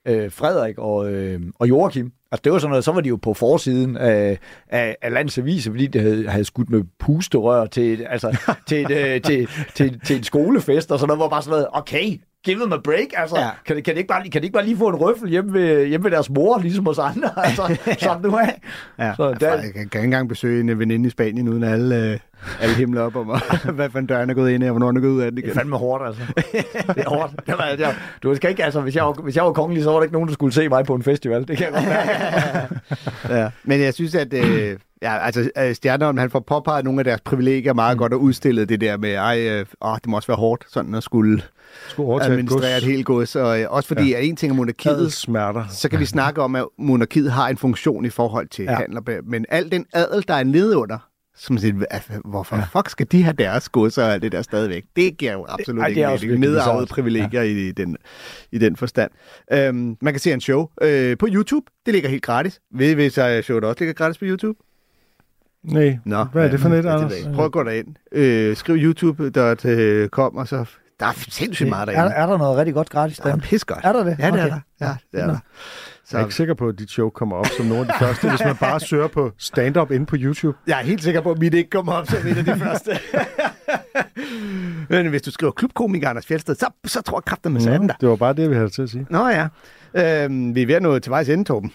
øh, 0.07 0.31
Frederik 0.31 0.77
og, 0.77 1.13
øh, 1.13 1.41
og 1.59 1.69
Joachim, 1.69 2.11
Altså 2.31 2.41
det 2.43 2.51
var 2.51 2.59
sådan 2.59 2.69
noget, 2.69 2.83
så 2.83 2.91
var 2.91 3.01
de 3.01 3.09
jo 3.09 3.15
på 3.15 3.33
forsiden 3.33 3.97
af, 3.97 4.39
af, 4.69 4.97
af 5.01 5.11
landsaviser, 5.11 5.71
fordi 5.71 5.87
de 5.87 5.99
havde, 5.99 6.29
havde 6.29 6.45
skudt 6.45 6.69
med 6.69 6.83
pusterør 6.99 7.65
til, 7.65 8.05
altså, 8.09 8.37
til, 8.67 8.85
et, 8.85 8.91
øh, 8.91 9.21
til, 9.21 9.47
til, 9.75 9.99
til 9.99 10.17
en 10.17 10.23
skolefest, 10.23 10.91
og 10.91 10.99
sådan 10.99 11.07
noget, 11.07 11.19
hvor 11.19 11.29
bare 11.29 11.41
sådan 11.41 11.51
noget, 11.51 11.67
okay, 11.73 12.17
give 12.43 12.59
them 12.59 12.73
a 12.73 12.77
break, 12.77 13.07
altså. 13.13 13.39
Ja. 13.39 13.49
Kan, 13.65 13.83
kan, 13.83 13.93
de 13.93 13.99
ikke 13.99 14.07
bare, 14.07 14.29
kan 14.29 14.41
de 14.41 14.45
ikke 14.45 14.53
bare 14.53 14.65
lige 14.65 14.77
få 14.77 14.87
en 14.89 14.95
røffel 14.95 15.29
hjemme 15.29 15.53
ved, 15.53 15.85
hjemme 15.85 16.03
ved 16.03 16.11
deres 16.11 16.29
mor, 16.29 16.59
ligesom 16.59 16.85
hos 16.85 16.97
andre, 16.97 17.29
altså, 17.45 17.77
som 17.99 18.21
nu 18.21 18.29
er. 18.35 18.49
Ja, 18.99 19.13
så 19.15 19.33
der... 19.39 19.53
jeg 19.53 19.63
kan, 19.63 19.73
kan 19.73 19.81
ikke 19.83 19.99
engang 19.99 20.29
besøge 20.29 20.61
en 20.61 20.79
veninde 20.79 21.07
i 21.07 21.09
Spanien, 21.09 21.49
uden 21.49 21.63
alle, 21.63 21.95
øh, 21.95 22.19
alle 22.61 22.75
himler 22.75 23.01
op 23.01 23.15
om, 23.15 23.41
hvad 23.75 23.89
for 23.89 23.99
en 23.99 24.05
dør, 24.05 24.19
han 24.19 24.29
er 24.29 24.33
gået 24.33 24.51
ind 24.51 24.63
i, 24.63 24.67
og 24.67 24.71
hvornår 24.71 24.87
han 24.87 24.97
er 24.97 25.01
gået 25.01 25.11
ud 25.11 25.21
af 25.21 25.31
den 25.31 25.37
Det 25.37 25.43
er 25.43 25.47
igen. 25.47 25.57
fandme 25.57 25.77
hårdt, 25.77 26.03
altså. 26.07 26.21
Det 26.95 27.03
er 27.05 27.09
hårdt. 27.09 27.33
Det 27.47 27.55
var, 27.57 27.65
jeg, 27.79 27.95
du 28.23 28.35
skal 28.35 28.49
ikke, 28.49 28.63
altså, 28.63 28.81
hvis 28.81 28.95
jeg, 28.95 29.05
var, 29.05 29.11
hvis 29.11 29.35
jeg 29.35 29.43
var 29.45 29.53
kongelig, 29.53 29.83
så 29.83 29.89
var 29.89 29.97
der 29.97 30.03
ikke 30.03 30.13
nogen, 30.13 30.27
der 30.27 30.33
skulle 30.33 30.53
se 30.53 30.69
mig 30.69 30.85
på 30.85 30.95
en 30.95 31.03
festival. 31.03 31.47
Det 31.47 31.57
kan 31.57 31.65
jeg 31.65 31.73
godt 31.73 31.85
mærke. 31.85 33.39
Ja. 33.39 33.49
Men 33.63 33.81
jeg 33.81 33.93
synes, 33.93 34.15
at 34.15 34.33
øh, 34.33 34.77
ja, 35.01 35.17
altså, 35.17 35.49
øh, 35.57 35.75
Stjernholm, 35.75 36.17
han 36.17 36.29
får 36.29 36.39
påpeget 36.39 36.85
nogle 36.85 36.99
af 36.99 37.03
deres 37.03 37.21
privilegier 37.21 37.73
meget 37.73 37.97
godt 37.97 38.13
og 38.13 38.21
udstillet 38.21 38.69
det 38.69 38.81
der 38.81 38.97
med, 38.97 39.13
ej, 39.13 39.47
øh, 39.49 39.65
åh, 39.81 39.95
det 39.95 40.07
må 40.07 40.15
også 40.15 40.27
være 40.27 40.37
hårdt, 40.37 40.65
sådan 40.67 40.95
at 40.95 41.03
skulle 41.03 41.41
Skulle 41.87 42.23
administrere 42.23 42.77
et 42.77 42.83
helt 42.83 43.05
gods. 43.05 43.35
Og 43.35 43.61
øh, 43.61 43.65
også 43.69 43.87
fordi, 43.87 44.09
ja. 44.09 44.17
at 44.17 44.25
en 44.25 44.35
ting 44.35 44.51
er 44.51 44.55
monarkiet, 44.55 44.93
Adels 44.93 45.13
smerter. 45.13 45.67
så 45.69 45.89
kan 45.89 45.99
vi 45.99 46.05
snakke 46.05 46.41
om, 46.41 46.55
at 46.55 46.65
monarkiet 46.77 47.31
har 47.31 47.49
en 47.49 47.57
funktion 47.57 48.05
i 48.05 48.09
forhold 48.09 48.47
til 48.47 48.65
ja. 48.65 48.75
Handler. 48.75 49.21
Men 49.23 49.45
al 49.49 49.71
den 49.71 49.85
adel, 49.93 50.25
der 50.27 50.33
er 50.33 50.43
nede 50.43 50.77
under, 50.77 50.97
som 51.35 51.57
siger, 51.57 51.85
altså, 51.91 52.11
hvorfor 52.25 52.55
ja. 52.55 52.79
fuck 52.79 52.89
skal 52.89 53.07
de 53.11 53.23
have 53.23 53.33
deres 53.33 53.69
godser 53.69 54.03
og 54.03 54.13
alt 54.13 54.21
det 54.21 54.31
der 54.31 54.41
stadigvæk? 54.41 54.83
Det 54.95 55.17
giver 55.17 55.33
jo 55.33 55.45
absolut 55.49 55.81
Ej, 55.81 55.89
det 55.89 56.03
er 56.03 56.23
ikke 56.23 56.37
Nedarvede 56.37 56.85
privilegier 56.85 57.43
ja. 57.43 57.49
i, 57.49 57.71
den, 57.71 57.97
i 58.51 58.57
den 58.57 58.75
forstand. 58.75 59.11
Øhm, 59.51 59.97
man 60.01 60.13
kan 60.13 60.19
se 60.19 60.33
en 60.33 60.41
show 60.41 60.67
øh, 60.81 61.17
på 61.17 61.27
YouTube. 61.29 61.65
Det 61.85 61.93
ligger 61.93 62.09
helt 62.09 62.23
gratis. 62.23 62.61
Ved 62.71 62.95
hvis 62.95 63.17
øh, 63.17 63.43
showet 63.43 63.63
også 63.63 63.79
ligger 63.79 63.93
gratis 63.93 64.17
på 64.17 64.25
YouTube? 64.25 64.59
Nej, 65.63 65.97
Nå, 66.05 66.23
hvad 66.23 66.45
er 66.45 66.51
det 66.51 66.59
for 66.59 66.69
net, 66.69 66.85
Anders? 66.85 67.13
Prøv 67.35 67.45
at 67.45 67.51
gå 67.51 67.63
derind. 67.63 67.87
Øh, 68.11 68.55
skriv 68.55 68.75
youtube.com, 68.75 70.35
og 70.35 70.47
så... 70.47 70.65
Der 71.03 71.09
er 71.09 71.13
sindssygt 71.29 71.69
meget 71.69 71.89
Er, 71.89 71.93
derinde. 71.93 72.15
er 72.15 72.25
der 72.25 72.37
noget 72.37 72.57
rigtig 72.57 72.73
godt 72.73 72.89
gratis 72.89 73.17
Der 73.17 73.29
er 73.29 73.35
der? 73.35 73.41
pis 73.41 73.65
godt. 73.65 73.79
Er 73.83 73.93
der 73.93 74.03
det? 74.03 74.15
Ja, 74.19 74.31
det 74.31 74.39
er 74.39 74.43
Okay. 74.45 74.49
der. 74.49 74.59
Ja, 74.87 74.95
det 75.11 75.21
er 75.21 75.27
der. 75.27 75.37
Jeg 76.11 76.19
er 76.19 76.23
ikke 76.23 76.35
sikker 76.35 76.53
på, 76.53 76.67
at 76.67 76.79
dit 76.79 76.89
show 76.91 77.09
kommer 77.09 77.35
op 77.35 77.47
som 77.57 77.65
nogle 77.65 77.81
af 77.81 77.87
de 77.87 77.93
første, 78.05 78.29
hvis 78.29 78.41
man 78.45 78.55
bare 78.55 78.79
søger 78.79 79.07
på 79.07 79.31
stand-up 79.37 79.91
inde 79.91 80.05
på 80.05 80.15
YouTube. 80.19 80.57
Jeg 80.67 80.79
er 80.79 80.83
helt 80.83 81.03
sikker 81.03 81.21
på, 81.21 81.31
at 81.31 81.37
mit 81.39 81.53
ikke 81.53 81.69
kommer 81.69 81.93
op 81.93 82.07
som 82.07 82.27
et 82.27 82.37
af 82.37 82.45
de 82.45 82.55
første. 82.65 82.91
Men 84.89 85.07
hvis 85.07 85.21
du 85.21 85.31
skriver 85.31 85.51
klubkomiker 85.51 86.09
Anders 86.09 86.25
Fjeldsted, 86.25 86.55
så, 86.55 86.65
så 86.85 87.01
tror 87.01 87.17
jeg 87.17 87.23
kraften 87.25 87.53
med 87.53 87.61
sanden 87.61 87.89
der. 87.89 87.95
det 88.01 88.09
var 88.09 88.15
bare 88.15 88.33
det, 88.33 88.49
vi 88.49 88.55
havde 88.55 88.69
til 88.69 88.81
at 88.81 88.89
sige. 88.89 89.07
Nå 89.09 89.27
ja. 89.27 89.47
Øhm, 90.23 90.55
vi 90.55 90.61
er 90.61 90.65
ved 90.65 90.75
at 90.75 90.81
nå 90.81 90.99
til 90.99 91.09
vejs 91.09 91.29
ende, 91.29 91.43
Torben. 91.43 91.73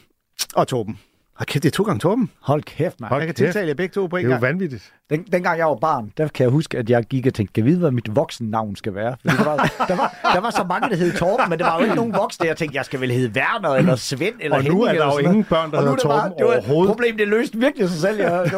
Og 0.55 0.69
Torben. 0.69 0.99
Og 1.41 1.47
kæft, 1.47 1.63
det 1.63 1.69
er 1.71 1.77
to 1.77 1.83
gange 1.83 1.99
Torben. 2.01 2.31
Hold 2.41 2.63
kæft, 2.63 3.01
mand. 3.01 3.09
Hold 3.09 3.21
Jeg 3.21 3.27
kan 3.29 3.35
kæft. 3.35 3.47
tiltale 3.47 3.69
jer 3.69 3.75
begge 3.75 3.93
to 3.93 4.07
på 4.07 4.17
en 4.17 4.25
Det 4.25 4.31
er 4.31 4.35
jo 4.37 4.41
gang. 4.41 4.43
vanvittigt. 4.43 4.93
Den, 5.11 5.23
dengang 5.33 5.59
jeg 5.59 5.67
var 5.67 5.75
barn, 5.75 6.13
der 6.19 6.29
kan 6.29 6.45
jeg 6.45 6.51
huske, 6.51 6.79
at 6.79 6.91
jeg 6.91 7.05
gik 7.05 7.27
og 7.27 7.35
tænkte, 7.35 7.53
kan 7.53 7.65
vide, 7.65 7.79
hvad 7.79 7.91
mit 7.91 8.17
voksennavn 8.17 8.77
skal 8.77 8.95
være? 8.95 9.17
Fordi 9.23 9.37
der, 9.37 9.45
var, 9.45 9.57
der, 9.89 9.97
var, 9.97 10.31
der 10.35 10.41
var 10.41 10.51
så 10.51 10.65
mange, 10.69 10.89
der 10.91 10.97
hed 10.97 11.13
Torben, 11.13 11.51
men 11.51 11.59
der 11.59 11.65
var 11.65 11.77
jo 11.79 11.83
ikke 11.83 11.95
nogen 11.97 12.15
voksne. 12.15 12.47
Jeg 12.47 12.57
tænkte, 12.57 12.77
jeg 12.77 12.85
skal 12.85 13.01
vel 13.01 13.11
hedde 13.13 13.41
Werner 13.41 13.69
eller 13.75 13.97
Svend 13.97 14.35
eller 14.41 14.57
Og 14.57 14.65
nu 14.65 14.71
Henning 14.71 14.89
er 14.89 15.05
der 15.07 15.13
jo 15.13 15.19
ingen 15.19 15.45
børn, 15.45 15.71
der 15.71 15.77
hedder 15.79 15.93
er 15.93 15.97
bare- 15.97 16.21
Torben 16.23 16.39
det 16.39 16.47
var- 16.47 16.53
overhovedet. 16.55 16.91
Problemet, 16.93 17.19
det 17.19 17.29
løste 17.29 17.59
virkelig 17.59 17.89
sig 17.89 18.01
selv. 18.01 18.19
Jeg, 18.21 18.51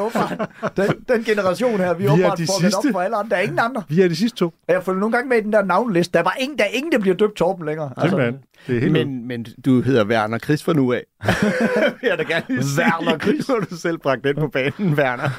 den, 0.76 0.86
den 1.08 1.24
generation 1.24 1.76
her, 1.80 1.94
vi 1.94 2.02
Vi 2.02 2.08
er 2.08 2.12
åbenbart 2.12 2.38
de 2.38 2.42
fucket 2.42 2.74
op 2.74 2.82
sidste. 2.82 2.92
for 2.92 3.00
alle 3.00 3.16
andre. 3.16 3.30
Der 3.30 3.36
er 3.36 3.40
ingen 3.40 3.58
andre. 3.58 3.82
Vi 3.88 4.00
er 4.02 4.08
de 4.08 4.16
sidste 4.16 4.38
to. 4.38 4.52
Jeg 4.68 4.82
følger 4.84 5.00
nogle 5.00 5.12
gange 5.16 5.28
med 5.28 5.36
i 5.36 5.40
den 5.40 5.52
der 5.52 5.62
navneliste. 5.64 6.12
Der 6.18 6.22
var 6.24 6.36
ingen, 6.40 6.58
der, 6.58 6.64
er 6.64 6.68
ingen, 6.68 6.92
der 6.92 6.98
bliver 6.98 7.16
døbt 7.16 7.34
Torben 7.36 7.66
længere. 7.66 7.90
Altså, 7.96 8.08
Simpelthen. 8.08 8.38
Det 8.66 8.76
er 8.76 8.80
helt 8.80 8.92
men, 8.92 9.08
Men, 9.08 9.26
men 9.28 9.46
du 9.64 9.80
hedder 9.82 10.04
Werner 10.06 10.38
Chris 10.38 10.62
fra 10.64 10.72
nu 10.72 10.92
af. 10.92 11.02
jeg 12.02 12.18
da 12.18 12.22
gerne 12.22 12.44
lige. 12.48 12.60
Werner 12.78 13.18
Chris. 13.18 13.48
Nu 13.48 13.54
du 13.70 13.76
selv 13.76 13.98
bragt 13.98 14.24
den 14.24 14.36
på 14.36 14.48
banen, 14.48 14.94
Werner. 14.94 15.30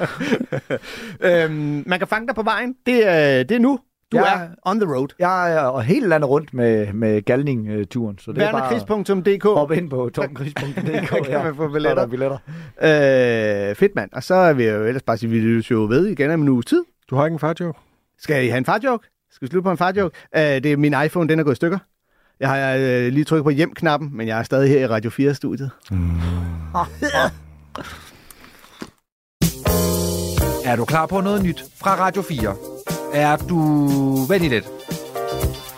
øhm, 1.45 1.83
man 1.85 1.99
kan 1.99 2.07
fange 2.07 2.27
dig 2.27 2.35
på 2.35 2.43
vejen. 2.43 2.75
Det 2.85 3.07
er, 3.07 3.43
det 3.43 3.55
er 3.55 3.59
nu. 3.59 3.79
Du 4.11 4.17
Ja. 4.17 4.23
er 4.23 4.47
on 4.65 4.79
the 4.79 4.93
road. 4.93 5.07
Jeg 5.19 5.53
er 5.53 5.59
og 5.59 5.83
hele 5.83 6.07
landet 6.07 6.29
rundt 6.29 6.53
med, 6.53 6.93
med 6.93 7.21
Galning-turen. 7.21 8.17
Så 8.19 8.31
det 8.31 8.43
er 8.43 8.51
bare 8.51 9.55
hoppe 9.55 9.75
ind 9.77 9.89
på 9.89 10.09
tomkris.dk. 10.13 11.25
Kan 11.25 11.43
man 11.43 11.55
få 11.55 11.67
billetter. 11.67 12.03
Er 12.03 12.07
billetter. 12.07 12.37
øh, 13.69 13.75
Fedt, 13.75 13.95
mand. 13.95 14.09
Og 14.13 14.23
så 14.23 14.53
vil 14.53 14.65
jeg 14.65 14.75
jo 14.79 14.85
ellers 14.85 15.03
bare 15.03 15.17
sige, 15.17 15.27
at 15.27 15.33
vi 15.33 15.39
lyttes 15.39 15.71
jo 15.71 15.85
ved 15.89 16.07
igen 16.07 16.31
om 16.31 16.41
en 16.41 16.49
uges 16.49 16.65
tid. 16.65 16.83
du 17.09 17.15
har 17.15 17.25
ikke 17.25 17.33
en 17.33 17.39
farjoke? 17.39 17.79
Skal 18.19 18.45
I 18.45 18.47
have 18.47 18.57
en 18.57 18.65
farjoke? 18.65 19.07
Skal 19.31 19.45
vi 19.45 19.51
slutte 19.51 19.63
på 19.63 19.71
en 19.71 19.77
farjoke? 19.77 20.17
Uh, 20.35 20.41
det 20.41 20.65
er 20.65 20.77
min 20.77 20.95
iPhone, 21.05 21.29
den 21.29 21.39
er 21.39 21.43
gået 21.43 21.53
i 21.53 21.55
stykker. 21.55 21.77
Jeg 22.41 22.49
har 22.49 22.75
øh, 22.79 23.13
lige 23.13 23.23
trykket 23.23 23.43
på 23.43 23.49
hjem-knappen, 23.49 24.09
men 24.13 24.27
jeg 24.27 24.39
er 24.39 24.43
stadig 24.43 24.69
her 24.69 24.79
i 24.79 24.87
Radio 24.87 25.09
4-studiet. 25.09 25.69
Mm. 25.91 26.19
Er 30.65 30.75
du 30.75 30.85
klar 30.85 31.05
på 31.05 31.21
noget 31.21 31.43
nyt 31.43 31.63
fra 31.77 31.95
Radio 31.95 32.21
4? 32.21 32.55
Er 33.13 33.35
du... 33.35 33.57
Vent 34.29 34.41
lige 34.41 34.49
lidt. 34.49 34.65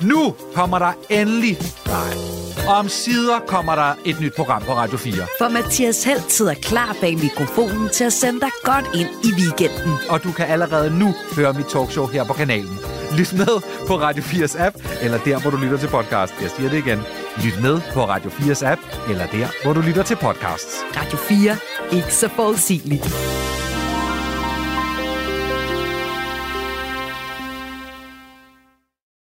Nu 0.02 0.36
kommer 0.54 0.80
der 0.80 0.94
endelig... 1.10 1.58
Nej. 1.88 2.43
Om 2.68 2.90
sider 2.90 3.40
kommer 3.48 3.76
der 3.76 3.94
et 4.06 4.20
nyt 4.20 4.34
program 4.36 4.62
på 4.62 4.74
Radio 4.74 4.98
4. 4.98 5.14
For 5.38 5.50
Mathias 5.50 6.04
Helt 6.04 6.32
sidder 6.32 6.54
klar 6.54 6.96
bag 7.02 7.18
mikrofonen 7.18 7.90
til 7.90 8.04
at 8.04 8.14
sende 8.14 8.40
dig 8.40 8.50
godt 8.64 8.86
ind 8.96 9.10
i 9.24 9.42
weekenden. 9.42 9.94
Og 10.10 10.24
du 10.24 10.32
kan 10.32 10.46
allerede 10.46 11.00
nu 11.00 11.14
høre 11.36 11.54
mit 11.54 11.66
talkshow 11.66 12.08
her 12.08 12.24
på 12.24 12.34
kanalen. 12.34 12.80
Lyt 13.18 13.34
med 13.34 13.62
på 13.88 14.00
Radio 14.00 14.24
4's 14.24 14.62
app, 14.62 14.76
eller 15.02 15.18
der, 15.18 15.42
hvor 15.42 15.52
du 15.52 15.58
lytter 15.58 15.78
til 15.78 15.88
podcast. 15.88 16.34
Jeg 16.42 16.50
siger 16.50 16.70
det 16.70 16.78
igen. 16.78 17.00
Lyt 17.44 17.62
med 17.62 17.82
på 17.94 18.06
Radio 18.06 18.30
4's 18.30 18.66
app, 18.66 18.82
eller 19.10 19.26
der, 19.28 19.48
hvor 19.64 19.74
du 19.74 19.82
lytter 19.82 20.04
til 20.04 20.16
podcasts. 20.16 20.76
Radio 20.98 21.18
4. 21.18 21.58
Ikke 21.92 22.14
så 22.14 22.28
forudsigeligt. 22.36 23.04